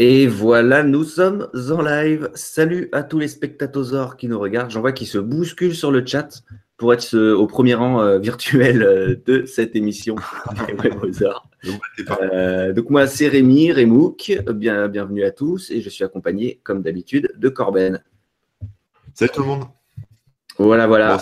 Et 0.00 0.28
voilà, 0.28 0.84
nous 0.84 1.02
sommes 1.02 1.48
en 1.70 1.82
live. 1.82 2.30
Salut 2.34 2.88
à 2.92 3.02
tous 3.02 3.18
les 3.18 3.26
spectateurs 3.26 4.16
qui 4.16 4.28
nous 4.28 4.38
regardent. 4.38 4.70
J'en 4.70 4.80
vois 4.80 4.92
qui 4.92 5.06
se 5.06 5.18
bousculent 5.18 5.74
sur 5.74 5.90
le 5.90 6.06
chat 6.06 6.44
pour 6.76 6.94
être 6.94 7.18
au 7.18 7.48
premier 7.48 7.74
rang 7.74 8.00
euh, 8.00 8.18
virtuel 8.20 8.84
euh, 8.84 9.16
de 9.26 9.44
cette 9.44 9.74
émission. 9.74 10.14
euh, 12.32 12.72
donc 12.72 12.90
moi, 12.90 13.08
c'est 13.08 13.26
Rémi, 13.26 13.72
Rémouk. 13.72 14.40
Bien, 14.54 14.86
bienvenue 14.86 15.24
à 15.24 15.32
tous. 15.32 15.72
Et 15.72 15.80
je 15.80 15.90
suis 15.90 16.04
accompagné, 16.04 16.60
comme 16.62 16.82
d'habitude, 16.82 17.32
de 17.36 17.48
Corben. 17.48 18.00
Salut 19.14 19.32
tout 19.34 19.40
le 19.40 19.48
monde. 19.48 19.64
Voilà, 20.58 20.86
voilà. 20.86 21.18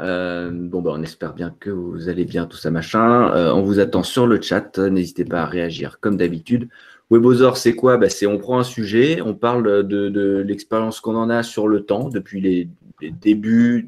Euh, 0.00 0.50
bon, 0.52 0.82
bah, 0.82 0.90
on 0.92 1.02
espère 1.04 1.34
bien 1.34 1.54
que 1.60 1.70
vous 1.70 2.08
allez 2.08 2.24
bien, 2.24 2.46
tout 2.46 2.56
ça, 2.56 2.72
machin. 2.72 3.52
on 3.52 3.62
vous 3.62 3.78
attend 3.78 4.02
sur 4.02 4.26
le 4.26 4.40
chat. 4.42 4.76
N'hésitez 4.78 5.24
pas 5.24 5.42
à 5.42 5.46
réagir 5.46 6.00
comme 6.00 6.16
d'habitude. 6.16 6.68
Webosaur, 7.10 7.56
c'est 7.56 7.74
quoi? 7.74 7.96
Bah, 7.98 8.08
C'est 8.08 8.26
on 8.26 8.38
prend 8.38 8.58
un 8.58 8.64
sujet, 8.64 9.20
on 9.20 9.34
parle 9.34 9.86
de, 9.86 10.44
l'expérience 10.46 11.00
qu'on 11.00 11.16
en 11.16 11.30
a 11.30 11.42
sur 11.42 11.68
le 11.68 11.84
temps, 11.84 12.08
depuis 12.08 12.40
les, 12.40 12.68
débuts 13.00 13.86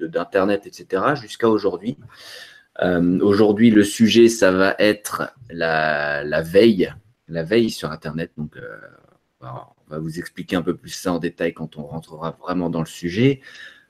d'Internet, 0.00 0.66
etc., 0.66 1.14
jusqu'à 1.14 1.48
aujourd'hui. 1.48 1.96
Euh, 2.82 3.20
aujourd'hui, 3.20 3.70
le 3.70 3.84
sujet, 3.84 4.28
ça 4.28 4.50
va 4.50 4.74
être 4.78 5.32
la, 5.50 6.42
veille, 6.42 6.92
la 7.28 7.42
veille 7.42 7.70
sur 7.70 7.90
Internet. 7.90 8.32
Donc, 8.36 8.56
euh, 8.56 8.76
on 9.42 9.46
va 9.88 9.98
vous 9.98 10.18
expliquer 10.18 10.56
un 10.56 10.62
peu 10.62 10.76
plus 10.76 10.90
ça 10.90 11.12
en 11.12 11.18
détail 11.18 11.52
quand 11.52 11.76
on 11.76 11.84
rentrera 11.84 12.36
vraiment 12.40 12.70
dans 12.70 12.80
le 12.80 12.86
sujet. 12.86 13.40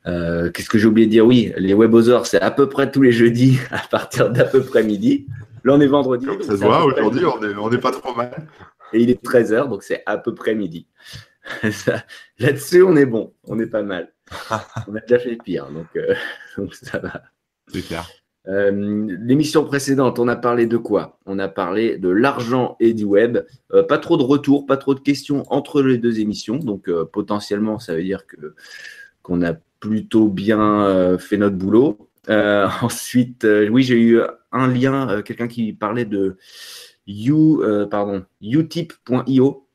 Euh, 0.06 0.50
qu'est-ce 0.50 0.70
que 0.70 0.78
j'ai 0.78 0.86
oublié 0.86 1.06
de 1.06 1.12
dire? 1.12 1.26
Oui, 1.26 1.52
les 1.56 1.74
webosaurs, 1.74 2.26
c'est 2.26 2.40
à 2.40 2.50
peu 2.50 2.68
près 2.68 2.90
tous 2.90 3.02
les 3.02 3.12
jeudis 3.12 3.58
à 3.70 3.78
partir 3.78 4.30
d'à 4.30 4.44
peu 4.44 4.62
près 4.62 4.82
midi. 4.82 5.26
Là, 5.64 5.74
on 5.74 5.80
est 5.80 5.86
vendredi. 5.86 6.26
ça 6.42 6.56
se 6.56 6.64
voit, 6.64 6.84
aujourd'hui, 6.84 7.24
on 7.58 7.70
n'est 7.70 7.78
pas 7.78 7.92
trop 7.92 8.14
mal. 8.14 8.46
Et 8.92 9.00
il 9.00 9.10
est 9.10 9.22
13h, 9.22 9.68
donc 9.68 9.82
c'est 9.82 10.02
à 10.06 10.18
peu 10.18 10.34
près 10.34 10.54
midi. 10.54 10.86
Là-dessus, 12.38 12.82
on 12.82 12.96
est 12.96 13.06
bon, 13.06 13.32
on 13.44 13.58
est 13.58 13.66
pas 13.66 13.82
mal. 13.82 14.12
on 14.88 14.94
a 14.94 15.00
déjà 15.00 15.18
fait 15.18 15.36
pire, 15.36 15.70
donc, 15.70 15.86
euh, 15.96 16.14
donc 16.56 16.74
ça 16.74 16.98
va. 16.98 17.22
C'est 17.68 17.82
clair. 17.82 18.08
Euh, 18.48 19.06
l'émission 19.20 19.64
précédente, 19.64 20.18
on 20.18 20.26
a 20.26 20.36
parlé 20.36 20.66
de 20.66 20.76
quoi? 20.76 21.18
On 21.26 21.38
a 21.38 21.48
parlé 21.48 21.98
de 21.98 22.08
l'argent 22.08 22.76
et 22.80 22.94
du 22.94 23.04
web. 23.04 23.38
Euh, 23.72 23.82
pas 23.82 23.98
trop 23.98 24.16
de 24.16 24.22
retours, 24.22 24.66
pas 24.66 24.78
trop 24.78 24.94
de 24.94 25.00
questions 25.00 25.44
entre 25.52 25.82
les 25.82 25.98
deux 25.98 26.20
émissions. 26.20 26.56
Donc 26.56 26.90
potentiellement, 27.12 27.78
ça 27.78 27.94
veut 27.94 28.02
dire 28.02 28.26
que 28.26 28.54
qu'on 29.22 29.42
a 29.42 29.52
plutôt 29.78 30.28
bien 30.28 31.18
fait 31.18 31.36
notre 31.36 31.56
boulot. 31.56 32.10
ensuite, 32.28 33.46
oui, 33.70 33.82
j'ai 33.82 34.00
eu 34.00 34.20
un 34.52 34.68
lien, 34.68 35.22
quelqu'un 35.22 35.48
qui 35.48 35.72
parlait 35.72 36.04
de 36.04 36.36
you, 37.06 37.62
pardon, 37.90 38.24
utip.io 38.40 39.66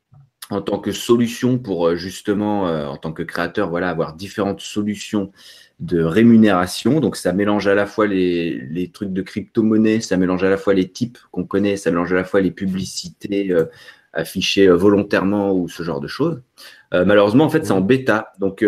en 0.48 0.62
tant 0.62 0.78
que 0.78 0.92
solution 0.92 1.58
pour 1.58 1.96
justement, 1.96 2.64
en 2.64 2.96
tant 2.96 3.12
que 3.12 3.22
créateur, 3.22 3.68
voilà, 3.68 3.88
avoir 3.88 4.14
différentes 4.14 4.60
solutions 4.60 5.32
de 5.80 6.02
rémunération. 6.02 7.00
Donc, 7.00 7.16
ça 7.16 7.32
mélange 7.32 7.66
à 7.66 7.74
la 7.74 7.86
fois 7.86 8.06
les, 8.06 8.90
trucs 8.92 9.12
de 9.12 9.22
crypto-monnaie, 9.22 10.00
ça 10.00 10.16
mélange 10.16 10.42
à 10.44 10.50
la 10.50 10.56
fois 10.56 10.74
les 10.74 10.88
types 10.88 11.18
qu'on 11.30 11.44
connaît, 11.44 11.76
ça 11.76 11.90
mélange 11.90 12.12
à 12.12 12.16
la 12.16 12.24
fois 12.24 12.40
les 12.40 12.50
publicités 12.50 13.52
euh, 13.52 13.66
affichées 14.12 14.68
euh, 14.68 14.76
volontairement 14.76 15.52
ou 15.52 15.68
ce 15.68 15.82
genre 15.82 16.00
de 16.00 16.08
choses. 16.08 16.40
Euh, 16.94 17.04
malheureusement, 17.04 17.44
en 17.44 17.50
fait, 17.50 17.66
c'est 17.66 17.72
en 17.72 17.80
bêta. 17.80 18.32
Donc, 18.38 18.64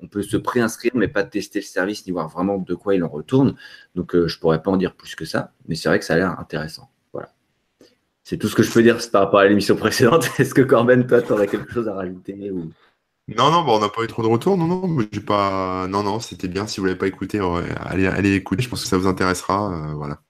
on 0.00 0.08
peut 0.08 0.22
se 0.22 0.36
préinscrire, 0.36 0.92
mais 0.94 1.08
pas 1.08 1.24
tester 1.24 1.60
le 1.60 1.64
service 1.64 2.06
ni 2.06 2.12
voir 2.12 2.28
vraiment 2.28 2.58
de 2.58 2.74
quoi 2.74 2.94
il 2.94 3.04
en 3.04 3.08
retourne. 3.08 3.54
Donc, 3.94 4.14
je 4.14 4.38
pourrais 4.38 4.62
pas 4.62 4.70
en 4.70 4.76
dire 4.76 4.94
plus 4.94 5.14
que 5.14 5.24
ça, 5.24 5.52
mais 5.68 5.74
c'est 5.74 5.88
vrai 5.88 5.98
que 5.98 6.04
ça 6.04 6.14
a 6.14 6.16
l'air 6.16 6.38
intéressant. 6.38 6.90
Voilà. 7.12 7.30
C'est 8.22 8.38
tout 8.38 8.48
ce 8.48 8.54
que 8.54 8.62
je 8.62 8.72
peux 8.72 8.82
dire 8.82 8.98
par 9.10 9.22
rapport 9.22 9.40
à 9.40 9.46
l'émission 9.46 9.76
précédente. 9.76 10.28
Est-ce 10.38 10.54
que 10.54 10.62
Corben, 10.62 11.06
toi, 11.06 11.22
tu 11.22 11.32
aurais 11.32 11.46
quelque 11.46 11.72
chose 11.72 11.88
à 11.88 11.94
rajouter 11.94 12.50
ou... 12.50 12.70
Non, 13.28 13.50
non, 13.50 13.64
on 13.66 13.80
n'a 13.80 13.88
pas 13.88 14.02
eu 14.02 14.06
trop 14.06 14.22
de 14.22 14.28
retours. 14.28 14.58
Non, 14.58 14.66
non, 14.66 14.98
j'ai 15.10 15.20
pas. 15.20 15.86
Non, 15.88 16.02
non, 16.02 16.20
c'était 16.20 16.48
bien. 16.48 16.66
Si 16.66 16.78
vous 16.78 16.86
l'avez 16.86 16.98
pas 16.98 17.06
écouté, 17.06 17.40
allez, 17.80 18.06
allez 18.06 18.34
écouter. 18.34 18.62
Je 18.62 18.68
pense 18.68 18.82
que 18.82 18.88
ça 18.88 18.98
vous 18.98 19.06
intéressera. 19.06 19.72
Euh, 19.72 19.94
voilà. 19.94 20.20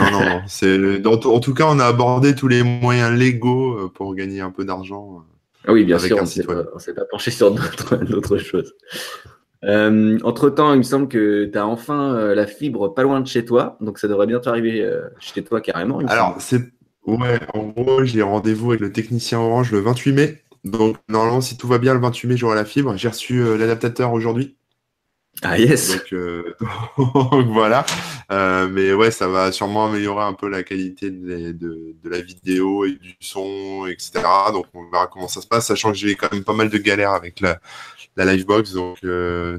Non, 0.00 0.10
non, 0.10 0.24
non. 0.24 0.42
En, 1.32 1.40
tout 1.40 1.54
cas, 1.54 1.66
on 1.68 1.78
a 1.78 1.84
abordé 1.84 2.34
tous 2.34 2.48
les 2.48 2.64
moyens 2.64 3.16
légaux 3.16 3.78
euh, 3.78 3.88
pour 3.88 4.12
gagner 4.16 4.40
un 4.40 4.50
peu 4.50 4.64
d'argent. 4.64 5.22
Ah 5.66 5.72
oui, 5.72 5.84
bien 5.84 5.98
sûr. 5.98 6.16
On 6.18 6.22
ne 6.22 6.26
s'est 6.78 6.94
pas 6.94 7.04
penché 7.04 7.30
sur 7.30 7.50
d'autres 7.50 8.38
choses. 8.38 8.74
Euh, 9.64 10.18
entre 10.22 10.50
temps, 10.50 10.72
il 10.74 10.78
me 10.78 10.82
semble 10.82 11.08
que 11.08 11.46
tu 11.46 11.58
as 11.58 11.66
enfin 11.66 12.34
la 12.34 12.46
fibre 12.46 12.94
pas 12.94 13.02
loin 13.02 13.20
de 13.20 13.26
chez 13.26 13.44
toi, 13.44 13.76
donc 13.80 13.98
ça 13.98 14.06
devrait 14.06 14.26
bientôt 14.26 14.50
arriver 14.50 14.88
chez 15.18 15.42
toi 15.42 15.60
carrément. 15.60 15.98
Alors, 16.06 16.36
c'est 16.38 16.60
ouais, 17.06 17.40
en 17.54 17.64
gros, 17.64 18.04
j'ai 18.04 18.22
rendez-vous 18.22 18.70
avec 18.70 18.80
le 18.80 18.92
technicien 18.92 19.38
Orange 19.40 19.72
le 19.72 19.80
28 19.80 20.12
mai. 20.12 20.42
Donc, 20.64 20.96
normalement, 21.08 21.40
si 21.40 21.56
tout 21.56 21.68
va 21.68 21.78
bien, 21.78 21.94
le 21.94 22.00
28 22.00 22.28
mai, 22.28 22.36
j'aurai 22.36 22.56
la 22.56 22.64
fibre. 22.64 22.96
J'ai 22.96 23.08
reçu 23.08 23.40
euh, 23.40 23.56
l'adaptateur 23.56 24.12
aujourd'hui. 24.12 24.56
Ah 25.42 25.58
yes. 25.58 25.92
Donc, 25.92 26.12
euh, 26.12 26.54
voilà. 27.46 27.84
Euh, 28.32 28.68
mais 28.68 28.92
ouais, 28.94 29.10
ça 29.10 29.28
va 29.28 29.52
sûrement 29.52 29.86
améliorer 29.86 30.24
un 30.24 30.32
peu 30.32 30.48
la 30.48 30.62
qualité 30.62 31.10
de, 31.10 31.94
la 32.04 32.20
vidéo 32.20 32.84
et 32.84 32.92
du 32.92 33.16
son, 33.20 33.86
etc. 33.86 34.24
Donc 34.52 34.66
on 34.74 34.88
verra 34.90 35.06
comment 35.06 35.28
ça 35.28 35.40
se 35.40 35.46
passe, 35.46 35.66
sachant 35.66 35.92
que 35.92 35.98
j'ai 35.98 36.14
quand 36.14 36.32
même 36.32 36.44
pas 36.44 36.54
mal 36.54 36.70
de 36.70 36.78
galères 36.78 37.12
avec 37.12 37.40
la, 37.40 37.58
la 38.16 38.34
Livebox, 38.34 38.72
donc 38.72 38.98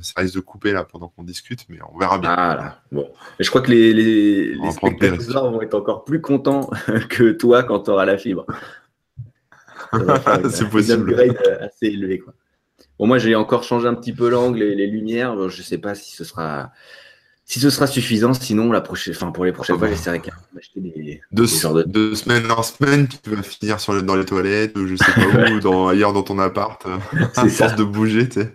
ça 0.01 0.21
risque 0.21 0.35
de 0.35 0.39
couper 0.39 0.71
là 0.71 0.83
pendant 0.83 1.09
qu'on 1.09 1.23
discute, 1.23 1.65
mais 1.69 1.77
on 1.93 1.97
verra 1.97 2.17
bien. 2.17 2.33
Ah 2.35 2.79
bon. 2.91 3.09
je 3.39 3.49
crois 3.49 3.61
que 3.61 3.71
les, 3.71 3.93
les, 3.93 4.71
spectateurs 4.71 5.51
vont 5.51 5.61
être 5.61 5.75
encore 5.75 6.03
plus 6.03 6.21
contents 6.21 6.69
que 7.09 7.31
toi 7.31 7.63
quand 7.63 7.81
tu 7.81 7.91
auras 7.91 8.05
la 8.05 8.17
fibre. 8.17 8.45
c'est 10.49 10.69
possible. 10.69 11.13
Euh, 11.13 11.65
assez 11.65 11.87
élevé. 11.87 12.19
Quoi. 12.19 12.33
Bon, 12.99 13.07
moi, 13.07 13.17
j'ai 13.17 13.35
encore 13.35 13.63
changé 13.63 13.87
un 13.87 13.93
petit 13.93 14.13
peu 14.13 14.29
l'angle 14.29 14.61
et 14.61 14.75
les 14.75 14.87
lumières. 14.87 15.49
Je 15.49 15.57
ne 15.57 15.63
sais 15.63 15.77
pas 15.77 15.95
si 15.95 16.15
ce 16.15 16.23
sera. 16.23 16.71
Si 17.49 17.61
ce 17.61 17.69
sera 17.69 17.87
suffisant, 17.87 18.33
sinon 18.33 18.73
la 18.73 18.81
prochaine, 18.81 19.13
enfin 19.15 19.31
pour 19.31 19.45
les 19.45 19.53
prochaines 19.53 19.77
fois, 19.77 19.87
j'essaierai 19.87 20.21
d'acheter 20.53 20.81
des, 20.81 21.21
de, 21.31 21.43
de... 21.43 21.83
de 21.83 22.13
semaine 22.13 22.51
en 22.51 22.61
semaine, 22.61 23.07
tu 23.07 23.29
vas 23.29 23.41
finir 23.41 23.79
sur 23.79 24.03
dans 24.03 24.17
les 24.17 24.25
toilettes 24.25 24.77
ou 24.77 24.85
je 24.85 24.97
sais 24.97 25.13
pas 25.13 25.49
où, 25.49 25.61
dans, 25.61 25.87
ailleurs 25.87 26.11
dans 26.11 26.23
ton 26.23 26.39
appart, 26.39 26.85
à 27.37 27.47
force 27.47 27.77
de 27.77 27.85
bouger, 27.85 28.27
tu 28.27 28.41
sais. 28.41 28.51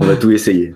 On 0.00 0.06
va 0.06 0.16
tout 0.16 0.30
essayer. 0.30 0.74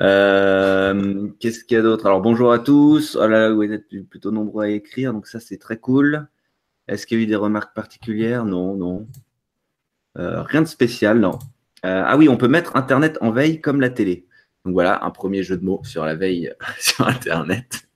Euh, 0.00 1.28
qu'est-ce 1.40 1.64
qu'il 1.64 1.76
y 1.76 1.80
a 1.80 1.82
d'autre? 1.82 2.06
Alors 2.06 2.20
bonjour 2.20 2.52
à 2.52 2.58
tous. 2.58 3.16
Oh 3.20 3.26
là, 3.26 3.50
vous 3.50 3.62
êtes 3.64 3.88
plutôt 4.08 4.30
nombreux 4.30 4.64
à 4.64 4.68
écrire, 4.68 5.12
donc 5.12 5.26
ça 5.26 5.40
c'est 5.40 5.56
très 5.56 5.78
cool. 5.78 6.28
Est-ce 6.88 7.06
qu'il 7.06 7.18
y 7.18 7.20
a 7.20 7.24
eu 7.24 7.26
des 7.26 7.36
remarques 7.36 7.74
particulières? 7.74 8.44
Non, 8.44 8.76
non. 8.76 9.08
Euh, 10.18 10.42
rien 10.42 10.62
de 10.62 10.66
spécial, 10.66 11.18
non. 11.18 11.38
Euh, 11.84 12.02
ah 12.04 12.16
oui, 12.16 12.28
on 12.28 12.36
peut 12.36 12.48
mettre 12.48 12.76
Internet 12.76 13.18
en 13.20 13.30
veille 13.30 13.60
comme 13.60 13.80
la 13.80 13.90
télé. 13.90 14.26
Donc 14.64 14.74
voilà, 14.74 15.04
un 15.04 15.10
premier 15.10 15.42
jeu 15.42 15.56
de 15.56 15.64
mots 15.64 15.80
sur 15.84 16.04
la 16.04 16.14
veille 16.14 16.52
sur 16.78 17.06
Internet. 17.06 17.86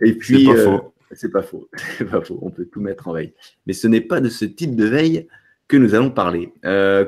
Et 0.00 0.12
puis, 0.14 0.46
c'est 0.46 0.52
pas, 0.52 0.58
euh, 0.58 0.64
faux. 0.64 0.94
c'est 1.12 1.32
pas 1.32 1.42
faux. 1.42 1.68
C'est 1.98 2.04
pas 2.04 2.20
faux. 2.20 2.38
On 2.42 2.50
peut 2.50 2.66
tout 2.66 2.80
mettre 2.80 3.08
en 3.08 3.12
veille. 3.12 3.34
Mais 3.66 3.72
ce 3.72 3.86
n'est 3.86 4.00
pas 4.00 4.20
de 4.20 4.28
ce 4.28 4.44
type 4.44 4.76
de 4.76 4.84
veille 4.84 5.28
que 5.68 5.76
nous 5.76 5.94
allons 5.94 6.10
parler. 6.10 6.52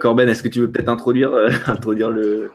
Corben, 0.01 0.29
est-ce 0.29 0.43
que 0.43 0.49
tu 0.49 0.61
veux 0.61 0.71
peut-être 0.71 0.89
introduire, 0.89 1.33
introduire 1.67 2.11
le, 2.11 2.51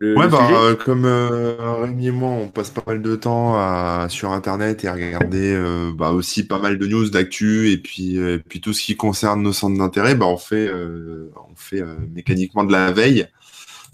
ouais, 0.00 0.28
bah, 0.28 0.48
euh, 0.52 0.74
comme 0.74 1.04
euh, 1.06 1.80
Rémi 1.80 2.08
et 2.08 2.10
moi, 2.10 2.30
on 2.30 2.48
passe 2.48 2.70
pas 2.70 2.82
mal 2.86 3.00
de 3.00 3.16
temps 3.16 4.08
sur 4.08 4.30
Internet 4.32 4.84
et 4.84 4.88
à 4.88 4.92
regarder 4.92 5.54
euh, 5.54 5.90
bah, 5.94 6.10
aussi 6.10 6.46
pas 6.46 6.58
mal 6.58 6.78
de 6.78 6.86
news, 6.86 7.08
d'actu, 7.08 7.70
et 7.70 7.78
puis, 7.78 8.18
puis 8.48 8.60
tout 8.60 8.72
ce 8.72 8.82
qui 8.82 8.96
concerne 8.96 9.42
nos 9.42 9.52
centres 9.52 9.78
d'intérêt, 9.78 10.14
bah, 10.14 10.26
on 10.26 10.36
fait, 10.36 10.70
on 10.72 11.54
fait 11.56 11.82
mécaniquement 12.14 12.64
de 12.64 12.72
la 12.72 12.92
veille. 12.92 13.26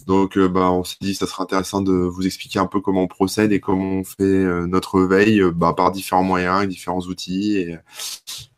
Donc, 0.09 0.37
bah, 0.37 0.73
on 0.73 0.83
s'est 0.83 0.97
dit, 1.01 1.15
ça 1.15 1.29
serait 1.29 1.45
intéressant 1.45 1.81
de 1.81 1.93
vous 1.93 2.27
expliquer 2.27 2.59
un 2.59 2.67
peu 2.67 2.81
comment 2.81 3.03
on 3.03 3.09
procède 3.09 3.53
et 3.53 3.61
comment 3.61 4.01
on 4.01 4.05
fait 4.05 4.67
notre 4.67 5.01
veille 5.03 5.43
bah, 5.55 5.75
par 5.77 5.93
différents 5.93 6.25
moyens, 6.25 6.67
différents 6.67 7.03
outils. 7.03 7.59
Et, 7.59 7.77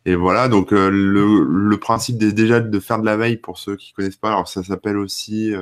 et 0.07 0.15
voilà, 0.15 0.49
donc 0.49 0.71
le, 0.71 1.45
le 1.45 1.77
principe 1.77 2.17
déjà 2.17 2.61
de 2.61 2.81
faire 2.81 2.99
de 2.99 3.05
la 3.05 3.19
veille, 3.19 3.37
pour 3.37 3.59
ceux 3.59 3.77
qui 3.77 3.93
connaissent 3.93 4.17
pas, 4.17 4.29
alors 4.29 4.49
ça 4.49 4.63
s'appelle 4.65 4.97
aussi 4.97 5.53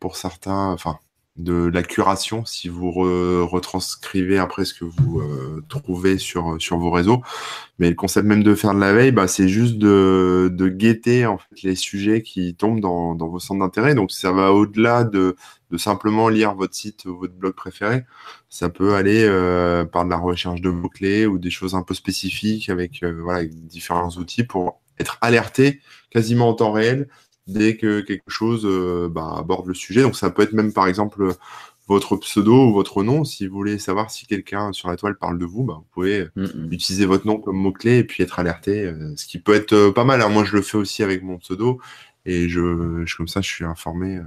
pour 0.00 0.16
certains, 0.16 0.72
enfin, 0.72 0.98
de 1.36 1.66
la 1.66 1.82
curation 1.82 2.46
si 2.46 2.68
vous 2.68 2.90
retranscrivez 2.90 4.38
après 4.38 4.64
ce 4.64 4.72
que 4.72 4.86
vous 4.86 5.20
euh, 5.20 5.62
trouvez 5.68 6.16
sur, 6.16 6.56
sur 6.58 6.78
vos 6.78 6.90
réseaux. 6.90 7.22
Mais 7.78 7.90
le 7.90 7.94
concept 7.94 8.26
même 8.26 8.42
de 8.42 8.54
faire 8.54 8.74
de 8.74 8.80
la 8.80 8.94
veille, 8.94 9.12
bah, 9.12 9.28
c'est 9.28 9.48
juste 9.48 9.76
de, 9.76 10.50
de 10.50 10.68
guetter 10.68 11.26
en 11.26 11.36
fait, 11.36 11.62
les 11.62 11.74
sujets 11.74 12.22
qui 12.22 12.54
tombent 12.54 12.80
dans, 12.80 13.14
dans 13.14 13.28
vos 13.28 13.38
centres 13.38 13.60
d'intérêt. 13.60 13.94
Donc 13.94 14.12
ça 14.12 14.32
va 14.32 14.52
au-delà 14.52 15.04
de, 15.04 15.36
de 15.70 15.76
simplement 15.76 16.30
lire 16.30 16.54
votre 16.54 16.74
site 16.74 17.04
ou 17.04 17.18
votre 17.18 17.34
blog 17.34 17.52
préféré. 17.52 18.04
Ça 18.48 18.70
peut 18.70 18.94
aller 18.94 19.24
euh, 19.24 19.84
par 19.84 20.06
de 20.06 20.10
la 20.10 20.16
recherche 20.16 20.62
de 20.62 20.70
mots-clés 20.70 21.26
ou 21.26 21.38
des 21.38 21.50
choses 21.50 21.74
un 21.74 21.82
peu 21.82 21.92
spécifiques 21.92 22.70
avec, 22.70 23.02
euh, 23.02 23.20
voilà, 23.22 23.40
avec 23.40 23.54
différents 23.66 24.10
outils 24.12 24.44
pour 24.44 24.80
être 24.98 25.18
alerté 25.20 25.80
quasiment 26.08 26.48
en 26.48 26.54
temps 26.54 26.72
réel 26.72 27.08
dès 27.46 27.76
que 27.76 28.00
quelque 28.00 28.30
chose 28.30 28.64
euh, 28.64 29.08
bah, 29.08 29.34
aborde 29.38 29.66
le 29.66 29.74
sujet. 29.74 30.02
Donc 30.02 30.16
ça 30.16 30.30
peut 30.30 30.42
être 30.42 30.52
même 30.52 30.72
par 30.72 30.86
exemple 30.86 31.34
votre 31.88 32.16
pseudo 32.16 32.68
ou 32.68 32.72
votre 32.72 33.02
nom. 33.02 33.24
Si 33.24 33.46
vous 33.46 33.56
voulez 33.56 33.78
savoir 33.78 34.10
si 34.10 34.26
quelqu'un 34.26 34.72
sur 34.72 34.88
la 34.88 34.96
toile 34.96 35.16
parle 35.16 35.38
de 35.38 35.44
vous, 35.44 35.64
bah, 35.64 35.74
vous 35.76 35.86
pouvez 35.92 36.28
mm, 36.36 36.72
utiliser 36.72 37.06
votre 37.06 37.26
nom 37.26 37.38
comme 37.38 37.56
mot-clé 37.56 37.98
et 37.98 38.04
puis 38.04 38.22
être 38.22 38.38
alerté, 38.38 38.92
ce 39.16 39.26
qui 39.26 39.38
peut 39.38 39.54
être 39.54 39.90
pas 39.90 40.04
mal. 40.04 40.20
moi, 40.30 40.44
je 40.44 40.56
le 40.56 40.62
fais 40.62 40.78
aussi 40.78 41.02
avec 41.02 41.22
mon 41.22 41.38
pseudo 41.38 41.80
et 42.24 42.48
je, 42.48 43.04
je 43.04 43.16
comme 43.16 43.28
ça, 43.28 43.40
je 43.40 43.48
suis 43.48 43.64
informé 43.64 44.20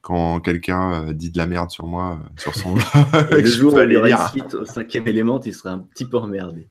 quand 0.00 0.40
quelqu'un 0.40 1.12
dit 1.12 1.30
de 1.30 1.38
la 1.38 1.46
merde 1.46 1.70
sur 1.70 1.86
moi, 1.86 2.18
sur 2.36 2.54
son. 2.56 2.74
le 3.30 3.44
jour 3.46 3.74
où 3.74 3.78
il 3.78 3.96
récite 3.98 4.54
au 4.54 4.64
cinquième 4.64 5.06
élément, 5.06 5.40
il 5.40 5.54
serait 5.54 5.70
un 5.70 5.78
petit 5.78 6.04
peu 6.04 6.18
emmerdé 6.18 6.68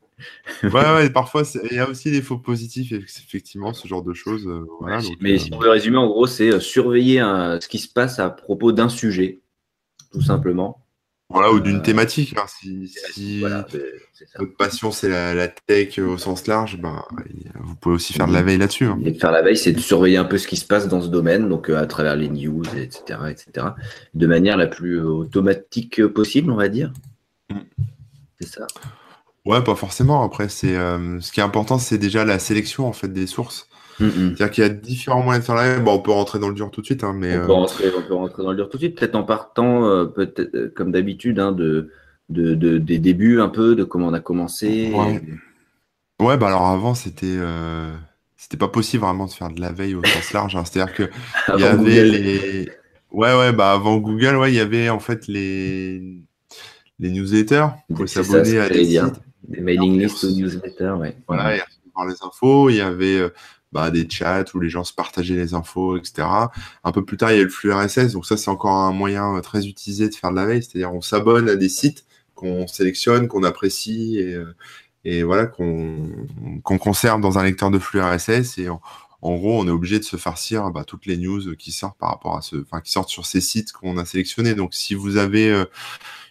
ouais, 0.64 0.70
ouais, 0.72 1.10
parfois, 1.10 1.44
il 1.70 1.76
y 1.76 1.80
a 1.80 1.90
aussi 1.90 2.12
des 2.12 2.22
faux 2.22 2.38
positifs, 2.38 2.92
effectivement, 2.92 3.74
ce 3.74 3.88
genre 3.88 4.04
de 4.04 4.14
choses. 4.14 4.48
Euh, 4.48 4.66
mais 5.20 5.38
si 5.38 5.52
euh, 5.52 5.56
on 5.56 5.60
veut 5.60 5.70
résumer, 5.70 5.98
en 5.98 6.08
gros, 6.08 6.28
c'est 6.28 6.54
euh, 6.54 6.60
surveiller 6.60 7.20
ce 7.20 7.68
qui 7.68 7.80
se 7.80 7.88
passe 7.88 8.20
à 8.20 8.30
propos 8.30 8.72
d'un 8.72 8.90
sujet, 8.90 9.40
tout 10.12 10.22
simplement. 10.22 10.78
Voilà, 11.30 11.54
ou 11.54 11.62
d'une 11.62 11.82
thématique. 11.82 12.36
Hein. 12.38 12.46
Si, 13.14 13.40
votre 13.40 14.58
passion, 14.58 14.92
c'est 14.92 15.08
la, 15.08 15.48
tech 15.48 15.98
au 16.00 16.18
sens 16.18 16.46
large, 16.46 16.78
ben, 16.78 17.04
vous 17.62 17.76
pouvez 17.76 17.96
aussi 17.96 18.12
faire 18.12 18.28
de 18.28 18.34
la 18.34 18.42
veille 18.42 18.58
là-dessus. 18.58 18.86
Hein. 18.86 19.00
faire 19.18 19.32
la 19.32 19.42
veille, 19.42 19.56
c'est 19.56 19.72
de 19.72 19.80
surveiller 19.80 20.18
un 20.18 20.26
peu 20.26 20.38
ce 20.38 20.46
qui 20.46 20.58
se 20.58 20.66
passe 20.66 20.90
dans 20.90 21.02
ce 21.02 21.08
domaine, 21.08 21.48
donc 21.48 21.70
à 21.70 21.86
travers 21.86 22.18
les 22.18 22.28
news, 22.28 22.64
etc., 22.76 23.20
etc., 23.30 23.68
de 24.14 24.28
manière 24.28 24.58
la 24.58 24.68
plus 24.68 25.02
automatique 25.02 26.06
possible, 26.08 26.52
on 26.52 26.58
va 26.58 26.68
dire. 26.68 26.92
Mm. 27.50 27.60
C'est 28.42 28.60
ça. 28.60 28.68
Ouais, 29.46 29.64
pas 29.64 29.76
forcément. 29.76 30.24
Après, 30.24 30.50
c'est 30.50 30.76
euh, 30.76 31.20
ce 31.20 31.32
qui 31.32 31.40
est 31.40 31.44
important, 31.44 31.80
c'est 31.80 31.98
déjà 31.98 32.26
la 32.26 32.38
sélection 32.38 32.88
en 32.88 32.94
fait 32.94 33.12
des 33.12 33.26
sources. 33.26 33.68
Mm. 34.00 34.10
C'est-à-dire 34.10 34.52
qu'il 34.52 34.64
y 34.64 34.68
a 34.68 34.70
différents 34.70 35.24
moyens 35.24 35.44
de 35.44 35.46
faire 35.46 35.56
la 35.56 35.80
Bon, 35.80 35.96
on 35.96 36.00
peut 36.00 36.12
rentrer 36.12 36.40
dans 36.40 36.50
le 36.50 36.54
dur 36.54 36.70
tout 36.70 36.82
de 36.82 36.86
suite, 36.86 37.04
hein, 37.04 37.14
mais 37.16 37.38
on, 37.38 37.46
peut 37.46 37.52
euh, 37.52 37.56
rentrer, 37.56 38.44
dans 38.44 38.52
le 38.52 38.56
dur 38.56 38.70
tout 38.70 38.78
de 38.78 38.84
suite. 38.84 39.00
Peut-être 39.00 39.16
en 39.16 39.24
partant, 39.24 39.86
euh, 39.86 40.06
peut-être 40.06 40.74
comme 40.76 40.92
d'habitude, 40.92 41.40
hein, 41.40 41.52
de, 41.52 41.90
de, 42.30 42.78
des 42.78 43.00
débuts 43.00 43.42
un 43.42 43.50
peu, 43.50 43.76
de 43.76 43.84
comment 43.84 44.08
on 44.08 44.14
a 44.14 44.20
commencé. 44.20 44.94
Ouais, 46.20 46.38
bah 46.38 46.48
alors 46.48 46.68
avant, 46.68 46.94
c'était 46.94 47.40
c'était 48.38 48.58
pas 48.58 48.68
possible 48.68 49.04
vraiment 49.04 49.26
de 49.26 49.32
faire 49.32 49.50
de 49.50 49.62
la 49.62 49.72
veille 49.72 49.96
au 49.96 50.04
sens 50.04 50.34
large. 50.34 50.56
Hein. 50.56 50.64
C'est-à-dire 50.66 50.94
que 50.94 51.04
il 51.58 51.62
y 51.62 51.64
avait 51.64 52.04
les 52.04 52.70
ouais 53.12 53.38
ouais 53.38 53.52
bah 53.54 53.72
avant 53.72 53.98
Google, 53.98 54.38
ouais, 54.38 54.52
il 54.52 54.56
y 54.56 54.60
avait 54.60 54.90
en 54.90 55.00
fait 55.00 55.28
les 55.28 56.02
les 57.00 57.10
newsletters. 57.10 57.68
Il 57.90 57.98
faut 57.98 58.08
s'abonner 58.08 58.60
à 58.60 58.70
des 58.70 58.86
sites. 58.86 59.22
Des 59.48 59.62
mailing 59.62 60.00
lists 60.00 60.24
ou 60.24 60.32
newsletters, 60.32 60.96
ouais. 61.00 61.16
Voilà, 61.28 61.56
il 61.56 61.58
y 61.58 61.62
avait 61.62 61.82
les 62.08 62.24
infos, 62.24 62.70
il 62.70 62.76
y 62.78 62.82
avait 62.82 63.18
euh, 63.18 63.30
bah, 63.72 63.92
des 63.92 64.10
chats 64.10 64.46
où 64.54 64.60
les 64.60 64.70
gens 64.70 64.84
se 64.84 64.94
partageaient 64.94 65.36
les 65.36 65.54
infos, 65.54 65.98
etc. 65.98 66.28
Un 66.84 66.92
peu 66.92 67.04
plus 67.04 67.18
tard, 67.18 67.32
il 67.32 67.38
y 67.38 67.42
a 67.42 67.44
le 67.44 67.50
flux 67.50 67.72
RSS, 67.72 68.14
donc 68.14 68.26
ça, 68.26 68.38
c'est 68.38 68.50
encore 68.50 68.74
un 68.74 68.92
moyen 68.92 69.36
euh, 69.36 69.42
très 69.42 69.68
utilisé 69.68 70.10
de 70.10 70.16
faire 70.16 70.32
de 70.32 70.36
la 70.36 70.46
veille, 70.46 70.64
c'est-à-dire 70.64 70.94
on 70.94 71.02
s'abonne 71.02 71.50
à 71.50 71.56
des 71.56 71.70
sites 71.70 72.06
qu'on 72.36 72.68
sélectionne, 72.68 73.28
qu'on 73.28 73.44
apprécie 73.44 74.18
et, 74.20 74.34
euh, 74.34 74.56
et 75.04 75.24
voilà, 75.24 75.46
qu'on 75.46 76.08
conserve 76.64 77.22
dans 77.22 77.38
un 77.40 77.44
lecteur 77.44 77.72
de 77.72 77.80
flux 77.80 78.02
RSS 78.02 78.58
et 78.58 78.70
en, 78.70 78.80
gros, 79.36 79.60
on 79.60 79.68
est 79.68 79.72
obligé 79.72 80.00
de 80.00 80.04
se 80.04 80.18
farcir 80.18 80.70
bah, 80.72 80.84
toutes 80.84 81.06
les 81.06 81.18
news 81.18 81.56
qui 81.56 81.72
sortent 81.72 81.98
par 81.98 82.10
rapport 82.10 82.38
à 82.38 82.42
ce, 82.42 82.56
enfin, 82.56 82.82
qui 82.82 82.92
sortent 82.92 83.10
sur 83.10 83.26
ces 83.26 83.42
sites 83.42 83.72
qu'on 83.72 83.98
a 83.98 84.06
sélectionnés. 84.06 84.56
Donc, 84.56 84.74
si 84.74 84.96
vous 84.96 85.18
avez 85.18 85.66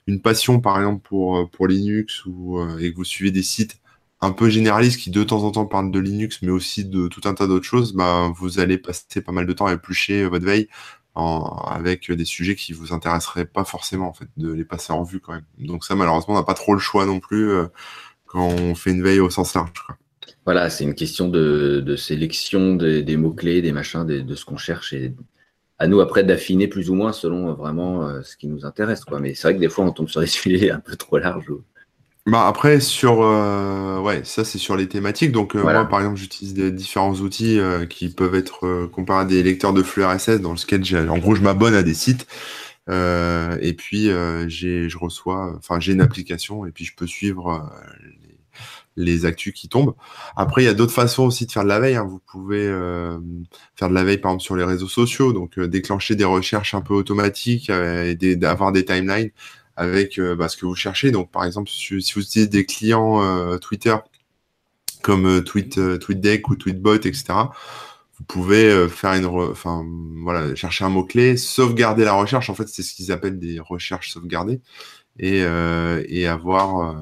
une 0.06 0.20
passion, 0.20 0.60
par 0.60 0.78
exemple, 0.78 1.02
pour, 1.08 1.38
euh, 1.38 1.66
Linux 1.66 2.24
ou, 2.26 2.58
euh, 2.58 2.78
et 2.78 2.90
que 2.90 2.96
vous 2.96 3.04
suivez 3.04 3.30
des 3.30 3.42
sites 3.42 3.80
un 4.20 4.32
peu 4.32 4.50
généralistes 4.50 5.00
qui 5.00 5.10
de 5.10 5.24
temps 5.24 5.44
en 5.44 5.50
temps 5.50 5.66
parlent 5.66 5.90
de 5.90 5.98
Linux, 5.98 6.40
mais 6.42 6.50
aussi 6.50 6.84
de 6.84 7.08
tout 7.08 7.22
un 7.24 7.34
tas 7.34 7.46
d'autres 7.46 7.64
choses, 7.64 7.94
bah, 7.94 8.30
vous 8.36 8.60
allez 8.60 8.78
passer 8.78 9.22
pas 9.22 9.32
mal 9.32 9.46
de 9.46 9.52
temps 9.52 9.66
à 9.66 9.72
éplucher 9.74 10.26
votre 10.26 10.44
veille 10.44 10.68
avec 11.14 12.10
des 12.10 12.24
sujets 12.24 12.54
qui 12.54 12.72
vous 12.72 12.92
intéresseraient 12.92 13.46
pas 13.46 13.64
forcément, 13.64 14.08
en 14.08 14.12
fait, 14.12 14.28
de 14.36 14.52
les 14.52 14.64
passer 14.64 14.92
en 14.92 15.02
vue 15.02 15.20
quand 15.20 15.32
même. 15.32 15.44
Donc 15.58 15.84
ça, 15.84 15.94
malheureusement, 15.94 16.34
on 16.34 16.38
n'a 16.38 16.44
pas 16.44 16.54
trop 16.54 16.74
le 16.74 16.80
choix 16.80 17.06
non 17.06 17.20
plus 17.20 17.50
euh, 17.50 17.66
quand 18.26 18.46
on 18.46 18.74
fait 18.74 18.90
une 18.90 19.02
veille 19.02 19.20
au 19.20 19.30
sens 19.30 19.54
large. 19.54 19.72
Voilà, 20.44 20.70
c'est 20.70 20.84
une 20.84 20.94
question 20.94 21.28
de, 21.28 21.96
sélection 21.96 22.76
des, 22.76 23.16
mots-clés, 23.16 23.62
des 23.62 23.72
machins, 23.72 24.04
de 24.04 24.34
ce 24.34 24.44
qu'on 24.44 24.56
cherche 24.56 24.92
et 24.92 25.14
à 25.80 25.86
nous 25.86 26.00
après 26.00 26.22
d'affiner 26.22 26.68
plus 26.68 26.90
ou 26.90 26.94
moins 26.94 27.12
selon 27.12 27.48
euh, 27.48 27.54
vraiment 27.54 28.06
euh, 28.06 28.20
ce 28.22 28.36
qui 28.36 28.46
nous 28.46 28.66
intéresse. 28.66 29.04
Quoi. 29.04 29.18
Mais 29.18 29.34
c'est 29.34 29.48
vrai 29.48 29.54
que 29.54 29.60
des 29.60 29.70
fois, 29.70 29.84
on 29.84 29.90
tombe 29.90 30.08
sur 30.08 30.20
des 30.20 30.26
sujets 30.28 30.70
un 30.70 30.78
peu 30.78 30.94
trop 30.94 31.18
larges. 31.18 31.50
Bah 32.26 32.46
après, 32.46 32.80
sur, 32.80 33.22
euh, 33.22 33.98
ouais, 33.98 34.20
ça 34.24 34.44
c'est 34.44 34.58
sur 34.58 34.76
les 34.76 34.86
thématiques. 34.86 35.32
Donc 35.32 35.54
moi, 35.54 35.86
par 35.86 36.00
exemple, 36.00 36.18
j'utilise 36.18 36.52
des 36.52 36.70
différents 36.70 37.14
outils 37.14 37.58
qui 37.88 38.10
peuvent 38.10 38.34
être 38.34 38.86
comparés 38.92 39.22
à 39.22 39.24
des 39.24 39.42
lecteurs 39.42 39.72
de 39.72 39.82
flux 39.82 40.04
RSS 40.04 40.40
dans 40.40 40.52
lequel, 40.52 41.08
en 41.08 41.16
gros, 41.16 41.34
je 41.34 41.40
m'abonne 41.40 41.74
à 41.74 41.82
des 41.82 41.94
sites. 41.94 42.26
et 42.88 43.74
puis 43.76 44.10
j'ai, 44.48 44.90
je 44.90 44.98
reçois, 44.98 45.54
enfin 45.56 45.80
j'ai 45.80 45.94
une 45.94 46.02
application 46.02 46.66
et 46.66 46.72
puis 46.72 46.84
je 46.84 46.94
peux 46.94 47.06
suivre 47.06 47.72
les 48.96 49.24
actus 49.24 49.52
qui 49.52 49.68
tombent. 49.68 49.94
Après, 50.36 50.62
il 50.62 50.66
y 50.66 50.68
a 50.68 50.74
d'autres 50.74 50.92
façons 50.92 51.24
aussi 51.24 51.46
de 51.46 51.52
faire 51.52 51.64
de 51.64 51.68
la 51.68 51.80
veille. 51.80 51.96
Hein. 51.96 52.04
Vous 52.04 52.20
pouvez 52.30 52.66
euh, 52.66 53.18
faire 53.76 53.88
de 53.88 53.94
la 53.94 54.04
veille, 54.04 54.18
par 54.18 54.32
exemple, 54.32 54.44
sur 54.44 54.56
les 54.56 54.64
réseaux 54.64 54.88
sociaux, 54.88 55.32
donc 55.32 55.58
euh, 55.58 55.68
déclencher 55.68 56.16
des 56.16 56.24
recherches 56.24 56.74
un 56.74 56.80
peu 56.80 56.94
automatiques 56.94 57.70
euh, 57.70 58.14
et 58.20 58.36
d'avoir 58.36 58.72
des 58.72 58.84
timelines 58.84 59.30
avec 59.76 60.20
bah, 60.20 60.48
ce 60.48 60.58
que 60.58 60.66
vous 60.66 60.74
cherchez. 60.74 61.10
Donc, 61.10 61.30
par 61.30 61.44
exemple, 61.44 61.70
si, 61.70 61.94
vous 61.94 62.00
utilisez 62.00 62.46
des 62.46 62.66
clients 62.66 63.56
Twitter 63.60 63.96
comme 65.02 65.42
Tweet, 65.42 65.80
TweetDeck 66.00 66.50
ou 66.50 66.56
TweetBot, 66.56 66.96
etc., 66.96 67.24
vous 68.18 68.24
pouvez 68.26 68.88
faire 68.90 69.14
une, 69.14 69.24
enfin 69.24 69.86
voilà, 70.22 70.54
chercher 70.54 70.84
un 70.84 70.90
mot 70.90 71.04
clé, 71.04 71.38
sauvegarder 71.38 72.04
la 72.04 72.12
recherche. 72.12 72.50
En 72.50 72.54
fait, 72.54 72.68
c'est 72.68 72.82
ce 72.82 72.92
qu'ils 72.92 73.10
appellent 73.10 73.38
des 73.38 73.58
recherches 73.58 74.10
sauvegardées 74.10 74.60
et, 75.18 75.40
et 76.08 76.26
avoir 76.26 76.96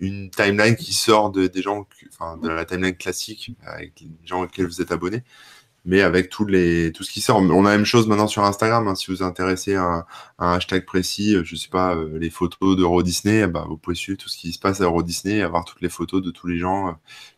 une 0.00 0.30
timeline 0.30 0.76
qui 0.76 0.92
sort 0.92 1.30
de, 1.30 1.46
des 1.46 1.62
gens, 1.62 1.86
enfin, 2.12 2.36
de 2.36 2.48
la 2.48 2.64
timeline 2.64 2.96
classique 2.96 3.52
avec 3.64 4.00
les 4.00 4.10
gens 4.24 4.42
auxquels 4.42 4.66
vous 4.66 4.82
êtes 4.82 4.92
abonné, 4.92 5.22
mais 5.84 6.00
avec 6.00 6.30
tous 6.30 6.46
les, 6.46 6.92
tout 6.92 7.04
ce 7.04 7.12
qui 7.12 7.20
sort. 7.20 7.38
On 7.38 7.64
a 7.66 7.70
la 7.70 7.76
même 7.76 7.84
chose 7.84 8.06
maintenant 8.06 8.26
sur 8.26 8.42
Instagram. 8.44 8.88
Hein, 8.88 8.94
si 8.94 9.10
vous 9.10 9.18
vous 9.18 9.22
intéressez 9.22 9.74
à, 9.74 10.06
un 10.38 10.52
hashtag 10.54 10.84
précis, 10.84 11.34
euh, 11.34 11.42
je 11.44 11.56
sais 11.56 11.68
pas, 11.68 11.94
euh, 11.94 12.18
les 12.18 12.30
photos 12.30 12.76
d'Euro 12.76 13.02
Disney, 13.02 13.46
bah, 13.46 13.66
vous 13.68 13.76
pouvez 13.76 13.94
suivre 13.94 14.18
tout 14.18 14.28
ce 14.28 14.38
qui 14.38 14.52
se 14.52 14.58
passe 14.58 14.80
à 14.80 14.84
Euro 14.84 15.02
Disney 15.02 15.36
et 15.36 15.42
avoir 15.42 15.64
toutes 15.64 15.82
les 15.82 15.90
photos 15.90 16.22
de 16.22 16.30
tous 16.30 16.46
les 16.46 16.58
gens 16.58 16.88
euh, 16.88 16.92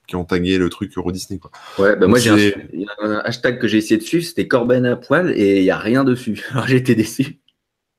qui 0.06 0.16
ont 0.16 0.24
tagué 0.24 0.58
le 0.58 0.68
truc 0.70 0.96
Euro 0.96 1.10
Disney. 1.10 1.40
Quoi. 1.40 1.50
Ouais, 1.78 1.96
bah 1.96 2.06
moi 2.06 2.20
j'ai 2.20 2.54
un, 2.54 3.10
un, 3.10 3.18
hashtag 3.24 3.58
que 3.58 3.66
j'ai 3.66 3.78
essayé 3.78 3.98
de 3.98 4.04
suivre, 4.04 4.24
c'était 4.24 4.46
Corben 4.46 4.86
à 4.86 4.94
poil 4.94 5.32
et 5.32 5.58
il 5.58 5.62
n'y 5.64 5.70
a 5.70 5.78
rien 5.78 6.04
dessus. 6.04 6.40
Alors 6.52 6.68
j'étais 6.68 6.94
déçu. 6.94 7.40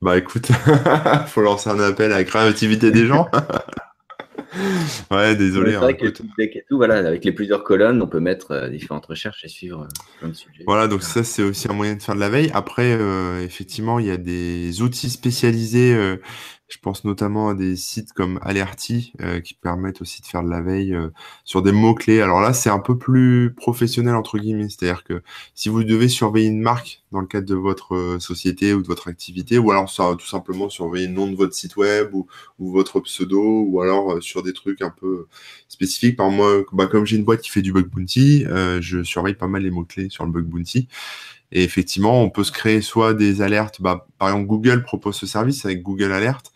Bah 0.01 0.17
écoute, 0.17 0.47
faut 1.27 1.41
lancer 1.41 1.69
un 1.69 1.79
appel 1.79 2.11
à 2.11 2.17
la 2.17 2.23
créativité 2.23 2.91
des 2.91 3.07
gens. 3.07 3.27
ouais, 5.11 5.35
désolé. 5.35 5.71
C'est 5.71 5.77
vrai 5.77 5.93
hein, 5.93 6.05
que 6.05 6.07
tout 6.09 6.25
et 6.37 6.63
tout, 6.69 6.77
voilà, 6.77 6.97
avec 6.97 7.25
les 7.25 7.31
plusieurs 7.31 7.63
colonnes, 7.63 8.01
on 8.01 8.07
peut 8.07 8.19
mettre 8.19 8.51
euh, 8.51 8.69
différentes 8.69 9.07
recherches 9.07 9.43
et 9.43 9.47
suivre 9.47 9.83
euh, 9.83 10.19
plein 10.19 10.29
de 10.29 10.33
sujets. 10.33 10.63
Voilà, 10.67 10.87
donc 10.87 11.01
ça, 11.01 11.23
c'est 11.23 11.41
aussi 11.41 11.67
un 11.69 11.73
moyen 11.73 11.95
de 11.95 12.01
faire 12.01 12.13
de 12.13 12.19
la 12.19 12.29
veille. 12.29 12.51
Après, 12.53 12.93
euh, 12.93 13.43
effectivement, 13.43 13.97
il 13.97 14.05
y 14.05 14.11
a 14.11 14.17
des 14.17 14.81
outils 14.81 15.09
spécialisés 15.09 15.97
je 16.67 16.77
pense 16.79 17.05
notamment 17.05 17.49
à 17.49 17.53
des 17.53 17.77
sites 17.77 18.11
comme 18.11 18.39
Alerti 18.41 19.13
euh, 19.21 19.39
qui 19.39 19.53
permettent 19.53 20.01
aussi 20.01 20.21
de 20.21 20.27
faire 20.27 20.43
de 20.43 20.49
la 20.49 20.61
veille 20.61 20.93
euh, 20.93 21.09
sur 21.45 21.61
des 21.61 21.71
mots-clés. 21.71 22.21
Alors 22.21 22.41
là, 22.41 22.51
c'est 22.51 22.69
un 22.69 22.79
peu 22.79 22.97
plus 22.97 23.53
professionnel 23.55 24.15
entre 24.15 24.37
guillemets, 24.37 24.67
c'est-à-dire 24.67 25.05
que 25.05 25.21
si 25.55 25.69
vous 25.69 25.83
devez 25.85 26.09
surveiller 26.09 26.49
une 26.49 26.61
marque 26.61 27.03
dans 27.13 27.21
le 27.21 27.27
cadre 27.27 27.47
de 27.47 27.55
votre 27.55 27.95
euh, 27.95 28.19
société 28.19 28.73
ou 28.73 28.81
de 28.81 28.87
votre 28.87 29.07
activité, 29.07 29.57
ou 29.57 29.71
alors 29.71 29.89
ça, 29.89 30.13
tout 30.19 30.27
simplement 30.27 30.67
surveiller 30.69 31.07
le 31.07 31.13
nom 31.13 31.27
de 31.31 31.37
votre 31.37 31.53
site 31.53 31.77
web 31.77 32.13
ou, 32.13 32.27
votre 32.59 32.99
pseudo, 32.99 33.41
ou 33.41 33.81
alors 33.81 34.21
sur 34.21 34.43
des 34.43 34.51
trucs 34.51 34.81
un 34.81 34.89
peu 34.89 35.27
spécifiques. 35.69 36.17
Par 36.17 36.29
moi, 36.29 36.63
bah, 36.73 36.87
comme 36.87 37.05
j'ai 37.05 37.15
une 37.15 37.23
boîte 37.23 37.41
qui 37.41 37.49
fait 37.49 37.61
du 37.61 37.71
bug 37.71 37.87
bounty, 37.87 38.45
je 38.81 39.03
surveille 39.03 39.35
pas 39.35 39.47
mal 39.47 39.63
les 39.63 39.69
mots-clés 39.69 40.09
sur 40.09 40.25
le 40.25 40.31
bug 40.31 40.45
bounty. 40.45 40.87
Et 41.51 41.63
effectivement, 41.63 42.21
on 42.21 42.29
peut 42.29 42.43
se 42.43 42.51
créer 42.51 42.81
soit 42.81 43.13
des 43.13 43.41
alertes. 43.41 43.81
Bah, 43.81 44.07
par 44.17 44.29
exemple, 44.29 44.47
Google 44.47 44.83
propose 44.83 45.15
ce 45.15 45.25
service 45.25 45.65
avec 45.65 45.81
Google 45.81 46.11
Alert 46.11 46.51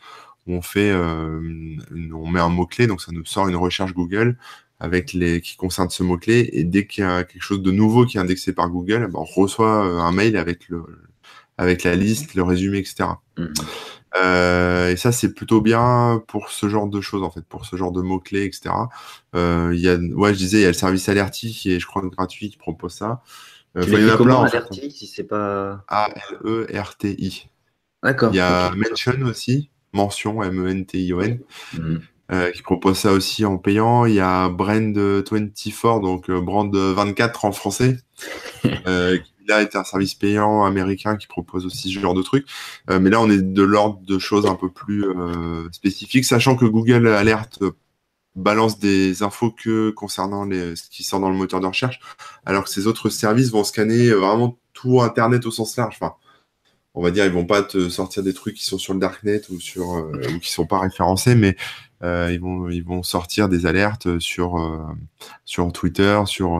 on 0.47 0.61
fait, 0.61 0.89
euh, 0.91 1.77
on 2.13 2.27
met 2.27 2.39
un 2.39 2.49
mot 2.49 2.65
clé, 2.65 2.87
donc 2.87 3.01
ça 3.01 3.11
nous 3.11 3.25
sort 3.25 3.47
une 3.47 3.55
recherche 3.55 3.93
Google 3.93 4.37
avec 4.79 5.13
les 5.13 5.41
qui 5.41 5.55
concerne 5.57 5.89
ce 5.91 6.01
mot 6.01 6.17
clé, 6.17 6.49
et 6.53 6.63
dès 6.63 6.87
qu'il 6.87 7.03
y 7.03 7.07
a 7.07 7.23
quelque 7.23 7.43
chose 7.43 7.61
de 7.61 7.71
nouveau 7.71 8.05
qui 8.05 8.17
est 8.17 8.19
indexé 8.19 8.51
par 8.53 8.69
Google, 8.69 9.07
ben, 9.11 9.19
on 9.19 9.23
reçoit 9.23 9.85
euh, 9.85 9.99
un 9.99 10.11
mail 10.11 10.37
avec 10.37 10.69
le 10.69 10.83
avec 11.57 11.83
la 11.83 11.95
liste, 11.95 12.33
le 12.33 12.41
résumé, 12.41 12.79
etc. 12.79 13.09
Mmh. 13.37 13.45
Euh, 14.23 14.89
et 14.89 14.97
ça, 14.97 15.11
c'est 15.11 15.33
plutôt 15.33 15.61
bien 15.61 16.23
pour 16.27 16.49
ce 16.49 16.67
genre 16.67 16.87
de 16.87 17.01
choses, 17.01 17.21
en 17.21 17.29
fait, 17.29 17.45
pour 17.45 17.65
ce 17.67 17.75
genre 17.75 17.91
de 17.91 18.01
mots-clés, 18.01 18.45
etc. 18.45 18.73
il 19.35 19.79
y 19.79 19.87
a, 19.87 19.97
ouais, 19.97 20.33
je 20.33 20.39
disais, 20.39 20.59
il 20.59 20.61
y 20.61 20.65
a 20.65 20.69
le 20.69 20.73
service 20.73 21.07
Alerti 21.07 21.53
qui 21.53 21.71
est, 21.71 21.79
je 21.79 21.85
crois, 21.85 22.01
gratuit, 22.01 22.49
qui 22.49 22.57
propose 22.57 22.93
ça. 22.93 23.21
Euh, 23.77 23.83
il 23.87 23.93
y 23.93 24.11
en 24.11 24.13
a 24.13 24.17
plein, 24.17 24.43
Alerti, 24.43 24.91
si 24.91 25.07
c'est 25.07 25.23
pas... 25.23 25.83
A-L-E-R-T-I. 25.87 27.47
D'accord. 28.03 28.31
Il 28.33 28.37
y 28.37 28.39
a 28.39 28.71
Mention 28.75 29.21
aussi, 29.25 29.69
mention, 29.93 30.43
M-E-N-T-I-O-N, 30.43 31.39
mhm. 31.77 32.01
euh, 32.31 32.51
qui 32.51 32.61
propose 32.63 32.97
ça 32.97 33.11
aussi 33.11 33.45
en 33.45 33.57
payant. 33.57 34.05
Il 34.05 34.15
y 34.15 34.19
a 34.19 34.49
Brand 34.49 34.97
24, 34.97 36.01
donc 36.01 36.29
euh, 36.29 36.41
Brand 36.41 36.73
24 36.75 37.45
en 37.45 37.51
français, 37.51 37.97
euh, 38.87 39.17
qui 39.17 39.31
Mozilla 39.39 39.61
est 39.61 39.75
un 39.75 39.83
service 39.83 40.15
payant 40.15 40.65
américain 40.65 41.15
qui 41.15 41.27
propose 41.27 41.65
aussi 41.65 41.91
ce 41.93 41.99
genre 41.99 42.13
de 42.13 42.21
trucs. 42.21 42.47
mais 42.89 43.09
là, 43.09 43.21
on 43.21 43.29
est 43.29 43.41
de 43.41 43.63
l'ordre 43.63 43.99
de 44.05 44.19
choses 44.19 44.45
un 44.45 44.55
peu 44.55 44.69
plus 44.69 45.05
spécifiques, 45.71 46.25
sachant 46.25 46.55
que 46.55 46.65
Google 46.65 47.07
Alert 47.07 47.59
balance 48.35 48.79
des 48.79 49.23
infos 49.23 49.51
que 49.51 49.89
concernant 49.91 50.45
les, 50.45 50.75
ce 50.75 50.89
qui 50.89 51.03
sort 51.03 51.19
dans 51.19 51.29
le 51.29 51.35
moteur 51.35 51.59
de 51.59 51.67
recherche, 51.67 51.99
alors 52.45 52.63
que 52.63 52.69
ces 52.69 52.87
autres 52.87 53.09
services 53.09 53.51
vont 53.51 53.63
scanner 53.63 54.11
vraiment 54.11 54.57
tout 54.73 55.01
Internet 55.01 55.45
au 55.45 55.51
sens 55.51 55.75
large. 55.77 55.97
Enfin, 55.99 56.15
on 56.93 57.01
va 57.01 57.11
dire, 57.11 57.25
ils 57.25 57.31
vont 57.31 57.45
pas 57.45 57.63
te 57.63 57.89
sortir 57.89 58.23
des 58.23 58.33
trucs 58.33 58.55
qui 58.55 58.65
sont 58.65 58.77
sur 58.77 58.93
le 58.93 58.99
darknet 58.99 59.41
ou 59.49 59.59
sur 59.59 59.95
euh, 59.95 60.11
ou 60.33 60.39
qui 60.39 60.51
sont 60.51 60.65
pas 60.65 60.79
référencés, 60.79 61.35
mais 61.35 61.55
euh, 62.03 62.29
ils 62.33 62.39
vont 62.41 62.69
ils 62.69 62.83
vont 62.83 63.03
sortir 63.03 63.47
des 63.47 63.65
alertes 63.65 64.19
sur 64.19 64.59
euh, 64.59 64.79
sur 65.45 65.71
Twitter, 65.71 66.21
sur 66.25 66.59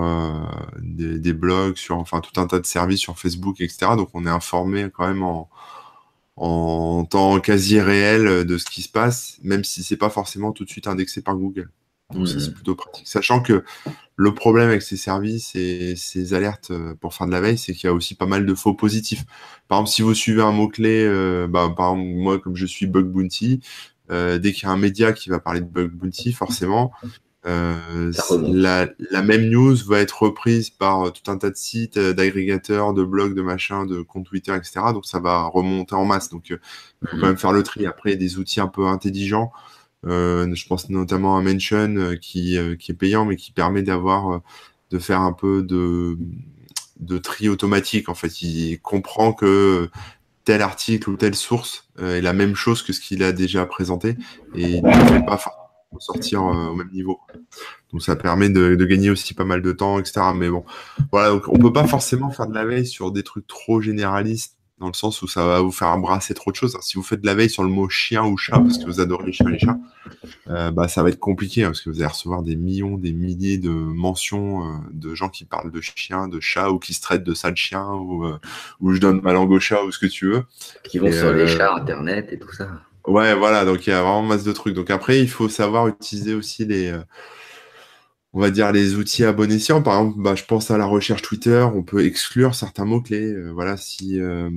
des, 0.80 1.20
des, 1.20 1.34
blogs, 1.34 1.75
sur 1.75 1.98
enfin 1.98 2.22
tout 2.22 2.40
un 2.40 2.48
tas 2.48 2.60
de 2.60 2.66
services 2.66 3.01
sur 3.01 3.20
Facebook, 3.20 3.60
etc. 3.60 3.94
Donc 3.98 4.10
on 4.13 4.25
est 4.25 4.30
informé 4.30 4.90
quand 4.94 5.08
même 5.08 5.24
en 5.24 5.50
en 6.36 7.06
temps 7.06 7.40
quasi 7.40 7.80
réel 7.80 8.46
de 8.46 8.58
ce 8.58 8.66
qui 8.66 8.82
se 8.82 8.90
passe, 8.90 9.38
même 9.44 9.64
si 9.64 9.84
c'est 9.84 9.98
pas 9.98 10.10
forcément 10.10 10.52
tout 10.52 10.66
de 10.66 10.70
suite 10.70 10.88
indexé 10.88 11.22
par 11.22 11.36
Google. 11.36 11.70
Donc 12.14 12.28
ça 12.28 12.40
c'est 12.40 12.54
plutôt 12.54 12.76
pratique. 12.76 13.08
Sachant 13.08 13.42
que 13.42 13.64
le 14.16 14.34
problème 14.34 14.70
avec 14.70 14.82
ces 14.82 14.98
services 14.98 15.56
et 15.56 15.96
ces 15.96 16.34
alertes 16.34 16.72
euh, 16.72 16.94
pour 16.96 17.14
faire 17.14 17.28
de 17.28 17.32
la 17.32 17.42
veille, 17.42 17.58
c'est 17.58 17.74
qu'il 17.74 17.88
y 17.88 17.90
a 17.90 17.94
aussi 17.94 18.16
pas 18.16 18.26
mal 18.26 18.46
de 18.46 18.54
faux 18.54 18.74
positifs. 18.74 19.26
Par 19.68 19.80
exemple, 19.80 19.90
si 19.92 20.02
vous 20.02 20.14
suivez 20.14 20.42
un 20.42 20.52
mot-clé, 20.52 21.06
euh, 21.06 21.48
bah, 21.48 21.74
par 21.76 21.94
exemple, 21.94 22.10
moi, 22.10 22.40
comme 22.40 22.56
je 22.56 22.66
suis 22.66 22.86
Bug 22.86 23.08
Bounty, 23.08 23.62
euh, 24.12 24.38
dès 24.38 24.52
qu'il 24.52 24.64
y 24.64 24.66
a 24.68 24.72
un 24.72 24.78
média 24.78 25.14
qui 25.14 25.30
va 25.30 25.40
parler 25.40 25.62
de 25.62 25.66
Bug 25.66 25.92
Bounty, 25.92 26.34
forcément, 26.34 26.92
la, 27.44 28.88
la, 29.12 29.22
même 29.24 29.50
news 29.50 29.76
va 29.88 30.00
être 30.00 30.24
reprise 30.24 30.70
par 30.70 31.12
tout 31.12 31.32
un 31.32 31.38
tas 31.38 31.50
de 31.50 31.56
sites, 31.56 31.98
d'agrégateurs, 31.98 32.94
de 32.94 33.04
blogs, 33.04 33.34
de 33.34 33.42
machins, 33.42 33.88
de 33.88 34.02
comptes 34.02 34.28
Twitter, 34.28 34.56
etc. 34.56 34.82
Donc 34.94 35.06
ça 35.06 35.20
va 35.20 35.46
remonter 35.46 35.96
en 35.96 36.06
masse. 36.06 36.30
Donc 36.30 36.50
il 36.50 36.60
faut 37.08 37.18
quand 37.18 37.28
même 37.28 37.38
faire 37.38 37.54
le 37.54 37.64
tri. 37.64 37.86
Après, 37.86 38.12
il 38.12 38.14
y 38.14 38.16
a 38.16 38.20
des 38.20 38.38
outils 38.38 38.60
un 38.60 38.68
peu 38.68 38.86
intelligents 38.86 39.52
euh, 40.06 40.54
je 40.56 40.68
pense 40.68 40.90
notamment 40.90 41.38
à 41.38 41.42
Mention 41.42 41.96
euh, 41.96 42.16
qui, 42.16 42.58
euh, 42.58 42.76
qui 42.76 42.92
est 42.92 42.96
payant, 42.96 43.26
mais 43.26 43.36
qui 43.36 43.52
permet 43.52 43.84
d'avoir, 43.84 44.42
de 44.90 45.00
faire 45.00 45.22
un 45.22 45.34
peu 45.34 45.64
de, 45.64 46.18
de 47.00 47.18
tri 47.18 47.50
automatique. 47.50 48.10
En 48.10 48.16
fait, 48.16 48.42
il 48.42 48.80
comprend 48.80 49.34
que 49.34 49.90
tel 50.44 50.62
article 50.62 51.10
ou 51.12 51.18
telle 51.18 51.36
source 51.36 51.88
est 52.00 52.22
la 52.22 52.34
même 52.34 52.56
chose 52.56 52.82
que 52.82 52.94
ce 52.94 53.00
qu'il 53.00 53.22
a 53.22 53.32
déjà 53.32 53.66
présenté 53.68 54.18
et 54.56 54.78
il 54.78 54.84
ne 54.84 54.92
fait 54.92 55.24
pas 55.24 55.38
sortir 56.00 56.44
au 56.44 56.76
même 56.76 56.90
niveau. 56.92 57.20
Donc 57.92 58.02
ça 58.02 58.16
permet 58.16 58.50
de, 58.50 58.76
de, 58.76 58.86
gagner 58.86 59.10
aussi 59.10 59.34
pas 59.34 59.44
mal 59.44 59.62
de 59.62 59.72
temps, 59.72 60.00
etc. 60.00 60.22
Mais 60.36 60.50
bon, 60.50 60.64
voilà, 61.12 61.32
donc 61.32 61.48
on 61.48 61.58
peut 61.58 61.74
pas 61.74 61.88
forcément 61.88 62.32
faire 62.32 62.48
de 62.48 62.54
la 62.54 62.66
veille 62.66 62.86
sur 62.88 63.12
des 63.12 63.24
trucs 63.24 63.48
trop 63.48 63.82
généralistes 63.82 64.58
dans 64.82 64.88
le 64.88 64.94
sens 64.94 65.22
où 65.22 65.28
ça 65.28 65.46
va 65.46 65.62
vous 65.62 65.72
faire 65.72 65.90
embrasser 65.90 66.34
trop 66.34 66.52
de 66.52 66.56
choses. 66.56 66.76
Si 66.82 66.96
vous 66.96 67.04
faites 67.04 67.22
de 67.22 67.28
la 67.28 67.36
veille 67.36 67.52
sur 67.52 67.64
le 67.64 67.70
mot 67.70 67.88
chien 67.88 68.26
ou 68.26 68.36
chat, 68.36 68.60
parce 68.60 68.80
que 68.80 68.86
vous 68.86 69.00
adorez 69.00 69.28
les 69.28 69.32
chiens 69.32 69.48
et 69.48 69.52
les 69.52 69.60
chats, 69.60 69.78
euh, 70.50 70.72
bah, 70.72 70.88
ça 70.88 71.04
va 71.04 71.10
être 71.10 71.20
compliqué, 71.20 71.64
hein, 71.64 71.68
parce 71.68 71.82
que 71.82 71.92
vous 71.92 71.98
allez 71.98 72.08
recevoir 72.08 72.42
des 72.42 72.56
millions, 72.56 72.98
des 72.98 73.14
milliers 73.14 73.60
de 73.60 73.70
mentions 73.70 74.66
euh, 74.66 74.78
de 74.92 75.14
gens 75.14 75.30
qui 75.30 75.46
parlent 75.46 75.72
de 75.72 75.82
chiens, 75.82 76.28
de 76.28 76.40
chats, 76.40 76.72
ou 76.72 76.80
qui 76.80 76.96
se 76.96 77.02
traitent 77.02 77.24
de 77.24 77.36
sale 77.36 77.56
chien, 77.56 77.88
ou, 77.90 78.26
euh, 78.26 78.40
ou 78.80 78.92
je 78.92 79.00
donne 79.00 79.22
ma 79.22 79.34
langue 79.34 79.52
au 79.52 79.60
chat, 79.60 79.84
ou 79.84 79.92
ce 79.92 80.00
que 80.00 80.08
tu 80.08 80.32
veux. 80.32 80.44
Qui 80.84 80.98
vont 80.98 81.12
sur 81.12 81.32
les 81.32 81.46
chats, 81.46 81.76
Internet 81.76 82.30
et 82.32 82.40
tout 82.40 82.52
ça. 82.52 82.68
Ouais, 83.08 83.36
voilà, 83.36 83.65
donc 83.65 83.88
il 83.88 83.89
y 83.89 83.93
a 83.93 84.01
vraiment 84.01 84.24
masse 84.24 84.43
de 84.43 84.51
trucs. 84.51 84.75
Donc 84.75 84.89
après, 84.89 85.20
il 85.20 85.29
faut 85.29 85.50
savoir 85.50 85.88
utiliser 85.88 86.34
aussi 86.34 86.65
les 86.65 86.93
on 88.34 88.39
va 88.39 88.50
dire 88.50 88.72
les 88.72 88.96
outils 88.96 89.25
à 89.25 89.34
bon 89.34 89.51
escient. 89.51 89.81
Par 89.81 90.00
exemple, 90.00 90.22
bah, 90.22 90.36
je 90.36 90.46
pense 90.46 90.72
à 90.72 90.77
la 90.77 90.86
recherche 90.86 91.22
Twitter, 91.22 91.65
on 91.74 91.84
peut 91.84 92.05
exclure 92.05 92.55
certains 92.55 92.86
mots-clés. 92.86 93.34
Euh, 93.34 93.51
voilà, 93.51 93.77
si. 93.77 94.20
Euh, 94.20 94.50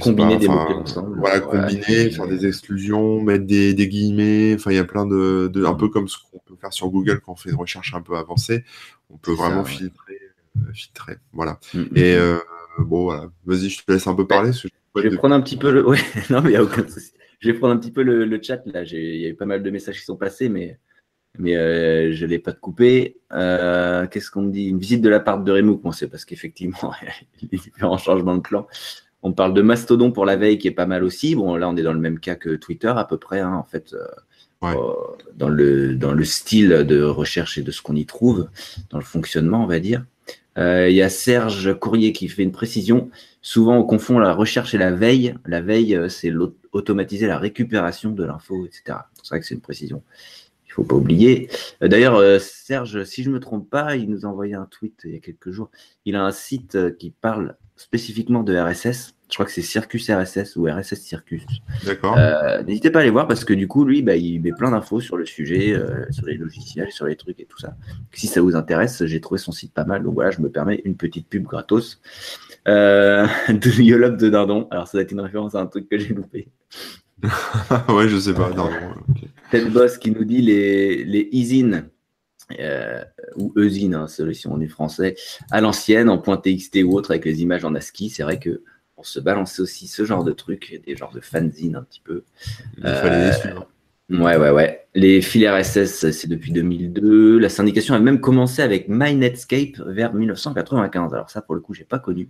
combiner 0.00 0.38
des 0.38 0.48
mots-clés 0.48 0.74
ensemble. 0.74 1.18
Voilà, 1.18 1.40
combiner, 1.40 2.10
faire 2.10 2.26
des 2.26 2.46
exclusions, 2.46 3.20
mettre 3.22 3.44
des, 3.44 3.74
guillemets. 3.74 4.54
Enfin, 4.54 4.70
il 4.70 4.76
y 4.76 4.80
a 4.80 4.84
plein 4.84 5.06
de, 5.06 5.64
Un 5.66 5.74
peu 5.74 5.88
comme 5.88 6.08
ce 6.08 6.16
qu'on 6.30 6.38
peut 6.38 6.56
faire 6.60 6.72
sur 6.72 6.88
Google 6.88 7.20
quand 7.24 7.32
on 7.32 7.36
fait 7.36 7.50
une 7.50 7.56
recherche 7.56 7.94
un 7.94 8.00
peu 8.00 8.16
avancée. 8.16 8.64
On 9.10 9.18
peut 9.18 9.32
vraiment 9.32 9.64
filtrer, 9.64 10.18
euh, 10.56 10.72
filtrer. 10.72 11.16
Voilà. 11.32 11.58
Mm, 11.74 11.80
mm, 11.80 11.96
Et 11.96 12.16
mm. 12.16 12.40
Bon, 12.78 13.04
voilà. 13.04 13.30
Vas-y, 13.44 13.70
je 13.70 13.84
te 13.84 13.92
laisse 13.92 14.06
un 14.06 14.14
peu 14.14 14.26
parler. 14.26 14.52
je, 14.52 14.68
vais 15.00 15.16
prendre 15.16 15.34
un 15.34 15.40
petit 15.40 15.56
peu 15.56 15.70
le. 15.70 15.86
Ouais, 15.86 15.98
non, 16.30 16.42
mais 16.42 16.52
il 16.52 16.56
a 16.56 16.62
aucun 16.62 16.86
souci. 16.86 17.12
Je 17.40 17.50
vais 17.50 17.58
prendre 17.58 17.74
un 17.74 17.78
petit 17.78 17.92
peu 17.92 18.02
le, 18.02 18.24
le 18.24 18.42
chat. 18.42 18.62
Là, 18.66 18.82
il 18.84 19.20
y 19.20 19.26
a 19.26 19.28
eu 19.28 19.34
pas 19.34 19.46
mal 19.46 19.62
de 19.62 19.70
messages 19.70 19.98
qui 19.98 20.04
sont 20.04 20.16
passés, 20.16 20.48
mais 20.48 20.78
mais 21.38 21.56
euh, 21.56 22.12
je 22.12 22.24
ne 22.24 22.30
l'ai 22.30 22.38
pas 22.38 22.52
coupé. 22.52 23.18
Euh, 23.32 24.06
qu'est-ce 24.06 24.30
qu'on 24.30 24.44
dit? 24.44 24.66
Une 24.66 24.78
visite 24.78 25.02
de 25.02 25.08
la 25.08 25.20
part 25.20 25.42
de 25.42 25.52
Remouk, 25.52 25.82
bon, 25.82 25.92
c'est 25.92 26.08
parce 26.08 26.24
qu'effectivement, 26.24 26.92
il 27.42 27.48
y 27.52 27.56
a 27.56 27.62
différents 27.62 27.98
changements 27.98 28.36
de 28.36 28.40
plan. 28.40 28.66
On 29.22 29.32
parle 29.32 29.54
de 29.54 29.62
Mastodon 29.62 30.12
pour 30.12 30.24
la 30.24 30.36
veille 30.36 30.58
qui 30.58 30.68
est 30.68 30.72
pas 30.72 30.86
mal 30.86 31.02
aussi. 31.02 31.34
Bon, 31.34 31.56
là, 31.56 31.68
on 31.68 31.76
est 31.76 31.82
dans 31.82 31.92
le 31.92 32.00
même 32.00 32.20
cas 32.20 32.36
que 32.36 32.56
Twitter 32.56 32.92
à 32.94 33.04
peu 33.04 33.18
près, 33.18 33.40
hein, 33.40 33.54
en 33.54 33.64
fait, 33.64 33.94
euh, 33.94 34.74
dans, 35.34 35.48
le, 35.48 35.96
dans 35.96 36.12
le 36.12 36.24
style 36.24 36.68
de 36.68 37.02
recherche 37.02 37.58
et 37.58 37.62
de 37.62 37.70
ce 37.70 37.82
qu'on 37.82 37.96
y 37.96 38.06
trouve, 38.06 38.48
dans 38.90 38.98
le 38.98 39.04
fonctionnement, 39.04 39.62
on 39.64 39.66
va 39.66 39.80
dire. 39.80 40.04
Il 40.56 40.92
y 40.92 41.02
a 41.02 41.08
Serge 41.08 41.78
Courrier 41.78 42.12
qui 42.12 42.28
fait 42.28 42.42
une 42.42 42.52
précision. 42.52 43.10
Souvent, 43.42 43.76
on 43.76 43.84
confond 43.84 44.18
la 44.18 44.32
recherche 44.32 44.74
et 44.74 44.78
la 44.78 44.90
veille. 44.90 45.34
La 45.44 45.60
veille, 45.60 45.98
c'est 46.08 46.32
automatiser 46.72 47.26
la 47.26 47.38
récupération 47.38 48.10
de 48.10 48.24
l'info, 48.24 48.64
etc. 48.64 48.98
C'est 49.22 49.28
vrai 49.28 49.40
que 49.40 49.46
c'est 49.46 49.54
une 49.54 49.60
précision 49.60 50.02
faut 50.76 50.84
pas 50.84 50.94
oublier. 50.94 51.48
Euh, 51.82 51.88
d'ailleurs, 51.88 52.16
euh, 52.16 52.38
Serge, 52.38 53.04
si 53.04 53.22
je 53.22 53.30
me 53.30 53.40
trompe 53.40 53.68
pas, 53.68 53.96
il 53.96 54.10
nous 54.10 54.26
a 54.26 54.28
envoyé 54.28 54.54
un 54.54 54.66
tweet 54.66 55.00
il 55.04 55.12
y 55.12 55.16
a 55.16 55.20
quelques 55.20 55.50
jours. 55.50 55.70
Il 56.04 56.16
a 56.16 56.22
un 56.22 56.32
site 56.32 56.74
euh, 56.74 56.90
qui 56.90 57.10
parle 57.10 57.56
spécifiquement 57.76 58.42
de 58.42 58.56
RSS. 58.56 59.15
Je 59.28 59.34
crois 59.34 59.46
que 59.46 59.52
c'est 59.52 59.62
Circus 59.62 60.08
RSS 60.08 60.56
ou 60.56 60.66
RSS 60.66 61.00
Circus. 61.00 61.44
D'accord. 61.84 62.16
N'hésitez 62.64 62.90
pas 62.90 63.00
à 63.00 63.02
aller 63.02 63.10
voir 63.10 63.26
parce 63.26 63.44
que 63.44 63.52
du 63.52 63.66
coup, 63.66 63.84
lui, 63.84 64.02
bah, 64.02 64.14
il 64.14 64.40
met 64.40 64.52
plein 64.52 64.70
d'infos 64.70 65.00
sur 65.00 65.16
le 65.16 65.26
sujet, 65.26 65.76
sur 66.10 66.26
les 66.26 66.36
logiciels, 66.36 66.92
sur 66.92 67.06
les 67.06 67.16
trucs 67.16 67.40
et 67.40 67.44
tout 67.44 67.58
ça. 67.58 67.74
Si 68.12 68.28
ça 68.28 68.40
vous 68.40 68.54
intéresse, 68.54 69.04
j'ai 69.04 69.20
trouvé 69.20 69.38
son 69.38 69.50
site 69.50 69.74
pas 69.74 69.84
mal. 69.84 70.04
Donc 70.04 70.14
voilà, 70.14 70.30
je 70.30 70.40
me 70.40 70.48
permets 70.48 70.80
une 70.84 70.96
petite 70.96 71.28
pub 71.28 71.42
gratos 71.42 72.00
de 72.66 73.82
Yolop 73.82 74.16
de 74.16 74.28
Dindon. 74.28 74.68
Alors 74.70 74.86
ça 74.86 74.92
doit 74.98 75.02
être 75.02 75.12
une 75.12 75.20
référence 75.20 75.56
à 75.56 75.60
un 75.60 75.66
truc 75.66 75.88
que 75.88 75.98
j'ai 75.98 76.14
loupé. 76.14 76.48
ouais, 77.88 78.08
je 78.08 78.18
sais 78.18 78.34
pas. 78.34 78.50
Non, 78.50 78.70
Ted 79.50 79.70
Boss 79.70 79.98
qui 79.98 80.10
nous 80.10 80.24
dit 80.24 80.42
les, 80.42 81.04
les 81.04 81.28
isines, 81.32 81.88
euh, 82.60 83.02
ou 83.36 83.52
eusines, 83.56 83.94
hein, 83.94 84.06
si 84.06 84.46
on 84.46 84.60
est 84.60 84.68
français, 84.68 85.16
à 85.50 85.60
l'ancienne, 85.60 86.08
en 86.08 86.18
point 86.18 86.36
TXT 86.36 86.82
ou 86.84 86.92
autre, 86.94 87.10
avec 87.10 87.24
les 87.24 87.42
images 87.42 87.64
en 87.64 87.74
ASCII. 87.74 88.10
C'est 88.10 88.22
vrai 88.22 88.38
que 88.38 88.62
on 88.96 89.02
se 89.02 89.20
balance 89.20 89.60
aussi 89.60 89.86
ce 89.88 90.04
genre 90.04 90.24
de 90.24 90.32
trucs, 90.32 90.80
des 90.86 90.96
genres 90.96 91.12
de 91.12 91.20
fanzines 91.20 91.76
un 91.76 91.82
petit 91.82 92.00
peu. 92.00 92.24
Il 92.78 92.84
fallait 92.84 93.26
les 93.26 93.32
suivre. 93.32 93.68
Ouais, 94.08 94.36
ouais, 94.36 94.50
ouais. 94.50 94.86
Les 94.94 95.20
fils 95.20 95.48
RSS, 95.48 96.10
c'est 96.12 96.28
depuis 96.28 96.52
2002. 96.52 97.38
La 97.38 97.48
syndication 97.48 97.94
a 97.94 97.98
même 97.98 98.20
commencé 98.20 98.62
avec 98.62 98.88
MyNetscape 98.88 99.78
vers 99.84 100.14
1995. 100.14 101.12
Alors 101.12 101.28
ça, 101.28 101.42
pour 101.42 101.54
le 101.54 101.60
coup, 101.60 101.74
j'ai 101.74 101.84
pas 101.84 101.98
connu. 101.98 102.28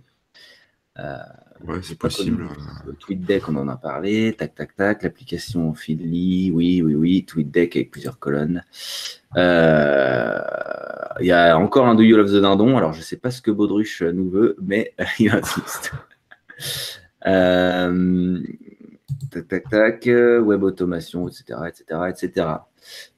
Euh, 0.99 1.17
Ouais, 1.65 1.79
c'est 1.81 1.97
possible. 1.97 2.47
TweetDeck, 2.99 3.49
on 3.49 3.55
en 3.55 3.67
a 3.67 3.77
parlé. 3.77 4.33
Tac, 4.37 4.53
tac, 4.53 4.75
tac. 4.75 5.03
L'application 5.03 5.73
Feedly, 5.73 6.51
oui, 6.53 6.81
oui, 6.81 6.95
oui. 6.95 7.25
TweetDeck 7.25 7.75
avec 7.75 7.91
plusieurs 7.91 8.19
colonnes. 8.19 8.63
Euh, 9.35 10.39
il 11.19 11.25
y 11.25 11.31
a 11.31 11.57
encore 11.57 11.87
un 11.87 11.95
Do 11.95 12.03
You 12.03 12.17
Love 12.17 12.31
the 12.31 12.41
Dindon. 12.41 12.77
Alors, 12.77 12.93
je 12.93 12.99
ne 12.99 13.03
sais 13.03 13.17
pas 13.17 13.31
ce 13.31 13.41
que 13.41 13.51
Baudruche 13.51 14.01
nous 14.01 14.29
veut, 14.29 14.55
mais 14.61 14.93
il 15.19 15.31
insiste. 15.31 15.93
Euh, 17.25 18.39
tac, 19.31 19.47
tac, 19.47 19.69
tac. 19.69 20.05
Web 20.05 20.63
automation, 20.63 21.27
etc., 21.27 21.59
etc., 21.67 21.99
etc. 22.09 22.47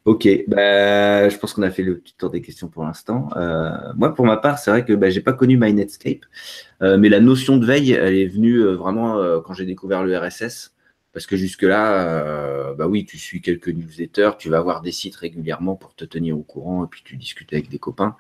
Ok, 0.06 0.28
bah, 0.48 1.30
je 1.30 1.38
pense 1.38 1.54
qu'on 1.54 1.62
a 1.62 1.70
fait 1.70 1.84
le 1.84 2.00
petit 2.00 2.16
tour 2.18 2.30
des 2.30 2.42
questions 2.42 2.68
pour 2.68 2.84
l'instant. 2.84 3.30
Euh, 3.36 3.70
moi, 3.96 4.14
pour 4.16 4.26
ma 4.26 4.38
part, 4.38 4.58
c'est 4.58 4.72
vrai 4.72 4.86
que 4.86 4.94
bah, 4.94 5.10
j'ai 5.10 5.22
pas 5.22 5.34
connu 5.34 5.58
My 5.58 5.74
Netscape, 5.74 6.26
euh, 6.82 6.98
mais 6.98 7.10
la 7.10 7.20
notion 7.20 7.58
de 7.58 7.66
veille, 7.66 7.92
elle 7.92 8.16
est 8.16 8.28
venue 8.28 8.60
euh, 8.60 8.76
vraiment 8.76 9.18
quand 9.42 9.54
j'ai 9.54 9.66
découvert 9.66 10.04
le 10.04 10.18
RSS, 10.18 10.74
parce 11.14 11.26
que 11.26 11.36
jusque-là, 11.38 12.74
bah 12.78 12.88
oui, 12.88 13.06
tu 13.06 13.18
suis 13.18 13.42
quelques 13.42 13.70
newsletters, 13.70 14.32
tu 14.38 14.50
vas 14.50 14.62
voir 14.62 14.82
des 14.82 14.92
sites 14.92 15.16
régulièrement 15.16 15.76
pour 15.76 15.96
te 15.96 16.06
tenir 16.06 16.38
au 16.38 16.44
courant, 16.44 16.86
et 16.86 16.88
puis 16.88 17.02
tu 17.04 17.18
discutes 17.18 17.52
avec 17.54 17.70
des 17.70 17.80
copains. 17.80 18.16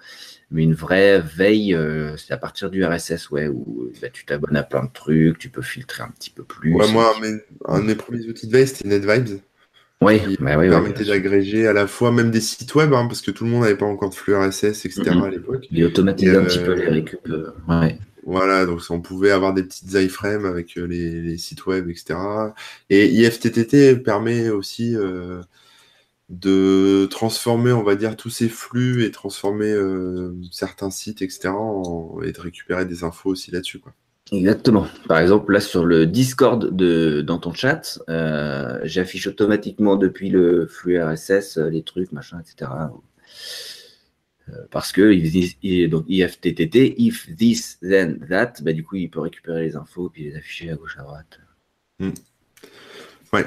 Mais 0.51 0.63
une 0.63 0.73
vraie 0.73 1.19
veille, 1.19 1.77
c'est 2.17 2.33
à 2.33 2.37
partir 2.37 2.69
du 2.69 2.83
RSS, 2.83 3.29
ouais, 3.29 3.47
où 3.47 3.91
bah, 4.01 4.09
tu 4.11 4.25
t'abonnes 4.25 4.57
à 4.57 4.63
plein 4.63 4.83
de 4.83 4.91
trucs, 4.91 5.37
tu 5.37 5.49
peux 5.49 5.61
filtrer 5.61 6.03
un 6.03 6.09
petit 6.09 6.31
peu 6.31 6.43
plus. 6.43 6.73
Ouais, 6.73 6.91
moi, 6.91 7.13
un 7.65 7.79
de 7.79 7.85
mes 7.85 7.95
premiers 7.95 8.25
outils 8.25 8.47
de 8.47 8.51
veille, 8.51 8.67
c'était 8.67 8.87
NetVibes. 8.87 9.39
Oui, 10.01 10.21
qui 10.21 10.37
bah 10.39 10.55
permettait 10.57 11.03
d'agréger 11.03 11.67
à 11.67 11.73
la 11.73 11.85
fois 11.85 12.13
même 12.13 12.31
des 12.31 12.39
sites 12.39 12.73
web, 12.73 12.93
hein, 12.93 13.05
parce 13.07 13.21
que 13.21 13.31
tout 13.31 13.43
le 13.43 13.49
monde 13.49 13.63
n'avait 13.63 13.75
pas 13.75 13.85
encore 13.85 14.09
de 14.09 14.15
flux 14.15 14.33
RSS, 14.33 14.85
etc. 14.85 15.03
à 15.09 15.29
l'époque. 15.29 15.67
Il 15.71 15.83
automatisait 15.83 16.37
un 16.37 16.45
petit 16.45 16.59
peu 16.59 16.73
les 16.73 16.87
récup. 16.87 17.19
Euh, 17.27 17.51
voilà, 18.25 18.65
donc 18.65 18.81
on 18.89 19.01
pouvait 19.01 19.31
avoir 19.31 19.53
des 19.53 19.63
petites 19.63 19.93
iframes 19.93 20.45
avec 20.45 20.77
euh, 20.77 20.85
les, 20.85 21.37
sites 21.37 21.65
web, 21.65 21.89
etc. 21.89 22.19
Et 22.89 23.07
IFTTT 23.07 24.03
permet 24.03 24.49
aussi, 24.49 24.95
euh, 24.95 25.41
de 26.29 27.07
transformer, 27.07 27.71
on 27.71 27.83
va 27.83 27.95
dire, 27.95 28.15
tous 28.15 28.29
ces 28.29 28.49
flux 28.49 29.03
et 29.03 29.11
transformer 29.11 29.75
certains 30.51 30.91
sites, 30.91 31.21
etc., 31.23 31.49
et 32.23 32.31
de 32.31 32.39
récupérer 32.39 32.85
des 32.85 33.03
infos 33.03 33.31
aussi 33.31 33.51
là-dessus. 33.51 33.81
Exactement. 34.31 34.85
Par 35.07 35.19
exemple, 35.19 35.51
là 35.51 35.59
sur 35.59 35.85
le 35.85 36.05
Discord 36.05 36.75
de, 36.75 37.21
dans 37.21 37.39
ton 37.39 37.53
chat, 37.53 37.99
euh, 38.09 38.79
j'affiche 38.83 39.27
automatiquement 39.27 39.95
depuis 39.95 40.29
le 40.29 40.67
flux 40.67 41.01
RSS 41.01 41.57
euh, 41.57 41.69
les 41.69 41.81
trucs, 41.83 42.11
machin, 42.11 42.39
etc. 42.39 42.71
Euh, 44.51 44.65
parce 44.71 44.91
que 44.91 45.13
il, 45.13 45.89
donc 45.89 46.05
IFTTT, 46.07 46.95
if 46.97 47.29
this 47.35 47.77
then 47.81 48.19
that, 48.29 48.53
bah, 48.61 48.73
du 48.73 48.83
coup 48.83 48.95
il 48.95 49.09
peut 49.09 49.19
récupérer 49.19 49.63
les 49.63 49.75
infos 49.75 50.09
puis 50.09 50.23
les 50.23 50.35
afficher 50.35 50.71
à 50.71 50.75
gauche 50.75 50.97
à 50.97 51.03
droite. 51.03 51.39
Hmm. 51.99 52.11
Ouais. 53.31 53.45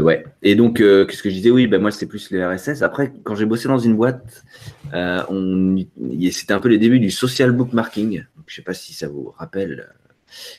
ouais. 0.00 0.24
Et 0.42 0.54
donc, 0.54 0.78
qu'est-ce 0.78 1.22
que 1.22 1.28
je 1.28 1.34
disais? 1.34 1.50
Oui, 1.50 1.66
ben 1.66 1.82
moi, 1.82 1.90
c'est 1.90 2.06
plus 2.06 2.30
les 2.30 2.42
RSS. 2.42 2.80
Après, 2.80 3.12
quand 3.24 3.34
j'ai 3.34 3.44
bossé 3.44 3.68
dans 3.68 3.78
une 3.78 3.94
boîte, 3.94 4.42
c'était 4.90 6.52
un 6.54 6.60
peu 6.60 6.68
les 6.70 6.78
débuts 6.78 6.98
du 6.98 7.10
social 7.10 7.52
bookmarking. 7.52 8.24
je 8.46 8.52
ne 8.52 8.54
sais 8.54 8.62
pas 8.62 8.72
si 8.72 8.94
ça 8.94 9.06
vous 9.06 9.34
rappelle 9.36 9.86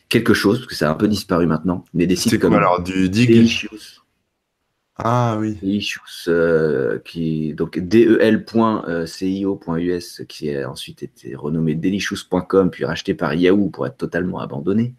quelque 0.07 0.33
chose, 0.33 0.59
parce 0.59 0.67
que 0.67 0.75
ça 0.75 0.89
a 0.89 0.91
un 0.91 0.95
peu 0.95 1.07
disparu 1.07 1.45
maintenant, 1.45 1.85
mais 1.93 2.07
des 2.07 2.15
sites 2.15 2.39
comme 2.39 2.53
alors 2.53 2.81
du 2.81 3.09
Dig? 3.09 3.67
Ah 5.01 5.37
oui. 5.39 5.57
Delicious, 5.61 6.27
euh, 6.27 6.99
qui 6.99 7.53
donc 7.53 7.79
del.cio.us 7.79 8.21
qui 10.27 10.53
a 10.55 10.69
ensuite 10.69 11.03
été 11.03 11.35
renommé 11.35 11.75
delicious.com 11.75 12.69
puis 12.69 12.83
racheté 12.85 13.13
par 13.13 13.33
Yahoo 13.33 13.69
pour 13.69 13.87
être 13.87 13.97
totalement 13.97 14.39
abandonné. 14.39 14.93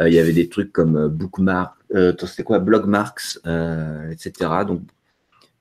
Euh, 0.00 0.08
il 0.08 0.14
y 0.14 0.20
avait 0.20 0.32
des 0.32 0.48
trucs 0.48 0.72
comme 0.72 0.96
euh, 0.96 1.08
Bookmark, 1.08 1.74
c'était 2.20 2.44
quoi? 2.44 2.60
Blogmarks, 2.60 3.38
etc. 4.10 4.32
Donc 4.66 4.82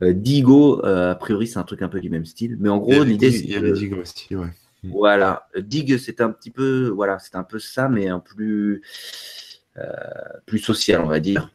Digo, 0.01 0.83
a 0.83 1.15
priori, 1.15 1.47
c'est 1.47 1.59
un 1.59 1.63
truc 1.63 1.81
un 1.81 1.89
peu 1.89 1.99
du 1.99 2.09
même 2.09 2.25
style, 2.25 2.57
mais 2.59 2.69
en 2.69 2.77
gros, 2.77 3.03
l'idée, 3.03 3.31
c'est. 3.31 3.43
Il 3.43 3.51
y 3.51 3.55
a 3.55 3.71
Digo 3.71 3.97
aussi, 4.01 4.35
ouais. 4.35 4.47
Mm. 4.83 4.91
Voilà, 4.91 5.47
Dig, 5.57 5.97
c'est 5.97 6.21
un 6.21 6.29
petit 6.29 6.51
peu, 6.51 6.89
voilà, 6.89 7.17
c'est 7.19 7.35
un 7.35 7.43
peu 7.43 7.59
ça, 7.59 7.89
mais 7.89 8.07
un 8.07 8.19
plus, 8.19 8.81
euh, 9.77 9.83
plus 10.45 10.59
social, 10.59 11.01
on 11.01 11.07
va 11.07 11.19
dire. 11.19 11.49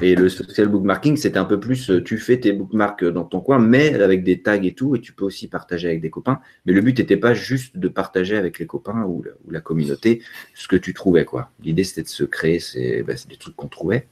Et 0.00 0.14
le 0.14 0.28
social 0.28 0.68
bookmarking, 0.68 1.16
c'est 1.16 1.36
un 1.36 1.44
peu 1.44 1.60
plus, 1.60 1.90
euh, 1.90 2.02
tu 2.02 2.16
fais 2.18 2.38
tes 2.38 2.52
bookmarks 2.52 3.04
dans 3.04 3.24
ton 3.24 3.40
coin, 3.40 3.58
mais 3.58 3.94
avec 3.94 4.24
des 4.24 4.40
tags 4.40 4.62
et 4.62 4.72
tout, 4.72 4.96
et 4.96 5.00
tu 5.00 5.12
peux 5.12 5.24
aussi 5.24 5.46
partager 5.46 5.88
avec 5.88 6.00
des 6.00 6.10
copains. 6.10 6.40
Mais 6.64 6.72
le 6.72 6.80
but 6.80 6.98
n'était 6.98 7.18
pas 7.18 7.34
juste 7.34 7.76
de 7.76 7.88
partager 7.88 8.36
avec 8.36 8.58
les 8.58 8.66
copains 8.66 9.04
ou 9.04 9.22
la, 9.50 9.60
communauté 9.60 10.22
ce 10.54 10.68
que 10.68 10.76
tu 10.76 10.94
trouvais, 10.94 11.24
quoi. 11.24 11.50
L'idée, 11.62 11.84
c'était 11.84 12.02
de 12.02 12.08
se 12.08 12.24
créer, 12.24 12.58
bah, 13.06 13.16
c'est 13.16 13.28
des 13.28 13.36
trucs 13.36 13.56
qu'on 13.56 13.68
trouvait. 13.68 14.06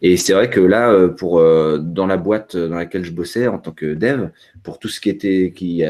Et 0.00 0.16
c'est 0.16 0.32
vrai 0.32 0.48
que 0.48 0.60
là, 0.60 0.90
euh, 0.90 1.08
pour 1.08 1.40
dans 1.40 2.06
la 2.06 2.16
boîte 2.16 2.56
dans 2.56 2.76
laquelle 2.76 3.04
je 3.04 3.12
bossais 3.12 3.46
en 3.46 3.58
tant 3.58 3.72
que 3.72 3.94
dev, 3.94 4.28
pour 4.62 4.78
tout 4.78 4.88
ce 4.88 5.00
qui 5.00 5.10
était 5.10 5.52
qui 5.54 5.84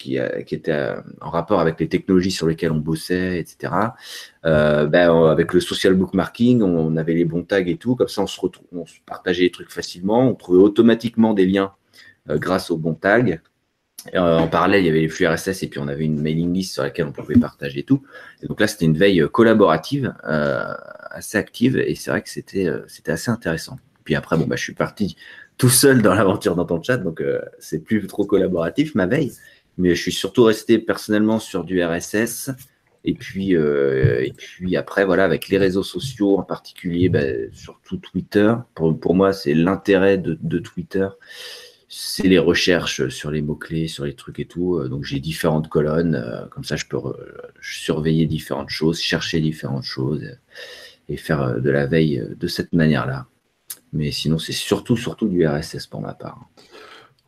qui, 0.00 0.16
était 0.16 0.72
euh, 0.72 1.00
en 1.20 1.30
rapport 1.30 1.60
avec 1.60 1.78
les 1.78 1.88
technologies 1.88 2.30
sur 2.30 2.46
lesquelles 2.46 2.72
on 2.72 2.78
bossait, 2.78 3.38
etc. 3.38 3.72
Euh, 4.46 4.86
ben, 4.86 5.14
avec 5.26 5.52
le 5.52 5.60
social 5.60 5.94
bookmarking, 5.94 6.62
on, 6.62 6.96
avait 6.96 7.12
les 7.14 7.26
bons 7.26 7.44
tags 7.44 7.60
et 7.60 7.76
tout, 7.76 7.94
comme 7.94 8.08
ça 8.08 8.22
on 8.22 8.26
se, 8.26 8.40
retrouve, 8.40 8.66
on 8.72 8.84
partageait 9.06 9.44
les 9.44 9.50
trucs 9.50 9.70
facilement, 9.70 10.28
on 10.28 10.34
trouvait 10.34 10.62
automatiquement 10.62 11.34
des 11.34 11.46
liens 11.46 11.72
euh, 12.30 12.38
grâce 12.38 12.70
aux 12.70 12.78
bons 12.78 12.94
tags. 12.94 13.38
en 14.16 14.48
parallèle, 14.48 14.82
il 14.82 14.86
y 14.86 14.90
avait 14.90 15.02
les 15.02 15.08
flux 15.08 15.26
RSS 15.26 15.62
et 15.62 15.68
puis 15.68 15.78
on 15.78 15.88
avait 15.88 16.06
une 16.06 16.20
mailing 16.20 16.52
list 16.54 16.72
sur 16.72 16.82
laquelle 16.82 17.06
on 17.06 17.12
pouvait 17.12 17.38
partager 17.38 17.82
tout. 17.82 18.02
Donc 18.48 18.58
là, 18.58 18.66
c'était 18.66 18.86
une 18.86 18.96
veille 18.96 19.22
collaborative 19.30 20.14
assez 20.22 21.36
active 21.36 21.76
et 21.76 21.94
c'est 21.94 22.10
vrai 22.10 22.22
que 22.22 22.30
c'était 22.30 22.70
c'était 22.88 23.12
assez 23.12 23.30
intéressant. 23.30 23.78
Puis 24.04 24.14
après, 24.14 24.38
bon, 24.38 24.46
bah, 24.46 24.56
je 24.56 24.62
suis 24.62 24.74
parti 24.74 25.16
tout 25.58 25.68
seul 25.68 26.00
dans 26.00 26.14
l'aventure 26.14 26.56
dans 26.56 26.64
ton 26.64 26.82
chat, 26.82 26.96
donc 26.96 27.22
c'est 27.58 27.80
plus 27.80 28.06
trop 28.06 28.24
collaboratif 28.24 28.94
ma 28.94 29.04
veille. 29.04 29.32
Mais 29.78 29.94
je 29.94 30.02
suis 30.02 30.12
surtout 30.12 30.44
resté 30.44 30.78
personnellement 30.78 31.38
sur 31.38 31.64
du 31.64 31.82
RSS. 31.82 32.50
Et 33.04 33.14
puis, 33.14 33.56
euh, 33.56 34.22
et 34.22 34.32
puis 34.32 34.76
après, 34.76 35.04
voilà, 35.04 35.24
avec 35.24 35.48
les 35.48 35.56
réseaux 35.56 35.82
sociaux, 35.82 36.38
en 36.38 36.42
particulier, 36.42 37.08
ben, 37.08 37.48
surtout 37.52 37.96
Twitter. 37.96 38.54
Pour, 38.74 38.98
pour 38.98 39.14
moi, 39.14 39.32
c'est 39.32 39.54
l'intérêt 39.54 40.18
de, 40.18 40.38
de, 40.40 40.58
Twitter. 40.58 41.08
C'est 41.88 42.28
les 42.28 42.38
recherches 42.38 43.08
sur 43.08 43.30
les 43.30 43.40
mots-clés, 43.40 43.88
sur 43.88 44.04
les 44.04 44.14
trucs 44.14 44.38
et 44.38 44.44
tout. 44.44 44.86
Donc, 44.88 45.04
j'ai 45.04 45.18
différentes 45.18 45.68
colonnes. 45.68 46.14
Euh, 46.14 46.46
comme 46.48 46.64
ça, 46.64 46.76
je 46.76 46.84
peux 46.86 46.98
surveiller 47.62 48.26
différentes 48.26 48.70
choses, 48.70 49.00
chercher 49.00 49.40
différentes 49.40 49.84
choses 49.84 50.22
et 51.08 51.16
faire 51.16 51.60
de 51.60 51.70
la 51.70 51.86
veille 51.86 52.22
de 52.38 52.46
cette 52.46 52.72
manière-là. 52.74 53.26
Mais 53.92 54.12
sinon, 54.12 54.38
c'est 54.38 54.52
surtout, 54.52 54.96
surtout 54.96 55.28
du 55.28 55.46
RSS 55.46 55.86
pour 55.86 56.00
ma 56.00 56.14
part. 56.14 56.48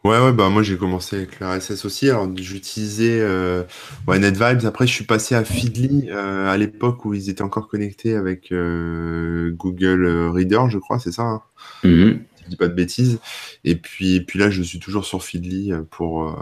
Ouais, 0.05 0.19
ouais, 0.19 0.33
bah 0.33 0.49
moi 0.49 0.65
j'ai 0.65 0.77
commencé 0.77 1.15
avec 1.15 1.39
l'RSS 1.39 1.85
aussi. 1.85 2.11
Alors 2.11 2.29
j'utilisais 2.37 3.21
euh, 3.21 3.63
ouais, 4.09 4.19
NetVibes. 4.19 4.65
Après, 4.67 4.85
je 4.85 4.93
suis 4.93 5.05
passé 5.05 5.37
à 5.37 5.45
Feedly 5.45 6.09
euh, 6.11 6.51
à 6.51 6.57
l'époque 6.57 7.05
où 7.05 7.15
ils 7.15 7.31
étaient 7.31 7.43
encore 7.43 7.69
connectés 7.69 8.17
avec 8.17 8.51
euh, 8.51 9.53
Google 9.53 10.05
Reader, 10.33 10.69
je 10.71 10.79
crois, 10.79 10.99
c'est 10.99 11.13
ça. 11.13 11.23
Hein? 11.23 11.43
Mm-hmm. 11.85 12.19
je 12.43 12.49
dis 12.49 12.57
pas 12.57 12.67
de 12.67 12.75
bêtises. 12.75 13.21
Et 13.63 13.77
puis, 13.77 14.21
puis 14.23 14.41
là, 14.41 14.51
je 14.51 14.61
suis 14.65 14.81
toujours 14.81 15.05
sur 15.05 15.23
Feedly 15.23 15.73
pour, 15.91 16.37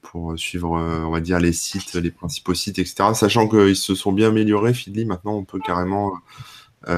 pour 0.00 0.38
suivre, 0.38 0.70
on 0.70 1.10
va 1.10 1.20
dire, 1.20 1.38
les 1.38 1.52
sites, 1.52 1.92
les 1.96 2.10
principaux 2.10 2.54
sites, 2.54 2.78
etc. 2.78 3.10
Sachant 3.12 3.46
qu'ils 3.46 3.76
se 3.76 3.94
sont 3.94 4.12
bien 4.12 4.28
améliorés, 4.28 4.72
Feedly. 4.72 5.04
Maintenant, 5.04 5.34
on 5.34 5.44
peut 5.44 5.60
carrément 5.60 6.14
faire 6.86 6.94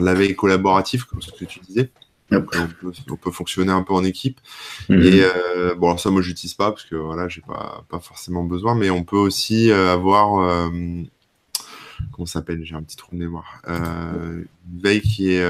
de 0.00 0.04
la 0.04 0.14
veille 0.14 0.34
collaborative, 0.34 1.06
comme 1.06 1.22
ce 1.22 1.30
que 1.30 1.44
tu 1.44 1.60
disais 1.60 1.92
on 2.36 3.16
peut, 3.16 3.30
fonctionner 3.30 3.72
un 3.72 3.82
peu 3.82 3.94
en 3.94 4.04
équipe. 4.04 4.40
Mhm. 4.88 5.02
Et 5.02 5.22
euh, 5.22 5.74
bon, 5.74 5.96
ça, 5.96 6.10
moi, 6.10 6.22
j'utilise 6.22 6.54
pas 6.54 6.70
parce 6.70 6.84
que 6.84 6.96
voilà, 6.96 7.28
j'ai 7.28 7.40
pas, 7.40 7.84
pas 7.88 8.00
forcément 8.00 8.44
besoin, 8.44 8.74
mais 8.74 8.90
on 8.90 9.04
peut 9.04 9.16
aussi 9.16 9.70
euh, 9.70 9.92
avoir. 9.92 10.40
Euh, 10.40 10.70
comment 12.12 12.26
ça 12.26 12.34
s'appelle? 12.34 12.64
J'ai 12.64 12.74
un 12.74 12.82
petit 12.82 12.96
trou 12.96 13.14
de 13.14 13.20
mémoire. 13.20 13.62
une 13.66 14.46
veille 14.82 15.00
qui 15.00 15.32
est, 15.32 15.44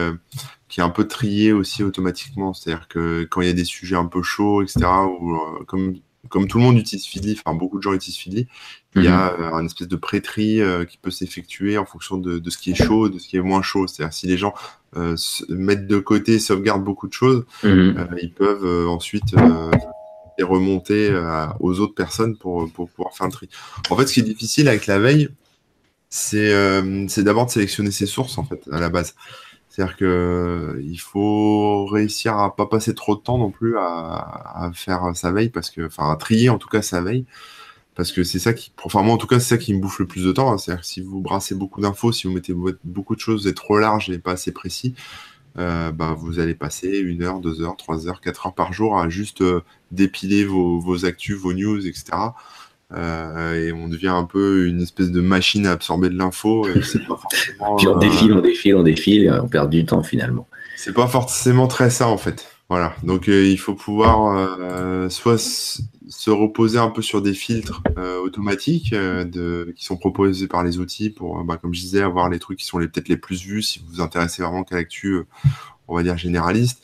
qui 0.69 0.81
est 0.81 0.83
un 0.83 0.91
peu 0.91 1.07
triée 1.07 1.53
aussi 1.53 1.83
automatiquement. 1.83 2.55
C'est-à-dire 2.55 2.89
que 2.89 3.25
quand 3.25 3.41
il 3.41 3.47
y 3.47 3.51
a 3.51 3.55
des 3.55 3.65
sujets 3.65 3.97
un 3.97 4.07
peu 4.07 4.23
chauds, 4.23 4.63
etc., 4.63 4.87
ou 5.21 5.39
comme 5.67 5.95
comme 6.29 6.47
tout 6.47 6.59
le 6.59 6.65
monde 6.65 6.79
utilise 6.79 7.07
Feedly, 7.07 7.37
enfin 7.45 7.55
beaucoup 7.55 7.79
de 7.79 7.83
gens 7.83 7.93
utilisent 7.93 8.19
Feedly, 8.19 8.47
il 8.95 9.05
y 9.05 9.09
a 9.09 9.33
mhm. 9.33 9.45
euh, 9.45 9.55
un 9.55 9.67
espèce 9.67 9.89
de 9.89 9.97
pré-tri 9.97 10.61
euh, 10.61 10.85
qui 10.85 10.99
peut 10.99 11.11
s'effectuer 11.11 11.79
en 11.79 11.85
fonction 11.85 12.17
de, 12.17 12.41
ce 12.49 12.59
qui 12.59 12.73
est 12.73 12.75
chaud, 12.75 13.09
de 13.09 13.19
ce 13.19 13.27
qui 13.27 13.37
est 13.37 13.43
moins 13.43 13.63
chaud. 13.63 13.87
C'est-à-dire 13.87 14.13
si 14.13 14.27
les 14.27 14.37
gens 14.37 14.55
euh, 14.97 15.17
mettent 15.49 15.87
de 15.87 15.99
côté, 15.99 16.39
sauvegardent 16.39 16.85
beaucoup 16.85 17.09
de 17.09 17.13
choses, 17.13 17.45
mhm. 17.65 18.09
ils 18.21 18.33
peuvent 18.33 18.89
ensuite 18.89 19.35
les 20.39 20.45
remonter 20.45 21.15
aux 21.61 21.81
autres 21.81 21.95
personnes 21.95 22.37
pour, 22.37 22.71
pour 22.73 22.89
pouvoir 22.89 23.15
faire 23.15 23.27
un 23.27 23.31
tri. 23.31 23.49
En 23.91 23.97
fait, 23.97 24.07
ce 24.07 24.15
qui 24.15 24.21
est 24.21 24.25
difficile 24.25 24.69
avec 24.69 24.87
la 24.87 24.99
veille, 24.99 25.29
c'est 26.09 26.53
d'abord 27.19 27.47
de 27.47 27.51
sélectionner 27.51 27.91
ses 27.91 28.07
sources 28.07 28.39
en 28.39 28.45
fait 28.45 28.63
à 28.71 28.81
la 28.81 28.91
base. 28.91 29.15
C'est-à-dire 29.73 29.97
que 29.97 30.83
il 30.85 30.99
faut 30.99 31.87
réussir 31.87 32.37
à 32.37 32.55
pas 32.55 32.67
passer 32.67 32.95
trop 32.95 33.17
de 33.17 33.23
temps 33.23 33.39
non 33.39 33.51
plus 33.51 33.79
à, 33.79 34.71
faire 34.75 35.13
sa 35.15 35.33
veille 35.33 35.49
parce 35.49 35.71
que, 35.71 35.87
enfin, 35.87 36.13
à 36.13 36.17
trier 36.17 36.51
en 36.51 36.59
tout 36.59 36.69
cas 36.69 36.83
sa 36.83 37.01
veille 37.01 37.25
parce 37.95 38.13
que 38.13 38.23
c'est 38.23 38.39
ça 38.39 38.53
qui, 38.53 38.71
enfin 38.85 39.03
moi 39.03 39.15
en 39.15 39.17
tout 39.17 39.27
cas 39.27 39.41
c'est 39.41 39.49
ça 39.57 39.59
qui 39.59 39.73
me 39.73 39.81
bouffe 39.81 39.99
le 39.99 40.07
plus 40.07 40.25
de 40.25 40.33
temps. 40.33 40.53
Hein. 40.53 40.59
C'est-à-dire 40.59 40.83
que 40.83 40.87
si 40.87 41.01
vous 41.01 41.23
brassez 41.23 41.55
beaucoup 41.55 41.81
d'infos, 41.81 42.13
si 42.13 42.27
vous 42.27 42.35
mettez 42.35 42.55
beaucoup 42.85 43.15
de 43.15 43.21
choses, 43.21 43.43
vous 43.43 43.49
êtes 43.49 43.57
trop 43.57 43.79
large 43.79 44.11
et 44.11 44.19
pas 44.19 44.33
assez 44.33 44.53
précis, 44.53 44.95
euh, 45.59 45.91
bah, 45.91 46.15
vous 46.19 46.39
allez 46.39 46.55
passer 46.55 46.99
une 46.99 47.23
heure, 47.23 47.41
deux 47.41 47.63
heures, 47.63 47.77
trois 47.77 48.07
heures, 48.07 48.21
quatre 48.21 48.47
heures 48.47 48.55
par 48.55 48.75
jour 48.75 48.99
à 48.99 49.09
juste 49.09 49.41
euh, 49.41 49.63
dépiler 49.91 50.45
vos, 50.45 50.81
vos 50.81 51.07
actus, 51.07 51.37
vos 51.39 51.55
news, 51.55 51.87
etc. 51.87 52.13
Euh, 52.95 53.55
et 53.55 53.73
on 53.73 53.89
devient 53.89 54.09
un 54.09 54.25
peu 54.25 54.67
une 54.67 54.83
espèce 54.83 55.11
de 55.11 55.21
machine 55.21 55.67
à 55.67 55.73
absorber 55.73 56.09
de 56.09 56.17
l'info. 56.17 56.67
Puis 57.79 57.89
on 57.89 57.99
défile, 57.99 58.33
on 58.33 58.41
défile, 58.41 58.75
on 58.77 58.83
défile, 58.83 59.41
on 59.43 59.49
perd 59.49 59.71
du 59.71 59.85
temps 59.85 60.03
finalement. 60.03 60.49
C'est 60.77 60.93
pas 60.93 61.07
forcément 61.07 61.69
très 61.69 61.91
ça 61.91 62.09
en 62.09 62.17
fait. 62.17 62.49
Voilà. 62.69 62.95
Donc 63.03 63.29
euh, 63.29 63.45
il 63.45 63.59
faut 63.59 63.75
pouvoir 63.75 64.37
euh, 64.37 65.09
soit 65.09 65.39
se 65.39 66.31
reposer 66.31 66.79
un 66.79 66.91
peu 66.91 67.03
sur 67.03 67.23
des 67.23 67.35
filtres 67.35 67.83
automatiques 68.23 68.93
de, 68.93 69.73
qui 69.77 69.85
sont 69.85 69.97
proposés 69.97 70.47
par 70.47 70.63
les 70.63 70.79
outils 70.79 71.11
pour, 71.11 71.43
bah, 71.45 71.57
comme 71.57 71.73
je 71.73 71.81
disais, 71.81 72.03
avoir 72.03 72.29
les 72.29 72.39
trucs 72.39 72.59
qui 72.59 72.67
sont 72.67 72.79
peut-être 72.79 73.09
les 73.09 73.17
plus 73.17 73.43
vus 73.43 73.63
si 73.63 73.79
vous 73.79 73.95
vous 73.95 74.01
intéressez 74.01 74.43
vraiment 74.43 74.63
qu'à 74.63 74.77
l'actu, 74.77 75.23
on 75.89 75.97
va 75.97 76.03
dire 76.03 76.19
généraliste. 76.19 76.83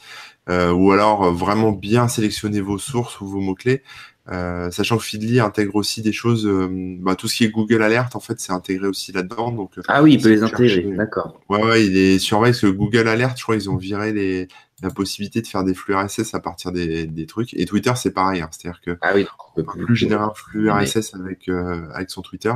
Ou 0.49 0.93
alors 0.93 1.33
vraiment 1.33 1.73
bien 1.73 2.09
sélectionner 2.09 2.61
vos 2.61 2.79
sources 2.79 3.21
ou 3.21 3.27
vos 3.27 3.41
mots-clés. 3.41 3.83
Euh, 4.31 4.71
sachant 4.71 4.99
que 4.99 5.05
Feedly 5.05 5.41
intègre 5.41 5.77
aussi 5.77 6.03
des 6.03 6.13
choses, 6.13 6.47
euh, 6.47 6.69
bah, 6.71 7.15
tout 7.15 7.29
ce 7.29 7.37
qui 7.37 7.45
est 7.45 7.49
Google 7.49 7.83
Alert, 7.83 8.15
en 8.15 8.21
fait, 8.21 8.39
c'est 8.41 8.53
intégré 8.53 8.87
aussi 8.87 9.11
là-dedans. 9.11 9.53
Donc, 9.53 9.79
euh, 9.79 9.83
ah 9.89 10.03
oui, 10.03 10.15
il 10.15 10.23
peut 10.23 10.29
les 10.29 10.43
intégrer, 10.43 10.83
d'accord. 10.83 11.41
Ouais, 11.49 11.63
ouais, 11.63 11.87
il 11.87 11.97
est 11.97 12.19
surveille 12.19 12.53
parce 12.53 12.61
que 12.61 12.67
Google 12.67 13.09
Alert, 13.09 13.39
je 13.39 13.43
crois, 13.43 13.57
ils 13.57 13.71
ont 13.71 13.77
viré 13.77 14.13
les, 14.13 14.49
la 14.83 14.91
possibilité 14.91 15.41
de 15.41 15.47
faire 15.47 15.65
des 15.65 15.73
flux 15.73 15.95
RSS 15.95 16.35
à 16.35 16.41
partir 16.41 16.73
des, 16.73 17.07
des 17.07 17.27
trucs. 17.27 17.55
Et 17.55 17.65
Twitter, 17.65 17.93
c'est 17.97 18.11
pareil. 18.11 18.43
Hein. 18.43 18.51
C'est-à-dire 18.51 18.83
que 18.83 18.99
ah 19.01 19.13
oui, 19.15 19.27
on 19.57 19.63
peut 19.63 19.85
plus 19.85 19.97
générer 19.97 20.23
un 20.23 20.35
flux 20.35 20.71
RSS 20.71 21.15
avec, 21.15 21.49
avec 21.49 22.11
son 22.11 22.21
Twitter. 22.21 22.53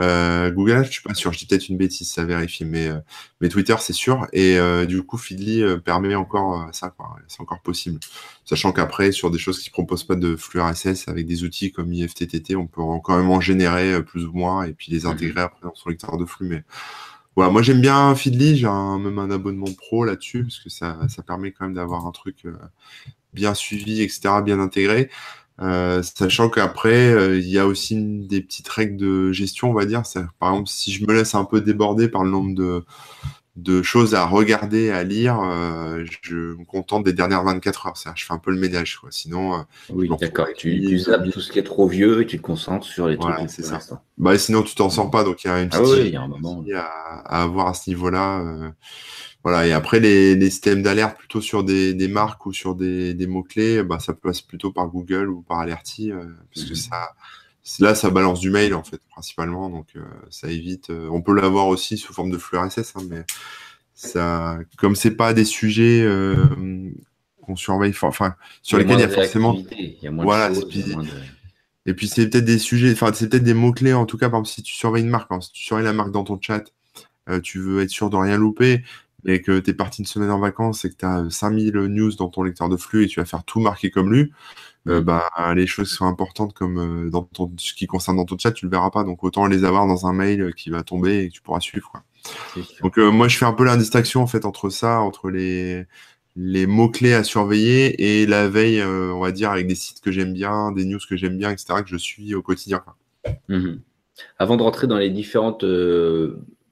Euh, 0.00 0.50
Google, 0.50 0.84
je 0.84 0.90
suis 0.90 1.02
pas 1.02 1.14
sûr, 1.14 1.32
je 1.32 1.38
dis 1.38 1.46
peut-être 1.46 1.68
une 1.68 1.76
bêtise, 1.76 2.10
ça 2.10 2.24
vérifie, 2.24 2.64
mais, 2.64 2.88
euh, 2.88 2.98
mais 3.40 3.48
Twitter, 3.48 3.74
c'est 3.78 3.92
sûr. 3.92 4.26
Et 4.32 4.58
euh, 4.58 4.86
du 4.86 5.02
coup, 5.02 5.18
Feedly 5.18 5.62
permet 5.84 6.14
encore 6.14 6.68
ça, 6.72 6.94
C'est 7.28 7.40
encore 7.40 7.60
possible. 7.60 8.00
Sachant 8.44 8.72
qu'après, 8.72 9.12
sur 9.12 9.30
des 9.30 9.38
choses 9.38 9.60
qui 9.60 9.70
proposent 9.70 10.04
pas 10.04 10.16
de 10.16 10.36
flux 10.36 10.60
RSS 10.60 11.08
avec 11.08 11.26
des 11.26 11.44
outils 11.44 11.72
comme 11.72 11.92
IFTTT, 11.92 12.56
on 12.56 12.66
peut 12.66 12.82
quand 13.02 13.16
même 13.16 13.30
en 13.30 13.40
générer 13.40 14.02
plus 14.02 14.24
ou 14.24 14.32
moins 14.32 14.64
et 14.64 14.72
puis 14.72 14.90
les 14.92 15.00
mhm. 15.00 15.10
intégrer 15.10 15.40
après 15.42 15.60
dans 15.62 15.74
son 15.74 15.90
lecteur 15.90 16.16
de 16.16 16.24
flux. 16.24 16.48
Mais 16.48 16.64
voilà, 17.36 17.50
moi 17.50 17.62
j'aime 17.62 17.80
bien 17.80 18.14
Feedly, 18.14 18.56
j'ai 18.56 18.66
même 18.66 19.18
un 19.18 19.30
abonnement 19.30 19.72
pro 19.76 20.04
là-dessus 20.04 20.42
parce 20.42 20.58
que 20.58 20.70
ça, 20.70 20.98
ça 21.08 21.22
permet 21.22 21.52
quand 21.52 21.64
même 21.64 21.74
d'avoir 21.74 22.06
un 22.06 22.12
truc 22.12 22.44
bien 23.32 23.54
suivi, 23.54 24.02
etc., 24.02 24.42
bien 24.44 24.60
intégré. 24.60 25.10
Euh, 25.60 26.02
sachant 26.02 26.48
qu'après, 26.48 27.12
euh, 27.12 27.38
il 27.38 27.48
y 27.48 27.58
a 27.58 27.66
aussi 27.66 27.96
des 28.26 28.40
petites 28.40 28.68
règles 28.68 28.96
de 28.96 29.32
gestion, 29.32 29.70
on 29.70 29.74
va 29.74 29.84
dire. 29.84 30.02
Par 30.38 30.50
exemple, 30.50 30.68
si 30.68 30.92
je 30.92 31.04
me 31.04 31.12
laisse 31.12 31.34
un 31.34 31.44
peu 31.44 31.60
déborder 31.60 32.08
par 32.08 32.24
le 32.24 32.30
nombre 32.30 32.54
de, 32.54 32.84
de 33.56 33.82
choses 33.82 34.14
à 34.14 34.24
regarder, 34.24 34.90
à 34.90 35.04
lire, 35.04 35.38
euh, 35.40 36.04
je 36.22 36.34
me 36.34 36.64
contente 36.64 37.04
des 37.04 37.12
dernières 37.12 37.44
24 37.44 37.86
heures. 37.86 37.94
Je 38.16 38.24
fais 38.24 38.32
un 38.32 38.38
peu 38.38 38.50
le 38.50 38.58
ménage. 38.58 38.96
Quoi. 38.96 39.10
Sinon, 39.12 39.64
oui, 39.90 40.08
d'accord. 40.18 40.48
Tu, 40.56 40.80
tu 40.80 40.98
zappes 40.98 41.30
tout 41.30 41.40
ce 41.40 41.52
qui 41.52 41.58
est 41.58 41.64
trop 41.64 41.86
vieux 41.86 42.22
et 42.22 42.26
tu 42.26 42.38
te 42.38 42.42
concentres 42.42 42.86
sur 42.86 43.06
les 43.06 43.18
trucs. 43.18 43.34
c'est 43.48 43.64
ça. 43.64 43.78
Bah, 44.16 44.36
sinon, 44.38 44.62
tu 44.62 44.74
t'en 44.74 44.90
sors 44.90 45.10
pas. 45.10 45.22
Donc, 45.22 45.44
il 45.44 45.48
y 45.48 45.50
a 45.50 45.60
une 45.60 45.68
ah 45.72 45.78
petite 45.78 46.16
ah 46.16 46.26
oui, 46.28 46.72
à, 46.72 46.84
à, 46.84 47.42
avoir 47.42 47.68
à 47.68 47.74
ce 47.74 47.90
niveau-là. 47.90 48.72
Voilà, 49.44 49.66
et 49.66 49.72
après, 49.72 49.98
les, 49.98 50.36
les 50.36 50.50
systèmes 50.50 50.82
d'alerte 50.82 51.18
plutôt 51.18 51.40
sur 51.40 51.64
des, 51.64 51.94
des, 51.94 52.06
marques 52.06 52.46
ou 52.46 52.52
sur 52.52 52.76
des, 52.76 53.12
des 53.12 53.26
mots-clés, 53.26 53.82
bah, 53.82 53.98
ça 53.98 54.12
passe 54.12 54.40
plutôt 54.40 54.70
par 54.70 54.86
Google 54.86 55.28
ou 55.28 55.42
par 55.42 55.58
Alerty, 55.58 56.12
euh, 56.12 56.26
puisque 56.50 56.70
mhm. 56.70 56.76
ça, 56.76 57.08
là, 57.80 57.94
ça 57.96 58.10
balance 58.10 58.38
du 58.38 58.50
mail, 58.50 58.72
en 58.74 58.84
fait, 58.84 59.00
principalement. 59.10 59.68
Donc, 59.68 59.88
euh, 59.96 60.04
ça 60.30 60.48
évite. 60.48 60.90
Euh, 60.90 61.08
on 61.10 61.22
peut 61.22 61.34
l'avoir 61.34 61.66
aussi 61.66 61.98
sous 61.98 62.12
forme 62.12 62.30
de 62.30 62.38
flux 62.38 62.56
RSS, 62.56 62.94
hein, 62.94 63.02
mais 63.10 63.24
ça, 63.94 64.58
comme 64.78 64.94
c'est 64.94 65.16
pas 65.16 65.34
des 65.34 65.44
sujets 65.44 66.06
qu'on 67.40 67.56
surveille, 67.56 67.94
enfin, 68.00 68.36
sur 68.62 68.78
lesquels 68.78 68.98
il 68.98 69.00
y 69.00 69.04
a 69.04 69.08
forcément. 69.08 69.56
Il 69.72 69.96
y 70.00 70.06
a 70.06 70.12
moins 70.12 70.24
voilà, 70.24 70.50
de 70.50 70.54
choses, 70.54 71.08
Et 71.84 71.94
puis, 71.94 72.06
c'est 72.06 72.30
peut-être 72.30 72.44
des 72.44 72.60
sujets, 72.60 72.92
enfin, 72.92 73.10
c'est 73.12 73.28
peut-être 73.28 73.42
des 73.42 73.54
mots-clés, 73.54 73.92
en 73.92 74.06
tout 74.06 74.18
cas, 74.18 74.28
par 74.28 74.38
exemple, 74.38 74.54
si 74.54 74.62
tu 74.62 74.74
surveilles 74.74 75.02
une 75.02 75.10
marque, 75.10 75.32
hein, 75.32 75.40
si 75.40 75.50
tu 75.50 75.64
surveilles 75.64 75.84
la 75.84 75.92
marque 75.92 76.12
dans 76.12 76.22
ton 76.22 76.38
chat, 76.40 76.62
tu 77.42 77.58
veux 77.58 77.82
être 77.82 77.90
sûr 77.90 78.08
de 78.08 78.16
rien 78.16 78.36
louper 78.36 78.84
et 79.24 79.40
que 79.40 79.60
tu 79.60 79.70
es 79.70 79.74
parti 79.74 80.02
une 80.02 80.06
semaine 80.06 80.30
en 80.30 80.38
vacances 80.38 80.84
et 80.84 80.90
que 80.90 80.96
tu 80.96 81.04
as 81.04 81.24
5000 81.30 81.72
news 81.72 82.12
dans 82.14 82.28
ton 82.28 82.42
lecteur 82.42 82.68
de 82.68 82.76
flux 82.76 83.04
et 83.04 83.06
tu 83.06 83.20
vas 83.20 83.26
faire 83.26 83.44
tout 83.44 83.60
marquer 83.60 83.90
comme 83.90 84.12
lu, 84.12 84.32
euh, 84.88 85.00
bah, 85.00 85.28
les 85.54 85.66
choses 85.66 85.90
qui 85.90 85.94
sont 85.94 86.06
importantes 86.06 86.54
comme 86.54 86.78
euh, 86.78 87.10
dans 87.10 87.22
ton, 87.22 87.52
ce 87.56 87.72
qui 87.72 87.86
concerne 87.86 88.16
dans 88.16 88.24
ton 88.24 88.36
chat, 88.36 88.50
tu 88.50 88.66
le 88.66 88.70
verras 88.70 88.90
pas. 88.90 89.04
Donc 89.04 89.22
autant 89.22 89.46
les 89.46 89.64
avoir 89.64 89.86
dans 89.86 90.06
un 90.06 90.12
mail 90.12 90.52
qui 90.54 90.70
va 90.70 90.82
tomber 90.82 91.24
et 91.24 91.28
que 91.28 91.34
tu 91.34 91.42
pourras 91.42 91.60
suivre. 91.60 91.90
Quoi. 91.90 92.02
Donc 92.82 92.98
euh, 92.98 93.10
moi 93.10 93.28
je 93.28 93.36
fais 93.38 93.44
un 93.44 93.52
peu 93.52 93.64
la 93.64 93.76
distinction 93.76 94.22
en 94.22 94.26
fait 94.26 94.44
entre 94.44 94.70
ça, 94.70 95.00
entre 95.00 95.30
les, 95.30 95.84
les 96.34 96.66
mots-clés 96.66 97.14
à 97.14 97.22
surveiller 97.22 98.22
et 98.22 98.26
la 98.26 98.48
veille, 98.48 98.82
on 98.82 99.20
va 99.20 99.30
dire, 99.30 99.50
avec 99.50 99.66
des 99.68 99.74
sites 99.76 100.00
que 100.00 100.10
j'aime 100.10 100.32
bien, 100.32 100.72
des 100.72 100.84
news 100.84 101.00
que 101.08 101.16
j'aime 101.16 101.38
bien, 101.38 101.50
etc., 101.50 101.82
que 101.82 101.88
je 101.88 101.96
suis 101.96 102.34
au 102.34 102.42
quotidien. 102.42 102.78
Quoi. 102.78 102.96
Mmh 103.48 103.78
Avant 104.38 104.56
de 104.56 104.62
rentrer 104.62 104.88
dans 104.88 104.98
les 104.98 105.10
différentes 105.10 105.64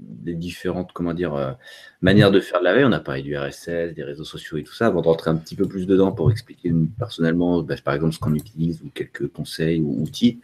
des 0.00 0.34
différentes 0.34 0.92
comment 0.92 1.14
dire, 1.14 1.34
euh, 1.34 1.52
manières 2.02 2.30
de 2.30 2.40
faire 2.40 2.60
de 2.60 2.64
la 2.64 2.74
veille. 2.74 2.84
On 2.84 2.92
a 2.92 3.00
parlé 3.00 3.22
du 3.22 3.36
RSS, 3.36 3.94
des 3.94 4.02
réseaux 4.02 4.24
sociaux 4.24 4.58
et 4.58 4.62
tout 4.62 4.74
ça. 4.74 4.86
Avant 4.86 5.00
de 5.02 5.06
rentrer 5.06 5.30
un 5.30 5.36
petit 5.36 5.54
peu 5.54 5.66
plus 5.66 5.86
dedans 5.86 6.12
pour 6.12 6.30
expliquer 6.30 6.72
personnellement, 6.98 7.62
bah, 7.62 7.74
par 7.84 7.94
exemple, 7.94 8.14
ce 8.14 8.18
qu'on 8.18 8.34
utilise 8.34 8.82
ou 8.82 8.90
quelques 8.94 9.28
conseils 9.28 9.80
ou 9.80 10.02
outils, 10.02 10.40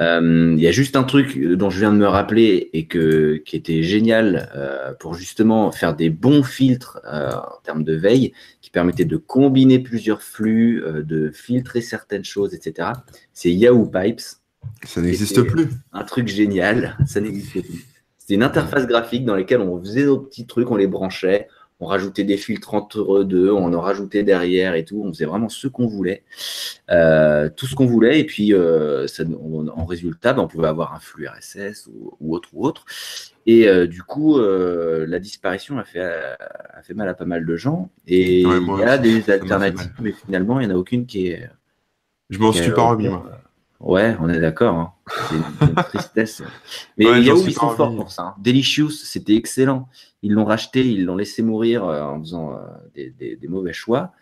euh, 0.00 0.54
il 0.56 0.62
y 0.62 0.68
a 0.68 0.72
juste 0.72 0.96
un 0.96 1.04
truc 1.04 1.38
dont 1.38 1.70
je 1.70 1.80
viens 1.80 1.92
de 1.92 1.98
me 1.98 2.06
rappeler 2.06 2.70
et 2.72 2.86
que, 2.86 3.36
qui 3.44 3.56
était 3.56 3.82
génial 3.82 4.50
euh, 4.54 4.92
pour 4.94 5.14
justement 5.14 5.72
faire 5.72 5.94
des 5.94 6.10
bons 6.10 6.42
filtres 6.42 7.00
en 7.04 7.60
termes 7.62 7.84
de 7.84 7.94
veille, 7.94 8.32
qui 8.60 8.70
permettait 8.70 9.04
de 9.04 9.16
combiner 9.16 9.78
plusieurs 9.78 10.22
flux, 10.22 10.82
de 11.04 11.30
filtrer 11.30 11.80
certaines 11.80 12.24
choses, 12.24 12.54
etc. 12.54 12.90
C'est 13.32 13.52
Yahoo 13.52 13.86
Pipes. 13.86 14.20
Ça 14.84 15.00
n'existe 15.00 15.42
plus. 15.42 15.68
Un 15.92 16.04
truc 16.04 16.28
génial, 16.28 16.96
ça 17.06 17.20
n'existe 17.20 17.62
plus. 17.62 17.91
C'était 18.22 18.34
une 18.34 18.44
interface 18.44 18.86
graphique 18.86 19.24
dans 19.24 19.34
laquelle 19.34 19.60
on 19.60 19.80
faisait 19.80 20.04
nos 20.04 20.16
petits 20.16 20.46
trucs, 20.46 20.70
on 20.70 20.76
les 20.76 20.86
branchait, 20.86 21.48
on 21.80 21.86
rajoutait 21.86 22.22
des 22.22 22.36
filtres 22.36 22.72
entre 22.72 23.24
deux, 23.24 23.50
on 23.50 23.74
en 23.74 23.80
rajoutait 23.80 24.22
derrière 24.22 24.76
et 24.76 24.84
tout. 24.84 25.02
On 25.04 25.12
faisait 25.12 25.24
vraiment 25.24 25.48
ce 25.48 25.66
qu'on 25.66 25.88
voulait, 25.88 26.22
euh, 26.88 27.48
tout 27.48 27.66
ce 27.66 27.74
qu'on 27.74 27.86
voulait. 27.86 28.20
Et 28.20 28.24
puis, 28.24 28.54
euh, 28.54 29.08
en 29.74 29.84
résultat, 29.86 30.34
ben, 30.34 30.42
on 30.42 30.46
pouvait 30.46 30.68
avoir 30.68 30.94
un 30.94 31.00
flux 31.00 31.26
RSS 31.26 31.88
ou, 31.88 32.32
autre 32.32 32.50
ou 32.52 32.64
autre. 32.64 32.84
Et 33.44 33.66
euh, 33.66 33.88
du 33.88 34.04
coup, 34.04 34.38
la 34.38 35.18
disparition 35.18 35.80
a 35.80 35.84
fait, 35.84 36.04
a 36.04 36.82
fait 36.84 36.94
mal 36.94 37.08
à 37.08 37.14
pas 37.14 37.24
mal 37.24 37.44
de 37.44 37.56
gens. 37.56 37.90
Et 38.06 38.42
il 38.42 38.76
y 38.78 38.84
a 38.84 38.98
des 38.98 39.28
alternatives, 39.30 39.94
mais 40.00 40.12
finalement, 40.12 40.60
il 40.60 40.68
n'y 40.68 40.72
en 40.72 40.76
a 40.76 40.78
aucune 40.78 41.06
qui 41.06 41.26
est. 41.26 41.50
Je 42.30 42.38
m'en 42.38 42.52
suis 42.52 42.70
pas 42.70 42.90
remis, 42.90 43.08
moi. 43.08 43.41
Ouais, 43.82 44.16
on 44.20 44.28
est 44.28 44.40
d'accord. 44.40 44.74
Hein. 44.74 44.92
C'est 45.28 45.66
une, 45.66 45.74
tristesse. 45.90 46.42
Mais 46.96 47.06
il 47.18 47.26
Yahoo, 47.26 47.42
ils 47.44 47.52
sont 47.52 47.70
forts 47.70 47.94
pour 47.94 48.10
ça. 48.10 48.22
Hein. 48.22 48.34
Delicious, 48.38 48.90
c'était 48.90 49.34
excellent. 49.34 49.88
Ils 50.22 50.32
l'ont 50.32 50.44
racheté, 50.44 50.86
ils 50.86 51.04
l'ont 51.04 51.16
laissé 51.16 51.42
mourir 51.42 51.84
euh, 51.84 52.02
en 52.02 52.20
faisant 52.20 52.52
euh, 52.52 53.10
des, 53.16 53.48
mauvais 53.48 53.72
choix. 53.72 54.12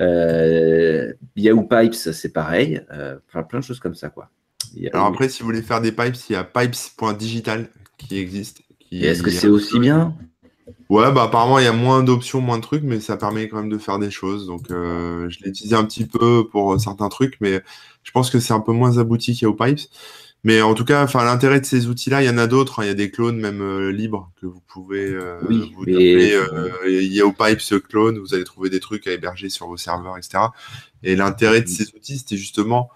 Euh, 0.00 1.12
Yahoo 1.36 1.62
Pipes, 1.62 1.94
c'est 1.94 2.32
pareil. 2.32 2.82
enfin, 3.28 3.44
plein 3.44 3.60
de 3.60 3.64
choses 3.64 3.78
comme 3.78 3.94
ça, 3.94 4.10
quoi. 4.10 4.28
Alors 4.92 5.06
après, 5.06 5.28
si 5.28 5.40
vous 5.40 5.46
voulez 5.46 5.62
faire 5.62 5.80
des 5.80 5.92
pipes, 5.92 6.16
il 6.28 6.32
y 6.32 6.36
a 6.36 6.44
pipes.digital 6.44 7.68
qui 7.96 8.18
existe. 8.18 8.62
Est-ce 8.90 9.22
que 9.22 9.30
c'est 9.30 9.48
aussi 9.48 9.78
bien? 9.78 10.14
Ouais, 10.88 11.12
bah 11.12 11.24
apparemment 11.24 11.58
il 11.58 11.64
y 11.64 11.68
a 11.68 11.72
moins 11.72 12.02
d'options, 12.02 12.40
moins 12.40 12.58
de 12.58 12.62
trucs, 12.62 12.82
mais 12.82 13.00
ça 13.00 13.16
permet 13.16 13.48
quand 13.48 13.58
même 13.58 13.68
de 13.68 13.78
faire 13.78 13.98
des 13.98 14.10
choses. 14.10 14.46
Donc 14.46 14.66
je 14.68 15.42
l'ai 15.42 15.50
utilisé 15.50 15.74
un 15.76 15.84
petit 15.84 16.06
peu 16.06 16.48
pour 16.48 16.80
certains 16.80 17.08
trucs, 17.08 17.36
mais 17.40 17.62
je 18.06 18.12
pense 18.12 18.30
que 18.30 18.38
c'est 18.38 18.54
un 18.54 18.60
peu 18.60 18.72
moins 18.72 18.98
abouti 18.98 19.34
qu'Yahoo 19.34 19.56
Mais 20.44 20.62
en 20.62 20.74
tout 20.74 20.84
cas, 20.84 21.02
enfin, 21.02 21.24
l'intérêt 21.24 21.60
de 21.60 21.66
ces 21.66 21.88
outils-là, 21.88 22.22
il 22.22 22.26
y 22.26 22.30
en 22.30 22.38
a 22.38 22.46
d'autres. 22.46 22.78
Hein. 22.78 22.84
Il 22.84 22.86
y 22.86 22.90
a 22.90 22.94
des 22.94 23.10
clones 23.10 23.36
même 23.36 23.60
euh, 23.60 23.90
libres 23.90 24.30
que 24.40 24.46
vous 24.46 24.62
pouvez 24.68 25.10
euh, 25.10 25.40
oui, 25.48 25.72
vous 25.74 25.82
mais... 25.84 26.32
euh, 26.32 26.70
Yahoo 26.88 27.32
clone. 27.80 28.18
Vous 28.18 28.32
allez 28.32 28.44
trouver 28.44 28.70
des 28.70 28.78
trucs 28.78 29.08
à 29.08 29.12
héberger 29.12 29.48
sur 29.48 29.66
vos 29.66 29.76
serveurs, 29.76 30.16
etc. 30.16 30.44
Et 31.02 31.16
l'intérêt 31.16 31.62
de 31.62 31.68
ces 31.68 31.92
outils, 31.96 32.18
c'était 32.18 32.36
justement 32.36 32.90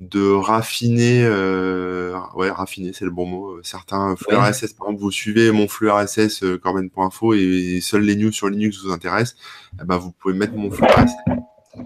de 0.00 0.30
raffiner, 0.30 1.24
euh, 1.24 2.18
ouais, 2.34 2.50
raffiner, 2.50 2.92
c'est 2.92 3.04
le 3.04 3.10
bon 3.10 3.26
mot. 3.26 3.62
Certains 3.62 4.14
flux 4.16 4.36
RSS, 4.36 4.74
par 4.74 4.88
exemple, 4.88 5.00
vous 5.00 5.10
suivez 5.10 5.50
mon 5.52 5.68
flux 5.68 5.90
RSS 5.90 6.44
corben.info 6.62 7.34
et, 7.34 7.80
seuls 7.80 8.02
les 8.02 8.16
news 8.16 8.32
sur 8.32 8.48
Linux 8.48 8.84
vous 8.84 8.92
intéressent. 8.92 9.36
Eh 9.80 9.84
ben, 9.84 9.96
vous 9.96 10.12
pouvez 10.12 10.34
mettre 10.34 10.54
mon 10.54 10.70
flux 10.70 10.86
RSS 10.86 11.12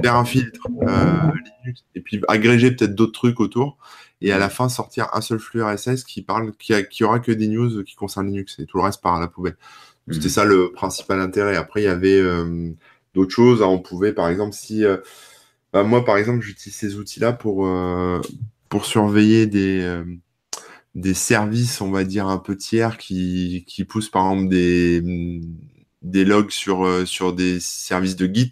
faire 0.02 0.16
un 0.16 0.24
filtre 0.24 0.66
euh, 0.82 1.30
Linux 1.62 1.84
et 1.94 2.00
puis 2.00 2.20
agréger 2.28 2.70
peut-être 2.70 2.94
d'autres 2.94 3.12
trucs 3.12 3.40
autour 3.40 3.76
et 4.20 4.32
à 4.32 4.38
la 4.38 4.48
fin 4.48 4.68
sortir 4.68 5.08
un 5.14 5.20
seul 5.20 5.38
flux 5.38 5.62
RSS 5.62 6.04
qui 6.04 6.22
parle 6.22 6.52
qui, 6.56 6.74
a, 6.74 6.82
qui 6.82 7.04
aura 7.04 7.20
que 7.20 7.32
des 7.32 7.48
news 7.48 7.82
qui 7.84 7.94
concernent 7.94 8.26
Linux 8.26 8.58
et 8.58 8.66
tout 8.66 8.78
le 8.78 8.84
reste 8.84 9.00
part 9.02 9.16
à 9.16 9.20
la 9.20 9.28
poubelle. 9.28 9.56
C'était 10.10 10.26
mhm. 10.26 10.30
ça 10.30 10.44
le 10.44 10.72
principal 10.72 11.20
intérêt. 11.20 11.56
Après 11.56 11.82
il 11.82 11.84
y 11.84 11.88
avait 11.88 12.20
euh, 12.20 12.70
d'autres 13.14 13.34
choses. 13.34 13.62
on 13.62 13.78
pouvait 13.78 14.12
par 14.12 14.28
exemple 14.28 14.52
si 14.52 14.84
euh, 14.84 14.98
bah, 15.72 15.82
moi 15.84 16.04
par 16.04 16.16
exemple 16.16 16.40
j'utilise 16.42 16.76
ces 16.76 16.96
outils 16.96 17.20
là 17.20 17.32
pour 17.32 17.68
pour 18.68 18.84
surveiller 18.84 19.46
des 19.46 20.02
des 20.94 21.14
services 21.14 21.80
on 21.80 21.90
va 21.90 22.04
dire 22.04 22.26
un 22.26 22.38
peu 22.38 22.56
tiers 22.56 22.98
qui, 22.98 23.64
qui 23.66 23.84
poussent 23.84 24.10
par 24.10 24.30
exemple 24.30 24.48
des 24.50 25.02
des 26.02 26.24
logs 26.24 26.50
sur 26.50 27.06
sur 27.06 27.32
des 27.32 27.60
services 27.60 28.16
de 28.16 28.26
Git 28.32 28.50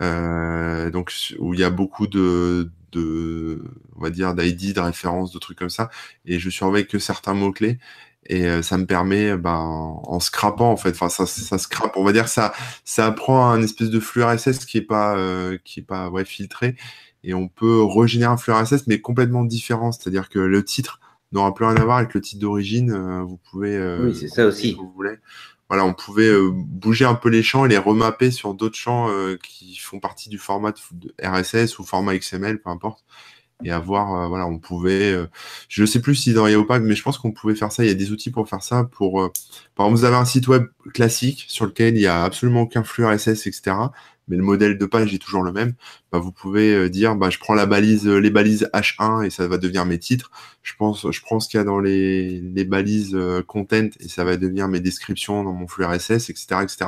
euh, 0.00 0.90
donc 0.90 1.12
où 1.38 1.54
il 1.54 1.60
y 1.60 1.64
a 1.64 1.70
beaucoup 1.70 2.06
de, 2.06 2.70
de 2.92 3.62
on 3.96 4.02
va 4.02 4.10
dire 4.10 4.34
d'ID, 4.34 4.74
de 4.74 4.80
références, 4.80 5.32
de 5.32 5.38
trucs 5.38 5.58
comme 5.58 5.70
ça, 5.70 5.90
et 6.26 6.38
je 6.38 6.50
surveille 6.50 6.86
que 6.86 6.98
certains 6.98 7.34
mots 7.34 7.52
clés. 7.52 7.78
Et 8.28 8.46
euh, 8.46 8.62
ça 8.62 8.78
me 8.78 8.86
permet, 8.86 9.36
ben, 9.36 10.00
en 10.02 10.20
scrapant 10.20 10.70
en 10.70 10.76
fait, 10.76 10.90
enfin 10.90 11.08
ça, 11.08 11.26
ça 11.26 11.58
scrape, 11.58 11.96
on 11.96 12.04
va 12.04 12.12
dire 12.12 12.28
ça, 12.28 12.52
ça 12.84 13.10
prend 13.12 13.50
un 13.50 13.62
espèce 13.62 13.90
de 13.90 14.00
flux 14.00 14.24
RSS 14.24 14.64
qui 14.64 14.78
est 14.78 14.82
pas, 14.82 15.16
euh, 15.16 15.58
qui 15.64 15.80
est 15.80 15.84
pas 15.84 16.10
ouais, 16.10 16.24
filtré, 16.24 16.76
et 17.24 17.34
on 17.34 17.48
peut 17.48 17.82
régénérer 17.82 18.32
un 18.32 18.36
flux 18.36 18.52
RSS 18.52 18.86
mais 18.86 19.00
complètement 19.00 19.44
différent, 19.44 19.92
c'est-à-dire 19.92 20.28
que 20.28 20.38
le 20.38 20.64
titre 20.64 21.00
n'aura 21.32 21.54
plus 21.54 21.64
rien 21.64 21.76
à 21.76 21.84
voir 21.84 21.98
avec 21.98 22.14
le 22.14 22.20
titre 22.20 22.40
d'origine. 22.40 22.92
vous 23.22 23.38
pouvez, 23.50 23.78
oui, 24.00 24.14
c'est 24.14 24.28
ça 24.28 24.46
aussi. 24.46 24.74
vous 24.74 24.90
voulez 24.94 25.18
voilà, 25.68 25.84
on 25.84 25.94
pouvait 25.94 26.28
euh, 26.28 26.50
bouger 26.52 27.04
un 27.04 27.14
peu 27.14 27.28
les 27.28 27.42
champs 27.42 27.64
et 27.64 27.68
les 27.68 27.78
remapper 27.78 28.30
sur 28.30 28.54
d'autres 28.54 28.76
champs 28.76 29.10
euh, 29.10 29.36
qui 29.42 29.76
font 29.76 29.98
partie 29.98 30.28
du 30.28 30.38
format 30.38 30.72
de 30.92 31.14
RSS 31.22 31.78
ou 31.78 31.84
format 31.84 32.16
XML, 32.16 32.60
peu 32.60 32.70
importe. 32.70 33.04
Et 33.64 33.70
avoir, 33.70 34.14
euh, 34.14 34.28
voilà, 34.28 34.46
on 34.46 34.58
pouvait, 34.58 35.14
je 35.68 35.80
ne 35.82 35.86
sais 35.86 36.00
plus 36.00 36.14
si 36.14 36.34
dans 36.34 36.46
Yahoo 36.46 36.66
mais 36.80 36.94
je 36.94 37.02
pense 37.02 37.18
qu'on 37.18 37.32
pouvait 37.32 37.54
faire 37.54 37.72
ça. 37.72 37.84
Il 37.84 37.88
y 37.88 37.90
a 37.90 37.94
des 37.94 38.12
outils 38.12 38.30
pour 38.30 38.48
faire 38.48 38.62
ça. 38.62 38.84
Pour, 38.84 39.30
par 39.74 39.86
exemple, 39.86 40.00
vous 40.00 40.04
avez 40.04 40.16
un 40.16 40.24
site 40.24 40.48
web 40.48 40.66
classique 40.92 41.46
sur 41.48 41.66
lequel 41.66 41.96
il 41.96 42.00
n'y 42.00 42.06
a 42.06 42.24
absolument 42.24 42.62
aucun 42.62 42.84
flux 42.84 43.06
RSS, 43.06 43.46
etc. 43.46 43.76
mais 44.28 44.36
le 44.36 44.42
modèle 44.42 44.78
de 44.78 44.86
page 44.86 45.14
est 45.14 45.18
toujours 45.18 45.42
le 45.42 45.52
même, 45.52 45.74
bah, 46.12 46.18
vous 46.18 46.32
pouvez 46.32 46.74
euh, 46.74 46.88
dire 46.88 47.16
bah, 47.16 47.30
je 47.30 47.38
prends 47.38 47.54
la 47.54 47.66
balise, 47.66 48.06
les 48.06 48.30
balises 48.30 48.68
H1 48.74 49.24
et 49.24 49.30
ça 49.30 49.46
va 49.48 49.58
devenir 49.58 49.84
mes 49.86 49.98
titres. 49.98 50.30
Je 50.62 50.72
pense, 50.76 51.10
je 51.10 51.20
prends 51.22 51.40
ce 51.40 51.48
qu'il 51.48 51.58
y 51.58 51.60
a 51.60 51.64
dans 51.64 51.78
les, 51.78 52.40
les 52.40 52.64
balises 52.64 53.16
content 53.46 53.88
et 54.00 54.08
ça 54.08 54.24
va 54.24 54.36
devenir 54.36 54.68
mes 54.68 54.80
descriptions 54.80 55.44
dans 55.44 55.52
mon 55.52 55.68
flux 55.68 55.84
RSS, 55.84 56.30
etc. 56.30 56.46
etc. 56.62 56.86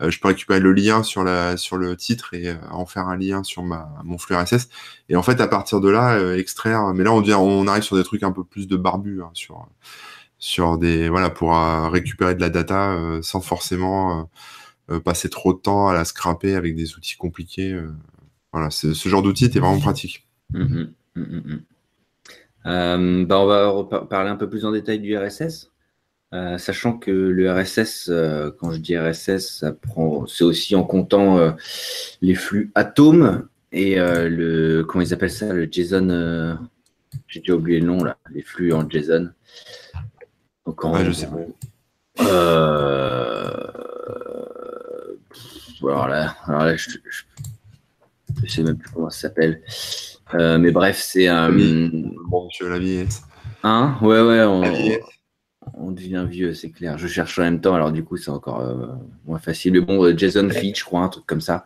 je 0.00 0.18
peux 0.20 0.28
récupérer 0.28 0.60
le 0.60 0.72
lien 0.72 1.02
sur, 1.02 1.24
la, 1.24 1.56
sur 1.56 1.76
le 1.76 1.96
titre 1.96 2.34
et 2.34 2.54
en 2.70 2.86
faire 2.86 3.08
un 3.08 3.16
lien 3.16 3.42
sur 3.42 3.64
ma, 3.64 3.88
mon 4.04 4.18
flux 4.18 4.36
RSS. 4.36 4.68
Et 5.08 5.16
en 5.16 5.22
fait, 5.22 5.40
à 5.40 5.48
partir 5.48 5.80
de 5.80 5.88
là, 5.88 6.36
extraire. 6.36 6.94
Mais 6.94 7.02
là, 7.02 7.12
on, 7.12 7.20
devient, 7.20 7.34
on 7.34 7.66
arrive 7.66 7.82
sur 7.82 7.96
des 7.96 8.04
trucs 8.04 8.22
un 8.22 8.32
peu 8.32 8.44
plus 8.44 8.68
de 8.68 8.76
barbu, 8.76 9.22
hein, 9.22 9.30
sur 9.34 9.66
sur 10.38 10.78
des 10.78 11.08
voilà 11.08 11.30
pour 11.30 11.56
euh, 11.56 11.88
récupérer 11.88 12.34
de 12.34 12.40
la 12.40 12.50
data 12.50 12.92
euh, 12.92 13.22
sans 13.22 13.40
forcément 13.40 14.20
euh, 14.20 14.24
passer 15.04 15.28
trop 15.28 15.52
de 15.52 15.58
temps 15.58 15.88
à 15.88 15.94
la 15.94 16.04
scraper 16.04 16.54
avec 16.54 16.74
des 16.74 16.94
outils 16.94 17.16
compliqués. 17.16 17.78
voilà, 18.52 18.70
ce 18.70 19.08
genre 19.08 19.22
d'outil 19.22 19.46
est 19.46 19.58
vraiment 19.58 19.80
pratique. 19.80 20.26
Mmh 20.50 20.84
mmh 21.14 21.22
mmh 21.22 21.58
bah 23.26 23.38
on 23.38 23.84
va 23.84 24.00
parler 24.00 24.28
un 24.28 24.36
peu 24.36 24.48
plus 24.48 24.64
en 24.64 24.72
détail 24.72 24.98
du 24.98 25.16
RSS. 25.16 25.70
sachant 26.58 26.98
que 26.98 27.10
le 27.10 27.52
RSS, 27.52 28.10
quand 28.58 28.72
je 28.72 28.78
dis 28.78 28.98
RSS, 28.98 29.60
ça 29.60 29.72
prend, 29.72 30.26
c'est 30.26 30.44
aussi 30.44 30.74
en 30.74 30.84
comptant 30.84 31.54
les 32.20 32.34
flux 32.34 32.72
Atom 32.74 33.48
et 33.72 33.96
le, 33.96 34.82
comment 34.82 35.04
ils 35.04 35.14
appellent 35.14 35.30
ça, 35.30 35.52
le 35.52 35.68
JSON. 35.70 36.58
J'ai 37.28 37.40
déjà 37.40 37.54
oublié 37.54 37.80
le 37.80 37.86
nom 37.86 38.02
là, 38.02 38.18
les 38.30 38.42
flux 38.42 38.72
en 38.72 38.88
JSON. 38.88 39.30
Donc, 40.66 40.80
je 41.04 41.12
sais 41.12 41.28
pas. 41.28 41.36
Euh... 45.82 45.88
Alors 45.88 46.08
là, 46.08 46.36
alors 46.46 46.64
là 46.64 46.76
je, 46.76 46.90
ne 48.42 48.48
sais 48.48 48.62
même 48.62 48.76
plus 48.76 48.90
comment 48.90 49.10
ça 49.10 49.20
s'appelle. 49.20 49.62
Euh, 50.34 50.58
mais 50.58 50.70
bref, 50.70 50.98
c'est 51.00 51.28
un. 51.28 51.50
Bon, 51.50 52.46
monsieur 52.46 52.68
la 52.68 52.78
vieillesse. 52.78 53.22
Hein? 53.62 53.96
Ouais, 54.02 54.20
ouais, 54.20 54.42
on, 54.42 54.62
on 55.74 55.90
devient 55.92 56.26
vieux, 56.28 56.54
c'est 56.54 56.70
clair. 56.70 56.98
Je 56.98 57.06
cherche 57.06 57.38
en 57.38 57.42
même 57.42 57.60
temps, 57.60 57.74
alors 57.74 57.92
du 57.92 58.04
coup, 58.04 58.16
c'est 58.16 58.30
encore 58.30 58.60
euh, 58.60 58.86
moins 59.24 59.38
facile. 59.38 59.72
Mais 59.72 59.80
bon, 59.80 60.04
euh, 60.04 60.16
Jason 60.16 60.48
Feed, 60.50 60.76
je 60.76 60.84
crois, 60.84 61.02
un 61.02 61.08
truc 61.08 61.26
comme 61.26 61.40
ça. 61.40 61.64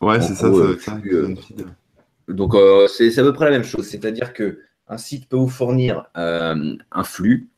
Ouais, 0.00 0.20
c'est 0.20 0.34
ça, 0.34 0.50
ça, 0.78 1.00
Donc, 2.28 2.54
c'est 2.88 3.18
à 3.18 3.22
peu 3.22 3.32
près 3.32 3.46
la 3.46 3.52
même 3.52 3.64
chose. 3.64 3.86
C'est-à-dire 3.86 4.32
que 4.32 4.60
un 4.88 4.98
site 4.98 5.28
peut 5.28 5.36
vous 5.36 5.48
fournir 5.48 6.04
un 6.14 7.04
flux 7.04 7.48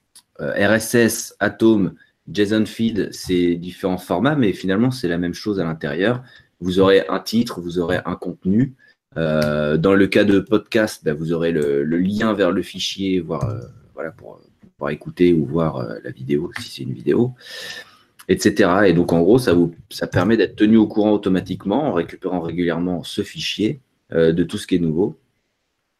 euh, 0.40 0.52
RSS, 0.56 1.36
Atom, 1.38 1.94
JSON 2.32 2.66
Feed, 2.66 3.08
c'est 3.12 3.54
différents 3.56 3.98
formats, 3.98 4.36
mais 4.36 4.52
finalement, 4.52 4.90
c'est 4.90 5.08
la 5.08 5.18
même 5.18 5.34
chose 5.34 5.60
à 5.60 5.64
l'intérieur. 5.64 6.22
Vous 6.60 6.80
aurez 6.80 7.04
un 7.08 7.20
titre, 7.20 7.60
vous 7.60 7.78
aurez 7.78 8.00
un 8.04 8.16
contenu. 8.16 8.74
Euh, 9.16 9.76
dans 9.76 9.94
le 9.94 10.06
cas 10.06 10.24
de 10.24 10.40
podcast, 10.40 11.02
bah, 11.04 11.14
vous 11.14 11.32
aurez 11.32 11.52
le, 11.52 11.84
lien 11.84 12.32
vers 12.32 12.50
le 12.50 12.62
fichier, 12.62 13.20
voir, 13.20 13.48
euh, 13.48 14.10
pour, 14.16 14.40
pour, 14.78 14.90
écouter 14.90 15.32
ou 15.32 15.44
voir 15.44 15.86
la 16.02 16.10
vidéo, 16.10 16.50
si 16.58 16.70
c'est 16.70 16.82
une 16.82 16.94
vidéo, 16.94 17.34
etc. 18.28 18.86
Et 18.86 18.92
donc, 18.92 19.12
en 19.12 19.20
gros, 19.20 19.38
ça, 19.38 19.52
vous, 19.52 19.74
permet 20.10 20.36
d'être 20.36 20.56
tenu 20.56 20.76
au 20.76 20.86
courant 20.86 21.12
automatiquement 21.12 21.84
en 21.84 21.92
récupérant 21.92 22.40
régulièrement 22.40 23.04
ce 23.04 23.22
fichier 23.22 23.80
de 24.10 24.42
tout 24.44 24.58
ce 24.58 24.66
qui 24.66 24.76
est 24.76 24.80
nouveau. 24.80 25.16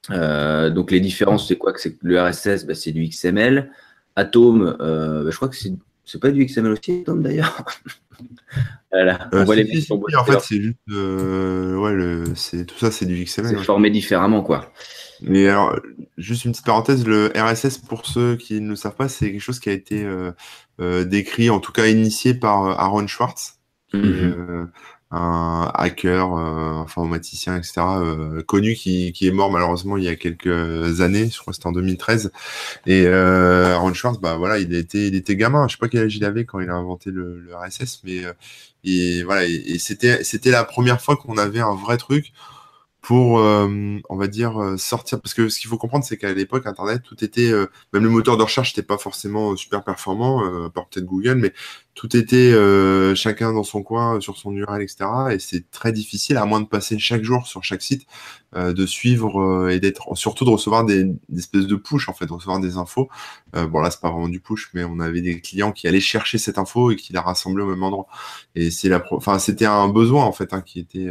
donc, 0.09 0.91
les 0.91 1.01
différences, 1.01 1.49
c'est 1.49 1.57
quoi? 1.57 1.73
Que 1.73 1.81
c'est 1.81 1.97
Le 2.03 2.21
RSS, 2.21 2.67
bah, 2.67 2.75
c'est 2.75 2.93
du 2.93 3.07
XML. 3.07 3.71
Atom, 4.17 4.77
euh, 4.81 5.25
bah, 5.25 5.31
je 5.31 5.37
crois 5.37 5.49
que 5.49 5.57
c'est 5.57 5.73
pas 6.21 6.31
du 6.31 6.45
XML 6.45 6.73
aussi, 6.73 7.01
Atom 7.03 7.23
d'ailleurs. 7.23 7.65
voilà, 8.93 9.29
on 9.33 9.39
euh, 9.39 9.45
voit 9.45 9.57
les 9.57 9.65
En 9.91 10.25
fait, 10.25 10.41
c'est 10.41 10.61
juste. 10.61 10.77
Euh, 10.91 11.77
ouais, 11.77 11.93
le, 11.93 12.25
tout 12.65 12.79
ça, 12.79 12.91
c'est 12.91 13.07
du 13.07 13.25
XML. 13.25 13.57
C'est 13.57 13.65
formé 13.65 13.91
différemment, 13.91 14.43
quoi. 14.43 14.73
Mais 15.23 15.49
alors, 15.49 15.79
juste 16.19 16.45
une 16.45 16.53
petite 16.53 16.67
parenthèse, 16.67 17.07
le 17.07 17.33
RSS, 17.35 17.79
pour 17.79 18.07
ceux 18.07 18.37
qui 18.37 18.61
ne 18.61 18.71
le 18.71 18.77
savent 18.77 18.97
pas, 18.97 19.09
c'est 19.09 19.31
quelque 19.31 19.41
chose 19.41 19.61
qui 19.61 19.71
a 19.71 19.73
été 19.73 20.07
décrit, 20.79 21.51
en 21.51 21.61
tout 21.61 21.73
cas 21.73 21.87
initié 21.87 22.35
par 22.35 22.79
Aaron 22.81 23.07
Schwartz, 23.07 23.59
qui 23.91 23.99
un 25.11 25.71
hacker, 25.75 26.35
euh, 26.35 26.83
informaticien, 26.83 27.57
etc., 27.57 27.75
euh, 27.81 28.43
connu 28.43 28.75
qui, 28.75 29.15
est 29.21 29.31
mort 29.31 29.51
malheureusement 29.51 29.97
il 29.97 30.05
y 30.05 30.09
a 30.09 30.17
quelques 30.17 31.01
années, 31.01 31.31
je 31.31 31.39
crois 31.39 31.53
que 31.53 31.57
c'était 31.57 31.69
en 31.69 31.73
2013. 31.73 32.33
Et 32.87 33.05
euh, 33.07 33.75
Aaron 33.75 33.95
Schwartz, 33.95 34.21
bah 34.21 34.37
voilà, 34.37 34.59
il 34.59 34.75
était, 34.75 35.09
il 35.09 35.15
était 35.15 35.37
gamin. 35.37 35.69
Je 35.69 35.73
sais 35.73 35.79
pas 35.79 35.89
quel 35.89 36.05
âge 36.05 36.17
il 36.17 36.25
avait 36.25 36.45
quand 36.45 36.61
il 36.61 36.71
a 36.71 36.75
inventé 36.75 37.11
le, 37.11 37.49
RSS, 37.55 38.03
mais 38.05 38.25
euh, 38.25 39.23
voilà, 39.25 39.47
c'était, 39.79 40.25
c'était 40.25 40.51
la 40.51 40.65
première 40.65 41.01
fois 41.01 41.17
qu'on 41.17 41.39
avait 41.39 41.61
un 41.61 41.75
vrai 41.75 41.97
truc 41.97 42.33
pour, 43.01 43.35
on 43.35 44.17
va 44.17 44.27
dire, 44.29 44.75
sortir. 44.79 45.21
Parce 45.21 45.35
que 45.35 45.49
ce 45.51 45.61
qu'il 45.61 45.69
faut 45.69 45.77
comprendre, 45.77 46.05
c'est 46.05 46.17
qu'à 46.17 46.33
l'époque, 46.33 46.67
Internet, 46.67 47.03
tout 47.05 47.23
était, 47.23 47.53
même 47.93 48.03
le 48.03 48.09
moteur 48.09 48.37
de 48.39 48.43
recherche 48.43 48.75
n'était 48.75 48.87
pas 48.87 48.99
forcément 48.99 49.55
super 49.57 49.85
performant, 49.85 50.43
euh, 50.45 50.71
par 50.71 50.89
peut-être 50.89 51.05
Google, 51.05 51.35
mais 51.35 51.53
tout 51.95 52.17
était 52.17 52.53
euh, 52.53 53.15
chacun 53.15 53.53
dans 53.53 53.63
son 53.63 53.83
coin, 53.85 54.21
sur 54.21 54.37
son 54.37 54.53
URL, 54.53 54.83
etc. 54.83 55.07
Et 55.33 55.39
c'est 55.39 55.71
très 55.71 55.93
difficile, 55.93 56.37
à 56.37 56.45
moins 56.45 56.61
de 56.61 56.67
passer 56.67 56.99
chaque 56.99 57.23
jour 57.23 57.47
sur 57.47 57.63
chaque 57.63 57.83
site, 57.83 58.07
euh, 58.57 58.73
de 58.73 58.85
suivre 58.85 59.41
euh, 59.41 59.69
et 59.69 59.79
d'être, 59.79 60.17
surtout 60.17 60.45
de 60.45 60.51
recevoir 60.51 60.85
des, 60.85 61.07
espèces 61.37 61.67
de 61.67 61.77
push, 61.77 62.09
en 62.09 62.13
fait, 62.13 62.27
de 62.27 62.33
recevoir 62.33 62.59
des 62.59 62.77
infos. 62.77 63.09
bon, 63.53 63.81
là, 63.81 63.91
c'est 63.93 64.01
pas 64.01 64.11
vraiment 64.11 64.29
du 64.29 64.41
push, 64.41 64.71
mais 64.75 64.83
on 64.83 64.99
avait 64.99 65.21
des 65.21 65.41
clients 65.41 65.71
qui 65.71 65.87
allaient 65.87 66.01
chercher 66.01 66.39
cette 66.39 66.59
info 66.59 66.91
et 66.91 66.97
qui 66.97 67.13
la 67.13 67.21
rassemblaient 67.21 67.63
au 67.63 67.69
même 67.69 67.83
endroit. 67.83 68.07
Et 68.57 68.73
c'est 68.73 68.89
la, 68.89 69.03
enfin, 69.13 69.39
c'était 69.39 69.67
un 69.67 69.89
besoin, 69.89 70.25
en 70.25 70.33
fait, 70.33 70.53
hein, 70.53 70.63
qui 70.63 70.81
était, 70.81 71.09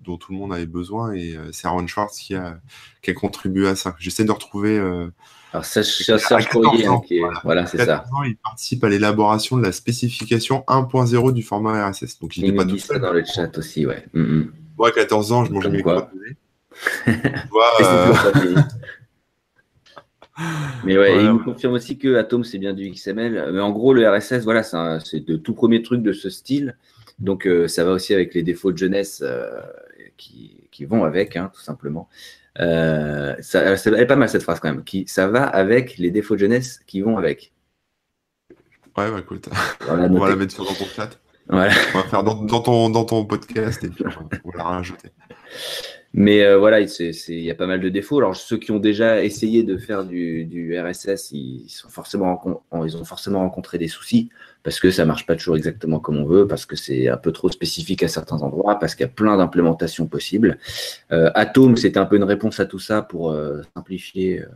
dont 0.00 0.16
tout 0.16 0.32
le 0.32 0.38
monde 0.38 0.52
avait 0.52 0.66
besoin. 0.66 1.12
Et 1.12 1.36
c'est 1.52 1.68
Aaron 1.68 1.86
Schwartz 1.86 2.18
qui 2.18 2.34
a, 2.34 2.58
qui 3.00 3.10
a 3.12 3.14
contribué 3.14 3.68
à 3.68 3.76
ça. 3.76 3.94
J'essaie 4.00 4.24
de 4.24 4.32
retrouver 4.32 4.80
alors, 5.52 5.64
Serge 5.64 6.48
Courrier, 6.48 6.86
qui 7.06 7.18
est... 7.18 7.22
voilà, 7.42 7.66
c'est 7.66 7.78
ça. 7.78 8.04
Ans, 8.12 8.22
il 8.22 8.36
participe 8.36 8.84
à 8.84 8.88
l'élaboration 8.88 9.56
de 9.56 9.62
la 9.62 9.72
spécification 9.72 10.62
1.0 10.68 11.32
du 11.32 11.42
format 11.42 11.88
RSS. 11.88 12.18
Donc, 12.18 12.36
il 12.36 12.44
n'est 12.44 12.52
pas 12.52 12.66
tout 12.66 12.78
seul. 12.78 13.00
dans 13.00 13.12
le 13.12 13.24
chat 13.24 13.56
aussi, 13.56 13.86
ouais. 13.86 14.04
Mm 14.12 14.42
Moi, 14.76 14.88
à 14.88 14.90
14 14.90 15.32
ans, 15.32 15.44
je 15.44 15.52
mangeais 15.52 15.70
mes 15.70 15.82
crottes 15.82 16.10
euh... 17.08 18.54
Mais 20.84 20.96
ouais, 20.96 21.24
il 21.24 21.32
me 21.32 21.42
confirme 21.42 21.72
aussi 21.72 21.98
que 21.98 22.14
Atom, 22.16 22.44
c'est 22.44 22.58
bien 22.58 22.72
du 22.72 22.90
XML. 22.90 23.50
Mais 23.52 23.60
en 23.60 23.70
gros, 23.70 23.92
le 23.92 24.08
RSS, 24.08 24.44
voilà, 24.44 24.62
c'est 24.62 25.26
de 25.26 25.36
tout 25.36 25.54
premier 25.54 25.82
truc 25.82 26.02
de 26.02 26.12
ce 26.12 26.30
style. 26.30 26.76
Donc, 27.18 27.46
euh, 27.46 27.66
ça 27.66 27.84
va 27.84 27.92
aussi 27.92 28.14
avec 28.14 28.34
les 28.34 28.42
défauts 28.42 28.70
de 28.70 28.78
jeunesse 28.78 29.24
euh, 29.26 29.60
qui, 30.16 30.68
qui, 30.70 30.84
vont 30.84 31.02
avec, 31.04 31.36
hein, 31.36 31.50
tout 31.52 31.60
simplement. 31.60 32.08
Euh, 32.60 33.34
ça, 33.40 33.60
elle 33.60 33.94
est 33.94 34.06
pas 34.06 34.16
mal 34.16 34.28
cette 34.28 34.42
phrase 34.42 34.60
quand 34.60 34.72
même. 34.72 34.84
Qui, 34.84 35.06
ça 35.06 35.28
va 35.28 35.44
avec 35.44 35.98
les 35.98 36.10
défauts 36.10 36.34
de 36.34 36.40
jeunesse 36.40 36.80
qui 36.86 37.00
vont 37.00 37.16
avec. 37.16 37.52
Ouais, 38.96 39.10
bah 39.10 39.18
écoute, 39.20 39.48
on 39.88 40.18
va 40.18 40.28
la 40.28 40.36
mettre 40.36 40.52
sur 40.52 40.64
dans 40.64 40.74
ton 40.74 40.86
chat. 40.86 41.10
On 41.50 41.56
va 41.56 41.70
faire 41.70 42.22
dans, 42.24 42.60
ton, 42.60 42.90
dans 42.90 43.04
ton 43.04 43.24
podcast 43.24 43.82
et 43.82 43.88
puis 43.88 44.04
on 44.04 44.50
va, 44.50 44.58
la 44.58 44.64
rajouter. 44.64 45.10
Mais 46.14 46.42
euh, 46.42 46.58
voilà, 46.58 46.80
il 46.80 47.20
y 47.28 47.50
a 47.50 47.54
pas 47.54 47.66
mal 47.66 47.80
de 47.80 47.88
défauts. 47.88 48.18
Alors 48.18 48.34
ceux 48.34 48.56
qui 48.56 48.70
ont 48.70 48.78
déjà 48.78 49.22
essayé 49.22 49.62
de 49.62 49.76
faire 49.76 50.04
du, 50.04 50.44
du 50.44 50.78
RSS, 50.78 51.32
ils, 51.32 51.68
sont 51.68 51.88
forcément, 51.88 52.64
ils 52.84 52.96
ont 52.96 53.04
forcément 53.04 53.40
rencontré 53.40 53.78
des 53.78 53.88
soucis 53.88 54.30
parce 54.62 54.80
que 54.80 54.90
ça 54.90 55.04
marche 55.04 55.26
pas 55.26 55.36
toujours 55.36 55.56
exactement 55.56 56.00
comme 56.00 56.18
on 56.18 56.26
veut, 56.26 56.46
parce 56.46 56.66
que 56.66 56.76
c'est 56.76 57.08
un 57.08 57.16
peu 57.16 57.32
trop 57.32 57.50
spécifique 57.50 58.02
à 58.02 58.08
certains 58.08 58.42
endroits, 58.42 58.78
parce 58.78 58.94
qu'il 58.94 59.06
y 59.06 59.08
a 59.08 59.12
plein 59.12 59.36
d'implémentations 59.36 60.06
possibles. 60.06 60.58
Euh, 61.12 61.30
Atom, 61.34 61.76
c'était 61.76 61.98
un 61.98 62.06
peu 62.06 62.16
une 62.16 62.24
réponse 62.24 62.60
à 62.60 62.66
tout 62.66 62.78
ça 62.78 63.02
pour 63.02 63.30
euh, 63.30 63.62
simplifier 63.74 64.42
euh, 64.42 64.46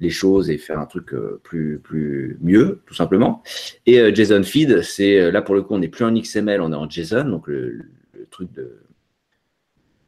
les 0.00 0.10
choses 0.10 0.48
et 0.48 0.58
faire 0.58 0.78
un 0.78 0.86
truc 0.86 1.12
euh, 1.12 1.40
plus, 1.42 1.80
plus 1.80 2.38
mieux, 2.40 2.80
tout 2.86 2.94
simplement. 2.94 3.42
Et 3.86 4.14
JSON 4.14 4.42
Feed, 4.42 4.82
c'est 4.82 5.30
là 5.30 5.42
pour 5.42 5.54
le 5.54 5.62
coup, 5.62 5.74
on 5.74 5.78
n'est 5.78 5.88
plus 5.88 6.04
en 6.04 6.12
XML, 6.12 6.60
on 6.60 6.72
est 6.72 6.76
en 6.76 6.88
JSON, 6.88 7.24
donc 7.24 7.48
le, 7.48 7.72
le, 8.14 8.26
truc 8.30 8.50
de 8.52 8.78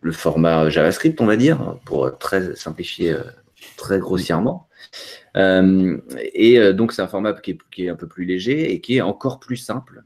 le 0.04 0.12
format 0.12 0.68
JavaScript, 0.68 1.20
on 1.20 1.26
va 1.26 1.36
dire, 1.36 1.76
pour 1.84 2.16
très 2.18 2.54
simplifier 2.54 3.16
très 3.76 3.98
grossièrement. 3.98 4.68
Euh, 5.36 5.98
et 6.32 6.58
euh, 6.58 6.72
donc, 6.72 6.92
c'est 6.92 7.02
un 7.02 7.08
format 7.08 7.32
qui 7.34 7.58
est, 7.78 7.88
un 7.88 7.96
peu 7.96 8.06
plus 8.06 8.24
léger 8.24 8.72
et 8.72 8.80
qui 8.80 8.96
est 8.96 9.00
encore 9.00 9.40
plus 9.40 9.56
simple. 9.56 10.04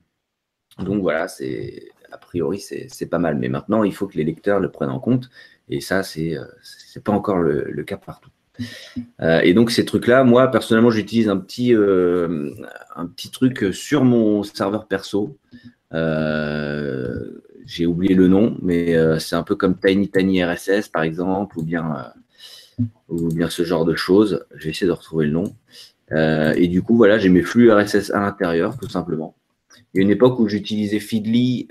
Donc 0.78 1.02
voilà, 1.02 1.28
c'est 1.28 1.88
a 2.12 2.18
priori, 2.18 2.60
c'est 2.60 3.06
pas 3.06 3.18
mal. 3.18 3.36
Mais 3.36 3.48
maintenant, 3.48 3.82
il 3.84 3.94
faut 3.94 4.06
que 4.06 4.16
les 4.16 4.24
lecteurs 4.24 4.60
le 4.60 4.70
prennent 4.70 4.90
en 4.90 5.00
compte. 5.00 5.28
Et 5.68 5.80
ça, 5.80 6.02
c'est 6.02 6.36
n'est 6.94 7.02
pas 7.02 7.12
encore 7.12 7.38
le, 7.38 7.82
cas 7.84 7.96
partout. 7.96 8.30
Euh, 9.20 9.40
et 9.40 9.54
donc 9.54 9.70
ces 9.70 9.84
trucs-là, 9.84 10.24
moi 10.24 10.50
personnellement, 10.50 10.90
j'utilise 10.90 11.28
un 11.28 11.36
petit 11.36 11.74
un 11.74 13.06
petit 13.06 13.30
truc 13.30 13.72
sur 13.72 14.04
mon 14.04 14.42
serveur 14.44 14.86
perso. 14.86 15.36
J'ai 17.68 17.84
oublié 17.84 18.14
le 18.14 18.28
nom, 18.28 18.56
mais 18.62 18.96
c'est 19.20 19.36
un 19.36 19.42
peu 19.42 19.54
comme 19.54 19.78
Tiny 19.78 20.08
Tiny 20.08 20.42
RSS 20.42 20.88
par 20.88 21.02
exemple, 21.02 21.58
ou 21.58 21.62
bien 21.62 22.12
ou 23.08 23.28
bien 23.28 23.50
ce 23.50 23.62
genre 23.62 23.84
de 23.84 23.94
choses. 23.94 24.44
Je 24.54 24.64
vais 24.64 24.70
essayer 24.70 24.86
de 24.86 24.92
retrouver 24.92 25.26
le 25.26 25.32
nom. 25.32 25.54
Euh, 26.12 26.54
et 26.56 26.68
du 26.68 26.82
coup, 26.82 26.96
voilà, 26.96 27.18
j'ai 27.18 27.28
mes 27.28 27.42
flux 27.42 27.70
RSS 27.70 28.10
à 28.10 28.20
l'intérieur, 28.20 28.78
tout 28.78 28.88
simplement. 28.88 29.34
Il 29.92 29.98
y 29.98 30.00
a 30.00 30.02
une 30.02 30.10
époque 30.10 30.38
où 30.38 30.48
j'utilisais 30.48 31.00
Feedly 31.00 31.68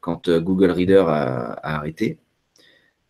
quand 0.00 0.30
Google 0.30 0.70
Reader 0.70 1.04
a, 1.08 1.76
arrêté. 1.76 2.18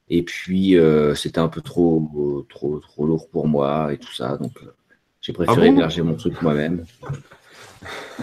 Et 0.09 0.23
puis, 0.23 0.77
c'était 1.15 1.39
un 1.39 1.49
peu 1.49 1.61
trop, 1.61 2.47
trop, 2.49 2.79
trop 2.81 3.07
lourd 3.07 3.29
pour 3.29 3.49
moi 3.49 3.93
et 3.93 3.99
tout 3.99 4.13
ça. 4.13 4.37
Donc, 4.37 4.53
j'ai 5.21 5.33
préféré 5.33 5.69
ah 5.69 5.71
héberger 5.71 6.03
mon 6.03 6.15
truc 6.15 6.41
moi-même. 6.43 6.85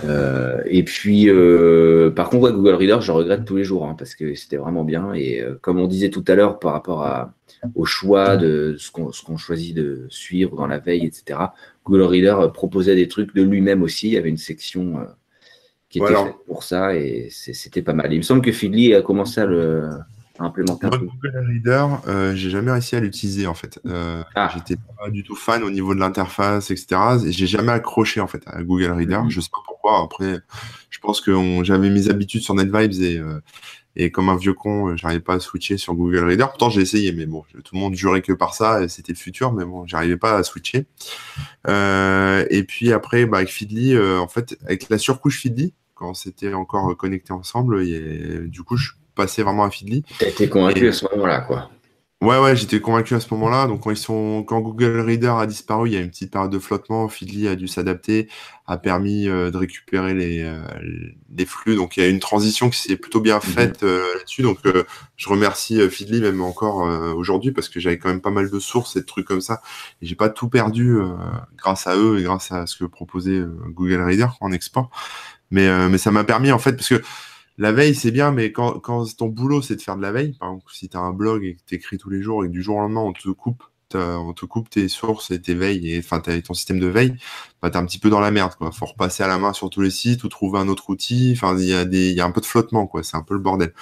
Euh, 0.05 0.61
et 0.65 0.83
puis, 0.83 1.29
euh, 1.29 2.11
par 2.11 2.29
contre, 2.29 2.51
Google 2.51 2.75
Reader, 2.75 3.01
je 3.01 3.11
regrette 3.11 3.45
tous 3.45 3.57
les 3.57 3.63
jours 3.63 3.85
hein, 3.85 3.95
parce 3.97 4.15
que 4.15 4.35
c'était 4.35 4.57
vraiment 4.57 4.83
bien. 4.83 5.13
Et 5.13 5.41
euh, 5.41 5.57
comme 5.61 5.79
on 5.79 5.87
disait 5.87 6.09
tout 6.09 6.23
à 6.27 6.35
l'heure 6.35 6.59
par 6.59 6.73
rapport 6.73 7.03
à, 7.03 7.33
au 7.75 7.85
choix 7.85 8.37
de 8.37 8.75
ce 8.77 8.91
qu'on 8.91 9.37
choisit 9.37 9.75
de 9.75 10.05
suivre 10.09 10.55
dans 10.55 10.67
la 10.67 10.79
veille, 10.79 11.05
etc., 11.05 11.39
Google 11.85 12.03
Reader 12.03 12.51
proposait 12.53 12.95
des 12.95 13.07
trucs 13.07 13.35
de 13.35 13.41
lui-même 13.41 13.83
aussi. 13.83 14.07
Il 14.07 14.13
y 14.13 14.17
avait 14.17 14.29
une 14.29 14.37
section 14.37 15.05
qui 15.89 15.99
était 15.99 16.13
faite 16.13 16.35
pour 16.45 16.63
ça 16.63 16.95
et 16.95 17.29
c'était 17.31 17.81
pas 17.81 17.93
mal. 17.93 18.13
Il 18.13 18.17
me 18.17 18.23
semble 18.23 18.41
que 18.41 18.51
Feedly 18.51 18.93
a 18.93 19.01
commencé 19.01 19.41
à 19.41 19.45
le, 19.45 19.89
implémenter 20.45 20.87
un 20.87 20.89
Google 20.89 21.45
Reader, 21.47 21.85
euh, 22.07 22.35
j'ai 22.35 22.49
jamais 22.49 22.71
réussi 22.71 22.95
à 22.95 22.99
l'utiliser 22.99 23.47
en 23.47 23.53
fait. 23.53 23.79
Euh, 23.85 24.23
ah. 24.35 24.49
J'étais 24.53 24.81
pas 24.97 25.09
du 25.09 25.23
tout 25.23 25.35
fan 25.35 25.63
au 25.63 25.71
niveau 25.71 25.93
de 25.93 25.99
l'interface, 25.99 26.71
etc. 26.71 27.01
Et 27.25 27.31
j'ai 27.31 27.47
jamais 27.47 27.71
accroché 27.71 28.21
en 28.21 28.27
fait 28.27 28.43
à 28.47 28.63
Google 28.63 28.91
Reader. 28.91 29.15
Je 29.15 29.23
mhm. 29.23 29.29
Je 29.29 29.41
sais 29.41 29.49
pas 29.51 29.61
pourquoi. 29.65 30.03
Après, 30.03 30.39
je 30.89 30.99
pense 30.99 31.21
que 31.21 31.31
j'avais 31.63 31.89
mes 31.89 32.09
habitudes 32.09 32.41
sur 32.41 32.53
NetVibes 32.53 33.01
et, 33.01 33.17
euh, 33.17 33.41
et 33.95 34.11
comme 34.11 34.29
un 34.29 34.35
vieux 34.35 34.53
con, 34.53 34.95
j'arrivais 34.95 35.19
pas 35.19 35.35
à 35.35 35.39
switcher 35.39 35.77
sur 35.77 35.93
Google 35.93 36.25
Reader. 36.25 36.47
Pourtant, 36.49 36.69
j'ai 36.69 36.81
essayé, 36.81 37.11
mais 37.11 37.25
bon, 37.25 37.43
tout 37.63 37.75
le 37.75 37.79
monde 37.79 37.95
jurait 37.95 38.21
que 38.21 38.33
par 38.33 38.53
ça, 38.53 38.87
c'était 38.87 39.13
le 39.13 39.17
futur, 39.17 39.51
mais 39.51 39.65
bon, 39.65 39.85
j'arrivais 39.87 40.17
pas 40.17 40.37
à 40.37 40.43
switcher. 40.43 40.85
et 41.67 42.63
puis 42.67 42.93
après, 42.93 43.25
bah, 43.25 43.37
avec 43.37 43.49
Feedly, 43.49 43.97
en 43.97 44.27
fait, 44.27 44.57
avec 44.63 44.89
la 44.89 44.97
surcouche 44.97 45.41
Feedly, 45.41 45.73
quand 45.95 46.13
c'était 46.13 46.53
encore 46.53 46.95
connecté 46.95 47.33
ensemble, 47.33 47.83
et, 47.83 48.39
du 48.47 48.63
coup, 48.63 48.77
je 48.77 48.91
passer 49.19 49.43
vraiment 49.43 49.65
à 49.65 49.69
Feedly. 49.69 50.03
Tu 50.17 50.25
as 50.25 50.29
été 50.29 50.49
convaincu 50.49 50.87
à 50.87 50.93
ce 50.93 51.05
moment-là, 51.11 51.41
quoi. 51.41 51.69
Ouais, 52.21 52.37
ouais, 52.37 52.53
j'étais 52.53 52.81
convaincu 52.81 53.15
à 53.15 53.21
ce 53.21 53.33
moment-là. 53.33 53.67
Donc, 53.67 53.81
quand, 53.81 53.91
ils 53.91 53.97
sont... 53.97 54.43
quand 54.45 54.59
Google 54.59 54.99
Reader 54.99 55.35
a 55.39 55.45
disparu, 55.45 55.89
il 55.89 55.93
y 55.93 55.97
a 55.97 56.01
une 56.01 56.09
petite 56.09 56.31
période 56.31 56.51
de 56.51 56.59
flottement. 56.59 57.07
Feedly 57.07 57.47
a 57.47 57.55
dû 57.55 57.69
s'adapter, 57.69 58.27
a 58.67 58.77
permis 58.77 59.29
euh, 59.29 59.51
de 59.51 59.57
récupérer 59.57 60.13
les, 60.13 60.41
euh, 60.43 60.61
les, 61.33 61.45
flux. 61.45 61.77
Donc, 61.77 61.95
il 61.95 62.03
y 62.03 62.05
a 62.05 62.09
une 62.09 62.19
transition 62.19 62.69
qui 62.69 62.77
s'est 62.77 62.97
plutôt 62.97 63.21
bien 63.21 63.37
mhm. 63.37 63.41
faite 63.41 63.83
euh, 63.83 64.03
là-dessus. 64.17 64.41
Donc, 64.41 64.59
je 65.15 65.29
remercie 65.29 65.79
Feedly 65.89 66.19
même 66.19 66.41
encore 66.41 66.81
aujourd'hui 67.15 67.51
parce 67.51 67.69
que 67.69 67.79
j'avais 67.79 67.97
quand 67.97 68.09
même 68.09 68.21
pas 68.21 68.31
mal 68.31 68.49
de 68.49 68.59
sources 68.59 68.97
et 68.97 69.01
de 69.01 69.05
trucs 69.05 69.27
comme 69.27 69.41
ça. 69.41 69.61
Et 70.01 70.05
j'ai 70.05 70.15
pas 70.15 70.29
tout 70.29 70.49
perdu 70.49 70.97
grâce 71.57 71.87
à 71.87 71.95
eux 71.95 72.19
et 72.19 72.23
grâce 72.23 72.51
à 72.51 72.67
ce 72.67 72.77
que 72.77 72.85
proposait 72.85 73.41
Google 73.67 74.01
Reader 74.01 74.27
en 74.41 74.51
export. 74.51 74.89
Mais, 75.51 75.89
mais 75.89 75.97
ça 75.97 76.11
m'a 76.11 76.25
permis, 76.25 76.51
en 76.51 76.59
fait, 76.59 76.73
parce 76.73 76.89
que 76.89 77.01
la 77.59 77.71
veille, 77.73 77.93
c'est 77.93 78.11
bien, 78.11 78.31
mais 78.31 78.51
quand, 78.51 78.79
ton 79.17 79.27
boulot, 79.27 79.61
c'est 79.61 79.75
de 79.75 79.81
faire 79.81 79.97
de 79.97 80.01
la 80.01 80.11
veille, 80.11 80.33
par 80.39 80.49
exemple, 80.49 80.71
si 80.71 80.89
tu 80.89 80.97
un 80.97 81.11
blog 81.11 81.43
et 81.43 81.55
que 81.55 81.75
tu 81.75 81.97
tous 81.97 82.09
les 82.09 82.21
jours 82.21 82.43
et 82.43 82.47
que 82.47 82.53
du 82.53 82.63
jour 82.63 82.77
au 82.77 82.79
lendemain, 82.79 83.01
on 83.01 83.13
te 83.13 83.29
coupe, 83.29 83.63
on 83.95 84.33
te 84.33 84.45
coupe 84.45 84.69
tes 84.69 84.87
sources 84.87 85.31
et 85.31 85.41
tes 85.41 85.55
veilles, 85.55 85.91
et 85.91 85.99
enfin, 85.99 86.21
ton 86.21 86.53
système 86.53 86.79
de 86.79 86.87
veille, 86.87 87.15
bah, 87.61 87.69
tu 87.69 87.77
un 87.77 87.85
petit 87.85 87.99
peu 87.99 88.09
dans 88.09 88.19
la 88.19 88.31
merde, 88.31 88.55
quoi. 88.55 88.71
Faut 88.71 88.85
repasser 88.85 89.23
à 89.23 89.27
la 89.27 89.37
main 89.37 89.53
sur 89.53 89.69
tous 89.69 89.81
les 89.81 89.89
sites 89.89 90.23
ou 90.23 90.29
trouver 90.29 90.59
un 90.59 90.67
autre 90.69 90.89
outil. 90.89 91.33
Enfin, 91.35 91.57
il 91.57 91.65
y 91.65 91.73
a 91.73 91.85
des, 91.85 92.11
y 92.11 92.21
a 92.21 92.25
un 92.25 92.31
peu 92.31 92.41
de 92.41 92.45
flottement, 92.45 92.87
quoi. 92.87 93.03
C'est 93.03 93.17
un 93.17 93.23
peu 93.23 93.33
le 93.33 93.41
bordel. 93.41 93.73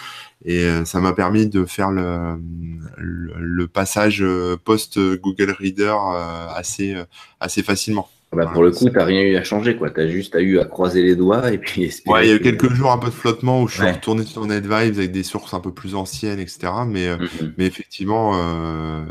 Et 0.45 0.63
euh, 0.63 0.85
ça 0.85 0.99
m'a 0.99 1.13
permis 1.13 1.47
de 1.47 1.65
faire 1.65 1.91
le, 1.91 3.67
passage 3.67 4.23
euh, 4.23 4.57
post 4.57 4.99
Google 4.99 5.51
Reader 5.51 5.95
euh, 6.13 6.47
assez, 6.49 6.95
assez 7.39 7.63
facilement. 7.63 8.09
Bah, 8.37 8.51
pour 8.53 8.61
le 8.61 8.71
coup, 8.71 8.87
tu 8.87 8.95
n'as 8.95 9.03
rien 9.03 9.23
eu 9.23 9.35
à 9.35 9.43
changer, 9.43 9.75
quoi. 9.75 9.89
Tu 9.89 9.99
as 9.99 10.07
juste 10.07 10.35
eu 10.37 10.59
à 10.59 10.65
croiser 10.65 11.01
les 11.01 11.15
doigts 11.15 11.51
et 11.51 11.57
puis 11.57 11.91
Ouais, 12.05 12.27
il 12.27 12.29
y 12.29 12.31
a 12.31 12.35
eu 12.35 12.39
quelques 12.39 12.71
jours 12.71 12.91
un 12.91 12.99
peu 12.99 13.07
de 13.07 13.13
flottement 13.13 13.63
où 13.63 13.67
je 13.67 13.81
suis 13.81 13.91
retourné 13.91 14.23
sur 14.25 14.45
NetVibes 14.45 14.99
avec 14.99 15.11
des 15.11 15.23
sources 15.23 15.55
un 15.55 15.59
peu 15.59 15.73
plus 15.73 15.95
anciennes, 15.95 16.39
etc. 16.39 16.71
Mais, 16.85 17.07
euh, 17.07 17.17
mm-hmm. 17.17 17.53
mais 17.57 17.65
effectivement, 17.65 18.33
euh, 18.35 19.03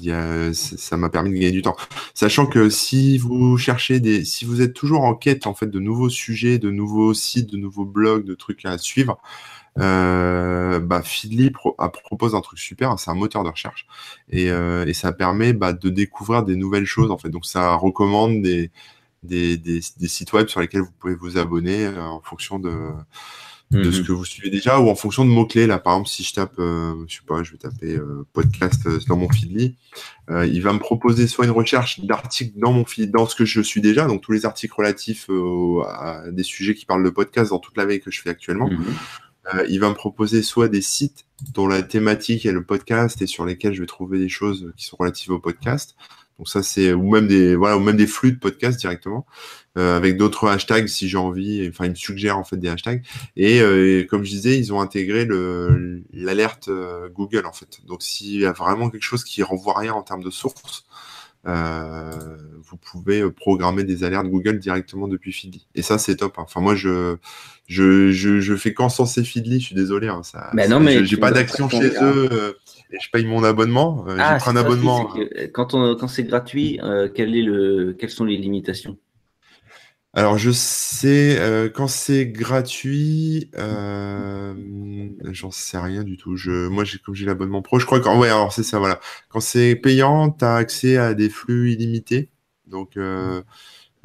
y 0.00 0.10
a, 0.10 0.52
ça 0.52 0.98
m'a 0.98 1.08
permis 1.08 1.30
de 1.30 1.34
gagner 1.36 1.50
du 1.50 1.62
temps. 1.62 1.76
Sachant 2.12 2.44
que 2.44 2.68
si 2.68 3.16
vous 3.16 3.56
cherchez 3.56 4.00
des, 4.00 4.24
si 4.26 4.44
vous 4.44 4.60
êtes 4.60 4.74
toujours 4.74 5.04
en 5.04 5.14
quête 5.14 5.46
en 5.46 5.54
fait 5.54 5.70
de 5.70 5.78
nouveaux 5.78 6.10
sujets, 6.10 6.58
de 6.58 6.70
nouveaux 6.70 7.14
sites, 7.14 7.50
de 7.50 7.56
nouveaux 7.56 7.86
blogs, 7.86 8.26
de 8.26 8.34
trucs 8.34 8.66
à 8.66 8.76
suivre, 8.76 9.18
euh, 9.78 10.78
bah, 10.78 11.02
Feedly 11.02 11.50
propose 11.50 12.34
un 12.34 12.40
truc 12.40 12.58
super, 12.58 12.96
c'est 12.98 13.10
un 13.10 13.14
moteur 13.14 13.42
de 13.42 13.48
recherche 13.48 13.86
et, 14.30 14.50
euh, 14.50 14.86
et 14.86 14.94
ça 14.94 15.12
permet 15.12 15.52
bah, 15.52 15.72
de 15.72 15.88
découvrir 15.88 16.44
des 16.44 16.56
nouvelles 16.56 16.86
choses 16.86 17.10
en 17.10 17.18
fait. 17.18 17.30
Donc 17.30 17.44
ça 17.44 17.74
recommande 17.74 18.40
des, 18.42 18.70
des, 19.24 19.56
des, 19.56 19.80
des 19.98 20.08
sites 20.08 20.32
web 20.32 20.48
sur 20.48 20.60
lesquels 20.60 20.82
vous 20.82 20.92
pouvez 20.98 21.14
vous 21.14 21.38
abonner 21.38 21.86
euh, 21.86 22.00
en 22.00 22.20
fonction 22.20 22.60
de, 22.60 22.90
de 23.72 23.90
ce 23.90 24.00
mhm. 24.00 24.06
que 24.06 24.12
vous 24.12 24.24
suivez 24.24 24.50
déjà 24.50 24.78
ou 24.78 24.88
en 24.88 24.94
fonction 24.94 25.24
de 25.24 25.30
mots-clés. 25.30 25.66
Là, 25.66 25.78
par 25.78 25.94
exemple, 25.94 26.08
si 26.08 26.22
je 26.22 26.34
tape, 26.34 26.54
euh, 26.60 26.94
je 27.08 27.16
sais 27.16 27.22
pas, 27.26 27.42
je 27.42 27.50
vais 27.50 27.58
taper 27.58 27.96
euh, 27.96 28.24
podcast 28.32 28.86
dans 29.08 29.16
mon 29.16 29.28
Feedly, 29.28 29.76
il 30.30 30.62
va 30.62 30.72
me 30.72 30.78
proposer 30.78 31.26
soit 31.26 31.46
une 31.46 31.50
recherche 31.50 32.00
d'articles 32.00 32.58
dans 32.58 32.72
mon 32.72 32.84
feed, 32.84 33.10
dans 33.10 33.26
ce 33.26 33.34
que 33.34 33.44
je 33.44 33.60
suis 33.60 33.80
déjà, 33.80 34.06
donc 34.06 34.22
tous 34.22 34.32
les 34.32 34.46
articles 34.46 34.74
relatifs 34.76 35.28
à 35.88 36.30
des 36.30 36.44
sujets 36.44 36.74
qui 36.74 36.86
parlent 36.86 37.04
de 37.04 37.10
podcast 37.10 37.50
dans 37.50 37.58
toute 37.58 37.76
la 37.76 37.86
veille 37.86 38.00
que 38.00 38.10
je 38.10 38.20
fais 38.20 38.30
actuellement. 38.30 38.68
Mhm. 38.68 38.84
Euh, 39.52 39.66
il 39.68 39.80
va 39.80 39.88
me 39.90 39.94
proposer 39.94 40.42
soit 40.42 40.68
des 40.68 40.80
sites 40.80 41.26
dont 41.52 41.66
la 41.66 41.82
thématique 41.82 42.46
est 42.46 42.52
le 42.52 42.64
podcast 42.64 43.20
et 43.20 43.26
sur 43.26 43.44
lesquels 43.44 43.74
je 43.74 43.80
vais 43.80 43.86
trouver 43.86 44.18
des 44.18 44.28
choses 44.28 44.72
qui 44.76 44.84
sont 44.84 44.96
relatives 44.98 45.32
au 45.32 45.38
podcast. 45.38 45.96
Donc 46.38 46.48
ça 46.48 46.64
c'est 46.64 46.92
ou 46.92 47.12
même 47.12 47.28
des 47.28 47.54
voilà 47.54 47.76
ou 47.76 47.80
même 47.80 47.96
des 47.96 48.08
flux 48.08 48.32
de 48.32 48.38
podcast 48.38 48.80
directement 48.80 49.24
euh, 49.78 49.96
avec 49.96 50.16
d'autres 50.16 50.48
hashtags 50.48 50.88
si 50.88 51.08
j'ai 51.08 51.18
envie. 51.18 51.68
Enfin 51.68 51.84
il 51.84 51.90
me 51.90 51.94
suggère 51.94 52.38
en 52.38 52.44
fait 52.44 52.56
des 52.56 52.68
hashtags 52.68 53.04
et 53.36 53.60
euh, 53.60 54.04
comme 54.08 54.24
je 54.24 54.30
disais 54.30 54.58
ils 54.58 54.72
ont 54.72 54.80
intégré 54.80 55.26
le 55.26 56.02
l'alerte 56.12 56.70
Google 57.12 57.46
en 57.46 57.52
fait. 57.52 57.80
Donc 57.86 58.02
s'il 58.02 58.40
y 58.40 58.46
a 58.46 58.52
vraiment 58.52 58.90
quelque 58.90 59.04
chose 59.04 59.22
qui 59.22 59.42
renvoie 59.44 59.78
rien 59.78 59.92
en 59.92 60.02
termes 60.02 60.24
de 60.24 60.30
source, 60.30 60.86
euh, 60.90 60.93
vous 61.46 62.76
pouvez 62.76 63.30
programmer 63.30 63.84
des 63.84 64.04
alertes 64.04 64.26
Google 64.26 64.58
directement 64.58 65.08
depuis 65.08 65.32
Feedly. 65.32 65.66
Et 65.74 65.82
ça, 65.82 65.98
c'est 65.98 66.16
top. 66.16 66.38
Hein. 66.38 66.44
Enfin, 66.44 66.60
moi, 66.60 66.74
je, 66.74 67.16
je, 67.66 68.10
je, 68.10 68.40
je 68.40 68.56
fais 68.56 68.72
qu'encenser 68.74 69.22
Feedly, 69.22 69.60
je 69.60 69.66
suis 69.66 69.74
désolé. 69.74 70.08
Hein, 70.08 70.22
ça, 70.22 70.50
mais 70.54 70.66
non, 70.68 70.80
mais 70.80 71.04
j'ai 71.04 71.16
pas 71.16 71.30
d'action 71.30 71.68
chez 71.68 71.88
eux 71.88 72.28
euh, 72.32 72.52
et 72.90 72.98
je 73.00 73.10
paye 73.10 73.26
mon 73.26 73.44
abonnement. 73.44 74.04
Euh, 74.08 74.16
ah, 74.18 74.38
un 74.46 74.56
abonnement. 74.56 75.14
quand, 75.52 75.74
on, 75.74 75.94
quand 75.96 76.08
c'est 76.08 76.24
gratuit, 76.24 76.80
quel 77.14 77.36
est 77.36 77.42
le, 77.42 77.94
quelles 77.98 78.10
sont 78.10 78.24
les 78.24 78.36
limitations? 78.36 78.96
Alors, 80.16 80.38
je 80.38 80.52
sais, 80.52 81.40
euh, 81.40 81.68
quand 81.68 81.88
c'est 81.88 82.26
gratuit, 82.26 83.50
euh, 83.58 84.54
j'en 85.32 85.50
sais 85.50 85.76
rien 85.76 86.04
du 86.04 86.16
tout. 86.16 86.36
Je, 86.36 86.68
moi, 86.68 86.84
j'ai, 86.84 86.98
comme 86.98 87.16
j'ai 87.16 87.26
l'abonnement 87.26 87.62
pro, 87.62 87.80
je 87.80 87.86
crois 87.86 87.98
que, 87.98 88.08
ouais, 88.08 88.28
alors 88.28 88.52
c'est 88.52 88.62
ça, 88.62 88.78
voilà. 88.78 89.00
Quand 89.28 89.40
c'est 89.40 89.74
payant, 89.74 90.30
tu 90.30 90.44
as 90.44 90.54
accès 90.54 90.96
à 90.98 91.14
des 91.14 91.28
flux 91.28 91.72
illimités. 91.72 92.30
Donc, 92.68 92.96
euh, 92.96 93.42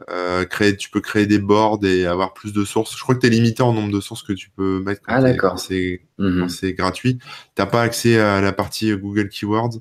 euh, 0.10 0.46
créer, 0.46 0.76
tu 0.76 0.90
peux 0.90 1.02
créer 1.02 1.28
des 1.28 1.38
boards 1.38 1.86
et 1.86 2.08
avoir 2.08 2.34
plus 2.34 2.54
de 2.54 2.66
sources. 2.66 2.98
Je 2.98 3.04
crois 3.04 3.14
que 3.14 3.20
tu 3.20 3.28
es 3.28 3.30
limité 3.30 3.62
en 3.62 3.74
nombre 3.74 3.92
de 3.92 4.02
sources 4.02 4.24
que 4.24 4.34
tu 4.34 4.50
peux 4.50 4.82
mettre 4.82 5.02
quand, 5.04 5.14
ah, 5.14 5.58
c'est, 5.58 6.02
mhm. 6.20 6.50
c'est 6.50 6.74
gratuit. 6.74 7.18
Tu 7.18 7.26
n'as 7.62 7.66
pas 7.66 7.82
accès 7.82 8.20
à 8.20 8.42
la 8.42 8.52
partie 8.52 8.96
Google 8.96 9.30
Keywords. 9.30 9.80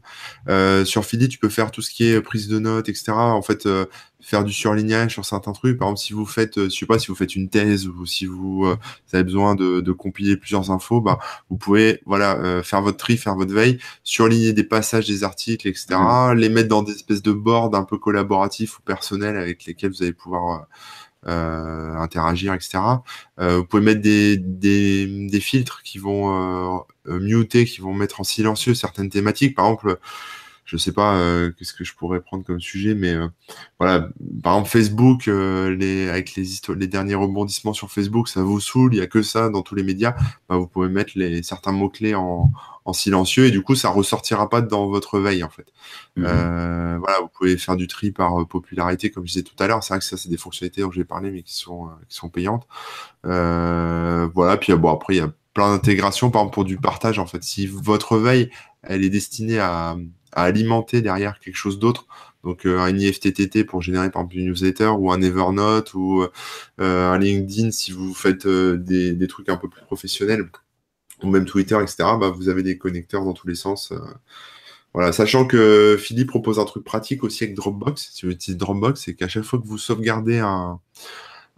Euh, 0.48 0.85
sur 0.85 1.05
Feedly, 1.05 1.29
tu 1.29 1.38
peux 1.38 1.48
faire 1.48 1.70
tout 1.70 1.83
ce 1.83 1.90
qui 1.90 2.07
est 2.07 2.20
prise 2.20 2.48
de 2.48 2.59
notes, 2.59 2.88
etc. 2.88 3.12
En 3.12 3.42
fait, 3.42 3.66
euh, 3.66 3.85
faire 4.20 4.44
du 4.44 4.53
surlignage 4.53 5.12
sur 5.12 5.24
certains 5.24 5.53
trucs. 5.53 5.79
Par 5.79 5.88
exemple, 5.88 6.01
si 6.01 6.12
vous 6.12 6.27
faites, 6.27 6.59
euh, 6.59 6.64
je 6.68 6.77
sais 6.77 6.87
pas, 6.87 6.98
si 6.98 7.09
vous 7.09 7.14
faites 7.14 7.37
une 7.37 7.48
thèse 7.48 7.87
ou 7.87 8.05
si 8.05 8.27
vous, 8.27 8.64
euh, 8.66 8.77
avez 9.12 9.24
besoin 9.24 9.55
de, 9.55 9.81
de, 9.81 9.92
compiler 9.92 10.37
plusieurs 10.37 10.70
infos, 10.70 11.01
bah, 11.01 11.18
vous 11.51 11.57
pouvez, 11.57 12.01
voilà, 12.05 12.37
euh, 12.38 12.62
faire 12.62 12.83
votre 12.83 12.96
tri, 12.98 13.16
faire 13.16 13.37
votre 13.37 13.53
veille, 13.53 13.79
surligner 14.03 14.53
des 14.53 14.64
passages 14.64 15.07
des 15.07 15.24
articles, 15.24 15.68
etc., 15.68 15.87
mmh. 15.92 16.33
les 16.35 16.48
mettre 16.48 16.68
dans 16.68 16.83
des 16.83 16.92
espèces 16.92 17.22
de 17.22 17.33
boards 17.33 17.74
un 17.74 17.85
peu 17.85 17.98
collaboratifs 17.98 18.79
ou 18.79 18.83
personnels 18.83 19.37
avec 19.37 19.64
lesquels 19.64 19.90
vous 19.90 20.03
allez 20.03 20.12
pouvoir 20.12 20.66
interagir, 21.28 22.54
etc. 22.54 22.78
vous 23.38 23.64
pouvez 23.64 23.82
mettre 23.82 24.00
des, 24.00 24.36
des, 24.36 25.28
des 25.28 25.40
filtres 25.40 25.82
qui 25.82 25.98
vont 25.98 26.84
muter, 27.06 27.64
qui 27.64 27.80
vont 27.80 27.94
mettre 27.94 28.20
en 28.20 28.24
silencieux 28.24 28.74
certaines 28.74 29.10
thématiques. 29.10 29.54
Par 29.54 29.66
exemple, 29.66 29.98
je 30.68 30.76
sais 30.76 30.92
pas 30.92 31.16
euh, 31.16 31.50
qu'est-ce 31.57 31.72
que 31.72 31.83
je 31.83 31.94
pourrais 31.94 32.20
prendre 32.20 32.44
comme 32.44 32.61
sujet, 32.61 32.94
mais 32.94 33.14
euh, 33.14 33.28
voilà, 33.78 34.07
par 34.42 34.52
exemple 34.52 34.68
Facebook, 34.68 35.26
euh, 35.26 35.74
les, 35.74 36.11
avec 36.11 36.35
les, 36.35 36.44
les 36.76 36.87
derniers 36.87 37.14
rebondissements 37.14 37.72
sur 37.72 37.90
Facebook, 37.90 38.28
ça 38.28 38.42
vous 38.42 38.61
saoule, 38.61 38.94
il 38.94 38.98
y 38.98 39.00
a 39.00 39.07
que 39.07 39.22
ça 39.22 39.48
dans 39.48 39.62
tous 39.62 39.74
les 39.74 39.83
médias, 39.83 40.14
bah, 40.46 40.57
vous 40.57 40.66
pouvez 40.66 40.90
mettre 40.90 41.12
les, 41.14 41.42
certains 41.42 41.72
mots-clés 41.72 42.14
en, 42.14 42.50
en, 42.85 42.92
silencieux 42.92 43.46
et 43.46 43.50
du 43.50 43.62
coup, 43.62 43.76
ça 43.76 43.88
ressortira 43.88 44.50
pas 44.50 44.61
dans 44.61 44.88
votre 44.88 45.18
veille 45.18 45.42
en 45.42 45.48
fait. 45.48 45.72
Mmh 46.16 46.26
voilà, 46.98 47.20
vous 47.20 47.28
pouvez 47.28 47.57
faire 47.57 47.76
du 47.76 47.87
tri 47.87 48.11
par 48.11 48.46
popularité, 48.46 49.11
comme 49.11 49.26
je 49.26 49.33
disais 49.33 49.44
tout 49.44 49.54
à 49.61 49.68
l'heure. 49.68 49.83
C'est 49.83 49.94
vrai 49.94 50.00
que 50.00 50.04
ça, 50.04 50.16
c'est 50.18 50.28
des 50.28 50.37
fonctionnalités 50.37 50.83
dont 50.83 50.90
j'ai 50.90 51.04
parlé, 51.04 51.31
mais 51.31 51.42
qui 51.42 51.54
sont, 51.54 51.88
qui 52.09 52.16
sont 52.16 52.28
payantes. 52.28 52.66
voilà, 53.22 54.57
puis 54.61 54.74
bon, 54.74 54.92
après, 54.92 55.14
il 55.14 55.18
y 55.18 55.20
a 55.20 55.32
plein 55.55 55.70
d'intégrations, 55.70 56.30
par 56.30 56.42
exemple 56.42 56.55
pour 56.55 56.64
du 56.64 56.76
partage 56.76 57.18
en 57.18 57.26
fait. 57.26 57.42
Si 57.42 57.66
votre 57.66 58.18
veille, 58.18 58.51
elle 58.82 59.05
est 59.05 59.11
destinée 59.11 59.59
à 59.61 59.97
alimenter 60.43 61.03
derrière 61.03 61.39
quelque 61.41 61.57
chose 61.57 61.78
d'autre. 61.78 62.07
Donc 62.45 62.66
un 62.66 62.97
IFTTT 62.97 63.64
pour 63.64 63.82
générer 63.82 64.11
par 64.11 64.22
exemple 64.22 64.39
une 64.39 64.47
newsletter 64.47 64.89
ou 64.99 65.11
un 65.12 65.20
Evernote 65.20 65.93
ou 65.95 66.24
un 66.78 67.18
LinkedIn 67.18 67.72
si 67.72 67.93
vous 67.93 68.14
faites 68.14 68.47
des, 68.47 69.26
trucs 69.28 69.49
un 69.49 69.57
peu 69.57 69.68
plus 69.68 69.82
professionnels 69.82 70.49
ou 71.22 71.30
même 71.30 71.45
Twitter, 71.47 71.76
etc. 71.82 71.97
Bah, 72.20 72.30
vous 72.30 72.49
avez 72.49 72.62
des 72.62 72.78
connecteurs 72.78 73.24
dans 73.24 73.32
tous 73.32 73.49
les 73.49 73.57
sens. 73.57 73.93
Voilà, 74.95 75.12
sachant 75.12 75.47
que 75.47 75.97
Philippe 75.99 76.28
propose 76.28 76.59
un 76.59 76.64
truc 76.64 76.84
pratique 76.84 77.22
aussi 77.24 77.45
avec 77.45 77.57
Dropbox. 77.57 78.11
Si 78.12 78.24
vous 78.24 78.32
utilisez 78.32 78.59
Dropbox, 78.59 79.03
c'est 79.05 79.14
qu'à 79.14 79.28
chaque 79.28 79.45
fois 79.45 79.59
que 79.59 79.66
vous 79.66 79.78
sauvegardez 79.78 80.39
un, 80.39 80.80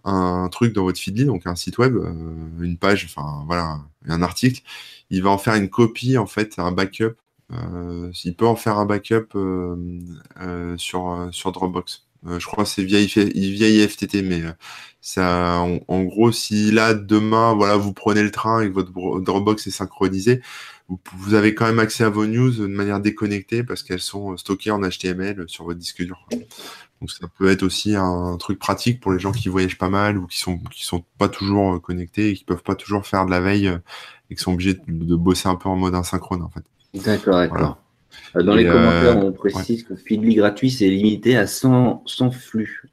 un 0.03 0.49
truc 0.49 0.73
dans 0.73 0.83
votre 0.83 0.99
Feedly, 0.99 1.25
donc 1.25 1.47
un 1.47 1.55
site 1.55 1.77
web, 1.77 1.95
euh, 1.95 2.13
une 2.61 2.77
page, 2.77 3.05
enfin 3.05 3.43
voilà, 3.45 3.79
un 4.07 4.21
article, 4.21 4.61
il 5.09 5.23
va 5.23 5.29
en 5.29 5.37
faire 5.37 5.55
une 5.55 5.69
copie, 5.69 6.17
en 6.17 6.27
fait, 6.27 6.55
un 6.57 6.71
backup. 6.71 7.15
Euh, 7.51 8.11
il 8.23 8.35
peut 8.35 8.45
en 8.45 8.55
faire 8.55 8.77
un 8.77 8.85
backup 8.85 9.29
euh, 9.35 10.77
sur, 10.77 11.29
sur 11.31 11.51
Dropbox. 11.51 12.07
je 12.25 12.45
crois 12.45 12.63
que 12.63 12.69
c'est 12.69 12.83
via, 12.83 12.99
via 12.99 13.69
IFTT, 13.69 14.23
mais 14.23 14.41
ça, 15.01 15.59
en, 15.87 16.03
gros, 16.03 16.31
si 16.31 16.71
là, 16.71 16.93
demain, 16.93 17.53
voilà, 17.53 17.77
vous 17.77 17.93
prenez 17.93 18.23
le 18.23 18.31
train 18.31 18.61
et 18.61 18.69
que 18.69 18.73
votre 18.73 18.91
Dropbox 19.21 19.67
est 19.67 19.71
synchronisé, 19.71 20.41
vous, 21.13 21.33
avez 21.33 21.55
quand 21.55 21.65
même 21.65 21.79
accès 21.79 22.03
à 22.03 22.09
vos 22.09 22.25
news 22.25 22.51
de 22.51 22.67
manière 22.67 22.99
déconnectée 22.99 23.63
parce 23.63 23.83
qu'elles 23.83 24.01
sont 24.01 24.35
stockées 24.37 24.71
en 24.71 24.81
HTML 24.81 25.45
sur 25.47 25.65
votre 25.65 25.79
disque 25.79 26.03
dur. 26.03 26.27
Donc 26.99 27.11
ça 27.11 27.27
peut 27.27 27.49
être 27.49 27.63
aussi 27.63 27.95
un 27.95 28.37
truc 28.37 28.59
pratique 28.59 28.99
pour 28.99 29.11
les 29.11 29.19
gens 29.19 29.31
qui 29.31 29.49
voyagent 29.49 29.77
pas 29.77 29.89
mal 29.89 30.17
ou 30.17 30.27
qui 30.27 30.37
sont 30.37 30.57
qui 30.71 30.85
sont 30.85 31.03
pas 31.17 31.29
toujours 31.29 31.75
euh, 31.75 31.79
connectés 31.79 32.29
et 32.29 32.33
qui 32.35 32.43
peuvent 32.43 32.63
pas 32.63 32.75
toujours 32.75 33.05
faire 33.07 33.25
de 33.25 33.31
la 33.31 33.39
veille 33.39 33.67
euh, 33.67 33.77
et 34.29 34.35
qui 34.35 34.43
sont 34.43 34.53
obligés 34.53 34.75
de, 34.87 35.15
bosser 35.15 35.49
un 35.49 35.55
peu 35.55 35.69
en 35.69 35.75
mode 35.75 35.95
asynchrone 35.95 36.43
en 36.43 36.49
fait. 36.49 36.63
D'accord, 36.93 37.35
d'accord. 37.35 37.77
Euh, 38.35 38.43
dans 38.43 38.55
les 38.55 38.65
commentaires, 38.65 39.23
on 39.23 39.31
précise 39.31 39.83
que 39.83 39.95
Feedly 39.95 40.35
gratuit, 40.35 40.71
c'est 40.71 40.89
limité 40.89 41.37
à 41.37 41.47
100, 41.47 42.03
flux. 42.31 42.83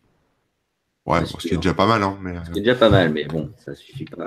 Ouais, 1.06 1.24
ce 1.24 1.36
qui 1.36 1.54
est 1.54 1.56
déjà 1.56 1.74
pas 1.74 1.86
mal. 1.86 2.02
Hein, 2.02 2.18
mais... 2.22 2.34
Ce 2.44 2.50
qui 2.50 2.58
est 2.58 2.62
déjà 2.62 2.74
pas 2.74 2.90
mal, 2.90 3.12
mais 3.12 3.24
bon, 3.24 3.50
ça 3.64 3.74
suffit 3.74 4.04
pas 4.04 4.26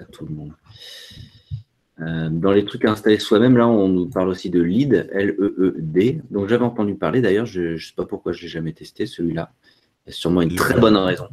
à 0.00 0.04
tout 0.10 0.26
le 0.26 0.34
monde. 0.34 0.52
Euh, 2.00 2.28
dans 2.30 2.52
les 2.52 2.64
trucs 2.64 2.84
à 2.84 2.92
installer 2.92 3.18
soi-même, 3.18 3.56
là, 3.56 3.66
on 3.66 3.88
nous 3.88 4.06
parle 4.06 4.28
aussi 4.28 4.50
de 4.50 4.60
Lead, 4.60 5.08
L-E-E-D. 5.12 6.22
Donc, 6.30 6.48
j'avais 6.48 6.64
entendu 6.64 6.94
parler, 6.94 7.20
d'ailleurs, 7.20 7.46
je 7.46 7.72
ne 7.72 7.78
sais 7.78 7.94
pas 7.96 8.06
pourquoi 8.06 8.32
je 8.32 8.38
ne 8.38 8.42
l'ai 8.42 8.48
jamais 8.48 8.72
testé, 8.72 9.06
celui-là. 9.06 9.52
Il 10.06 10.10
y 10.10 10.12
a 10.12 10.14
sûrement 10.14 10.42
une 10.42 10.54
très 10.54 10.78
bonne 10.78 10.96
raison. 10.96 11.28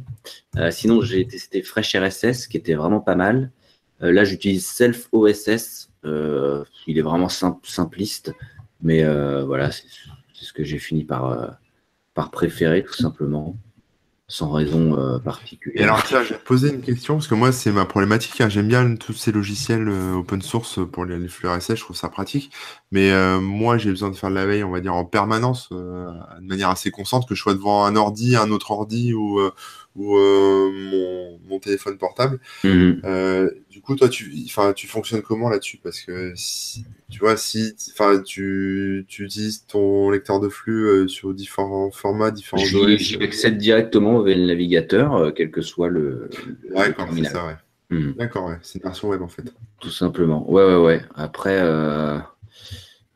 Euh, 0.56 0.70
sinon, 0.70 1.00
j'ai 1.02 1.26
testé 1.26 1.62
Fresh 1.62 1.94
RSS, 1.94 2.46
qui 2.48 2.56
était 2.56 2.74
vraiment 2.74 3.00
pas 3.00 3.14
mal. 3.14 3.50
Euh, 4.02 4.12
là, 4.12 4.24
j'utilise 4.24 4.66
Self 4.66 5.08
OSS. 5.12 5.90
Il 6.86 6.98
est 6.98 7.02
vraiment 7.02 7.28
simpliste, 7.28 8.32
mais 8.82 9.04
voilà, 9.44 9.70
c'est 9.70 9.84
ce 10.34 10.52
que 10.52 10.64
j'ai 10.64 10.78
fini 10.78 11.04
par, 11.04 11.58
par 12.14 12.30
préférer, 12.30 12.82
tout 12.82 12.94
simplement 12.94 13.56
sans 14.28 14.50
raison 14.50 14.98
euh, 14.98 15.18
particulière. 15.18 15.80
Et 15.80 15.84
alors, 15.84 16.02
tiens, 16.02 16.22
je 16.24 16.30
vais 16.30 16.38
poser 16.38 16.70
une 16.70 16.80
question, 16.80 17.14
parce 17.14 17.28
que 17.28 17.34
moi, 17.36 17.52
c'est 17.52 17.70
ma 17.70 17.84
problématique. 17.84 18.40
Hein. 18.40 18.48
J'aime 18.48 18.66
bien 18.66 18.96
tous 18.96 19.12
ces 19.12 19.30
logiciels 19.30 19.88
euh, 19.88 20.14
open 20.14 20.42
source 20.42 20.80
pour 20.90 21.04
les, 21.04 21.28
flux 21.28 21.48
RSS, 21.48 21.76
je 21.76 21.80
trouve 21.80 21.96
ça 21.96 22.08
pratique. 22.08 22.50
Mais 22.90 23.12
euh, 23.12 23.40
moi, 23.40 23.78
j'ai 23.78 23.90
besoin 23.90 24.10
de 24.10 24.16
faire 24.16 24.30
de 24.30 24.34
la 24.34 24.46
veille, 24.46 24.64
on 24.64 24.72
va 24.72 24.80
dire, 24.80 24.94
en 24.94 25.04
permanence, 25.04 25.68
de 25.70 26.46
manière 26.46 26.70
assez 26.70 26.90
constante, 26.90 27.28
que 27.28 27.36
je 27.36 27.42
sois 27.42 27.54
devant 27.54 27.84
un 27.84 27.94
ordi, 27.94 28.34
un 28.34 28.50
autre 28.50 28.72
ordi 28.72 29.14
ou, 29.14 29.40
ou 29.96 30.16
mon, 30.16 31.38
mon, 31.48 31.58
téléphone 31.58 31.98
portable. 31.98 32.38
Mhm. 32.64 33.00
du 33.70 33.80
coup, 33.80 33.96
toi, 33.96 34.08
tu, 34.08 34.30
tu 34.74 34.86
fonctionnes 34.86 35.22
comment 35.22 35.48
là-dessus? 35.48 35.78
Parce 35.82 36.00
que 36.00 36.32
si, 36.36 36.84
tu 37.08 37.20
vois, 37.20 37.36
si 37.36 37.74
tu, 38.24 39.04
tu 39.08 39.24
utilises 39.24 39.64
ton 39.66 40.10
lecteur 40.10 40.40
de 40.40 40.48
flux 40.48 40.86
euh, 40.86 41.08
sur 41.08 41.32
différents 41.34 41.90
formats, 41.90 42.30
différents 42.30 42.62
OS. 42.62 42.96
J'y 42.98 43.22
accède 43.22 43.58
directement 43.58 44.20
avec 44.20 44.36
le 44.36 44.46
navigateur, 44.46 45.14
euh, 45.14 45.30
quel 45.30 45.50
que 45.50 45.62
soit 45.62 45.88
le. 45.88 46.28
ouais, 46.70 46.94
c'est 47.14 47.24
ça, 47.24 47.46
ouais. 47.46 47.56
Mhm. 47.90 48.14
D'accord, 48.14 48.46
ouais. 48.46 48.58
C'est 48.62 48.80
une 48.80 48.84
version 48.84 49.08
web 49.08 49.22
en 49.22 49.28
fait. 49.28 49.44
Tout 49.80 49.90
simplement. 49.90 50.50
Ouais, 50.50 50.64
ouais, 50.64 50.76
ouais. 50.76 51.02
Après, 51.14 51.60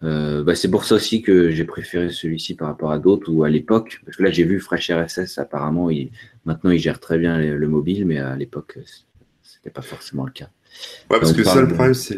euh, 0.03 0.42
bah, 0.42 0.55
c'est 0.55 0.70
pour 0.70 0.84
ça 0.84 0.94
aussi 0.94 1.22
que 1.22 1.51
j'ai 1.51 1.64
préféré 1.64 2.11
celui-ci 2.11 2.55
par 2.55 2.68
rapport 2.68 2.90
à 2.90 2.98
d'autres 2.98 3.30
ou 3.30 3.44
à 3.44 3.51
l'époque. 3.51 4.01
Parce 4.05 4.16
que 4.16 4.22
là, 4.22 4.30
j'ai 4.30 4.44
vu 4.44 4.61
Fresh 4.61 4.90
RSS, 4.90 5.38
apparemment, 5.38 5.90
il... 5.90 6.11
maintenant, 6.44 6.70
il 6.70 6.78
gère 6.78 7.01
très 7.01 7.18
bien 7.18 7.38
le 7.38 7.68
mobile, 7.68 8.07
mais 8.07 8.18
à 8.18 8.36
l'époque, 8.36 8.78
c'était 9.42 9.70
pas 9.70 9.82
forcément 9.82 10.24
le 10.24 10.32
cas. 10.32 10.48
Ouais, 11.11 11.18
parce 11.18 11.32
que 11.32 11.42
ça, 11.42 11.61
le 11.61 11.68
problème, 11.68 11.94
c'est 11.94 12.14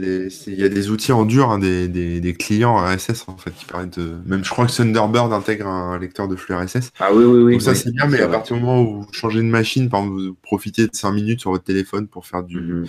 il 0.46 0.60
y 0.60 0.64
a 0.64 0.68
des 0.68 0.90
outils 0.90 1.12
en 1.12 1.24
dur, 1.24 1.50
hein, 1.50 1.58
des, 1.58 1.88
des, 1.88 2.20
des, 2.20 2.34
clients 2.34 2.76
RSS 2.76 3.24
en 3.26 3.36
fait 3.38 3.50
qui 3.52 3.64
permettent 3.64 3.98
de. 3.98 4.12
Même 4.26 4.44
je 4.44 4.50
crois 4.50 4.66
que 4.66 4.72
Thunderbird 4.72 5.32
intègre 5.32 5.66
un 5.66 5.98
lecteur 5.98 6.28
de 6.28 6.36
flux 6.36 6.54
RSS. 6.54 6.90
Ah 7.00 7.14
oui, 7.14 7.24
oui, 7.24 7.42
oui. 7.42 7.52
Donc 7.52 7.62
ça, 7.62 7.74
c'est 7.74 7.90
bien, 7.90 8.06
mais 8.06 8.20
à 8.20 8.28
partir 8.28 8.56
du 8.56 8.62
moment 8.62 8.82
où 8.82 9.02
vous 9.02 9.12
changez 9.12 9.40
de 9.40 9.46
machine, 9.46 9.88
par 9.88 10.00
exemple, 10.00 10.20
vous 10.20 10.34
profitez 10.42 10.86
de 10.86 10.94
5 10.94 11.12
minutes 11.12 11.40
sur 11.40 11.50
votre 11.50 11.64
téléphone 11.64 12.06
pour 12.06 12.26
faire 12.26 12.42
du. 12.42 12.60
Mhm. 12.60 12.86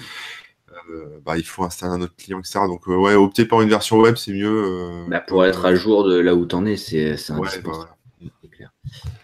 Euh, 0.89 1.19
bah, 1.25 1.37
il 1.37 1.45
faut 1.45 1.63
installer 1.63 1.93
un 1.93 2.01
autre 2.01 2.15
client, 2.15 2.39
etc. 2.39 2.59
Donc, 2.67 2.87
euh, 2.87 2.95
ouais, 2.95 3.15
opter 3.15 3.45
pour 3.45 3.61
une 3.61 3.69
version 3.69 3.99
web, 3.99 4.15
c'est 4.15 4.33
mieux. 4.33 4.63
Euh, 4.65 5.05
bah, 5.07 5.21
pour 5.21 5.45
être 5.45 5.65
à 5.65 5.75
jour 5.75 6.03
de 6.03 6.17
là 6.17 6.35
où 6.35 6.45
tu 6.45 6.55
en 6.55 6.65
es, 6.65 6.77
c'est 6.77 7.11
indispensable. 7.11 7.67
Ouais, 7.69 8.29
bah, 8.41 8.47
clair. 8.51 8.73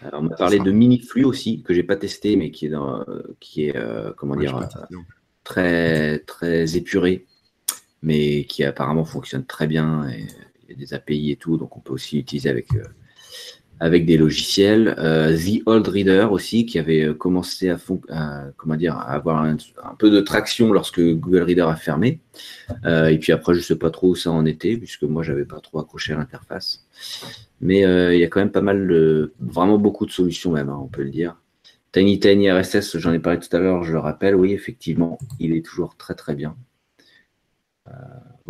Alors, 0.02 0.20
on 0.20 0.24
m'a 0.24 0.36
parlé 0.36 0.58
de 0.58 0.70
Miniflux 0.70 1.24
aussi, 1.24 1.62
que 1.62 1.74
j'ai 1.74 1.82
pas 1.82 1.96
testé, 1.96 2.36
mais 2.36 2.50
qui 2.50 2.66
est 2.66 2.70
dans, 2.70 3.04
qui 3.40 3.66
est, 3.68 3.76
comment 4.16 4.36
dire, 4.36 4.68
très, 5.44 6.20
très 6.20 6.76
épuré, 6.76 7.26
mais 8.02 8.44
qui 8.44 8.64
apparemment 8.64 9.04
fonctionne 9.04 9.44
très 9.44 9.66
bien. 9.66 10.08
Et 10.08 10.26
il 10.64 10.70
y 10.70 10.72
a 10.72 10.76
des 10.76 10.94
API 10.94 11.32
et 11.32 11.36
tout, 11.36 11.56
donc 11.56 11.76
on 11.76 11.80
peut 11.80 11.92
aussi 11.92 12.16
l'utiliser 12.16 12.48
avec, 12.48 12.68
avec 13.80 14.06
des 14.06 14.16
logiciels. 14.16 14.94
Euh, 14.98 15.36
The 15.36 15.62
Old 15.66 15.88
Reader 15.88 16.28
aussi, 16.30 16.66
qui 16.66 16.78
avait 16.78 17.04
euh, 17.04 17.14
commencé 17.14 17.70
à, 17.70 17.78
comment 18.56 18.76
dire, 18.76 18.94
à 18.96 19.12
avoir 19.12 19.42
un, 19.42 19.56
peu 19.98 20.10
de 20.10 20.20
traction 20.20 20.72
lorsque 20.72 21.00
Google 21.00 21.42
Reader 21.42 21.62
a 21.62 21.76
fermé. 21.76 22.20
et 22.86 23.18
puis 23.18 23.32
après, 23.32 23.54
je 23.54 23.60
sais 23.60 23.76
pas 23.76 23.90
trop 23.90 24.10
où 24.10 24.14
ça 24.14 24.30
en 24.30 24.44
était, 24.46 24.76
puisque 24.76 25.02
moi, 25.02 25.22
j'avais 25.22 25.44
pas 25.44 25.60
trop 25.60 25.80
accroché 25.80 26.12
à 26.12 26.16
l'interface. 26.16 26.86
Mais 27.60 27.80
il 27.80 28.18
y 28.18 28.24
a 28.24 28.28
quand 28.28 28.40
même 28.40 28.52
pas 28.52 28.60
mal 28.60 28.86
de, 28.86 29.32
vraiment 29.40 29.78
beaucoup 29.78 30.06
de 30.06 30.12
solutions 30.12 30.52
même, 30.52 30.68
hein, 30.68 30.78
on 30.80 30.88
peut 30.88 31.02
le 31.02 31.10
dire. 31.10 31.36
Tiny 31.92 32.20
Tiny 32.20 32.50
RSS, 32.50 32.98
j'en 32.98 33.12
ai 33.12 33.18
parlé 33.18 33.40
tout 33.40 33.54
à 33.56 33.58
l'heure, 33.58 33.82
je 33.82 33.92
le 33.92 33.98
rappelle, 33.98 34.36
oui, 34.36 34.52
effectivement, 34.52 35.18
il 35.40 35.52
est 35.52 35.64
toujours 35.64 35.96
très 35.96 36.14
très 36.14 36.34
bien. 36.34 36.54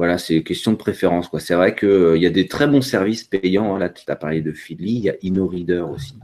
Euh, 0.00 0.06
voilà, 0.06 0.18
c'est 0.18 0.36
une 0.36 0.44
question 0.44 0.72
de 0.72 0.76
préférence. 0.76 1.28
C'est 1.38 1.54
vrai 1.54 1.74
qu'il 1.74 1.88
euh, 1.88 2.18
y 2.18 2.26
a 2.26 2.30
des 2.30 2.46
très 2.46 2.66
bons 2.66 2.82
services 2.82 3.24
payants. 3.24 3.74
Hein. 3.74 3.78
Là, 3.78 3.88
tu 3.90 4.04
as 4.08 4.16
parlé 4.16 4.40
de 4.40 4.52
Feedly, 4.52 4.92
il 4.92 5.04
y 5.04 5.10
a 5.10 5.14
InnoReader 5.22 5.84
aussi. 5.92 6.14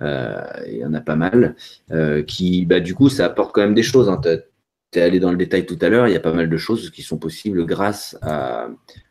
Euh, 0.00 0.42
il 0.66 0.78
y 0.78 0.84
en 0.84 0.94
a 0.94 1.00
pas 1.00 1.16
mal. 1.16 1.54
qui, 2.26 2.66
bah, 2.66 2.80
du 2.80 2.94
coup, 2.94 3.08
ça 3.08 3.26
apporte 3.26 3.54
quand 3.54 3.62
même 3.62 3.74
des 3.74 3.82
choses. 3.82 4.08
Hein. 4.08 4.20
Tu 4.90 4.98
es 4.98 5.02
allé 5.02 5.20
dans 5.20 5.30
le 5.30 5.36
détail 5.36 5.64
tout 5.64 5.78
à 5.80 5.88
l'heure, 5.88 6.06
il 6.06 6.12
y 6.12 6.16
a 6.16 6.20
pas 6.20 6.34
mal 6.34 6.50
de 6.50 6.56
choses 6.58 6.90
qui 6.90 7.02
sont 7.02 7.16
possibles 7.16 7.64
grâce 7.64 8.18
à, 8.20 8.68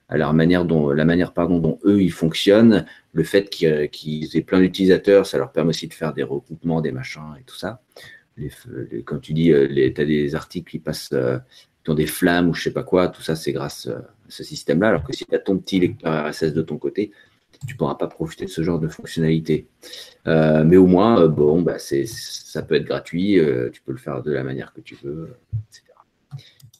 à 0.09 0.17
leur 0.17 0.33
manière 0.33 0.65
dont, 0.65 0.91
la 0.91 1.05
manière 1.05 1.33
pardon, 1.33 1.57
dont 1.57 1.79
eux 1.85 2.03
ils 2.03 2.11
fonctionnent, 2.11 2.85
le 3.13 3.23
fait 3.23 3.49
qu'ils 3.49 4.37
aient 4.37 4.41
plein 4.41 4.59
d'utilisateurs, 4.59 5.25
ça 5.25 5.39
leur 5.39 5.51
permet 5.51 5.69
aussi 5.69 5.87
de 5.87 5.93
faire 5.95 6.13
des 6.13 6.21
recoupements, 6.21 6.81
des 6.81 6.91
machins 6.91 7.35
et 7.39 7.43
tout 7.43 7.55
ça. 7.55 7.81
Comme 9.05 9.21
tu 9.21 9.33
dis, 9.33 9.51
tu 9.51 10.01
as 10.01 10.05
des 10.05 10.35
articles 10.35 10.69
qui 10.69 10.79
passent, 10.79 11.09
euh, 11.13 11.39
qui 11.83 11.89
ont 11.89 11.95
des 11.95 12.07
flammes 12.07 12.49
ou 12.49 12.53
je 12.53 12.63
sais 12.63 12.73
pas 12.73 12.83
quoi, 12.83 13.07
tout 13.07 13.21
ça 13.21 13.35
c'est 13.35 13.51
grâce 13.51 13.87
euh, 13.87 13.97
à 13.97 14.29
ce 14.29 14.43
système-là. 14.43 14.89
Alors 14.89 15.03
que 15.03 15.13
si 15.13 15.25
tu 15.25 15.35
as 15.35 15.39
ton 15.39 15.57
petit 15.57 15.79
lecteur 15.79 16.27
RSS 16.27 16.53
de 16.53 16.61
ton 16.61 16.77
côté, 16.77 17.11
tu 17.67 17.75
pourras 17.75 17.95
pas 17.95 18.07
profiter 18.07 18.45
de 18.45 18.49
ce 18.49 18.63
genre 18.63 18.79
de 18.79 18.87
fonctionnalité. 18.87 19.67
Euh, 20.27 20.63
mais 20.63 20.77
au 20.77 20.87
moins, 20.87 21.27
bon, 21.27 21.61
bah, 21.61 21.77
ça 21.77 22.61
peut 22.63 22.75
être 22.75 22.85
gratuit, 22.85 23.39
tu 23.71 23.81
peux 23.81 23.91
le 23.91 23.97
faire 23.97 24.23
de 24.23 24.31
la 24.31 24.43
manière 24.43 24.73
que 24.73 24.81
tu 24.81 24.97
veux, 25.03 25.35
etc. 25.69 25.91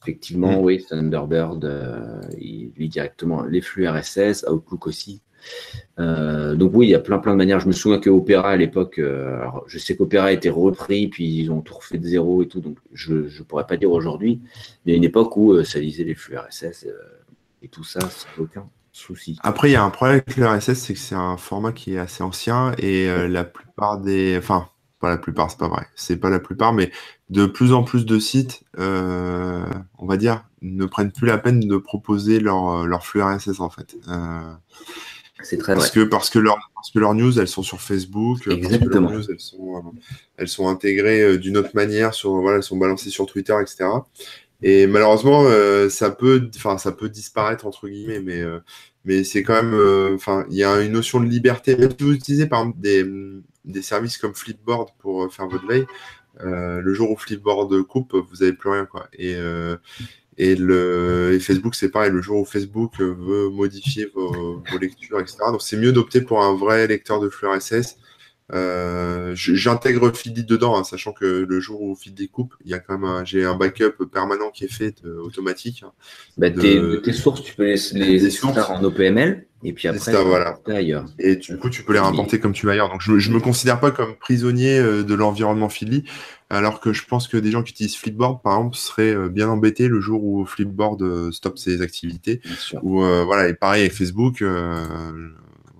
Effectivement, 0.02 0.60
mm. 0.60 0.64
oui, 0.64 0.86
Thunderbird, 0.88 1.64
euh, 1.64 2.22
il 2.40 2.72
lit 2.76 2.90
directement 2.90 3.44
les 3.44 3.62
flux 3.62 3.88
RSS, 3.88 4.46
Outlook 4.50 4.88
aussi. 4.88 5.22
Euh, 6.00 6.56
donc 6.56 6.72
oui, 6.74 6.88
il 6.88 6.90
y 6.90 6.96
a 6.96 7.00
plein 7.00 7.20
plein 7.20 7.34
de 7.34 7.38
manières. 7.38 7.60
Je 7.60 7.68
me 7.68 7.72
souviens 7.72 8.00
que 8.00 8.10
Opera 8.10 8.50
à 8.50 8.56
l'époque, 8.56 9.00
euh, 9.00 9.40
je 9.68 9.78
sais 9.78 9.96
qu'Opera 9.96 10.26
a 10.26 10.32
été 10.32 10.50
repris, 10.50 11.08
puis 11.08 11.40
ils 11.40 11.52
ont 11.52 11.62
tout 11.62 11.76
refait 11.76 11.98
de 11.98 12.08
zéro 12.08 12.42
et 12.44 12.48
tout, 12.48 12.62
donc 12.62 12.78
je 12.94 13.14
ne 13.14 13.44
pourrais 13.44 13.68
pas 13.68 13.78
dire 13.78 13.92
aujourd'hui. 13.92 14.42
Mais 14.86 14.92
il 14.92 14.92
y 14.92 14.96
a 14.96 14.98
une 14.98 15.04
époque 15.04 15.36
où 15.38 15.64
ça 15.64 15.80
lisait 15.80 16.04
les 16.04 16.16
flux 16.16 16.38
RSS 16.38 16.88
et 17.62 17.68
tout 17.68 17.84
ça 17.84 18.00
sans 18.02 18.28
aucun 18.40 18.68
souci. 18.92 19.38
Après, 19.44 19.70
il 19.70 19.74
y 19.74 19.76
a 19.76 19.84
un 19.84 19.90
problème 19.90 20.22
avec 20.26 20.38
le 20.38 20.48
RSS, 20.48 20.74
c'est 20.74 20.94
que 20.94 21.00
c'est 21.00 21.16
un 21.16 21.38
format 21.38 21.72
qui 21.72 21.96
est 21.96 22.00
assez 22.00 22.24
ancien 22.24 22.74
et 22.78 23.08
la 23.28 23.44
plupart 23.44 24.00
des, 24.00 24.36
enfin, 24.38 24.68
pas 25.02 25.10
la 25.10 25.18
plupart, 25.18 25.52
c'est 25.52 25.58
pas 25.58 25.68
vrai. 25.68 25.88
C'est 25.96 26.18
pas 26.18 26.30
la 26.30 26.40
plupart, 26.40 26.72
mais 26.72 26.92
de 27.30 27.46
plus 27.46 27.74
en 27.74 27.84
plus 27.84 28.06
de 28.06 28.20
sites, 28.20 28.64
euh, 28.78 29.66
on 29.98 30.06
va 30.06 30.16
dire, 30.16 30.46
ne 30.62 30.86
prennent 30.86 31.12
plus 31.12 31.28
la 31.28 31.38
peine 31.38 31.60
de 31.60 31.78
proposer 31.78 32.40
leur, 32.40 32.86
leur 32.86 33.06
flux 33.06 33.22
RSS 33.22 33.60
en 33.60 33.70
fait. 33.70 33.98
Euh, 35.42 35.46
c'est 35.46 35.58
très 35.58 35.74
parce 35.74 35.92
vrai. 35.92 36.04
Que, 36.04 36.10
parce, 36.10 36.30
que 36.30 36.40
leur, 36.40 36.72
parce 36.76 36.92
que 36.92 37.00
leurs 37.00 37.14
news, 37.14 37.40
elles 37.40 37.48
sont 37.48 37.64
sur 37.64 37.82
Facebook. 37.82 38.48
Exactement. 38.48 39.12
News, 39.12 39.30
elles, 39.30 39.40
sont, 39.40 39.94
elles 40.38 40.48
sont 40.48 40.68
intégrées 40.68 41.22
euh, 41.22 41.38
d'une 41.38 41.58
autre 41.58 41.72
manière, 41.74 42.14
sur, 42.14 42.34
voilà, 42.42 42.58
elles 42.58 42.64
sont 42.64 42.78
balancées 42.78 43.10
sur 43.10 43.26
Twitter, 43.26 43.56
etc. 43.62 43.90
Et 44.64 44.86
malheureusement, 44.86 45.48
ça 45.90 46.12
peut, 46.12 46.48
enfin, 46.56 46.78
ça 46.78 46.92
peut 46.92 47.10
disparaître 47.10 47.66
entre 47.66 47.88
guillemets, 47.88 48.20
mais 48.20 48.44
mais 49.06 49.24
c'est 49.24 49.42
quand 49.42 49.56
même, 49.56 50.14
enfin, 50.14 50.46
il 50.52 50.56
y 50.56 50.64
a 50.64 50.80
une 50.82 50.92
notion 50.92 51.20
de 51.20 51.26
liberté. 51.26 51.76
Même 51.76 51.90
si 51.90 52.04
vous 52.04 52.14
utilisez 52.14 52.46
par 52.46 52.60
exemple 52.60 52.80
des, 52.80 53.04
des 53.66 53.82
services 53.82 54.20
comme 54.20 54.36
Flipboard 54.36 54.90
pour 55.00 55.34
faire 55.34 55.48
votre 55.48 55.66
veille, 55.66 55.88
le 56.40 56.94
jour 56.94 57.10
où 57.10 57.18
Flipboard 57.18 57.82
coupe, 57.82 58.14
vous 58.14 58.36
n'avez 58.42 58.54
plus 58.54 58.70
rien, 58.70 58.86
quoi. 58.86 59.08
Et 59.14 59.36
et, 60.42 60.56
le, 60.56 61.38
Facebook, 61.40 61.76
c'est 61.76 61.90
pareil, 61.90 62.10
le 62.10 62.22
jour 62.22 62.42
où 62.42 62.46
Facebook 62.46 63.00
veut 63.00 63.50
modifier 63.50 64.08
vos, 64.16 64.64
lectures, 64.82 65.20
etc. 65.20 65.38
Donc 65.48 65.62
c'est 65.62 65.78
mieux 65.78 65.92
d'opter 65.92 66.22
pour 66.22 66.42
un 66.42 66.56
vrai 66.56 66.88
lecteur 66.88 67.20
de 67.20 67.30
flux 67.30 67.48
RSS. 67.48 67.98
Euh, 68.54 69.32
j'intègre 69.36 70.12
Feedly 70.16 70.44
dedans, 70.44 70.78
hein, 70.78 70.84
sachant 70.84 71.14
que 71.14 71.26
le 71.48 71.60
jour 71.60 71.82
où 71.82 71.96
Feedly 71.96 72.30
coupe, 72.30 72.54
il 72.66 72.72
y 72.72 72.74
a 72.74 72.80
quand 72.80 72.98
même 72.98 73.26
j'ai 73.26 73.46
un 73.46 73.56
backup 73.56 74.06
permanent 74.12 74.50
qui 74.50 74.66
est 74.66 74.72
fait 74.72 74.96
euh, 75.06 75.22
automatique. 75.22 75.84
Hein, 75.86 75.92
bah, 76.38 76.52
tes, 76.52 77.14
sources, 77.14 77.44
tu 77.44 77.56
peux 77.56 77.64
les, 77.64 77.78
les 77.94 78.46
en 78.46 78.84
OPML 78.84 79.46
et 79.64 79.74
puis 79.74 79.88
après, 79.88 80.24
voilà. 80.24 80.58
ailleurs. 80.68 81.06
Et 81.20 81.36
du 81.36 81.58
coup, 81.58 81.70
tu 81.70 81.84
peux 81.84 81.94
les 81.94 82.00
rapporter 82.00 82.40
comme 82.40 82.54
tu 82.54 82.66
vas 82.66 82.72
ailleurs. 82.72 82.90
Donc, 82.90 83.02
je, 83.02 83.12
ne 83.12 83.36
me 83.36 83.40
considère 83.40 83.80
pas 83.80 83.92
comme 83.92 84.16
prisonnier 84.16 84.80
euh, 84.80 85.04
de 85.04 85.14
l'environnement 85.14 85.70
Feedly, 85.70 86.04
alors 86.50 86.80
que 86.80 86.94
je 86.94 87.06
pense 87.06 87.28
que 87.28 87.38
des 87.38 87.52
gens 87.52 87.62
qui 87.62 87.72
utilisent 87.72 87.96
Flipboard, 87.96 88.42
par 88.42 88.58
exemple, 88.58 88.76
seraient 88.76 89.16
euh, 89.16 89.30
bien 89.30 89.50
embêtés 89.50 89.88
le 89.88 90.02
jour 90.02 90.24
où 90.24 90.46
Flipboard 90.46 91.02
euh, 91.04 91.32
stoppe 91.32 91.60
ses 91.60 91.82
activités. 91.82 92.42
Ou 92.82 93.02
voilà, 93.02 93.50
et 93.50 93.54
pareil 93.54 93.82
avec 93.82 93.94
Facebook, 93.94 94.44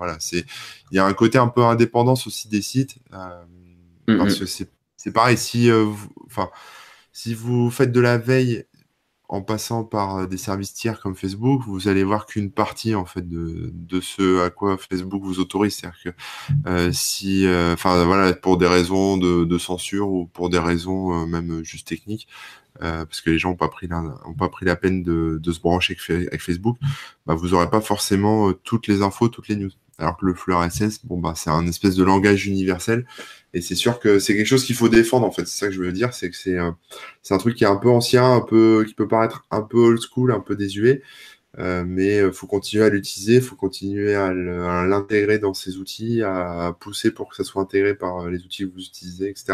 voilà, 0.02 0.18
c'est 0.20 0.46
il 0.92 0.96
y 0.96 1.00
a 1.00 1.06
un 1.06 1.14
côté 1.14 1.38
un 1.38 1.48
peu 1.48 1.64
indépendance 1.64 2.28
aussi 2.28 2.48
des 2.48 2.62
sites, 2.62 2.98
parce 4.08 4.40
que 4.40 4.46
c'est 4.46 5.12
pareil 5.12 5.38
si, 5.38 5.70
enfin, 6.26 6.50
si 7.14 7.34
vous 7.34 7.70
faites 7.70 7.92
de 7.92 8.00
la 8.00 8.18
veille 8.18 8.66
en 9.32 9.42
passant 9.42 9.86
par 9.86 10.18
euh, 10.18 10.28
des 10.28 10.38
services 10.38 10.74
tiers 10.74 11.00
comme 11.00 11.16
Facebook, 11.16 11.62
vous 11.66 11.88
allez 11.88 12.04
voir 12.04 12.26
qu'une 12.26 12.52
partie 12.52 12.96
en 12.96 13.06
fait 13.06 13.28
de, 13.28 13.72
de 13.74 14.02
ce 14.02 14.42
à 14.42 14.50
quoi 14.50 14.78
Facebook 14.78 15.24
vous 15.24 15.40
autorise. 15.40 15.76
C'est-à-dire 15.78 16.00
que 16.04 16.70
euh, 16.70 16.92
si, 16.92 17.48
euh, 17.48 17.74
enfin 17.74 18.04
voilà, 18.04 18.34
pour 18.34 18.58
des 18.58 18.68
raisons 18.68 19.16
de, 19.16 19.46
de, 19.46 19.58
censure 19.58 20.10
ou 20.10 20.26
pour 20.26 20.50
des 20.50 20.60
raisons 20.60 21.26
même 21.26 21.64
juste 21.64 21.88
techniques, 21.88 22.28
parce 22.80 23.22
que 23.22 23.30
les 23.30 23.40
gens 23.40 23.50
n'ont 23.50 23.56
pas 23.56 23.70
pris 23.70 23.88
la, 23.88 24.04
ont 24.26 24.34
pas 24.34 24.50
pris 24.50 24.66
la 24.66 24.76
peine 24.76 25.02
de, 25.02 25.40
de 25.42 25.52
se 25.52 25.62
brancher 25.62 25.96
avec, 26.10 26.42
Facebook, 26.42 26.78
bah, 27.26 27.34
vous 27.34 27.50
n'aurez 27.50 27.70
pas 27.70 27.82
forcément 27.82 28.52
toutes 28.52 28.88
les 28.88 29.02
infos, 29.02 29.30
toutes 29.30 29.48
les 29.48 29.56
news. 29.56 29.72
Alors 30.02 30.18
que 30.18 30.26
le 30.26 30.34
flux 30.34 30.54
RSS, 30.54 31.06
bon 31.06 31.20
bah 31.20 31.34
c'est 31.36 31.50
un 31.50 31.66
espèce 31.68 31.96
de 31.96 32.04
langage 32.04 32.48
universel 32.48 33.06
et 33.54 33.62
c'est 33.62 33.76
sûr 33.76 34.00
que 34.00 34.20
c'est 34.20 34.36
quelque 34.36 34.48
chose 34.48 34.64
qu'il 34.66 34.76
faut 34.76 34.90
défendre, 34.90 35.26
en 35.26 35.32
fait. 35.32 35.46
C'est 35.48 35.60
ça 35.60 35.68
que 35.68 35.74
je 35.74 35.82
veux 35.82 35.92
dire, 35.92 36.14
c'est 36.14 36.30
que 36.30 36.38
c'est 36.38 36.58
un, 36.58 36.78
un 37.30 37.38
truc 37.38 37.56
qui 37.56 37.64
est 37.64 37.68
un 37.68 37.76
peu 37.76 37.90
ancien, 37.90 38.34
un 38.34 38.42
peu, 38.42 38.86
qui 38.88 38.94
peut 38.94 39.08
paraître 39.08 39.46
un 39.52 39.62
peu 39.62 39.78
old 39.78 40.00
school, 40.00 40.32
un 40.32 40.40
peu 40.40 40.56
désuet. 40.56 41.02
Euh, 41.60 41.84
mais 41.86 42.18
il 42.18 42.32
faut 42.32 42.48
continuer 42.48 42.86
à 42.86 42.90
l'utiliser, 42.90 43.36
il 43.36 43.42
faut 43.42 43.58
continuer 43.58 44.16
à 44.16 44.34
l'intégrer 44.34 45.38
dans 45.40 45.54
ces 45.54 45.78
outils, 45.78 46.22
à, 46.24 46.76
pousser 46.80 47.12
pour 47.12 47.30
que 47.30 47.36
ça 47.36 47.44
soit 47.44 47.62
intégré 47.62 47.96
par 47.96 48.30
les 48.30 48.44
outils 48.44 48.64
que 48.64 48.74
vous 48.74 48.86
utilisez, 48.86 49.30
etc. 49.30 49.54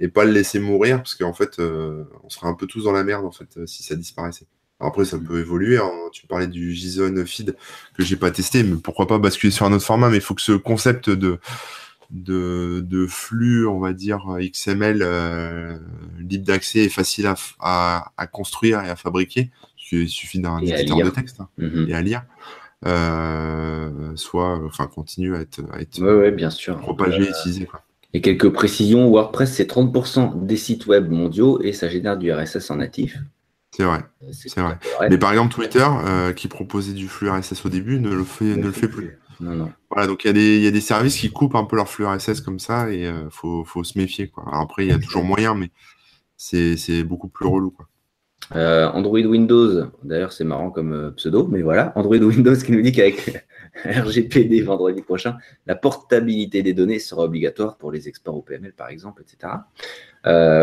Et 0.00 0.08
pas 0.08 0.24
le 0.24 0.32
laisser 0.32 0.58
mourir, 0.58 0.98
parce 0.98 1.14
qu'en 1.14 1.34
fait, 1.34 1.58
euh, 1.58 2.04
on 2.24 2.30
serait 2.30 2.48
un 2.48 2.54
peu 2.54 2.66
tous 2.66 2.84
dans 2.84 2.92
la 2.92 3.04
merde, 3.04 3.24
en 3.26 3.32
fait, 3.32 3.66
si 3.66 3.82
ça 3.82 3.96
disparaissait. 3.96 4.46
Après, 4.78 5.04
ça 5.04 5.18
peut 5.18 5.40
évoluer. 5.40 5.78
Hein. 5.78 5.90
Tu 6.12 6.26
parlais 6.26 6.46
du 6.46 6.74
JSON 6.74 7.24
feed 7.24 7.56
que 7.96 8.04
j'ai 8.04 8.16
pas 8.16 8.30
testé, 8.30 8.62
mais 8.62 8.76
pourquoi 8.76 9.06
pas 9.06 9.18
basculer 9.18 9.50
sur 9.50 9.66
un 9.66 9.72
autre 9.72 9.84
format. 9.84 10.10
Mais 10.10 10.16
il 10.16 10.22
faut 10.22 10.34
que 10.34 10.42
ce 10.42 10.52
concept 10.52 11.10
de 11.10 11.38
de, 12.10 13.06
flux, 13.08 13.66
on 13.66 13.80
va 13.80 13.92
dire, 13.92 14.24
XML 14.38 15.00
euh, 15.02 15.76
libre 16.18 16.44
d'accès 16.44 16.80
et 16.80 16.88
facile 16.88 17.32
à, 17.60 18.28
construire 18.32 18.80
et 18.84 18.88
à 18.88 18.96
fabriquer. 18.96 19.50
Il 19.92 20.08
suffit 20.08 20.40
d'un 20.40 20.58
éditeur 20.58 20.98
de 20.98 21.10
texte 21.10 21.40
hein, 21.40 21.48
mm-hmm. 21.58 21.88
et 21.88 21.94
à 21.94 22.02
lire. 22.02 22.22
Euh, 22.86 24.12
soit, 24.16 24.60
enfin, 24.64 24.86
continue 24.86 25.34
à 25.34 25.40
être, 25.40 26.30
bien 26.30 26.50
sûr. 26.50 26.78
propagé, 26.78 27.22
et 27.22 27.30
utilisé. 27.30 27.68
Et 28.12 28.20
quelques 28.20 28.50
précisions, 28.50 29.08
WordPress, 29.08 29.52
c'est 29.52 29.70
30% 29.70 30.46
des 30.46 30.56
sites 30.56 30.86
web 30.86 31.10
mondiaux 31.10 31.60
et 31.62 31.72
ça 31.72 31.88
génère 31.88 32.16
du 32.16 32.32
RSS 32.32 32.70
en 32.70 32.76
natif. 32.76 33.18
C'est 33.76 33.84
vrai. 33.84 34.00
Euh, 34.22 34.28
c'est 34.32 34.60
vrai. 34.60 34.78
Mais 35.10 35.18
par 35.18 35.30
exemple, 35.32 35.54
Twitter, 35.54 35.86
qui 36.34 36.48
proposait 36.48 36.94
du 36.94 37.08
flux 37.08 37.28
RSS 37.28 37.66
au 37.66 37.68
début, 37.68 38.00
ne 38.00 38.10
le 38.10 38.24
fait, 38.24 38.56
ne 38.56 38.62
le 38.62 38.72
fait 38.72 38.88
plus. 38.88 39.18
Non, 39.40 39.54
non. 39.54 39.72
Voilà, 39.90 40.06
donc 40.06 40.24
il 40.24 40.36
y, 40.36 40.62
y, 40.62 40.66
a 40.66 40.70
des 40.70 40.80
services 40.80 41.16
qui 41.18 41.30
coupent 41.30 41.56
un 41.56 41.64
peu 41.64 41.76
leur 41.76 41.88
flux 41.88 42.06
RSS 42.06 42.40
comme 42.40 42.58
ça 42.58 42.90
et 42.90 43.00
il 43.02 43.06
euh, 43.06 43.30
faut, 43.30 43.64
faut, 43.64 43.84
se 43.84 43.98
méfier. 43.98 44.28
Quoi. 44.28 44.44
Alors 44.48 44.62
après, 44.62 44.86
il 44.86 44.88
y 44.88 44.94
a 44.94 44.98
toujours 44.98 45.24
moyen, 45.24 45.54
mais 45.54 45.70
c'est 46.36 47.04
beaucoup 47.04 47.28
plus 47.28 47.46
relou. 47.46 47.70
Quoi. 47.70 47.86
Euh, 48.54 48.88
Android 48.90 49.20
Windows, 49.20 49.86
d'ailleurs 50.04 50.32
c'est 50.32 50.44
marrant 50.44 50.70
comme 50.70 50.92
euh, 50.92 51.10
pseudo, 51.10 51.48
mais 51.48 51.62
voilà, 51.62 51.92
Android 51.96 52.16
Windows 52.16 52.54
qui 52.54 52.70
nous 52.70 52.80
dit 52.80 52.92
qu'avec 52.92 53.44
RGPD 53.84 54.62
vendredi 54.62 55.02
prochain, 55.02 55.36
la 55.66 55.74
portabilité 55.74 56.62
des 56.62 56.72
données 56.72 57.00
sera 57.00 57.24
obligatoire 57.24 57.76
pour 57.76 57.90
les 57.90 58.08
exports 58.08 58.36
OPML 58.36 58.72
par 58.72 58.88
exemple, 58.88 59.22
etc. 59.22 59.52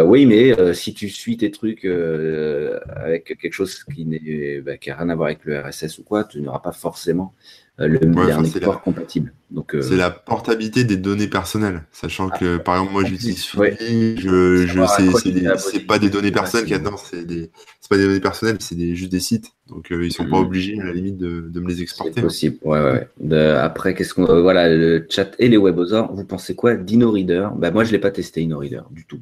oui, 0.05 0.25
mais 0.25 0.73
si 0.73 0.93
tu 0.93 1.09
suis 1.09 1.37
tes 1.37 1.51
trucs 1.51 1.85
avec 1.85 3.37
quelque 3.39 3.53
chose 3.53 3.83
qui 3.83 4.05
n'a 4.05 4.17
bah, 4.61 4.73
rien 4.81 5.09
à 5.09 5.15
voir 5.15 5.27
avec 5.27 5.45
le 5.45 5.59
RSS 5.59 5.99
ou 5.99 6.03
quoi, 6.03 6.23
tu 6.23 6.41
n'auras 6.41 6.59
pas 6.59 6.71
forcément 6.71 7.33
euh, 7.79 7.87
le 7.87 7.97
dernier 7.97 8.51
compatible. 8.83 9.33
Donc, 9.49 9.73
euh, 9.73 9.81
c'est 9.81 9.95
la 9.95 10.11
portabilité 10.11 10.83
des 10.83 10.95
données 10.95 11.27
personnelles, 11.27 11.81
sachant 11.91 12.29
que 12.29 12.57
par 12.57 12.75
exemple 12.75 12.93
moi 12.93 13.03
j'utilise 13.03 13.47
je, 13.47 14.65
je 14.67 14.85
sais 14.85 15.57
c'est 15.57 15.79
pas 15.79 15.97
des 15.97 16.11
données 16.11 16.31
personnelles 16.31 16.67
qui 16.67 16.75
c'est 17.09 17.25
des 17.25 17.49
c'est 17.81 17.89
pas 17.89 17.97
des 17.97 18.05
données 18.05 18.19
personnelles, 18.19 18.57
c'est 18.59 18.75
des, 18.75 18.95
juste 18.95 19.11
des 19.11 19.19
sites. 19.19 19.47
Donc 19.67 19.91
euh, 19.91 20.05
ils 20.05 20.13
sont 20.13 20.25
pas 20.25 20.37
mhm. 20.37 20.45
obligés 20.45 20.79
à 20.79 20.83
la 20.83 20.93
limite 20.93 21.17
de, 21.17 21.49
de 21.49 21.59
me 21.59 21.67
les 21.67 21.81
exporter. 21.81 22.13
C'est 22.15 22.21
possible. 22.21 22.57
Ouais, 22.61 22.79
ouais. 22.79 23.07
De, 23.19 23.37
après 23.37 23.95
qu'est-ce 23.95 24.13
qu'on 24.13 24.25
voilà 24.41 24.69
le 24.69 25.07
chat 25.09 25.31
et 25.39 25.47
les 25.47 25.57
webosors, 25.57 26.13
vous 26.13 26.25
pensez 26.25 26.53
quoi 26.53 26.75
d'InnoReader? 26.75 27.49
Bah 27.57 27.71
moi 27.71 27.85
je 27.85 27.91
l'ai 27.91 27.99
pas 27.99 28.11
testé 28.11 28.43
InnoReader 28.43 28.81
du 28.91 29.05
tout. 29.05 29.19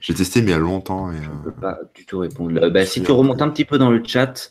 J'ai 0.00 0.14
testé 0.14 0.42
mais 0.42 0.48
il 0.48 0.50
y 0.50 0.54
a 0.54 0.58
longtemps 0.58 1.12
et 1.12 1.16
je 1.22 1.30
peux 1.44 1.52
pas 1.52 1.78
du 1.94 2.06
tout 2.06 2.18
répondre. 2.18 2.68
Bah, 2.70 2.86
si 2.86 3.02
tu 3.02 3.12
remontes 3.12 3.42
un 3.42 3.48
petit 3.50 3.64
peu 3.64 3.78
dans 3.78 3.90
le 3.90 4.02
chat, 4.04 4.50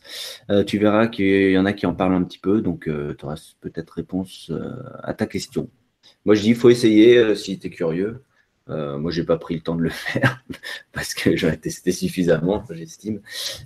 tu 0.68 0.78
verras 0.78 1.08
qu'il 1.08 1.52
y 1.52 1.58
en 1.58 1.66
a 1.66 1.74
qui 1.74 1.86
en 1.86 1.94
parlent 1.94 2.14
un 2.14 2.24
petit 2.24 2.40
peu 2.40 2.62
donc 2.62 2.84
tu 2.86 3.26
auras 3.26 3.40
peut-être 3.62 3.92
réponse 3.92 4.52
à 5.04 5.14
ta 5.14 5.26
question. 5.26 5.70
Moi, 6.26 6.36
je 6.36 6.42
dis, 6.42 6.50
il 6.50 6.56
faut 6.56 6.70
essayer 6.70 7.18
euh, 7.18 7.36
si 7.36 7.58
tu 7.60 7.68
es 7.68 7.70
curieux. 7.70 8.24
Euh, 8.70 8.98
moi, 9.00 9.12
j'ai 9.12 9.24
pas 9.24 9.38
pris 9.38 9.56
le 9.56 9.62
temps 9.62 9.76
de 9.76 9.82
le 9.82 9.90
faire 9.90 10.44
parce 10.92 11.14
que 11.14 11.36
j'en 11.36 11.50
ai 11.50 11.58
testé 11.58 11.92
suffisamment, 11.92 12.64
j'estime. 12.70 13.22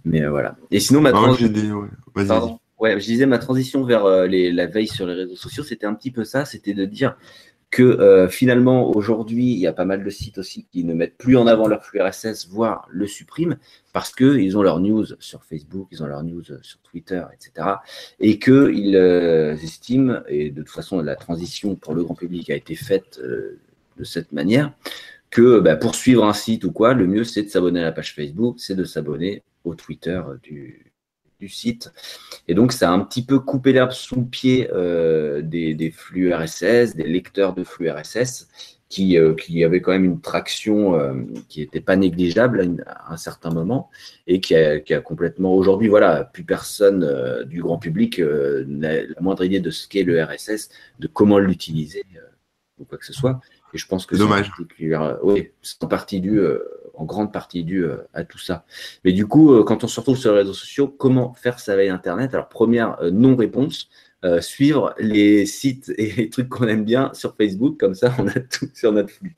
Mais 0.05 0.21
euh, 0.21 0.29
voilà. 0.29 0.55
Et 0.71 0.79
sinon, 0.79 1.01
ma 1.01 1.11
ah, 1.13 1.31
ouais. 2.79 2.99
je 2.99 3.05
disais 3.05 3.25
ma 3.25 3.39
transition 3.39 3.83
vers 3.83 4.05
la 4.05 4.65
veille 4.67 4.87
sur 4.87 5.05
les 5.05 5.13
réseaux 5.13 5.35
sociaux, 5.35 5.63
c'était 5.63 5.85
un 5.85 5.93
petit 5.93 6.11
peu 6.11 6.23
ça, 6.23 6.45
c'était 6.45 6.73
de 6.73 6.85
dire 6.85 7.17
que 7.74 7.82
euh, 7.82 8.30
finalement, 8.30 8.95
aujourd'hui, 8.95 9.51
il 9.51 9.57
y 9.57 9.65
a 9.65 9.74
pas 9.74 9.84
mal 9.84 10.03
de 10.03 10.09
sites 10.11 10.38
aussi 10.38 10.67
qui 10.71 10.84
ne 10.84 10.93
mettent 10.93 11.17
plus 11.17 11.38
en 11.38 11.47
avant 11.47 11.67
leur 11.67 11.84
flux 11.84 11.99
RSS, 11.99 12.47
voire 12.47 12.88
le 12.91 13.07
suppriment, 13.07 13.57
parce 13.93 14.13
qu'ils 14.13 14.55
ont 14.55 14.61
leur 14.61 14.80
news 14.80 15.05
sur 15.19 15.43
Facebook, 15.43 15.88
ils 15.91 16.03
ont 16.03 16.05
leur 16.05 16.24
news 16.24 16.43
sur 16.61 16.80
Twitter, 16.82 17.24
etc. 17.34 17.67
Et 18.19 18.38
qu'ils 18.38 18.95
euh, 18.95 19.55
estiment, 19.55 20.19
et 20.28 20.51
de 20.51 20.61
toute 20.61 20.69
façon, 20.69 21.01
la 21.01 21.15
transition 21.15 21.76
pour 21.76 21.95
le 21.95 22.03
grand 22.03 22.13
public 22.13 22.51
a 22.51 22.55
été 22.55 22.76
faite 22.76 23.19
euh, 23.24 23.59
de 23.97 24.03
cette 24.03 24.34
manière, 24.34 24.71
que 25.32 25.59
bah, 25.59 25.76
pour 25.76 25.95
suivre 25.95 26.26
un 26.26 26.34
site 26.34 26.65
ou 26.65 26.71
quoi, 26.71 26.93
le 26.93 27.07
mieux, 27.07 27.24
c'est 27.24 27.41
de 27.41 27.49
s'abonner 27.49 27.80
à 27.80 27.86
la 27.86 27.91
page 27.91 28.13
Facebook, 28.13 28.57
c'est 28.59 28.76
de 28.76 28.84
s'abonner 28.84 29.41
au 29.63 29.74
Twitter 29.74 30.21
du, 30.43 30.92
site. 31.49 31.91
Et 32.47 32.53
donc, 32.53 32.71
ça 32.71 32.89
a 32.89 32.93
un 32.93 32.99
petit 32.99 33.25
peu 33.25 33.39
coupé 33.39 33.73
l'herbe 33.73 33.91
sous 33.91 34.15
le 34.15 34.25
pied 34.25 34.69
euh, 34.73 35.41
des, 35.41 35.91
flux 35.91 36.33
RSS, 36.33 36.95
des 36.95 37.03
lecteurs 37.03 37.53
de 37.53 37.63
flux 37.63 37.89
RSS, 37.89 38.47
qui, 38.89 39.17
euh, 39.17 39.33
qui 39.33 39.63
avaient 39.63 39.81
quand 39.81 39.91
même 39.91 40.05
une 40.05 40.21
traction 40.21 40.95
euh, 40.95 41.13
qui 41.49 41.61
n'était 41.61 41.81
pas 41.81 41.95
négligeable 41.95 42.83
à, 42.85 43.13
un 43.13 43.17
certain 43.17 43.49
moment 43.49 43.89
et 44.27 44.39
qui 44.39 44.55
a, 44.55 44.79
qui 44.79 44.93
a 44.93 45.01
complètement. 45.01 45.53
Aujourd'hui, 45.53 45.87
voilà, 45.87 46.25
plus 46.25 46.43
personne 46.43 47.43
du 47.45 47.61
grand 47.61 47.77
public 47.77 48.19
n'a 48.19 49.01
la 49.01 49.21
moindre 49.21 49.43
idée 49.43 49.59
de 49.59 49.71
ce 49.71 49.87
qu'est 49.87 50.03
le 50.03 50.23
RSS, 50.23 50.69
de 50.99 51.07
comment 51.07 51.39
l'utiliser 51.39 52.03
ou 52.79 52.85
quoi 52.85 52.97
que 52.97 53.05
ce 53.05 53.13
soit. 53.13 53.39
Et 53.73 53.77
je 53.77 53.87
pense 53.87 54.05
que 54.05 54.15
dommage. 54.15 54.51
Oui, 55.23 55.49
c'est 55.61 55.83
en 55.83 55.87
partie 55.87 56.21
dû 56.21 56.39
en 56.93 57.05
grande 57.05 57.31
partie 57.31 57.63
dû 57.63 57.83
euh, 57.83 57.97
à 58.13 58.23
tout 58.23 58.37
ça. 58.37 58.65
Mais 59.03 59.11
du 59.11 59.27
coup, 59.27 59.53
euh, 59.53 59.63
quand 59.63 59.83
on 59.83 59.87
se 59.87 59.99
retrouve 59.99 60.17
sur 60.17 60.31
les 60.31 60.39
réseaux 60.39 60.53
sociaux, 60.53 60.87
comment 60.87 61.33
faire 61.33 61.59
sa 61.59 61.75
veille 61.75 61.89
Internet? 61.89 62.33
Alors, 62.33 62.49
première 62.49 62.99
euh, 63.01 63.11
non-réponse, 63.11 63.89
suivre 64.39 64.95
les 64.99 65.45
sites 65.45 65.91
et 65.97 66.09
les 66.13 66.29
trucs 66.29 66.47
qu'on 66.47 66.69
aime 66.69 66.85
bien 66.85 67.11
sur 67.13 67.35
Facebook, 67.35 67.77
comme 67.77 67.93
ça, 67.93 68.15
on 68.19 68.27
a 68.29 68.39
tout 68.39 68.69
sur 68.73 68.93
notre 68.93 69.09
flux. 69.09 69.35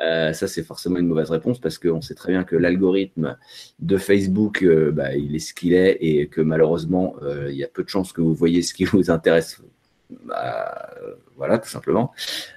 ça, 0.00 0.48
c'est 0.48 0.64
forcément 0.64 0.96
une 0.96 1.06
mauvaise 1.06 1.30
réponse 1.30 1.60
parce 1.60 1.78
qu'on 1.78 2.00
sait 2.00 2.16
très 2.16 2.32
bien 2.32 2.42
que 2.42 2.56
l'algorithme 2.56 3.38
de 3.78 3.96
Facebook, 3.98 4.66
bah, 4.92 5.14
il 5.14 5.36
est 5.36 5.38
ce 5.38 5.54
qu'il 5.54 5.74
est 5.74 5.96
et 6.00 6.26
que 6.26 6.40
malheureusement, 6.40 7.14
il 7.48 7.54
y 7.54 7.62
a 7.62 7.68
peu 7.68 7.84
de 7.84 7.88
chances 7.88 8.12
que 8.12 8.20
vous 8.20 8.34
voyez 8.34 8.62
ce 8.62 8.74
qui 8.74 8.84
vous 8.84 9.12
intéresse 9.12 9.62
bah, 10.24 10.90
voilà, 11.40 11.58
tout 11.58 11.70
simplement. 11.70 12.12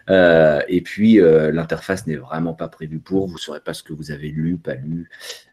Euh, 0.09 0.61
et 0.67 0.81
puis, 0.81 1.21
euh, 1.21 1.53
l'interface 1.53 2.05
n'est 2.05 2.17
vraiment 2.17 2.53
pas 2.53 2.67
prévue 2.67 2.99
pour. 2.99 3.27
Vous 3.27 3.36
ne 3.36 3.39
saurez 3.39 3.61
pas 3.61 3.73
ce 3.73 3.81
que 3.81 3.93
vous 3.93 4.11
avez 4.11 4.27
lu, 4.27 4.57
pas 4.57 4.75
lu, 4.75 5.09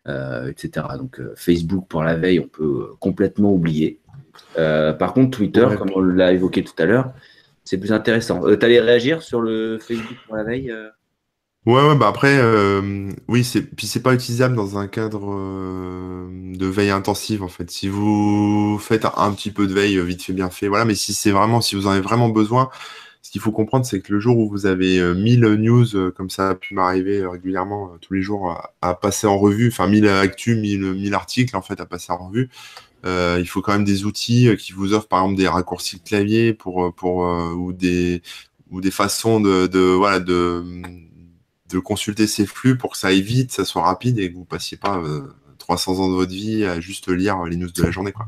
euh, 0.09 0.49
etc. 0.49 0.85
Donc, 0.99 1.21
Facebook 1.37 1.87
pour 1.89 2.03
la 2.03 2.17
veille, 2.17 2.41
on 2.41 2.49
peut 2.49 2.89
complètement 2.99 3.53
oublier. 3.53 4.01
par 4.57 5.15
contre, 5.15 5.39
Twitter, 5.39 5.67
comme 5.79 5.93
on 5.95 6.01
l'a 6.01 6.33
évoqué 6.33 6.65
tout 6.65 6.75
à 6.83 6.87
l'heure, 6.87 7.13
c'est 7.63 7.79
plus 7.79 7.93
intéressant. 7.93 8.41
tu 8.43 8.65
allais 8.65 8.81
réagir 8.81 9.23
sur 9.23 9.41
le 9.41 9.79
Facebook 9.79 10.17
pour 10.27 10.35
la 10.35 10.43
veille 10.43 10.75
Ouais, 11.67 11.75
ouais, 11.87 11.95
bah 11.95 12.09
après, 12.09 12.39
euh, 12.39 13.13
oui, 13.29 13.45
c'est 13.45 13.61
puis 13.61 13.87
c'est 13.87 14.01
pas 14.01 14.15
utilisable 14.15 14.57
dans 14.57 14.79
un 14.79 14.89
cadre 14.89 15.31
euh, 15.35 16.27
de 16.57 16.67
veille 16.67 16.89
intensive 16.89 17.43
en 17.43 17.49
fait. 17.49 17.71
Si 17.71 17.87
vous 17.87 18.79
faites 18.81 19.05
un, 19.05 19.33
petit 19.35 19.51
peu 19.51 19.67
de 19.67 19.75
veille 19.75 20.01
vite 20.01 20.23
fait, 20.23 20.33
bien 20.33 20.49
fait, 20.49 20.69
voilà. 20.69 20.87
Mais 20.87 20.95
si 20.95 21.13
c'est 21.13 21.31
vraiment, 21.31 21.61
si 21.61 21.75
vous 21.75 21.87
en 21.87 21.91
avez 21.91 22.01
vraiment 22.01 22.31
besoin, 22.31 22.71
ce 23.31 23.33
qu'il 23.33 23.43
faut 23.43 23.53
comprendre, 23.53 23.87
c'est 23.87 24.01
que 24.01 24.13
le 24.13 24.19
jour 24.19 24.39
où 24.39 24.49
vous 24.49 24.67
avez 24.67 25.01
1000 25.15 25.41
news, 25.55 26.11
comme 26.17 26.31
ça 26.31 26.49
a 26.49 26.55
pu 26.57 26.75
m'arriver 26.75 27.25
régulièrement 27.25 27.93
tous 28.01 28.13
les 28.13 28.23
jours, 28.23 28.61
à, 28.83 28.95
passer 28.97 29.29
en 29.29 29.39
revue, 29.39 29.69
enfin 29.69 29.87
1000 29.87 30.09
actus, 30.09 30.59
1000, 30.59 30.81
1000 30.81 31.15
articles 31.15 31.57
en 31.57 31.63
fait 31.63 31.81
à 31.81 31.87
passer 31.87 32.11
en 32.11 32.27
revue, 32.27 32.51
il 33.05 33.47
faut 33.47 33.63
quand 33.63 33.71
même 33.71 33.85
des 33.85 34.05
outils 34.05 34.51
qui 34.59 34.73
vous 34.73 34.95
offrent 34.95 35.07
par 35.07 35.21
exemple 35.21 35.39
des 35.39 35.47
raccourcis 35.47 35.99
de 35.99 36.03
clavier 36.03 36.55
pour 36.55 36.93
pour 36.93 37.19
ou 37.57 37.73
des 37.73 38.21
ou 38.73 38.81
des 38.81 38.91
façons 38.91 39.39
de, 39.39 39.79
voilà 39.79 40.19
de 40.19 40.65
de 41.69 41.79
consulter 41.79 42.27
ces 42.27 42.47
flux 42.47 42.77
pour 42.77 42.91
que 42.91 42.99
ça 42.99 43.07
aille 43.07 43.23
vite, 43.23 43.53
ça 43.53 43.65
soit 43.65 43.83
rapide 43.83 44.19
et 44.19 44.29
que 44.29 44.35
vous 44.35 44.45
passiez 44.45 44.77
pas 44.77 45.01
300 45.59 45.93
euh, 45.93 46.03
ans 46.03 46.09
de 46.09 46.15
votre 46.15 46.33
vie 46.33 46.65
à 46.65 46.81
juste 46.81 47.09
lire 47.09 47.45
les 47.45 47.55
news 47.55 47.71
de 47.71 47.81
la 47.81 47.93
journée. 47.93 48.11
Quoi. 48.11 48.27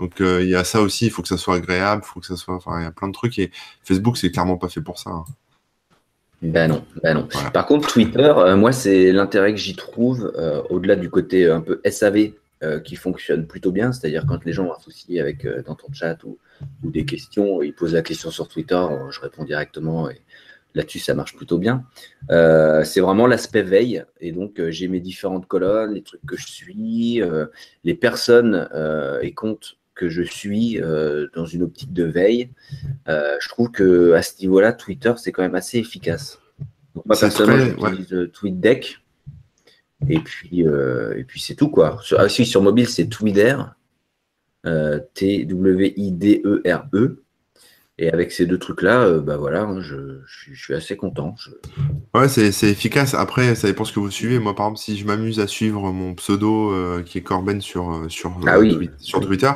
Donc 0.00 0.20
euh, 0.20 0.42
il 0.42 0.48
y 0.48 0.54
a 0.54 0.64
ça 0.64 0.80
aussi, 0.80 1.06
il 1.06 1.10
faut 1.10 1.22
que 1.22 1.28
ça 1.28 1.36
soit 1.36 1.56
agréable, 1.56 2.02
il 2.04 2.08
faut 2.08 2.20
que 2.20 2.26
ça 2.26 2.36
soit. 2.36 2.54
Enfin, 2.54 2.80
il 2.80 2.84
y 2.84 2.86
a 2.86 2.90
plein 2.92 3.08
de 3.08 3.12
trucs 3.12 3.38
et 3.38 3.50
Facebook, 3.82 4.16
c'est 4.16 4.30
clairement 4.30 4.56
pas 4.56 4.68
fait 4.68 4.80
pour 4.80 4.98
ça. 4.98 5.10
Hein. 5.10 5.24
Ben 6.40 6.68
non, 6.70 6.84
ben 7.02 7.14
non. 7.14 7.28
Par 7.52 7.66
contre, 7.66 7.88
Twitter, 7.88 8.32
euh, 8.36 8.56
moi, 8.56 8.70
c'est 8.70 9.10
l'intérêt 9.10 9.52
que 9.52 9.58
j'y 9.58 9.74
trouve, 9.74 10.32
au-delà 10.70 10.94
du 10.94 11.10
côté 11.10 11.50
un 11.50 11.60
peu 11.60 11.80
SAV 11.84 12.30
qui 12.84 12.96
fonctionne 12.96 13.46
plutôt 13.46 13.70
bien, 13.70 13.92
c'est-à-dire 13.92 14.24
quand 14.26 14.44
les 14.44 14.52
gens 14.52 14.66
ont 14.66 14.74
un 14.74 14.80
souci 14.80 15.20
avec 15.20 15.46
dans 15.64 15.74
ton 15.76 15.92
chat 15.92 16.22
ou, 16.24 16.38
ou, 16.82 16.90
des 16.90 17.04
questions, 17.04 17.62
ils 17.62 17.72
posent 17.72 17.94
la 17.94 18.02
question 18.02 18.30
sur 18.30 18.48
Twitter, 18.48 18.84
je 19.10 19.20
réponds 19.20 19.44
directement 19.44 20.10
et, 20.10 20.20
Là-dessus, 20.74 20.98
ça 20.98 21.14
marche 21.14 21.34
plutôt 21.34 21.58
bien. 21.58 21.84
Euh, 22.30 22.84
c'est 22.84 23.00
vraiment 23.00 23.26
l'aspect 23.26 23.62
veille. 23.62 24.04
Et 24.20 24.32
donc, 24.32 24.60
euh, 24.60 24.70
j'ai 24.70 24.86
mes 24.86 25.00
différentes 25.00 25.46
colonnes, 25.46 25.94
les 25.94 26.02
trucs 26.02 26.24
que 26.26 26.36
je 26.36 26.46
suis, 26.46 27.22
euh, 27.22 27.46
les 27.84 27.94
personnes 27.94 28.68
et 29.22 29.32
comptes 29.32 29.77
que 29.98 30.08
je 30.08 30.22
suis 30.22 30.80
dans 31.34 31.44
une 31.46 31.62
optique 31.62 31.92
de 31.92 32.04
veille. 32.04 32.50
je 33.06 33.48
trouve 33.48 33.70
que 33.70 34.12
à 34.12 34.22
ce 34.22 34.40
niveau-là, 34.40 34.72
Twitter, 34.72 35.12
c'est 35.16 35.32
quand 35.32 35.42
même 35.42 35.54
assez 35.54 35.78
efficace. 35.78 36.38
Donc, 36.94 37.04
moi, 37.06 37.16
personnellement, 37.18 37.90
j'utilise 37.90 38.30
TweetDeck. 38.32 38.98
Et 40.08 40.20
puis, 40.20 40.60
et 40.60 41.24
puis 41.24 41.40
c'est 41.40 41.56
tout, 41.56 41.68
quoi. 41.68 41.98
Sur, 42.02 42.20
ah, 42.20 42.28
sur 42.28 42.62
mobile, 42.62 42.88
c'est 42.88 43.08
Twitter. 43.08 43.56
T-W-I-D-E-R-E. 45.14 45.48
Et 48.00 48.10
avec 48.12 48.30
ces 48.30 48.46
deux 48.46 48.58
trucs-là, 48.58 49.02
euh, 49.02 49.20
bah 49.20 49.36
voilà, 49.36 49.62
hein, 49.62 49.80
je, 49.80 50.20
suis 50.54 50.72
assez 50.72 50.96
content. 50.96 51.34
Ouais, 52.14 52.28
c'est 52.28 52.70
efficace. 52.70 53.14
Après, 53.14 53.56
ça 53.56 53.66
dépend 53.66 53.84
ce 53.84 53.92
que 53.92 53.98
vous 53.98 54.10
suivez. 54.10 54.38
Moi, 54.38 54.54
par 54.54 54.66
exemple, 54.66 54.78
si 54.78 54.96
je 54.96 55.04
m'amuse 55.04 55.40
à 55.40 55.48
suivre 55.48 55.90
mon 55.90 56.14
pseudo 56.14 56.72
euh, 56.72 57.02
qui 57.02 57.18
est 57.18 57.22
Corben 57.22 57.60
sur, 57.60 57.92
euh, 57.92 58.08
sur, 58.08 58.38
ah 58.46 58.58
sur 58.98 59.20
Twitter, 59.20 59.50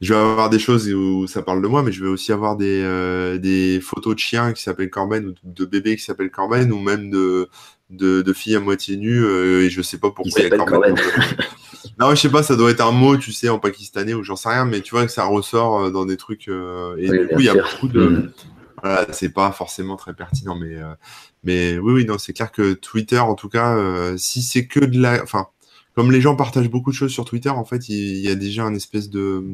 je 0.00 0.12
vais 0.12 0.18
avoir 0.18 0.50
des 0.50 0.58
choses 0.58 0.92
où 0.92 1.28
ça 1.28 1.42
parle 1.42 1.62
de 1.62 1.68
moi, 1.68 1.84
mais 1.84 1.92
je 1.92 2.02
vais 2.02 2.10
aussi 2.10 2.32
avoir 2.32 2.56
des, 2.56 3.38
des 3.40 3.80
photos 3.80 4.14
de 4.16 4.20
chiens 4.20 4.52
qui 4.52 4.62
s'appellent 4.62 4.90
Corben 4.90 5.28
ou 5.28 5.34
de 5.44 5.64
bébés 5.64 5.94
qui 5.96 6.02
s'appellent 6.02 6.30
Corben 6.30 6.72
ou 6.72 6.80
même 6.80 7.10
de, 7.10 7.48
de, 7.90 8.22
de, 8.22 8.32
filles 8.32 8.56
à 8.56 8.60
moitié 8.60 8.96
nues 8.96 9.24
et 9.24 9.70
je 9.70 9.82
sais 9.82 9.98
pas 9.98 10.10
pourquoi 10.10 10.40
il 10.40 10.48
y 10.48 10.52
a 10.52 10.56
Corben. 10.56 10.94
Non, 11.98 12.10
je 12.10 12.14
sais 12.14 12.30
pas, 12.30 12.44
ça 12.44 12.54
doit 12.54 12.70
être 12.70 12.80
un 12.80 12.92
mot, 12.92 13.16
tu 13.16 13.32
sais, 13.32 13.48
en 13.48 13.58
pakistanais 13.58 14.14
ou 14.14 14.22
j'en 14.22 14.36
sais 14.36 14.48
rien, 14.48 14.64
mais 14.64 14.80
tu 14.82 14.92
vois 14.92 15.04
que 15.04 15.10
ça 15.10 15.24
ressort 15.24 15.80
euh, 15.80 15.90
dans 15.90 16.06
des 16.06 16.16
trucs. 16.16 16.46
Euh, 16.48 16.96
et 16.96 17.08
du 17.08 17.26
coup, 17.28 17.40
il 17.40 17.46
y 17.46 17.48
a 17.48 17.54
beaucoup 17.54 17.88
de. 17.88 18.06
Mm. 18.06 18.32
Voilà, 18.80 19.12
c'est 19.12 19.30
pas 19.30 19.50
forcément 19.50 19.96
très 19.96 20.14
pertinent, 20.14 20.54
mais, 20.54 20.76
euh, 20.76 20.94
mais 21.42 21.78
oui, 21.78 21.94
oui, 21.94 22.04
non, 22.04 22.16
c'est 22.16 22.32
clair 22.32 22.52
que 22.52 22.74
Twitter, 22.74 23.18
en 23.18 23.34
tout 23.34 23.48
cas, 23.48 23.76
si 24.16 24.42
c'est 24.42 24.66
que 24.66 24.78
de 24.78 25.00
la. 25.00 25.20
Enfin, 25.24 25.48
comme 25.96 26.12
les 26.12 26.20
gens 26.20 26.36
partagent 26.36 26.70
beaucoup 26.70 26.92
de 26.92 26.96
choses 26.96 27.10
sur 27.10 27.24
Twitter, 27.24 27.48
en 27.48 27.64
fait, 27.64 27.88
il, 27.88 28.18
y 28.18 28.28
a 28.28 28.36
déjà 28.36 28.62
un 28.64 28.74
espèce 28.74 29.10
de. 29.10 29.44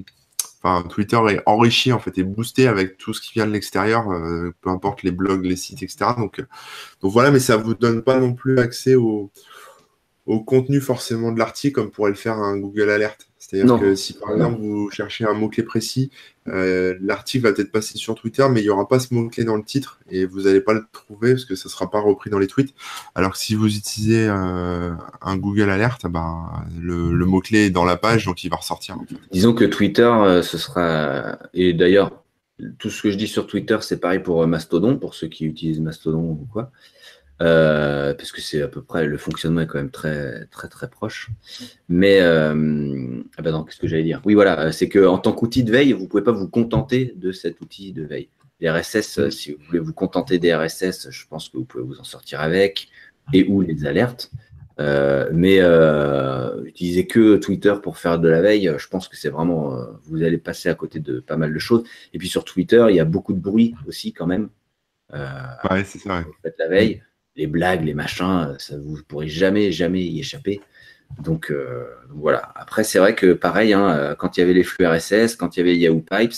Enfin, 0.63 0.87
Twitter 0.87 1.19
est 1.31 1.43
enrichi, 1.47 1.93
en 1.93 1.99
fait, 1.99 2.19
est 2.19 2.23
boosté 2.23 2.69
avec 2.69 2.99
tout 2.99 3.15
ce 3.15 3.23
qui 3.23 3.33
vient 3.33 3.47
de 3.47 3.53
l'extérieur, 3.53 4.05
peu 4.61 4.69
importe 4.69 5.03
les 5.03 5.11
blogs, 5.11 5.47
les 5.47 5.57
sites, 5.57 5.83
etc. 5.83 6.11
Donc, 6.19 6.45
donc 7.01 7.13
voilà, 7.13 7.31
mais 7.31 7.41
ça 7.41 7.57
vous 7.57 7.75
donne 7.75 8.03
pas 8.03 8.19
non 8.19 8.35
plus 8.35 8.59
accès 8.59 8.95
au 8.95 9.31
au 10.27 10.41
contenu 10.41 10.81
forcément 10.81 11.33
de 11.33 11.39
l'article 11.39 11.75
comme 11.75 11.91
pourrait 11.91 12.11
le 12.11 12.17
faire 12.17 12.39
un 12.39 12.57
Google 12.57 12.91
Alert. 12.91 13.29
C'est-à-dire 13.39 13.79
que 13.79 13.95
si 13.95 14.15
par 14.15 14.33
exemple 14.33 14.59
vous 14.59 14.91
cherchez 14.91 15.27
un 15.27 15.35
mot-clé 15.35 15.65
précis, 15.65 16.11
euh, 16.49 16.97
l'article 17.03 17.45
va 17.45 17.53
peut-être 17.53 17.71
passer 17.71 17.99
sur 17.99 18.15
Twitter, 18.15 18.47
mais 18.51 18.61
il 18.61 18.65
n'y 18.65 18.71
aura 18.71 18.89
pas 18.89 18.99
ce 18.99 19.13
mot-clé 19.13 19.45
dans 19.45 19.57
le 19.57 19.63
titre 19.63 20.01
et 20.11 20.25
vous 20.25 20.43
n'allez 20.43 20.63
pas 20.63 20.73
le 20.73 20.83
trouver 20.93 21.33
parce 21.33 21.45
que 21.45 21.55
ça 21.55 21.69
ne 21.69 21.71
sera 21.71 21.91
pas 21.91 22.01
repris 22.01 22.31
dans 22.31 22.39
les 22.39 22.47
tweets. 22.47 22.75
Alors 23.15 23.33
que 23.33 23.39
si 23.39 23.55
vous 23.55 23.77
utilisez 23.77 24.27
euh, 24.29 24.93
un 25.21 25.37
Google 25.37 25.69
Alert, 25.69 26.07
bah, 26.07 26.65
le, 26.81 27.27
mot-clé 27.27 27.67
est 27.67 27.71
dans 27.71 27.85
la 27.85 27.97
page, 27.97 28.25
donc 28.25 28.45
il 28.45 28.49
va 28.49 28.57
ressortir. 28.57 28.97
Disons 29.31 29.53
que 29.53 29.67
Twitter, 29.67 30.03
euh, 30.03 30.41
ce 30.41 30.57
sera. 30.57 31.39
Et 31.53 31.75
d'ailleurs, 31.75 32.25
tout 32.79 32.89
ce 32.89 33.03
que 33.03 33.11
je 33.11 33.17
dis 33.17 33.29
sur 33.29 33.47
Twitter, 33.47 33.77
c'est 33.83 34.01
pareil 34.01 34.21
pour 34.21 34.47
Mastodon, 34.47 34.97
pour 34.97 35.15
ceux 35.15 35.29
qui 35.29 35.45
utilisent 35.45 35.81
Mastodon 35.81 36.39
ou 36.41 36.49
quoi. 36.51 36.71
Euh, 37.43 38.15
parce 38.15 38.31
que 38.31 38.41
c'est 38.41 38.63
à 38.63 38.69
peu 38.69 38.81
près 38.81 39.07
le 39.07 39.17
fonctionnement 39.17 39.63
est 39.63 39.67
quand 39.67 39.79
même 39.79 39.91
très 39.91 40.47
très 40.47 40.69
très 40.69 40.89
proche. 40.89 41.31
Mais 41.89 42.21
euh, 42.21 43.23
ah 43.37 43.43
ben 43.43 43.51
non, 43.51 43.65
qu'est-ce 43.65 43.79
que 43.79 43.89
j'allais 43.89 44.05
dire? 44.05 44.21
Oui, 44.25 44.35
voilà, 44.35 44.71
c'est 44.73 44.89
que 44.89 45.05
en 45.05 45.19
tant 45.19 45.33
qu'outil 45.33 45.65
de 45.65 45.73
veille, 45.73 45.93
vous 45.93 46.07
pouvez 46.07 46.23
pas 46.23 46.33
vous 46.33 46.49
contenter 46.49 47.13
de 47.17 47.33
cet 47.33 47.61
outil 47.61 47.93
de 47.93 48.05
veille. 48.05 48.29
Les 48.61 48.71
RSS, 48.71 49.19
euh, 49.19 49.31
si 49.31 49.53
vous 49.53 49.59
voulez 49.67 49.81
vous 49.81 49.93
contenter 49.93 50.39
des 50.39 50.55
RSS, 50.55 51.11
je 51.11 51.27
pense 51.27 51.49
que 51.49 51.57
vous 51.57 51.65
pouvez 51.65 51.83
vous 51.83 51.99
en 51.99 52.05
sortir 52.05 52.41
avec 52.41 52.89
et 53.33 53.45
ou 53.49 53.63
les 53.63 53.85
alertes. 53.87 54.31
mais 55.33 55.61
utiliser 56.65 57.07
que 57.07 57.37
Twitter 57.37 57.75
pour 57.83 57.99
faire 57.99 58.21
de 58.21 58.29
la 58.29 58.43
veille, 58.43 58.73
je 58.79 58.89
pense 58.89 59.09
que 59.09 59.17
c'est 59.17 59.31
vraiment, 59.31 59.77
vous 60.05 60.23
allez 60.23 60.39
passer 60.39 60.69
à 60.69 60.75
côté 60.75 61.01
de 61.01 61.19
pas 61.21 61.37
mal 61.37 61.53
de 61.53 61.59
choses. 61.59 61.85
Et 62.13 62.19
puis 62.19 62.29
sur 62.29 62.45
Twitter, 62.45 62.87
il 62.91 62.97
y 62.97 63.01
a 63.01 63.05
beaucoup 63.05 63.33
de 63.33 63.41
bruit 63.41 63.75
aussi 63.89 64.13
quand 64.13 64.27
même. 64.27 64.51
ouais, 65.13 65.85
c'est 65.85 65.99
ça. 65.99 66.21
Vous 66.21 66.35
faites 66.43 66.57
la 66.59 66.69
veille 66.69 67.03
les 67.37 67.47
blagues, 67.47 67.85
les 67.85 67.95
machins, 67.95 68.55
ça 68.59 68.77
vous 68.79 68.99
pourrez 69.07 69.29
jamais, 69.29 69.73
jamais 69.73 70.03
y 70.03 70.21
échapper. 70.21 70.61
Donc, 71.23 71.51
euh, 71.51 71.87
voilà. 72.11 72.53
Après, 72.55 72.85
c'est 72.85 72.99
vrai 72.99 73.15
que 73.15 73.33
pareil, 73.33 73.73
hein, 73.73 73.91
euh, 73.91 74.15
quand 74.15 74.37
il 74.37 74.41
y 74.41 74.43
avait 74.43 74.53
les 74.53 74.65
flux 74.65 74.87
RSS, 74.87 75.37
quand 75.37 75.57
il 75.57 75.61
y 75.61 75.63
avait 75.63 75.77
Yahoo 75.77 76.01
Pipes, 76.01 76.35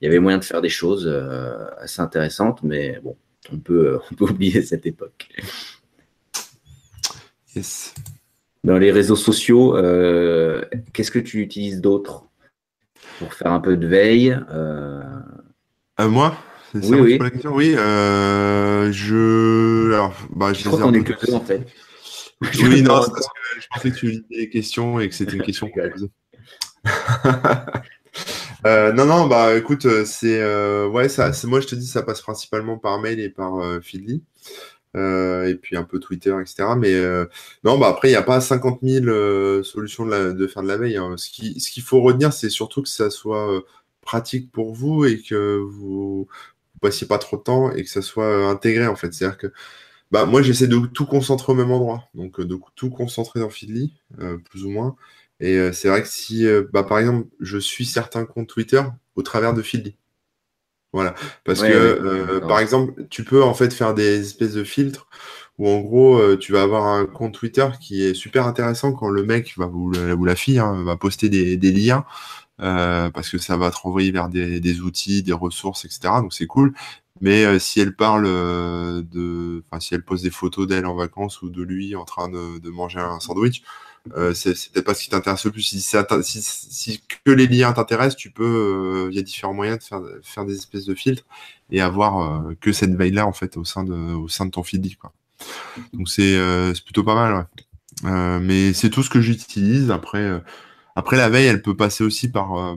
il 0.00 0.04
y 0.04 0.06
avait 0.06 0.18
moyen 0.18 0.38
de 0.38 0.44
faire 0.44 0.62
des 0.62 0.68
choses 0.68 1.06
euh, 1.06 1.66
assez 1.78 2.00
intéressantes, 2.00 2.62
mais 2.62 3.00
bon, 3.02 3.16
on 3.52 3.58
peut, 3.58 3.98
on 4.10 4.14
peut 4.14 4.24
oublier 4.30 4.62
cette 4.62 4.86
époque. 4.86 5.28
Yes. 7.54 7.94
Dans 8.64 8.78
les 8.78 8.90
réseaux 8.90 9.16
sociaux, 9.16 9.74
qu'est-ce 10.94 11.10
que 11.10 11.18
tu 11.18 11.42
utilises 11.42 11.82
d'autre 11.82 12.24
pour 13.18 13.34
faire 13.34 13.52
un 13.52 13.60
peu 13.60 13.76
de 13.76 13.86
veille 13.86 14.38
Moi? 15.98 16.34
Oui, 16.74 17.18
oui. 17.18 17.18
Oui, 17.44 17.74
euh, 17.76 18.90
je. 18.92 19.92
Alors, 19.92 20.12
bah, 20.30 20.52
je, 20.52 20.64
crois 20.68 20.80
qu'on 20.80 20.92
est 20.94 21.04
que 21.04 21.26
deux 21.26 21.34
en 21.34 21.40
fait. 21.40 21.66
Oui, 22.42 22.82
non, 22.82 22.94
parce 22.94 23.08
que 23.08 23.60
je 23.60 23.66
pensais 23.72 23.90
que 23.90 23.96
tu 23.96 24.06
lisais 24.06 24.24
des 24.30 24.50
questions 24.50 25.00
et 25.00 25.08
que 25.08 25.14
c'était 25.14 25.36
une 25.36 25.42
question 25.42 25.70
euh, 28.66 28.92
non, 28.92 29.06
non, 29.06 29.26
bah 29.26 29.56
écoute, 29.56 29.86
c'est. 30.04 30.40
Euh, 30.40 30.86
ouais, 30.86 31.08
ça, 31.08 31.32
moi 31.44 31.60
je 31.60 31.66
te 31.66 31.74
dis, 31.74 31.86
ça 31.86 32.02
passe 32.02 32.20
principalement 32.20 32.76
par 32.76 33.00
mail 33.00 33.20
et 33.20 33.30
par 33.30 33.58
euh, 33.60 33.80
Feedly. 33.80 34.22
Euh, 34.96 35.48
et 35.48 35.56
puis 35.56 35.76
un 35.76 35.82
peu 35.82 35.98
Twitter, 35.98 36.36
etc. 36.40 36.68
Mais 36.78 36.94
euh, 36.94 37.26
non, 37.64 37.78
bah 37.78 37.88
après, 37.88 38.08
il 38.08 38.12
n'y 38.12 38.16
a 38.16 38.22
pas 38.22 38.40
50 38.40 38.78
000 38.82 39.06
euh, 39.06 39.62
solutions 39.64 40.06
de, 40.06 40.10
la, 40.10 40.32
de, 40.32 40.46
faire 40.46 40.62
de 40.62 40.68
la 40.68 40.76
veille. 40.76 40.96
Hein. 40.96 41.16
Ce 41.16 41.30
qu'il 41.30 41.60
ce 41.60 41.70
qu'il 41.70 41.82
faut 41.82 42.00
retenir, 42.00 42.32
c'est 42.32 42.50
surtout 42.50 42.82
que 42.82 42.88
ça 42.88 43.10
soit 43.10 43.60
pratique 44.02 44.52
pour 44.52 44.72
vous 44.72 45.04
et 45.04 45.20
que 45.20 45.56
vous, 45.56 46.28
passiez 46.84 47.06
pas 47.06 47.18
trop 47.18 47.36
de 47.36 47.42
temps 47.42 47.72
et 47.72 47.82
que 47.82 47.90
ça 47.90 48.02
soit 48.02 48.26
euh, 48.26 48.48
intégré 48.48 48.86
en 48.86 48.96
fait. 48.96 49.12
C'est-à-dire 49.12 49.38
que 49.38 49.52
bah, 50.10 50.26
moi 50.26 50.42
j'essaie 50.42 50.68
de 50.68 50.78
tout 50.86 51.06
concentrer 51.06 51.52
au 51.52 51.56
même 51.56 51.70
endroit, 51.70 52.08
donc 52.14 52.38
euh, 52.38 52.44
de 52.44 52.58
tout 52.76 52.90
concentrer 52.90 53.40
dans 53.40 53.50
Feedly, 53.50 53.94
euh, 54.20 54.36
plus 54.38 54.64
ou 54.64 54.70
moins. 54.70 54.96
Et 55.40 55.72
c'est 55.72 55.88
vrai 55.88 56.00
que 56.00 56.08
si, 56.08 56.46
bah, 56.72 56.84
par 56.84 57.00
exemple, 57.00 57.26
je 57.40 57.58
suis 57.58 57.84
certains 57.84 58.24
comptes 58.24 58.48
Twitter 58.48 58.80
au 59.16 59.22
travers 59.22 59.52
de 59.52 59.62
Feedly. 59.62 59.96
Voilà. 60.92 61.16
Parce 61.44 61.60
que, 61.60 62.38
par 62.38 62.60
exemple, 62.60 63.06
tu 63.10 63.24
peux 63.24 63.42
en 63.42 63.52
fait 63.52 63.74
faire 63.74 63.94
des 63.94 64.20
espèces 64.20 64.54
de 64.54 64.62
filtres 64.62 65.08
où 65.58 65.68
en 65.68 65.80
gros, 65.80 66.36
tu 66.36 66.52
vas 66.52 66.62
avoir 66.62 66.86
un 66.86 67.04
compte 67.04 67.34
Twitter 67.34 67.66
qui 67.80 68.04
est 68.04 68.14
super 68.14 68.46
intéressant 68.46 68.92
quand 68.92 69.08
le 69.08 69.24
mec 69.24 69.54
va, 69.58 69.66
ou, 69.66 69.90
la 69.90 70.36
fille 70.36 70.60
hein, 70.60 70.84
va 70.84 70.96
poster 70.96 71.28
des, 71.28 71.56
des 71.56 71.72
liens 71.72 72.06
euh, 72.60 73.10
parce 73.10 73.30
que 73.30 73.38
ça 73.38 73.56
va 73.56 73.70
te 73.70 73.76
renvoyer 73.76 74.10
vers 74.12 74.28
des, 74.28 74.60
des 74.60 74.80
outils, 74.80 75.22
des 75.22 75.32
ressources, 75.32 75.84
etc. 75.84 76.14
Donc 76.20 76.32
c'est 76.34 76.46
cool. 76.46 76.74
Mais 77.20 77.44
euh, 77.44 77.58
si 77.58 77.80
elle 77.80 77.94
parle 77.94 78.24
euh, 78.26 79.02
de, 79.02 79.62
enfin 79.70 79.80
si 79.80 79.94
elle 79.94 80.04
pose 80.04 80.22
des 80.22 80.30
photos 80.30 80.66
d'elle 80.66 80.86
en 80.86 80.94
vacances 80.94 81.42
ou 81.42 81.48
de 81.48 81.62
lui 81.62 81.94
en 81.94 82.04
train 82.04 82.28
de, 82.28 82.58
de 82.58 82.70
manger 82.70 82.98
un 82.98 83.20
sandwich, 83.20 83.62
euh, 84.16 84.34
c'est 84.34 84.52
peut-être 84.72 84.84
pas 84.84 84.94
ce 84.94 85.04
qui 85.04 85.10
t'intéresse 85.10 85.44
le 85.44 85.52
plus. 85.52 85.62
Si, 85.62 85.80
si, 85.80 87.00
que 87.24 87.30
les 87.30 87.46
liens 87.46 87.72
t'intéressent, 87.72 88.16
tu 88.16 88.30
peux, 88.30 89.08
il 89.10 89.16
y 89.16 89.18
a 89.18 89.22
différents 89.22 89.54
moyens 89.54 89.78
de 89.78 89.84
faire, 89.84 90.02
faire 90.22 90.44
des 90.44 90.56
espèces 90.56 90.84
de 90.86 90.94
filtres 90.94 91.24
et 91.70 91.80
avoir 91.80 92.44
que 92.60 92.72
cette 92.72 92.94
veille-là 92.94 93.26
en 93.26 93.32
fait 93.32 93.56
au 93.56 93.64
sein 93.64 93.84
de, 93.84 93.94
au 93.94 94.28
sein 94.28 94.46
de 94.46 94.50
ton 94.50 94.62
feed. 94.62 94.96
Quoi. 94.98 95.12
Donc 95.94 96.08
c'est 96.08 96.38
plutôt 96.84 97.04
pas 97.04 97.14
mal. 97.14 97.46
Ouais. 98.02 98.40
mais 98.40 98.74
c'est 98.74 98.90
tout 98.90 99.02
ce 99.02 99.08
que 99.08 99.20
j'utilise. 99.20 99.90
Après, 99.90 100.42
après, 100.96 101.16
la 101.16 101.28
veille, 101.28 101.46
elle 101.46 101.60
peut 101.60 101.76
passer 101.76 102.04
aussi 102.04 102.30
par 102.30 102.54
euh, 102.54 102.76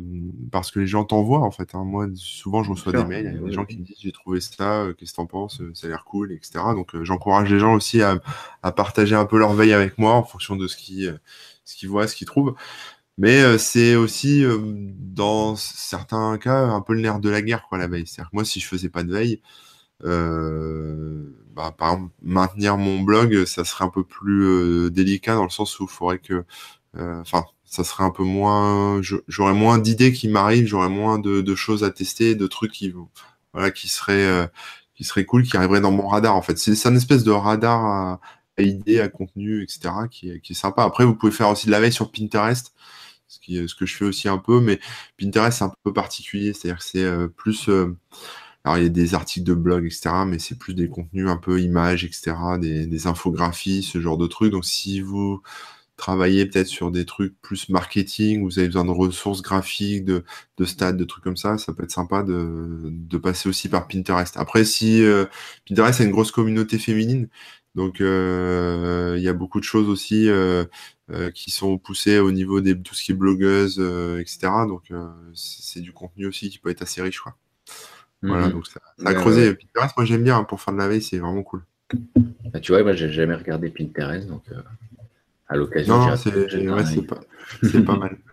parce 0.52 0.72
que 0.72 0.80
les 0.80 0.88
gens 0.88 1.06
t'envoient 1.06 1.42
en 1.42 1.52
fait. 1.52 1.76
Hein. 1.76 1.84
Moi, 1.84 2.08
souvent, 2.16 2.64
je 2.64 2.72
reçois 2.72 2.92
des 2.92 3.04
mails, 3.06 3.28
il 3.32 3.36
y 3.36 3.44
a 3.44 3.48
des 3.48 3.54
gens 3.54 3.66
qui 3.66 3.78
me 3.78 3.84
disent 3.84 3.98
j'ai 4.00 4.12
trouvé 4.12 4.42
ça, 4.42 4.82
euh, 4.82 4.94
qu'est-ce 4.94 5.12
que 5.12 5.18
t'en 5.18 5.28
penses, 5.28 5.62
euh, 5.62 5.72
ça 5.76 5.86
a 5.86 5.92
l'air 5.92 6.04
cool, 6.04 6.32
etc. 6.32 6.60
Donc, 6.74 7.00
j'encourage 7.04 7.52
les 7.52 7.60
gens 7.60 7.76
aussi 7.76 8.02
à, 8.02 8.20
partager 8.72 9.16
un 9.16 9.26
peu 9.26 9.38
leur 9.38 9.54
veille 9.54 9.74
avec 9.74 9.98
moi 10.00 10.14
en 10.14 10.24
fonction 10.24 10.56
de 10.56 10.68
ce 10.68 10.78
qu'ils 10.78 11.20
ce 11.64 11.76
qu'ils 11.76 11.90
voient, 11.90 12.08
ce 12.08 12.16
qu'ils 12.16 12.28
trouvent. 12.28 12.56
Mais 13.20 13.58
c'est 13.58 13.96
aussi 13.96 14.44
dans 15.00 15.56
certains 15.56 16.38
cas 16.38 16.60
un 16.68 16.82
peu 16.82 16.94
le 16.94 17.02
nerf 17.02 17.20
de 17.20 17.30
la 17.30 17.42
guerre 17.42 17.66
quoi 17.68 17.78
la 17.78 17.88
veille. 17.88 18.08
C'est-à-dire 18.08 18.32
que 18.32 18.36
moi, 18.36 18.46
si 18.46 18.60
je 18.60 18.68
faisais 18.68 18.90
pas 18.90 19.04
de 19.04 19.12
veille, 19.14 19.42
bah, 20.02 21.72
par 21.78 21.94
exemple, 21.94 22.14
maintenir 22.22 22.78
mon 22.78 23.02
blog, 23.02 23.46
ça 23.46 23.64
serait 23.66 23.86
un 23.86 23.90
peu 23.90 24.04
plus 24.04 24.92
délicat 24.92 25.36
dans 25.36 25.44
le 25.44 25.50
sens 25.50 25.80
où 25.80 25.84
il 25.86 25.90
faudrait 25.90 26.20
que, 26.20 26.46
enfin 26.96 27.46
ça 27.68 27.84
serait 27.84 28.04
un 28.04 28.10
peu 28.10 28.24
moins, 28.24 29.02
j'aurais 29.28 29.54
moins 29.54 29.78
d'idées 29.78 30.14
qui 30.14 30.28
m'arrivent, 30.28 30.68
j'aurais 30.68 30.90
moins 30.90 31.20
de, 31.20 31.56
choses 31.56 31.84
à 31.84 31.92
tester, 31.92 32.36
de 32.36 32.48
trucs 32.48 32.72
qui, 32.72 32.94
voilà, 33.54 33.72
qui 33.72 33.88
seraient, 33.88 34.26
euh, 34.26 34.48
qui 34.96 35.04
seraient 35.04 35.26
cool, 35.26 35.44
qui 35.44 35.56
arriveraient 35.58 35.82
dans 35.82 35.92
mon 35.92 36.08
radar 36.08 36.36
en 36.36 36.42
fait. 36.42 36.58
C'est 36.58 36.86
une 36.86 36.96
espèce 36.96 37.24
de 37.24 37.32
radar 37.32 37.86
à, 37.86 38.20
idées, 38.58 39.00
à 39.00 39.10
contenu, 39.10 39.62
etc. 39.64 39.94
Qui, 40.10 40.30
est 40.30 40.54
sympa. 40.54 40.84
Après, 40.84 41.06
vous 41.06 41.14
pouvez 41.16 41.32
faire 41.32 41.50
aussi 41.50 41.68
de 41.68 41.72
la 41.72 41.80
veille 41.80 41.94
sur 41.94 42.12
Pinterest, 42.12 42.74
ce, 43.28 43.40
qui, 43.40 43.68
ce 43.68 43.76
que 43.76 43.86
je 43.86 43.96
fais 43.96 44.06
aussi 44.06 44.28
un 44.30 44.38
peu, 44.40 44.60
mais 44.60 44.80
Pinterest 45.20 45.60
c'est 45.60 45.66
un 45.66 45.74
peu 45.84 45.94
particulier, 45.94 46.54
c'est-à-dire 46.54 46.80
que 46.80 46.86
c'est 46.86 47.04
euh, 47.04 47.28
plus 47.28 47.70
euh, 47.70 47.96
alors, 48.68 48.80
il 48.80 48.84
y 48.84 48.86
a 48.88 48.90
des 48.90 49.16
articles 49.16 49.46
de 49.46 49.54
blog, 49.54 49.86
etc., 49.86 50.10
mais 50.28 50.40
c'est 50.40 50.58
plus 50.58 50.74
des 50.74 50.90
contenus 50.90 51.30
un 51.30 51.38
peu 51.38 51.62
images, 51.62 52.04
etc., 52.04 52.34
des, 52.60 53.08
infographies, 53.08 53.82
ce 53.82 54.02
genre 54.02 54.18
de 54.18 54.28
trucs. 54.28 54.52
Donc, 54.52 54.66
si 54.66 55.00
vous 55.00 55.42
travailler 55.98 56.46
peut-être 56.46 56.68
sur 56.68 56.92
des 56.92 57.06
trucs 57.06 57.34
plus 57.42 57.70
marketing, 57.70 58.44
vous 58.44 58.60
avez 58.60 58.68
besoin 58.68 58.86
de 58.86 58.92
ressources 58.92 59.42
graphiques, 59.42 60.06
de, 60.06 60.24
de 60.58 60.66
stats, 60.66 60.94
de 60.94 61.04
trucs 61.04 61.24
comme 61.24 61.36
ça, 61.36 61.58
ça 61.58 61.74
peut 61.74 61.84
être 61.84 61.92
sympa 61.92 62.24
de, 62.24 62.80
de 62.92 63.18
passer 63.18 63.50
aussi 63.50 63.68
par 63.68 63.88
Pinterest. 63.88 64.38
Après, 64.38 64.64
si 64.64 65.04
euh, 65.04 65.26
Pinterest 65.68 66.00
a 66.00 66.04
une 66.04 66.12
grosse 66.12 66.32
communauté 66.32 66.78
féminine, 66.78 67.28
donc 67.74 68.00
euh, 68.00 69.16
il 69.18 69.24
y 69.24 69.28
a 69.28 69.34
beaucoup 69.34 69.60
de 69.60 69.66
choses 69.66 69.90
aussi 69.90 70.30
euh, 70.30 70.66
qui 71.34 71.50
sont 71.52 71.78
poussées 71.80 72.20
au 72.20 72.32
niveau 72.32 72.62
de 72.62 72.74
tout 72.74 72.94
ce 72.94 73.04
qui 73.04 73.12
est 73.12 73.16
blogueuse, 73.16 73.80
etc. 74.20 74.50
Donc 74.68 74.92
c'est 75.34 75.82
du 75.82 75.94
contenu 75.94 76.28
aussi 76.28 76.50
qui 76.50 76.60
peut 76.60 76.70
être 76.70 76.84
assez 76.84 77.02
riche, 77.02 77.20
quoi. 77.20 77.36
Voilà, 78.24 78.48
mhm. 78.48 78.54
donc 78.54 78.68
ça, 78.68 78.80
a 79.06 79.14
creusé. 79.14 79.54
Pinterest, 79.54 79.96
moi 79.96 80.06
j'aime 80.06 80.24
bien 80.24 80.38
hein, 80.38 80.44
pour 80.44 80.60
faire 80.62 80.74
de 80.74 80.80
la 80.80 80.88
veille, 80.88 81.04
c'est 81.04 81.20
vraiment 81.20 81.44
cool. 81.44 81.64
Bah, 82.52 82.60
tu 82.60 82.72
vois, 82.72 82.84
moi 82.84 82.94
j'ai 82.94 83.12
jamais 83.12 83.36
regardé 83.36 83.70
Pinterest, 83.70 84.28
donc 84.28 84.44
à 85.50 85.56
l'occasion. 85.56 85.98
Non, 85.98 86.16
c'est 86.16 87.82
pas, 87.84 87.96
mal. 87.96 88.18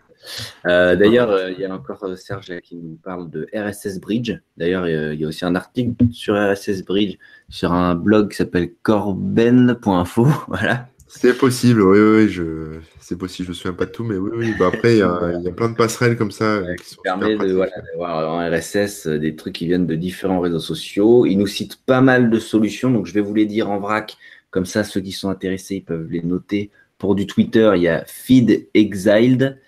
Euh, 0.66 0.96
d'ailleurs, 0.96 1.30
euh, 1.30 1.50
il 1.50 1.60
y 1.60 1.66
a 1.66 1.74
encore 1.74 2.02
euh, 2.04 2.16
Serge 2.16 2.60
qui 2.62 2.76
nous 2.76 2.96
parle 2.96 3.28
de 3.28 3.46
RSS 3.54 4.00
Bridge. 4.00 4.32
D'ailleurs, 4.56 4.88
il 4.88 5.20
y 5.20 5.24
a 5.24 5.28
aussi 5.28 5.44
un 5.44 5.54
article 5.54 5.92
sur 6.12 6.34
RSS 6.34 6.82
Bridge 6.82 7.18
sur 7.50 7.72
un 7.72 7.94
blog 7.94 8.30
qui 8.30 8.36
s'appelle 8.36 8.72
corben.info. 8.82 10.26
Voilà. 10.48 10.88
C'est 11.06 11.36
possible, 11.36 11.82
oui, 11.82 11.98
oui, 11.98 12.28
je... 12.28 12.78
c'est 12.98 13.16
possible. 13.16 13.46
Je 13.46 13.50
me 13.50 13.54
souviens 13.54 13.74
pas 13.74 13.84
de 13.84 13.90
tout, 13.90 14.02
mais 14.02 14.16
oui, 14.16 14.30
oui. 14.34 14.54
Bah, 14.58 14.70
après, 14.72 14.94
il 14.94 14.98
y, 14.98 15.02
a, 15.02 15.52
plein 15.56 15.68
de 15.68 15.76
passerelles 15.76 16.16
comme 16.16 16.32
ça. 16.32 16.62
qui, 16.82 16.96
permet 17.04 17.36
d'avoir 17.36 18.32
en 18.32 18.50
RSS 18.50 19.06
des 19.06 19.36
trucs 19.36 19.54
qui 19.54 19.66
viennent 19.66 19.86
de 19.86 19.94
différents 19.94 20.40
réseaux 20.40 20.58
sociaux. 20.58 21.26
Il 21.26 21.36
nous 21.36 21.46
cite 21.46 21.76
pas 21.84 22.00
mal 22.00 22.30
de 22.30 22.38
solutions, 22.38 22.90
donc 22.90 23.06
je 23.06 23.12
vais 23.12 23.20
vous 23.20 23.34
les 23.34 23.46
dire 23.46 23.70
en 23.70 23.78
vrac. 23.78 24.16
Comme 24.50 24.66
ça, 24.66 24.82
ceux 24.82 25.00
qui 25.00 25.12
sont 25.12 25.28
intéressés, 25.28 25.76
ils 25.76 25.84
peuvent 25.84 26.08
les 26.10 26.22
noter 26.22 26.70
pour 27.04 27.14
du 27.14 27.26
Twitter, 27.26 27.70
il 27.76 27.82
y 27.82 27.88
a 27.88 28.02
Feed 28.06 28.70
Exiled, 28.72 29.60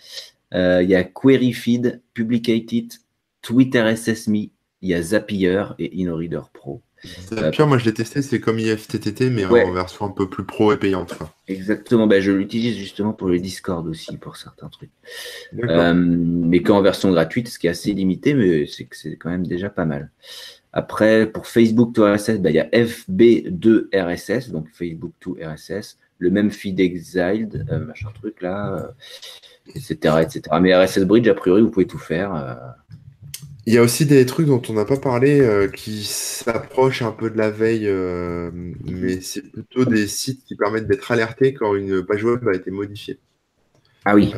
euh, 0.55 0.83
il 0.83 0.89
y 0.89 0.95
a 0.95 1.05
Query 1.05 1.53
Feed, 1.53 2.01
Publicated, 2.15 2.95
Twitter 3.43 3.95
SSMe, 3.95 4.49
il 4.81 4.89
y 4.89 4.95
a 4.95 5.03
Zapier 5.03 5.65
et 5.79 6.01
InnoReader 6.01 6.41
Pro. 6.55 6.81
Zapier, 7.05 7.67
moi 7.67 7.77
je 7.77 7.85
l'ai 7.85 7.93
testé, 7.93 8.23
c'est 8.23 8.41
comme 8.41 8.59
IFTTT, 8.59 9.29
mais 9.29 9.45
en 9.45 9.71
version 9.71 10.07
un 10.07 10.13
peu 10.13 10.31
plus 10.31 10.45
pro 10.45 10.73
et 10.73 10.79
payante. 10.79 11.13
Exactement, 11.47 12.07
ben, 12.07 12.23
je 12.23 12.33
l'utilise 12.33 12.79
justement 12.79 13.13
pour 13.13 13.29
le 13.29 13.39
Discord 13.39 13.87
aussi, 13.87 14.17
pour 14.17 14.39
certains 14.39 14.71
trucs. 14.71 14.89
Euh, 15.63 15.93
mais 15.95 16.63
qu'en 16.63 16.81
version 16.81 17.11
gratuite, 17.11 17.49
ce 17.49 17.59
qui 17.59 17.67
est 17.67 17.71
assez 17.71 17.93
limité, 17.93 18.33
mais 18.33 18.65
c'est 18.67 18.87
que 18.87 18.97
c'est 18.97 19.17
quand 19.17 19.29
même 19.29 19.47
déjà 19.47 19.69
pas 19.69 19.85
mal. 19.85 20.11
Après, 20.73 21.27
pour 21.27 21.47
Facebook 21.47 21.93
to 21.93 22.11
RSS, 22.11 22.39
ben, 22.39 22.49
il 22.49 22.57
y 22.57 22.61
a 22.61 22.69
FB2 22.71 23.89
RSS, 23.95 24.49
donc 24.49 24.69
Facebook 24.73 25.13
to 25.21 25.37
RSS 25.39 25.99
le 26.19 26.31
même 26.31 26.51
feed 26.51 26.81
exiled, 26.81 27.67
euh, 27.71 27.85
machin 27.85 28.09
truc 28.15 28.41
là, 28.43 28.91
etc., 29.75 29.97
euh, 30.05 30.21
etc. 30.21 30.43
Mais 30.61 30.75
RSS 30.75 31.05
Bridge, 31.05 31.29
a 31.29 31.35
priori, 31.35 31.63
vous 31.63 31.71
pouvez 31.71 31.87
tout 31.87 31.99
faire. 31.99 32.35
Euh. 32.35 32.55
Il 33.67 33.75
y 33.75 33.79
a 33.79 33.83
aussi 33.83 34.07
des 34.07 34.25
trucs 34.27 34.47
dont 34.47 34.63
on 34.69 34.75
n'a 34.75 34.85
pas 34.85 34.97
parlé 34.97 35.45
qui 35.75 36.05
s'approchent 36.05 37.03
un 37.03 37.11
peu 37.11 37.31
de 37.31 37.37
la 37.37 37.51
veille, 37.51 37.91
mais 38.85 39.21
c'est 39.21 39.43
plutôt 39.43 39.85
des 39.85 40.07
sites 40.07 40.45
qui 40.45 40.55
permettent 40.55 40.87
d'être 40.87 41.11
alertés 41.11 41.53
quand 41.53 41.75
une 41.75 42.07
page 42.07 42.23
web 42.23 42.47
a 42.47 42.55
été 42.55 42.71
modifiée. 42.71 43.19
Ah 44.05 44.15
oui. 44.15 44.33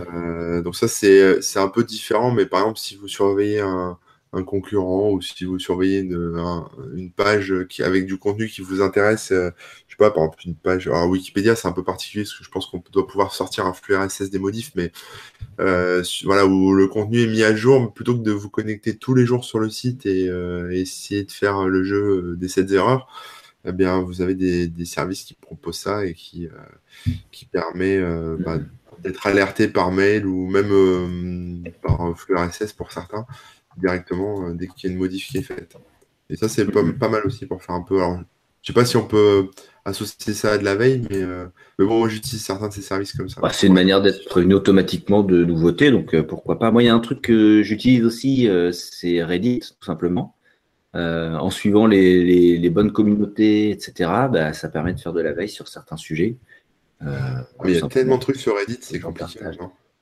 donc 0.65 0.75
ça, 0.75 0.89
c'est 0.89 1.59
un 1.59 1.69
peu 1.69 1.85
différent, 1.85 2.31
mais 2.31 2.47
par 2.47 2.61
exemple, 2.61 2.79
si 2.79 2.97
vous 2.97 3.07
surveillez 3.07 3.61
un, 3.61 3.99
un 4.33 4.43
concurrent 4.43 5.11
ou 5.11 5.23
si 5.23 5.45
vous 5.45 5.59
surveillez 5.59 6.01
une, 6.01 7.11
page 7.17 7.55
qui, 7.69 7.83
avec 7.83 8.07
du 8.07 8.19
contenu 8.19 8.49
qui 8.49 8.61
vous 8.61 8.83
intéresse, 8.83 9.33
euh, 9.33 9.51
je 9.87 9.93
sais 9.93 9.97
pas, 9.97 10.11
par 10.11 10.25
exemple 10.25 10.43
une 10.47 10.55
page, 10.55 10.87
alors 10.87 11.09
Wikipédia 11.09 11.57
c'est 11.57 11.69
un 11.69 11.73
peu 11.73 11.83
particulier 11.83 12.25
parce 12.25 12.37
que 12.37 12.45
je 12.45 12.51
pense 12.51 12.67
qu'on 12.67 12.83
doit 12.93 13.07
pouvoir 13.07 13.33
sortir 13.33 13.67
un 13.67 13.73
flux 13.73 13.97
RSS 13.97 14.31
des 14.31 14.39
modifs, 14.39 14.73
mais 14.75 14.93
euh, 15.61 16.03
voilà, 16.25 16.47
où 16.47 16.75
le 16.75 16.87
contenu 16.89 17.23
est 17.23 17.27
mis 17.27 17.43
à 17.43 17.55
jour, 17.55 17.93
plutôt 17.93 18.17
que 18.17 18.23
de 18.23 18.33
vous 18.33 18.51
connecter 18.51 18.97
tous 18.97 19.15
les 19.15 19.25
jours 19.25 19.45
sur 19.45 19.59
le 19.59 19.71
site 19.71 20.05
et, 20.07 20.29
euh, 20.29 20.71
essayer 20.71 21.25
de 21.25 21.33
faire 21.33 21.67
le 21.67 21.83
jeu 21.83 22.37
des 22.37 22.49
7 22.49 22.71
erreurs, 22.73 23.09
eh 23.65 23.73
bien 23.73 23.99
vous 24.01 24.21
avez 24.21 24.35
des, 24.35 24.85
services 24.85 25.25
qui 25.25 25.35
proposent 25.35 25.79
ça 25.79 26.05
et 26.05 26.15
qui, 26.15 26.49
qui 27.33 27.47
permet 27.47 27.99
bah, 28.39 28.59
d'être 29.03 29.27
alerté 29.27 29.69
par 29.69 29.91
mail 29.91 30.27
ou 30.27 30.49
même 30.49 31.65
par 31.83 32.17
flux 32.17 32.37
RSS 32.37 32.73
pour 32.75 32.93
certains 32.93 33.27
directement 33.79 34.49
euh, 34.49 34.55
dès 34.55 34.67
qu'il 34.67 34.89
y 34.89 34.93
a 34.93 34.95
une 34.95 35.01
modif 35.01 35.29
qui 35.29 35.39
est 35.39 35.43
faite. 35.43 35.77
Et 36.31 36.37
ça, 36.37 36.49
c'est 36.49 36.67
pas, 36.67 37.09
mal 37.09 37.23
aussi 37.25 37.47
pour 37.47 37.63
faire 37.63 37.75
un 37.75 37.83
peu. 37.83 37.97
Alors, 37.97 38.21
je 38.63 38.67
sais 38.67 38.75
pas 38.75 38.85
si 38.85 38.97
on 38.97 39.07
peut 39.07 39.49
associer 39.85 40.35
ça 40.35 40.53
à 40.53 40.59
de 40.59 40.65
la 40.65 40.75
veille, 40.75 41.03
mais, 41.09 41.23
euh, 41.23 41.47
mais 41.79 41.87
bon, 41.87 42.01
moi 42.01 42.09
j'utilise 42.09 42.45
certains 42.45 42.69
de 42.69 42.73
ces 42.75 42.83
services 42.83 43.15
comme 43.15 43.29
ça. 43.29 43.41
Bah, 43.41 43.51
c'est 43.51 43.67
une 43.67 43.73
manière 43.73 44.03
d'être 44.03 44.27
prévenu 44.27 44.55
automatiquement 44.55 45.23
de 45.23 45.45
nouveautés, 45.45 45.91
donc 45.91 46.15
euh, 46.15 46.23
pourquoi 46.23 46.59
pas. 46.59 46.71
Moi, 46.71 46.83
il 46.83 46.87
y 46.87 46.91
a 46.91 46.95
un 46.95 47.01
truc 47.01 47.23
que 47.23 47.63
j'utilise 47.63 48.05
aussi, 48.05 48.49
c'est 48.73 49.23
Reddit, 49.23 49.61
tout 49.61 49.87
simplement. 49.87 50.35
en 50.93 51.51
suivant 51.51 51.87
les, 51.87 52.71
bonnes 52.71 52.93
communautés, 52.93 53.71
etc., 53.71 54.11
bah, 54.31 54.53
ça 54.53 54.69
permet 54.69 54.93
de 54.93 55.01
faire 55.01 55.15
de 55.15 55.23
la 55.23 55.33
veille 55.33 55.49
sur 55.49 55.69
certains 55.69 55.97
sujets. 55.97 56.37
il 57.01 57.71
y 57.71 57.79
a 57.79 57.89
tellement 57.89 58.17
de 58.17 58.23
trucs 58.23 58.37
sur 58.37 58.55
Reddit, 58.55 58.81
c'est 58.83 59.01
compliqué. 59.01 59.39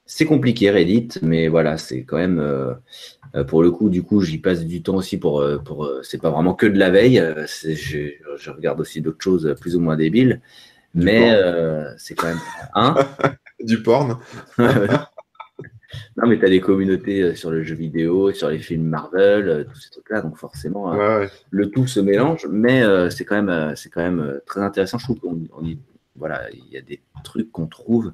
C'est 0.08 0.24
compliqué 0.24 0.70
Reddit, 0.70 1.08
mais 1.22 1.48
voilà, 1.48 1.76
c'est 1.78 2.04
quand 2.04 2.16
même 2.16 2.38
euh, 2.38 2.74
euh, 3.34 3.42
pour 3.42 3.60
le 3.60 3.72
coup, 3.72 3.88
du 3.88 4.04
coup, 4.04 4.20
j'y 4.20 4.38
passe 4.38 4.64
du 4.64 4.80
temps 4.80 4.94
aussi 4.94 5.18
pour 5.18 5.40
euh, 5.40 5.58
pour. 5.58 5.90
c'est 6.02 6.22
pas 6.22 6.30
vraiment 6.30 6.54
que 6.54 6.66
de 6.66 6.78
la 6.78 6.90
veille. 6.90 7.20
Je, 7.64 8.12
je, 8.36 8.50
regarde 8.50 8.80
aussi 8.80 9.00
d'autres 9.00 9.22
choses 9.22 9.56
plus 9.60 9.74
ou 9.74 9.80
moins 9.80 9.96
débiles, 9.96 10.40
mais 10.94 11.36
c'est 11.98 12.14
quand 12.14 12.28
même 12.28 12.40
hein 12.74 12.94
du 13.60 13.82
porn. 13.82 14.18
non, 14.58 16.26
mais 16.28 16.38
tu 16.38 16.44
as 16.44 16.50
des 16.50 16.60
communautés 16.60 17.34
sur 17.34 17.50
le 17.50 17.64
jeu 17.64 17.74
vidéo, 17.74 18.30
sur 18.30 18.48
les 18.48 18.60
films 18.60 18.86
Marvel, 18.86 19.66
tous 19.68 19.80
ces 19.80 19.90
trucs-là, 19.90 20.22
donc 20.22 20.36
forcément, 20.36 20.94
le 21.50 21.70
tout 21.70 21.88
se 21.88 21.98
mélange, 21.98 22.46
mais 22.48 22.84
c'est 23.10 23.24
quand 23.24 23.42
même 23.42 23.74
c'est 23.74 23.90
quand 23.90 24.02
même 24.02 24.40
très 24.46 24.60
intéressant. 24.60 24.98
Je 24.98 25.04
trouve 25.04 25.18
qu'on 25.18 25.64
y 25.64 25.78
voilà, 26.18 26.48
il 26.52 26.72
y 26.72 26.78
a 26.78 26.80
des 26.80 27.02
trucs 27.24 27.52
qu'on 27.52 27.66
trouve 27.66 28.12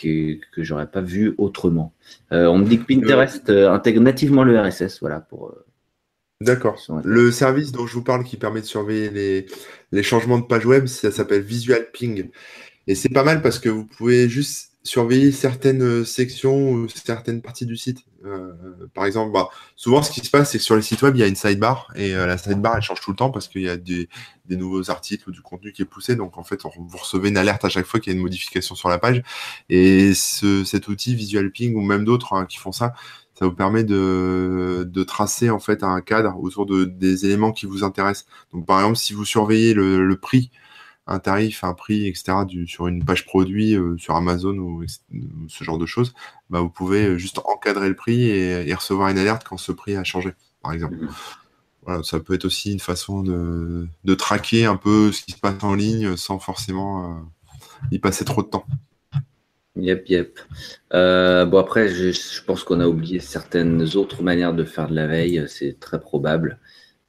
que, 0.00 0.38
que 0.52 0.62
j'aurais 0.62 0.90
pas 0.90 1.00
vu 1.00 1.34
autrement. 1.38 1.92
Euh, 2.32 2.46
on 2.46 2.58
me 2.58 2.64
dit 2.64 2.78
que 2.78 2.84
Pinterest 2.84 3.48
euh, 3.50 3.70
intègre 3.70 4.00
nativement 4.00 4.44
le 4.44 4.58
RSS, 4.60 5.00
voilà 5.00 5.20
pour. 5.20 5.48
Euh, 5.48 5.64
D'accord. 6.40 6.80
Le 7.04 7.32
service 7.32 7.72
dont 7.72 7.86
je 7.86 7.94
vous 7.94 8.04
parle 8.04 8.22
qui 8.22 8.36
permet 8.36 8.60
de 8.60 8.66
surveiller 8.66 9.10
les, 9.10 9.46
les 9.90 10.02
changements 10.04 10.38
de 10.38 10.44
page 10.44 10.64
web, 10.66 10.86
ça 10.86 11.10
s'appelle 11.10 11.42
Visual 11.42 11.88
Ping. 11.92 12.30
Et 12.86 12.94
c'est 12.94 13.08
pas 13.08 13.24
mal 13.24 13.42
parce 13.42 13.58
que 13.58 13.68
vous 13.68 13.84
pouvez 13.84 14.28
juste 14.28 14.77
surveiller 14.88 15.32
certaines 15.32 15.82
euh, 15.82 16.04
sections 16.04 16.70
ou 16.70 16.88
certaines 16.88 17.42
parties 17.42 17.66
du 17.66 17.76
site. 17.76 18.04
Euh, 18.24 18.52
par 18.94 19.04
exemple, 19.04 19.32
bah, 19.32 19.48
souvent 19.76 20.02
ce 20.02 20.10
qui 20.10 20.20
se 20.20 20.30
passe, 20.30 20.50
c'est 20.50 20.58
que 20.58 20.64
sur 20.64 20.74
les 20.76 20.82
sites 20.82 21.02
web, 21.02 21.14
il 21.14 21.20
y 21.20 21.22
a 21.22 21.26
une 21.26 21.36
sidebar 21.36 21.88
et 21.94 22.14
euh, 22.14 22.26
la 22.26 22.38
sidebar, 22.38 22.76
elle 22.76 22.82
change 22.82 23.00
tout 23.00 23.10
le 23.10 23.16
temps 23.16 23.30
parce 23.30 23.48
qu'il 23.48 23.62
y 23.62 23.68
a 23.68 23.76
des, 23.76 24.08
nouveaux 24.50 24.90
articles 24.90 25.28
ou 25.28 25.32
du 25.32 25.42
contenu 25.42 25.72
qui 25.72 25.82
est 25.82 25.84
poussé. 25.84 26.16
Donc 26.16 26.38
en 26.38 26.42
fait, 26.42 26.62
vous 26.62 26.96
recevez 26.96 27.28
une 27.28 27.36
alerte 27.36 27.64
à 27.64 27.68
chaque 27.68 27.86
fois 27.86 28.00
qu'il 28.00 28.12
y 28.12 28.16
a 28.16 28.16
une 28.16 28.22
modification 28.22 28.74
sur 28.74 28.88
la 28.88 28.98
page. 28.98 29.22
Et 29.68 30.14
cet 30.14 30.88
outil 30.88 31.14
Visual 31.14 31.50
Ping 31.50 31.76
ou 31.76 31.82
même 31.82 32.04
d'autres 32.04 32.32
hein, 32.32 32.46
qui 32.46 32.56
font 32.56 32.72
ça, 32.72 32.94
ça 33.34 33.44
vous 33.44 33.52
permet 33.52 33.84
de, 33.84 35.04
tracer 35.06 35.50
en 35.50 35.60
fait 35.60 35.84
un 35.84 36.00
cadre 36.00 36.36
autour 36.40 36.66
de, 36.66 36.84
des 36.84 37.26
éléments 37.26 37.52
qui 37.52 37.66
vous 37.66 37.84
intéressent. 37.84 38.26
Donc 38.52 38.66
par 38.66 38.78
exemple, 38.80 38.96
si 38.96 39.12
vous 39.12 39.24
surveillez 39.24 39.74
le 39.74 40.16
prix 40.16 40.50
un 41.08 41.18
tarif, 41.18 41.64
un 41.64 41.72
prix, 41.72 42.06
etc. 42.06 42.34
sur 42.66 42.86
une 42.86 43.04
page 43.04 43.24
produit 43.24 43.74
euh, 43.74 43.96
sur 43.96 44.14
Amazon 44.14 44.56
ou, 44.58 44.84
ce 45.48 45.64
genre 45.64 45.78
de 45.78 45.86
choses, 45.86 46.14
bah, 46.50 46.60
vous 46.60 46.68
pouvez 46.68 47.06
euh, 47.06 47.18
juste 47.18 47.40
encadrer 47.46 47.88
le 47.88 47.96
prix 47.96 48.28
et, 48.28 48.74
recevoir 48.74 49.08
une 49.08 49.18
alerte 49.18 49.42
quand 49.44 49.56
ce 49.56 49.72
prix 49.72 49.96
a 49.96 50.04
changé, 50.04 50.34
par 50.62 50.72
exemple. 50.72 50.96
Mmh. 50.96 51.08
Voilà, 51.84 52.02
ça 52.02 52.20
peut 52.20 52.34
être 52.34 52.44
aussi 52.44 52.72
une 52.72 52.80
façon 52.80 53.22
de, 53.22 54.14
traquer 54.14 54.66
un 54.66 54.76
peu 54.76 55.10
ce 55.10 55.22
qui 55.22 55.32
se 55.32 55.38
passe 55.38 55.64
en 55.64 55.74
ligne 55.74 56.16
sans 56.16 56.38
forcément 56.38 57.16
euh, 57.16 57.20
y 57.90 57.98
passer 57.98 58.26
trop 58.26 58.42
de 58.42 58.48
temps. 58.48 58.66
Yep, 59.76 60.08
yep. 60.08 60.40
bon, 60.90 61.58
après, 61.58 61.88
je, 61.88 62.10
je 62.12 62.42
pense 62.44 62.64
qu'on 62.64 62.80
a 62.80 62.86
oublié 62.86 63.20
certaines 63.20 63.96
autres 63.96 64.22
manières 64.22 64.52
de 64.52 64.64
faire 64.64 64.88
de 64.88 64.94
la 64.94 65.06
veille, 65.06 65.44
c'est 65.48 65.80
très 65.80 66.00
probable. 66.00 66.58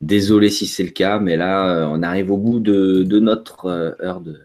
Désolé 0.02 0.50
si 0.50 0.66
c'est 0.66 0.84
le 0.84 0.92
cas, 0.92 1.20
mais 1.20 1.36
là, 1.36 1.70
euh, 1.70 1.88
on 1.90 2.02
arrive 2.04 2.32
au 2.32 2.38
bout 2.38 2.60
de, 2.60 3.20
notre 3.20 3.66
euh, 3.66 3.92
heure 4.02 4.22
de, 4.22 4.40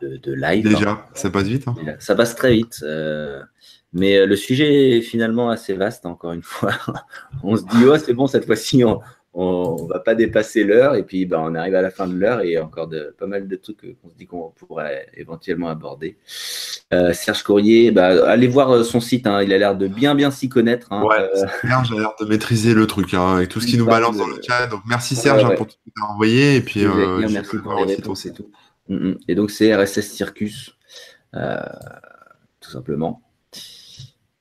de, 0.00 0.32
live. 0.32 0.66
Déjà, 0.66 1.06
ça 1.14 1.28
passe 1.28 1.46
vite. 1.48 1.68
Hein. 1.68 1.76
Ça 1.98 2.14
passe 2.14 2.34
très 2.34 2.54
vite. 2.54 2.80
Euh, 2.82 3.42
mais 3.92 4.24
le 4.24 4.36
sujet 4.36 4.96
est 4.96 5.00
finalement 5.02 5.50
assez 5.50 5.74
vaste, 5.74 6.06
encore 6.06 6.32
une 6.32 6.42
fois. 6.42 6.72
on 7.42 7.56
se 7.56 7.62
dit, 7.62 7.84
oh, 7.84 7.96
c'est 7.98 8.14
bon, 8.14 8.26
cette 8.26 8.46
fois-ci, 8.46 8.84
on, 8.84 9.00
on 9.34 9.86
va 9.86 10.00
pas 10.00 10.14
dépasser 10.14 10.64
l'heure 10.64 10.94
et 10.94 11.02
puis 11.02 11.26
ben, 11.26 11.38
on 11.38 11.54
arrive 11.54 11.74
à 11.74 11.82
la 11.82 11.90
fin 11.90 12.06
de 12.06 12.14
l'heure 12.14 12.40
et 12.40 12.58
encore 12.58 12.88
de, 12.88 13.14
pas 13.18 13.26
mal 13.26 13.46
de 13.46 13.56
trucs 13.56 13.80
qu'on 14.00 14.08
se 14.08 14.14
dit 14.14 14.26
qu'on 14.26 14.52
pourrait 14.56 15.06
éventuellement 15.14 15.68
aborder. 15.68 16.16
Euh, 16.92 17.12
Serge 17.12 17.42
Courrier, 17.42 17.90
bah, 17.90 18.26
allez 18.26 18.48
voir 18.48 18.70
euh, 18.70 18.82
son 18.82 19.00
site, 19.00 19.26
hein, 19.26 19.42
il 19.42 19.52
a 19.52 19.58
l'air 19.58 19.76
de 19.76 19.86
bien 19.86 20.14
bien 20.14 20.30
s'y 20.30 20.48
connaître. 20.48 20.92
Hein. 20.92 21.04
Ouais, 21.04 21.20
euh, 21.20 21.46
Serge 21.60 21.92
a 21.92 21.96
l'air 21.96 22.14
de 22.18 22.24
maîtriser 22.24 22.72
le 22.72 22.86
truc 22.86 23.12
hein, 23.12 23.36
avec 23.36 23.50
tout 23.50 23.60
ce 23.60 23.66
qui 23.66 23.76
nous 23.76 23.86
balance 23.86 24.16
dans 24.16 24.26
le 24.26 24.40
chat. 24.42 24.66
Donc 24.66 24.80
merci 24.86 25.14
Serge 25.14 25.44
hein, 25.44 25.54
pour 25.56 25.66
tout 25.66 25.72
ce 25.72 25.90
que 25.90 25.94
tu 25.94 26.02
as 26.02 26.10
envoyé 26.10 26.56
et 26.56 26.60
puis 26.60 26.84
merci 27.30 27.58
pour 27.58 27.74
les 27.84 27.96
réponses 27.96 28.24
et 28.24 28.32
tout. 28.32 28.50
Mm, 28.88 29.10
mm. 29.10 29.18
Et 29.28 29.34
donc 29.34 29.50
c'est 29.50 29.74
RSS 29.74 30.00
Circus, 30.00 30.74
tout 31.32 32.70
simplement. 32.70 33.22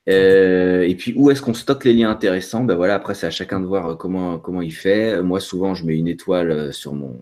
Euh, 0.09 0.83
et 0.83 0.95
puis, 0.95 1.13
où 1.15 1.29
est-ce 1.31 1.41
qu'on 1.41 1.53
stocke 1.53 1.83
les 1.83 1.93
liens 1.93 2.09
intéressants? 2.09 2.63
Ben 2.63 2.75
voilà, 2.75 2.95
Après, 2.95 3.13
c'est 3.13 3.27
à 3.27 3.31
chacun 3.31 3.59
de 3.59 3.65
voir 3.65 3.87
euh, 3.87 3.95
comment, 3.95 4.39
comment 4.39 4.61
il 4.61 4.73
fait. 4.73 5.21
Moi, 5.21 5.39
souvent, 5.39 5.73
je 5.75 5.85
mets 5.85 5.97
une 5.97 6.07
étoile 6.07 6.51
euh, 6.51 6.71
sur 6.71 6.93
mon. 6.93 7.21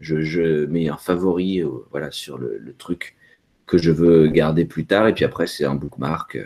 Je, 0.00 0.66
mets 0.66 0.88
un 0.88 0.98
favori 0.98 1.62
voilà, 1.90 2.10
sur 2.10 2.36
le, 2.36 2.74
truc 2.76 3.16
que 3.66 3.78
je 3.78 3.90
veux 3.90 4.28
garder 4.28 4.66
plus 4.66 4.84
tard. 4.84 5.08
Et 5.08 5.14
puis 5.14 5.24
après, 5.24 5.46
c'est 5.46 5.64
un 5.64 5.74
bookmark 5.74 6.38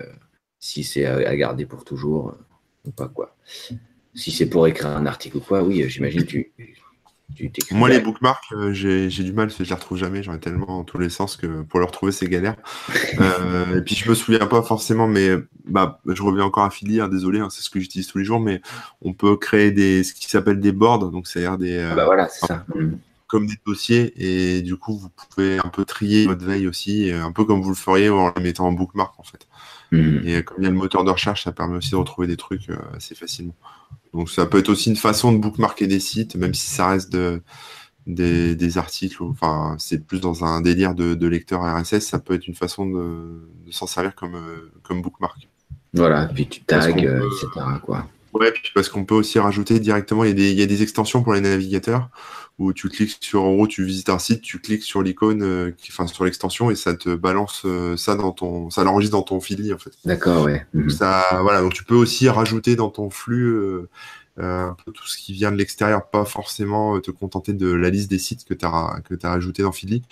si 0.61 0.85
c'est 0.85 1.07
à, 1.07 1.35
garder 1.35 1.67
pour 1.67 1.85
toujours 1.85 2.37
ou 2.85 2.93
pas 2.93 3.09
quoi. 3.09 3.37
Si 4.15 4.31
c'est 4.31 4.49
pour 4.49 4.69
écrire 4.69 4.91
un 4.91 5.07
article 5.07 5.39
ou 5.39 5.41
quoi, 5.41 5.65
oui, 5.65 5.89
j'imagine 5.89 6.25
que 6.25 6.39
tu, 7.35 7.51
moi, 7.73 7.89
les 7.89 8.01
bookmarks, 8.01 8.53
euh, 8.53 8.73
j'ai 8.73 9.09
du 9.09 9.33
mal, 9.33 9.51
je 9.51 9.63
les 9.63 9.75
retrouve 9.75 9.99
jamais. 9.99 10.23
J'en 10.23 10.35
ai 10.35 10.41
tellement 10.41 10.67
dans 10.67 10.85
tous 10.85 10.99
les 10.99 11.11
sens 11.11 11.37
que 11.37 11.63
pour 11.63 11.81
les 11.81 11.87
retrouver, 11.87 12.13
c'est 12.13 12.29
galère. 12.29 12.57
Euh, 13.21 13.79
et 13.79 13.83
puis, 13.83 13.97
je 13.97 14.09
me 14.09 14.15
souviens 14.15 14.47
pas 14.47 14.63
forcément, 14.63 15.09
mais 15.09 15.31
bah, 15.65 16.01
je 16.07 16.23
reviens 16.23 16.45
encore 16.45 16.65
à 16.65 16.71
Philly, 16.71 17.01
hein, 17.01 17.09
désolé, 17.09 17.41
hein, 17.41 17.49
c'est 17.51 17.63
ce 17.63 17.71
que 17.71 17.81
j'utilise 17.81 18.07
tous 18.07 18.19
les 18.19 18.25
jours, 18.25 18.39
mais 18.39 18.61
on 19.03 19.13
peut 19.13 19.37
créer 19.37 19.73
des, 19.73 20.05
ce 20.05 20.15
qui 20.15 20.29
s'appelle 20.29 20.61
des 20.61 20.73
boards, 20.73 21.11
donc 21.11 21.27
c'est-à-dire 21.27 21.59
des. 21.59 21.77
Euh, 21.77 21.95
bah 21.95 22.05
voilà, 22.05 22.29
c'est 22.29 22.47
ça. 22.47 22.65
Comme 23.27 23.47
des 23.47 23.57
dossiers, 23.67 24.13
et 24.17 24.63
du 24.63 24.77
coup, 24.77 24.97
vous 24.97 25.09
pouvez 25.11 25.59
un 25.59 25.69
peu 25.69 25.85
trier 25.85 26.27
votre 26.27 26.45
veille 26.45 26.69
aussi, 26.69 27.11
un 27.11 27.33
peu 27.33 27.45
comme 27.45 27.61
vous 27.61 27.71
le 27.71 27.77
feriez 27.77 28.09
en 28.09 28.33
les 28.37 28.43
mettant 28.43 28.67
en 28.67 28.73
bookmark, 28.73 29.19
en 29.19 29.25
fait. 29.25 29.49
Mhm. 29.91 30.23
Et 30.25 30.43
comme 30.45 30.59
il 30.61 30.65
y 30.65 30.67
a 30.67 30.71
le 30.71 30.77
moteur 30.77 31.05
de 31.05 31.11
recherche, 31.11 31.45
ça 31.45 31.53
permet 31.53 31.77
aussi 31.77 31.91
de 31.91 31.97
retrouver 31.97 32.29
des 32.29 32.37
trucs 32.37 32.69
assez 32.95 33.15
facilement. 33.15 33.55
Donc 34.15 34.31
ça 34.31 34.47
peut 34.47 34.59
être 34.59 34.69
aussi 34.69 34.91
une 34.91 34.97
façon 34.97 35.33
de 35.33 35.39
bookmarker 35.39 35.87
des 35.87 36.01
sites, 36.01 36.35
même 36.37 36.55
si 36.55 36.69
ça 36.71 36.89
reste 36.89 37.13
de, 37.13 37.43
des, 38.07 38.79
articles. 38.79 39.23
Enfin, 39.23 39.77
c'est 39.79 40.07
plus 40.07 40.21
dans 40.21 40.45
un 40.45 40.61
délire 40.61 40.95
de, 40.95 41.27
lecteur 41.27 41.63
RSS. 41.63 42.01
Ça 42.01 42.19
peut 42.19 42.35
être 42.35 42.47
une 42.47 42.55
façon 42.55 42.87
de, 42.87 43.49
s'en 43.71 43.87
servir 43.87 44.15
comme, 44.15 44.35
euh, 44.35 44.73
comme 44.83 45.03
bookmark. 45.03 45.49
Voilà, 45.95 46.27
puis 46.27 46.47
tu 46.47 46.63
tags, 46.63 46.91
euh, 46.91 47.27
etc. 47.27 47.49
Quoi. 47.83 48.07
Ouais, 48.35 48.53
puis 48.53 48.71
parce 48.75 48.89
qu'on 48.89 49.05
peut 49.05 49.15
aussi 49.15 49.39
rajouter 49.39 49.81
directement, 49.81 50.25
il 50.25 50.29
y, 50.29 50.33
a 50.33 50.35
des, 50.35 50.51
il 50.51 50.59
y 50.59 50.63
a 50.63 50.67
des 50.67 50.83
extensions 50.83 51.23
pour 51.23 51.35
les 51.35 51.41
navigateurs 51.41 52.11
où 52.59 52.73
tu 52.73 52.89
cliques 52.89 53.19
sur, 53.21 53.45
en 53.45 53.55
gros, 53.55 53.67
tu 53.69 53.85
visites 53.85 54.09
un 54.09 54.19
site, 54.19 54.43
tu 54.43 54.59
cliques 54.59 54.83
sur 54.83 55.03
l'icône, 55.03 55.43
euh, 55.43 55.71
enfin 55.89 56.07
sur 56.09 56.25
l'extension 56.25 56.71
et 56.71 56.75
ça 56.75 56.95
te 56.95 57.15
balance 57.15 57.63
euh, 57.65 57.97
ça 57.97 58.17
dans 58.17 58.33
ton, 58.33 58.69
ça 58.71 58.83
l'enregistre 58.83 59.17
dans 59.17 59.23
ton 59.23 59.41
fil 59.41 59.73
en 59.73 59.79
fait. 59.79 59.93
D'accord, 60.05 60.45
ouais. 60.45 60.67
Mhm. 60.75 60.91
Ça, 60.91 61.25
voilà, 61.43 61.61
donc 61.61 61.73
tu 61.73 61.85
peux 61.85 61.95
aussi 61.95 62.29
rajouter 62.29 62.75
dans 62.75 62.91
ton 62.91 63.11
flux 63.11 63.55
euh, 63.55 63.89
un 64.39 64.77
peu 64.85 64.93
tout 64.93 65.07
ce 65.07 65.17
qui 65.17 65.33
vient 65.33 65.53
de 65.53 65.57
l'extérieur, 65.57 66.11
pas 66.11 66.25
forcément 66.25 67.01
te 67.01 67.11
contenter 67.11 67.53
de 67.53 67.71
la 67.73 67.91
liste 67.91 68.11
des 68.11 68.19
sites 68.19 68.45
que 68.45 68.55
tu 68.55 68.67
as 68.67 69.01
que 69.05 69.15
as 69.23 69.31
rajouté 69.31 69.63
dans 69.63 69.73
Feedly. 69.73 70.03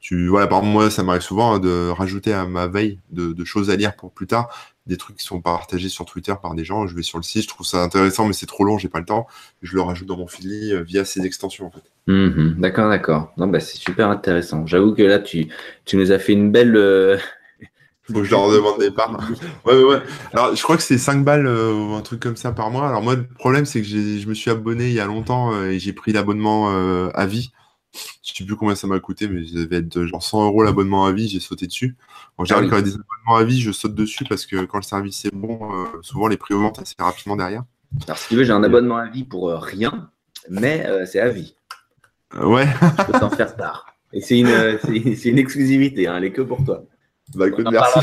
Tu, 0.00 0.28
voilà, 0.28 0.46
par 0.46 0.60
exemple, 0.60 0.72
moi, 0.72 0.90
ça 0.90 1.02
m'arrive 1.02 1.20
souvent 1.20 1.54
hein, 1.54 1.58
de 1.58 1.90
rajouter 1.90 2.32
à 2.32 2.46
ma 2.46 2.66
veille 2.66 2.98
de, 3.10 3.34
de 3.34 3.44
choses 3.44 3.68
à 3.68 3.76
lire 3.76 3.94
pour 3.96 4.12
plus 4.12 4.26
tard 4.26 4.48
des 4.86 4.96
trucs 4.96 5.16
qui 5.16 5.24
sont 5.24 5.40
partagés 5.40 5.88
sur 5.88 6.04
Twitter 6.04 6.34
par 6.40 6.54
des 6.54 6.64
gens. 6.64 6.86
Je 6.86 6.94
vais 6.94 7.02
sur 7.02 7.18
le 7.18 7.22
site, 7.22 7.42
je 7.42 7.48
trouve 7.48 7.66
ça 7.66 7.82
intéressant, 7.82 8.26
mais 8.26 8.32
c'est 8.32 8.46
trop 8.46 8.64
long, 8.64 8.78
j'ai 8.78 8.88
pas 8.88 8.98
le 8.98 9.04
temps. 9.04 9.26
Je 9.62 9.74
le 9.74 9.82
rajoute 9.82 10.08
dans 10.08 10.16
mon 10.16 10.26
fili 10.26 10.72
euh, 10.72 10.82
via 10.82 11.04
ces 11.04 11.24
extensions 11.24 11.66
en 11.66 11.70
fait. 11.70 11.82
Mhm. 12.06 12.56
d'accord, 12.58 12.88
d'accord. 12.88 13.32
Non, 13.36 13.46
bah, 13.46 13.60
c'est 13.60 13.76
super 13.76 14.08
intéressant. 14.08 14.66
J'avoue 14.66 14.94
que 14.94 15.02
là, 15.02 15.18
tu, 15.18 15.48
tu 15.84 15.96
nous 15.96 16.12
as 16.12 16.18
fait 16.18 16.32
une 16.32 16.50
belle. 16.50 16.76
Euh... 16.76 17.18
Faut 18.02 18.14
que 18.14 18.24
je 18.24 18.30
leur 18.30 18.50
demande 18.50 18.80
des 18.80 18.90
parts. 18.90 19.20
ouais, 19.66 19.74
ouais, 19.74 19.84
ouais. 19.84 20.02
Alors, 20.32 20.56
je 20.56 20.62
crois 20.62 20.76
que 20.76 20.82
c'est 20.82 20.98
5 20.98 21.24
balles 21.24 21.46
euh, 21.46 21.72
ou 21.72 21.94
un 21.94 22.00
truc 22.00 22.20
comme 22.20 22.36
ça 22.36 22.50
par 22.50 22.70
mois. 22.70 22.88
Alors, 22.88 23.02
moi, 23.02 23.14
le 23.14 23.24
problème, 23.24 23.66
c'est 23.66 23.80
que 23.82 23.86
je 23.86 24.26
me 24.26 24.34
suis 24.34 24.50
abonné 24.50 24.88
il 24.88 24.94
y 24.94 25.00
a 25.00 25.06
longtemps 25.06 25.54
euh, 25.54 25.70
et 25.70 25.78
j'ai 25.78 25.92
pris 25.92 26.12
l'abonnement 26.12 26.70
à 27.14 27.26
vie. 27.26 27.52
Je 28.22 28.32
sais 28.34 28.44
plus 28.44 28.56
combien 28.56 28.74
ça 28.74 28.86
m'a 28.86 29.00
coûté, 29.00 29.28
mais 29.28 29.46
ça 29.46 29.54
devait 29.54 29.78
être 29.78 30.04
genre 30.04 30.22
100 30.22 30.46
euros 30.46 30.62
l'abonnement 30.62 31.06
à 31.06 31.12
vie, 31.12 31.28
j'ai 31.28 31.40
sauté 31.40 31.66
dessus. 31.66 31.96
En 32.38 32.44
général, 32.44 32.66
ah 32.66 32.70
quand 32.70 32.76
il 32.76 32.78
y 32.78 32.82
a 32.82 32.84
des 32.84 32.94
abonnements 32.94 33.36
à 33.36 33.44
vie, 33.44 33.60
je 33.60 33.72
saute 33.72 33.94
dessus 33.94 34.24
parce 34.28 34.46
que 34.46 34.64
quand 34.64 34.78
le 34.78 34.84
service 34.84 35.24
est 35.24 35.34
bon, 35.34 35.72
euh, 35.72 35.86
souvent 36.02 36.28
les 36.28 36.36
prix 36.36 36.54
augmentent 36.54 36.78
assez 36.78 36.94
rapidement 36.98 37.36
derrière. 37.36 37.64
Alors, 38.06 38.18
si 38.18 38.28
tu 38.28 38.36
veux, 38.36 38.44
j'ai 38.44 38.52
un 38.52 38.62
abonnement 38.62 38.96
à 38.96 39.08
vie 39.08 39.24
pour 39.24 39.50
euh, 39.50 39.58
rien, 39.58 40.10
mais 40.48 40.86
euh, 40.86 41.06
c'est 41.06 41.20
à 41.20 41.28
vie. 41.28 41.56
ouais. 42.40 42.66
je 42.98 43.04
peux 43.04 43.18
t'en 43.18 43.30
faire 43.30 43.56
part. 43.56 43.86
Et 44.12 44.20
c'est 44.20 44.38
une, 44.38 44.78
une, 44.88 45.38
exclusivité, 45.38 46.06
hein, 46.06 46.16
elle 46.16 46.24
est 46.24 46.32
que 46.32 46.42
pour 46.42 46.64
toi. 46.64 46.84
Bah 47.34 47.48
écoute, 47.48 47.66
merci. 47.70 48.00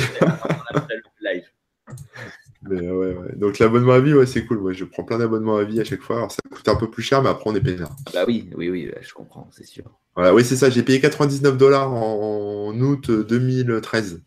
Mais 2.69 2.89
ouais, 2.89 3.13
ouais. 3.13 3.35
Donc 3.35 3.59
l'abonnement 3.59 3.93
à 3.93 3.99
vie, 3.99 4.13
ouais, 4.13 4.25
c'est 4.25 4.45
cool. 4.45 4.57
Ouais, 4.59 4.73
je 4.73 4.85
prends 4.85 5.03
plein 5.03 5.17
d'abonnements 5.17 5.57
à 5.57 5.63
vie 5.63 5.79
à 5.79 5.83
chaque 5.83 6.01
fois. 6.01 6.17
Alors 6.17 6.31
ça 6.31 6.39
coûte 6.51 6.67
un 6.67 6.75
peu 6.75 6.89
plus 6.89 7.03
cher, 7.03 7.21
mais 7.21 7.29
après 7.29 7.49
on 7.49 7.55
est 7.55 7.61
payé. 7.61 7.77
Bah 8.13 8.25
oui, 8.27 8.49
oui, 8.55 8.69
oui, 8.69 8.91
je 9.01 9.13
comprends, 9.13 9.49
c'est 9.51 9.65
sûr. 9.65 9.85
Voilà, 10.15 10.33
oui, 10.33 10.43
c'est 10.43 10.55
ça. 10.55 10.69
J'ai 10.69 10.83
payé 10.83 10.99
99 10.99 11.57
dollars 11.57 11.93
en, 11.93 12.73
août 12.79 13.11
2013. 13.11 14.21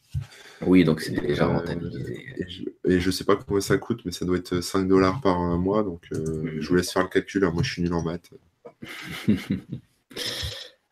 Oui, 0.66 0.84
donc 0.84 1.00
c'est 1.00 1.12
déjà 1.20 1.46
euh, 1.46 1.48
rentabilisé. 1.48 2.26
et, 2.84 3.00
je, 3.00 3.06
ne 3.06 3.12
sais 3.12 3.24
pas 3.24 3.36
combien 3.36 3.60
ça 3.60 3.78
coûte, 3.78 4.02
mais 4.04 4.12
ça 4.12 4.24
doit 4.24 4.36
être 4.36 4.60
5 4.60 4.86
dollars 4.86 5.20
par 5.20 5.38
mois. 5.58 5.82
Donc 5.82 6.02
euh, 6.12 6.58
je 6.58 6.68
vous 6.68 6.76
laisse 6.76 6.92
faire 6.92 7.02
le 7.02 7.08
calcul. 7.08 7.44
Hein. 7.44 7.50
Moi, 7.52 7.62
je 7.62 7.72
suis 7.72 7.82
nul 7.82 7.92
en 7.94 8.02
maths. 8.02 8.30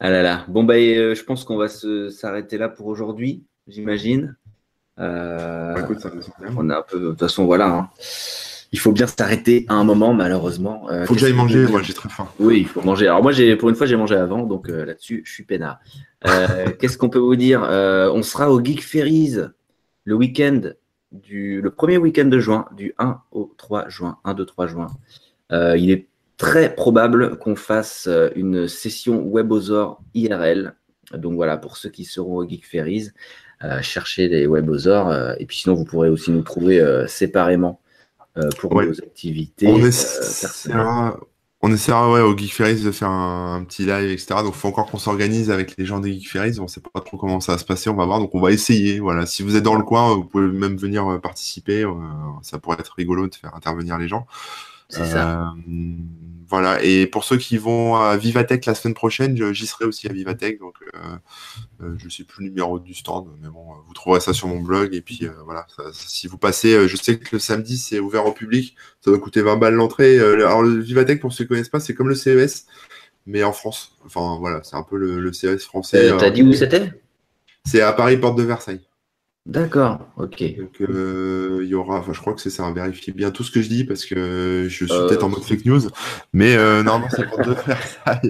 ah 0.00 0.10
là 0.10 0.22
là. 0.22 0.46
Bon, 0.48 0.64
bah, 0.64 0.74
euh, 0.74 1.14
je 1.14 1.22
pense 1.22 1.44
qu'on 1.44 1.56
va 1.56 1.68
s'arrêter 1.68 2.58
là 2.58 2.68
pour 2.68 2.86
aujourd'hui, 2.86 3.44
j'imagine. 3.66 4.36
Euh, 5.00 5.74
on 6.56 6.70
a 6.70 6.78
un 6.78 6.82
peu, 6.82 6.98
de 6.98 7.10
toute 7.10 7.20
façon, 7.20 7.44
voilà. 7.44 7.68
Hein. 7.68 7.90
Il 8.72 8.78
faut 8.78 8.92
bien 8.92 9.06
s'arrêter 9.06 9.64
à 9.68 9.74
un 9.74 9.84
moment, 9.84 10.12
malheureusement. 10.12 10.86
Il 10.90 10.94
euh, 10.94 11.06
faut 11.06 11.14
que 11.14 11.20
j'aille 11.20 11.32
manger, 11.32 11.66
moi 11.66 11.80
j'ai 11.82 11.94
très 11.94 12.08
faim. 12.08 12.28
Oui, 12.38 12.60
il 12.60 12.66
faut 12.66 12.82
manger. 12.82 13.06
Alors 13.06 13.22
moi, 13.22 13.32
j'ai 13.32 13.56
pour 13.56 13.70
une 13.70 13.74
fois, 13.74 13.86
j'ai 13.86 13.96
mangé 13.96 14.14
avant, 14.14 14.42
donc 14.42 14.68
euh, 14.68 14.84
là-dessus, 14.84 15.22
je 15.24 15.32
suis 15.32 15.44
peinard. 15.44 15.78
Qu'est-ce 16.78 16.98
qu'on 16.98 17.08
peut 17.08 17.18
vous 17.18 17.36
dire 17.36 17.62
On 17.62 18.22
sera 18.22 18.50
au 18.50 18.62
Geek 18.62 18.82
Ferries 18.82 19.36
le 20.04 20.14
week-end 20.14 20.60
du, 21.12 21.62
le 21.62 21.70
premier 21.70 21.96
week-end 21.96 22.26
de 22.26 22.38
juin, 22.38 22.66
du 22.76 22.94
1 22.98 23.20
au 23.30 23.54
3 23.56 23.88
juin, 23.88 24.18
1, 24.24 24.34
2, 24.34 24.44
3 24.44 24.66
juin. 24.66 24.86
il 25.50 25.90
est 25.90 26.08
très 26.36 26.74
probable 26.74 27.38
qu'on 27.38 27.56
fasse 27.56 28.08
une 28.34 28.68
session 28.68 29.24
WebOzor 29.26 30.02
IRL. 30.14 30.74
Donc 31.14 31.36
voilà, 31.36 31.56
pour 31.56 31.78
ceux 31.78 31.88
qui 31.88 32.04
seront 32.04 32.36
au 32.36 32.48
Geek 32.48 32.66
Ferries, 32.66 33.10
chercher 33.82 34.28
des 34.28 34.46
webosaures. 34.46 35.08
Euh, 35.08 35.34
et 35.38 35.46
puis 35.46 35.58
sinon, 35.58 35.74
vous 35.74 35.84
pourrez 35.84 36.08
aussi 36.08 36.30
nous 36.30 36.42
trouver 36.42 36.80
euh, 36.80 37.06
séparément 37.06 37.80
euh, 38.38 38.48
pour 38.58 38.74
nos 38.80 39.00
activités. 39.00 39.66
On 39.66 39.78
essaiera, 39.78 41.18
On 41.60 41.72
essaiera 41.72 42.12
ouais, 42.12 42.20
au 42.20 42.36
Geek 42.36 42.52
Ferries 42.52 42.82
de 42.82 42.92
faire 42.92 43.10
un, 43.10 43.64
petit 43.64 43.84
live, 43.84 44.10
etc. 44.10 44.42
Donc, 44.42 44.54
il 44.54 44.58
faut 44.58 44.68
encore 44.68 44.90
qu'on 44.90 44.98
s'organise 44.98 45.50
avec 45.50 45.76
les 45.76 45.84
gens 45.84 45.98
des 45.98 46.12
Geek 46.12 46.30
Ferries. 46.30 46.60
On 46.60 46.64
ne 46.64 46.68
sait 46.68 46.80
pas 46.80 47.00
trop 47.00 47.16
comment 47.16 47.40
ça 47.40 47.52
va 47.52 47.58
se 47.58 47.64
passer. 47.64 47.90
On 47.90 47.96
va 47.96 48.04
voir. 48.04 48.20
Donc, 48.20 48.34
on 48.34 48.40
va 48.40 48.52
essayer. 48.52 49.00
Voilà. 49.00 49.26
Si 49.26 49.42
vous 49.42 49.56
êtes 49.56 49.64
dans 49.64 49.74
le 49.74 49.82
coin, 49.82 50.14
vous 50.14 50.24
pouvez 50.24 50.46
même 50.46 50.76
venir 50.76 51.10
euh, 51.10 51.18
participer. 51.18 51.82
Euh, 51.82 51.94
ça 52.42 52.58
pourrait 52.58 52.76
être 52.78 52.94
rigolo 52.96 53.26
de 53.26 53.34
faire 53.34 53.54
intervenir 53.56 53.98
les 53.98 54.06
gens. 54.08 54.26
C'est 54.88 55.04
ça. 55.04 55.42
Euh, 55.42 55.44
voilà. 56.48 56.82
Et 56.82 57.06
pour 57.06 57.24
ceux 57.24 57.36
qui 57.36 57.58
vont 57.58 57.96
à 57.96 58.16
Vivatech 58.16 58.64
la 58.64 58.74
semaine 58.74 58.94
prochaine, 58.94 59.52
j'y 59.52 59.66
serai 59.66 59.84
aussi 59.84 60.08
à 60.08 60.12
Vivatech. 60.12 60.58
Donc, 60.58 60.76
je 61.80 62.04
ne 62.04 62.10
sais 62.10 62.24
plus 62.24 62.44
le 62.44 62.50
numéro 62.50 62.78
du 62.78 62.94
stand, 62.94 63.28
mais 63.42 63.48
bon, 63.48 63.66
vous 63.86 63.94
trouverez 63.94 64.20
ça 64.20 64.32
sur 64.32 64.48
mon 64.48 64.60
blog. 64.60 64.94
Et 64.94 65.02
puis, 65.02 65.28
voilà. 65.44 65.66
si 65.92 66.26
vous 66.26 66.38
passez, 66.38 66.88
je 66.88 66.96
sais 66.96 67.18
que 67.18 67.28
le 67.32 67.38
samedi, 67.38 67.76
c'est 67.76 67.98
ouvert 67.98 68.26
au 68.26 68.32
public. 68.32 68.76
Ça 69.02 69.10
va 69.10 69.18
coûter 69.18 69.42
20 69.42 69.56
balles 69.56 69.74
l'entrée. 69.74 70.18
alors, 70.18 70.62
le 70.62 70.80
Vivatech, 70.80 71.20
pour 71.20 71.32
ceux 71.32 71.44
qui 71.44 71.52
ne 71.52 71.56
connaissent 71.56 71.68
pas, 71.68 71.80
c'est 71.80 71.94
comme 71.94 72.08
le 72.08 72.14
CES, 72.14 72.66
mais 73.26 73.44
en 73.44 73.52
France. 73.52 73.96
Enfin, 74.06 74.38
voilà, 74.40 74.62
c'est 74.64 74.76
un 74.76 74.82
peu 74.82 74.96
le, 74.96 75.32
CES 75.34 75.64
français. 75.64 76.10
T'as 76.18 76.30
dit 76.30 76.42
où 76.42 76.52
c'était? 76.54 76.92
C'est 77.66 77.82
à 77.82 77.92
Paris, 77.92 78.16
porte 78.16 78.38
de 78.38 78.44
Versailles. 78.44 78.87
D'accord, 79.48 80.06
ok. 80.18 80.44
Donc, 80.58 80.82
euh, 80.82 81.60
il 81.62 81.68
y 81.70 81.74
aura, 81.74 82.00
enfin, 82.00 82.12
je 82.12 82.20
crois 82.20 82.34
que 82.34 82.40
c'est 82.42 82.50
ça, 82.50 82.66
hein, 82.66 82.72
vérifiez 82.74 83.14
bien 83.14 83.30
tout 83.30 83.42
ce 83.42 83.50
que 83.50 83.62
je 83.62 83.70
dis 83.70 83.84
parce 83.84 84.04
que 84.04 84.66
je 84.68 84.84
suis 84.84 84.86
peut-être 84.86 85.22
en 85.22 85.30
mode 85.30 85.42
fake 85.42 85.64
news, 85.64 85.80
mais 86.34 86.54
euh, 86.54 86.82
normalement, 86.82 87.08
c'est 87.16 87.26
pour 87.26 87.38
de 87.38 87.54
faire 87.54 87.82
ça. 87.82 88.20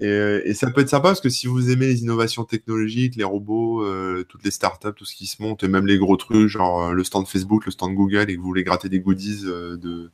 Et, 0.00 0.54
ça 0.54 0.68
peut 0.72 0.80
être 0.80 0.88
sympa 0.88 1.10
parce 1.10 1.20
que 1.20 1.28
si 1.28 1.46
vous 1.46 1.70
aimez 1.70 1.86
les 1.86 2.02
innovations 2.02 2.42
technologiques, 2.42 3.14
les 3.14 3.22
robots, 3.22 3.84
euh, 3.84 4.24
toutes 4.28 4.44
les 4.44 4.50
startups, 4.50 4.92
tout 4.96 5.04
ce 5.04 5.14
qui 5.14 5.28
se 5.28 5.40
monte, 5.40 5.62
et 5.62 5.68
même 5.68 5.86
les 5.86 5.96
gros 5.96 6.16
trucs, 6.16 6.48
genre 6.48 6.92
le 6.92 7.04
stand 7.04 7.28
Facebook, 7.28 7.64
le 7.64 7.70
stand 7.70 7.94
Google, 7.94 8.28
et 8.28 8.34
que 8.34 8.40
vous 8.40 8.46
voulez 8.48 8.64
gratter 8.64 8.88
des 8.88 8.98
goodies 8.98 9.44
de, 9.44 10.10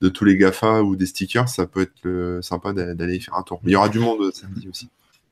de 0.00 0.08
tous 0.08 0.24
les 0.24 0.36
GAFA 0.36 0.82
ou 0.82 0.96
des 0.96 1.06
stickers, 1.06 1.48
ça 1.48 1.66
peut 1.66 1.82
être 1.82 2.40
sympa 2.42 2.72
d'aller 2.72 3.14
y 3.14 3.20
faire 3.20 3.36
un 3.36 3.44
tour. 3.44 3.60
Mais 3.62 3.70
il 3.70 3.74
y 3.74 3.76
aura 3.76 3.88
du 3.88 4.00
monde 4.00 4.34
samedi 4.34 4.68
aussi. 4.68 4.88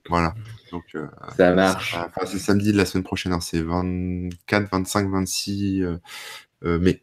Voilà. 0.09 0.35
Donc, 0.73 0.85
euh, 0.95 1.07
ça 1.37 1.55
marche. 1.55 1.97
c'est 2.27 2.39
samedi 2.39 2.73
de 2.73 2.77
la 2.77 2.85
semaine 2.85 3.05
prochaine, 3.05 3.33
hein. 3.33 3.41
c'est 3.41 3.63
24, 3.63 4.71
25, 4.71 5.11
26 5.11 5.85
mai. 6.63 7.03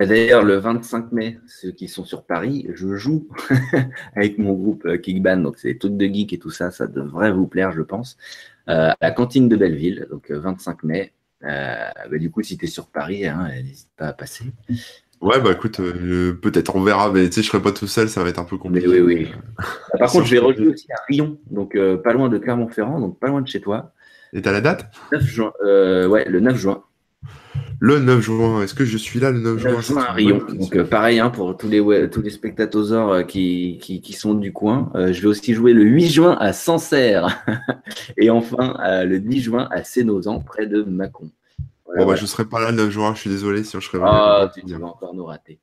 D'ailleurs, 0.00 0.42
le 0.42 0.56
25 0.56 1.12
mai, 1.12 1.38
ceux 1.46 1.70
qui 1.70 1.86
sont 1.86 2.04
sur 2.04 2.24
Paris, 2.24 2.66
je 2.74 2.96
joue 2.96 3.28
avec 4.16 4.38
mon 4.38 4.54
groupe 4.54 4.86
euh, 4.86 4.96
Kickban, 4.96 5.36
donc 5.36 5.58
c'est 5.58 5.74
tout 5.74 5.90
de 5.90 6.06
geek 6.06 6.32
et 6.32 6.38
tout 6.38 6.50
ça, 6.50 6.70
ça 6.70 6.86
devrait 6.86 7.30
vous 7.30 7.46
plaire, 7.46 7.72
je 7.72 7.82
pense, 7.82 8.16
euh, 8.68 8.88
à 8.88 8.96
la 9.02 9.10
cantine 9.10 9.50
de 9.50 9.56
Belleville, 9.56 10.06
donc 10.10 10.30
25 10.30 10.82
mai. 10.84 11.12
Bah, 11.42 11.92
du 12.12 12.30
coup, 12.30 12.42
si 12.42 12.56
tu 12.56 12.64
es 12.64 12.68
sur 12.68 12.86
Paris, 12.86 13.26
hein, 13.26 13.48
n'hésite 13.48 13.90
pas 13.96 14.08
à 14.08 14.12
passer. 14.12 14.44
Ouais, 15.22 15.40
bah 15.40 15.52
écoute, 15.52 15.78
euh, 15.78 16.32
peut-être, 16.32 16.74
on 16.74 16.82
verra, 16.82 17.12
mais 17.12 17.28
tu 17.28 17.34
sais, 17.34 17.42
je 17.42 17.48
serai 17.48 17.62
pas 17.62 17.70
tout 17.70 17.86
seul, 17.86 18.08
ça 18.08 18.24
va 18.24 18.28
être 18.28 18.40
un 18.40 18.44
peu 18.44 18.58
compliqué. 18.58 18.88
oui, 18.88 19.00
oui. 19.00 19.28
Par 19.98 20.10
contre, 20.10 20.26
je 20.26 20.32
vais 20.32 20.40
rejouer 20.40 20.66
aussi 20.66 20.90
à 20.90 20.96
Rion, 21.08 21.38
donc 21.48 21.76
euh, 21.76 21.96
pas 21.96 22.12
loin 22.12 22.28
de 22.28 22.38
Clermont-Ferrand, 22.38 22.98
donc 22.98 23.20
pas 23.20 23.28
loin 23.28 23.40
de 23.40 23.46
chez 23.46 23.60
toi. 23.60 23.92
Et 24.32 24.42
t'as 24.42 24.50
la 24.50 24.60
date? 24.60 24.90
9 25.12 25.22
juin, 25.22 25.52
euh, 25.64 26.08
ouais, 26.08 26.28
le 26.28 26.40
9 26.40 26.56
juin. 26.56 26.82
Le 27.78 28.00
9 28.00 28.20
juin, 28.20 28.62
est-ce 28.62 28.74
que 28.74 28.84
je 28.84 28.98
suis 28.98 29.20
là 29.20 29.30
le 29.30 29.38
9 29.38 29.58
juin, 29.58 29.70
9 29.70 29.86
juin 29.86 30.02
à 30.02 30.12
Rion, 30.12 30.40
donc 30.54 30.82
pareil 30.84 31.20
hein, 31.20 31.30
pour 31.30 31.56
tous 31.56 31.68
les, 31.68 32.10
tous 32.10 32.22
les 32.22 32.30
spectateurs 32.30 33.24
qui, 33.24 33.78
qui, 33.80 34.00
qui, 34.00 34.12
sont 34.14 34.34
du 34.34 34.52
coin. 34.52 34.90
je 34.94 35.20
vais 35.20 35.28
aussi 35.28 35.54
jouer 35.54 35.72
le 35.72 35.84
8 35.84 36.08
juin 36.08 36.36
à 36.40 36.52
Sancerre 36.52 37.44
et 38.16 38.30
enfin 38.30 38.76
le 39.04 39.18
10 39.18 39.40
juin 39.40 39.68
à 39.70 39.84
Sénosan, 39.84 40.40
près 40.40 40.66
de 40.66 40.82
Mâcon 40.82 41.30
bon, 41.96 42.06
bah, 42.06 42.16
je 42.16 42.22
ne 42.22 42.26
serai 42.26 42.44
pas 42.44 42.60
là 42.60 42.70
le 42.70 42.76
9 42.76 42.90
juin, 42.90 43.14
je 43.14 43.20
suis 43.20 43.30
désolé 43.30 43.64
si 43.64 43.78
je 43.78 43.84
serais 43.84 43.98
Ah, 44.02 44.50
tu 44.54 44.74
vas 44.74 44.86
encore 44.86 45.14
nous 45.14 45.24
rater. 45.24 45.60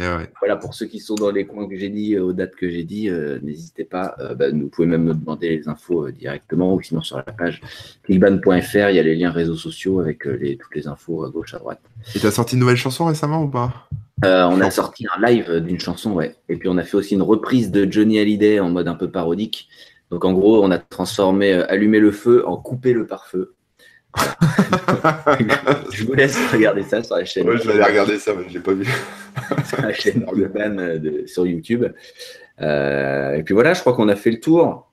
Eh 0.00 0.04
voilà, 0.40 0.56
pour 0.56 0.74
ceux 0.74 0.86
qui 0.86 0.98
sont 0.98 1.14
dans 1.14 1.30
les 1.30 1.46
coins 1.46 1.68
que 1.68 1.76
j'ai 1.76 1.88
dit, 1.88 2.14
euh, 2.16 2.24
aux 2.24 2.32
dates 2.32 2.56
que 2.56 2.68
j'ai 2.68 2.82
dit, 2.82 3.08
euh, 3.08 3.38
n'hésitez 3.42 3.84
pas. 3.84 4.16
Euh, 4.18 4.34
bah, 4.34 4.46
vous 4.50 4.68
pouvez 4.68 4.88
même 4.88 5.04
me 5.04 5.14
demander 5.14 5.48
les 5.50 5.68
infos 5.68 6.10
directement 6.10 6.74
ou 6.74 6.82
sinon 6.82 7.00
sur 7.00 7.18
la 7.18 7.22
page 7.22 7.60
clickban.fr, 8.02 8.90
il 8.90 8.96
y 8.96 8.98
a 8.98 9.02
les 9.02 9.14
liens 9.14 9.30
réseaux 9.30 9.54
sociaux 9.54 10.00
avec 10.00 10.24
les, 10.24 10.56
toutes 10.56 10.74
les 10.74 10.88
infos 10.88 11.24
à 11.24 11.30
gauche, 11.30 11.54
à 11.54 11.58
droite. 11.58 11.80
Et 12.14 12.18
tu 12.18 12.26
as 12.26 12.32
sorti 12.32 12.54
une 12.54 12.60
nouvelle 12.60 12.76
chanson 12.76 13.04
récemment 13.04 13.42
ou 13.44 13.48
pas? 13.48 13.88
On 14.22 14.60
a 14.60 14.70
sorti 14.70 15.06
un 15.14 15.26
live 15.26 15.60
d'une 15.60 15.78
chanson, 15.78 16.12
ouais. 16.12 16.34
Et 16.48 16.56
puis 16.56 16.68
on 16.68 16.78
a 16.78 16.82
fait 16.82 16.96
aussi 16.96 17.14
une 17.14 17.22
reprise 17.22 17.70
de 17.70 17.90
Johnny 17.90 18.18
Hallyday 18.18 18.58
en 18.58 18.70
mode 18.70 18.88
un 18.88 18.94
peu 18.94 19.10
parodique. 19.10 19.68
Donc 20.10 20.24
en 20.24 20.32
gros, 20.32 20.64
on 20.64 20.70
a 20.70 20.78
transformé 20.78 21.52
Allumer 21.52 22.00
le 22.00 22.10
feu 22.10 22.42
en 22.46 22.56
Couper 22.56 22.94
le 22.94 23.06
pare-feu. 23.06 23.54
Je 25.92 26.04
vous 26.04 26.14
laisse 26.14 26.38
regarder 26.52 26.82
ça 26.82 27.02
sur 27.02 27.16
la 27.16 27.24
chaîne. 27.24 27.48
Ouais, 27.48 27.58
je 27.58 27.64
vais 27.64 27.74
aller 27.74 27.82
regarder 27.82 28.18
ça, 28.18 28.32
mais 28.34 28.48
je 28.48 28.54
l'ai 28.54 28.60
pas 28.60 28.72
vu. 28.72 28.86
sur 29.66 29.82
la 29.82 29.92
chaîne 29.92 30.26
Urban 30.32 30.98
de, 30.98 31.24
sur 31.26 31.46
YouTube. 31.46 31.84
Euh, 32.60 33.34
et 33.34 33.42
puis 33.42 33.54
voilà, 33.54 33.74
je 33.74 33.80
crois 33.80 33.94
qu'on 33.94 34.08
a 34.08 34.16
fait 34.16 34.30
le 34.30 34.40
tour. 34.40 34.90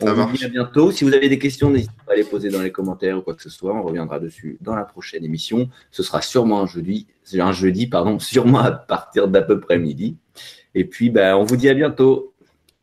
On 0.00 0.12
vous 0.12 0.36
dit 0.36 0.44
à 0.44 0.48
bientôt. 0.48 0.92
Si 0.92 1.02
vous 1.02 1.12
avez 1.12 1.28
des 1.28 1.40
questions, 1.40 1.70
n'hésitez 1.70 1.92
pas 2.06 2.12
à 2.12 2.16
les 2.16 2.24
poser 2.24 2.50
dans 2.50 2.62
les 2.62 2.70
commentaires 2.70 3.18
ou 3.18 3.22
quoi 3.22 3.34
que 3.34 3.42
ce 3.42 3.50
soit. 3.50 3.74
On 3.74 3.82
reviendra 3.82 4.20
dessus 4.20 4.56
dans 4.60 4.76
la 4.76 4.84
prochaine 4.84 5.24
émission. 5.24 5.68
Ce 5.90 6.04
sera 6.04 6.22
sûrement 6.22 6.62
un 6.62 6.66
jeudi, 6.66 7.08
un 7.34 7.52
jeudi 7.52 7.88
pardon, 7.88 8.18
sûrement 8.20 8.60
à 8.60 8.70
partir 8.70 9.28
d'à 9.28 9.42
peu 9.42 9.58
près 9.58 9.78
midi. 9.78 10.16
Et 10.74 10.84
puis, 10.84 11.10
bah, 11.10 11.36
on 11.36 11.44
vous 11.44 11.56
dit 11.56 11.68
à 11.68 11.74
bientôt. 11.74 12.32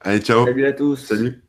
Allez, 0.01 0.19
ciao. 0.19 0.45
Salut 0.45 0.65
à 0.65 0.73
tous. 0.73 0.97
Salut. 0.97 1.44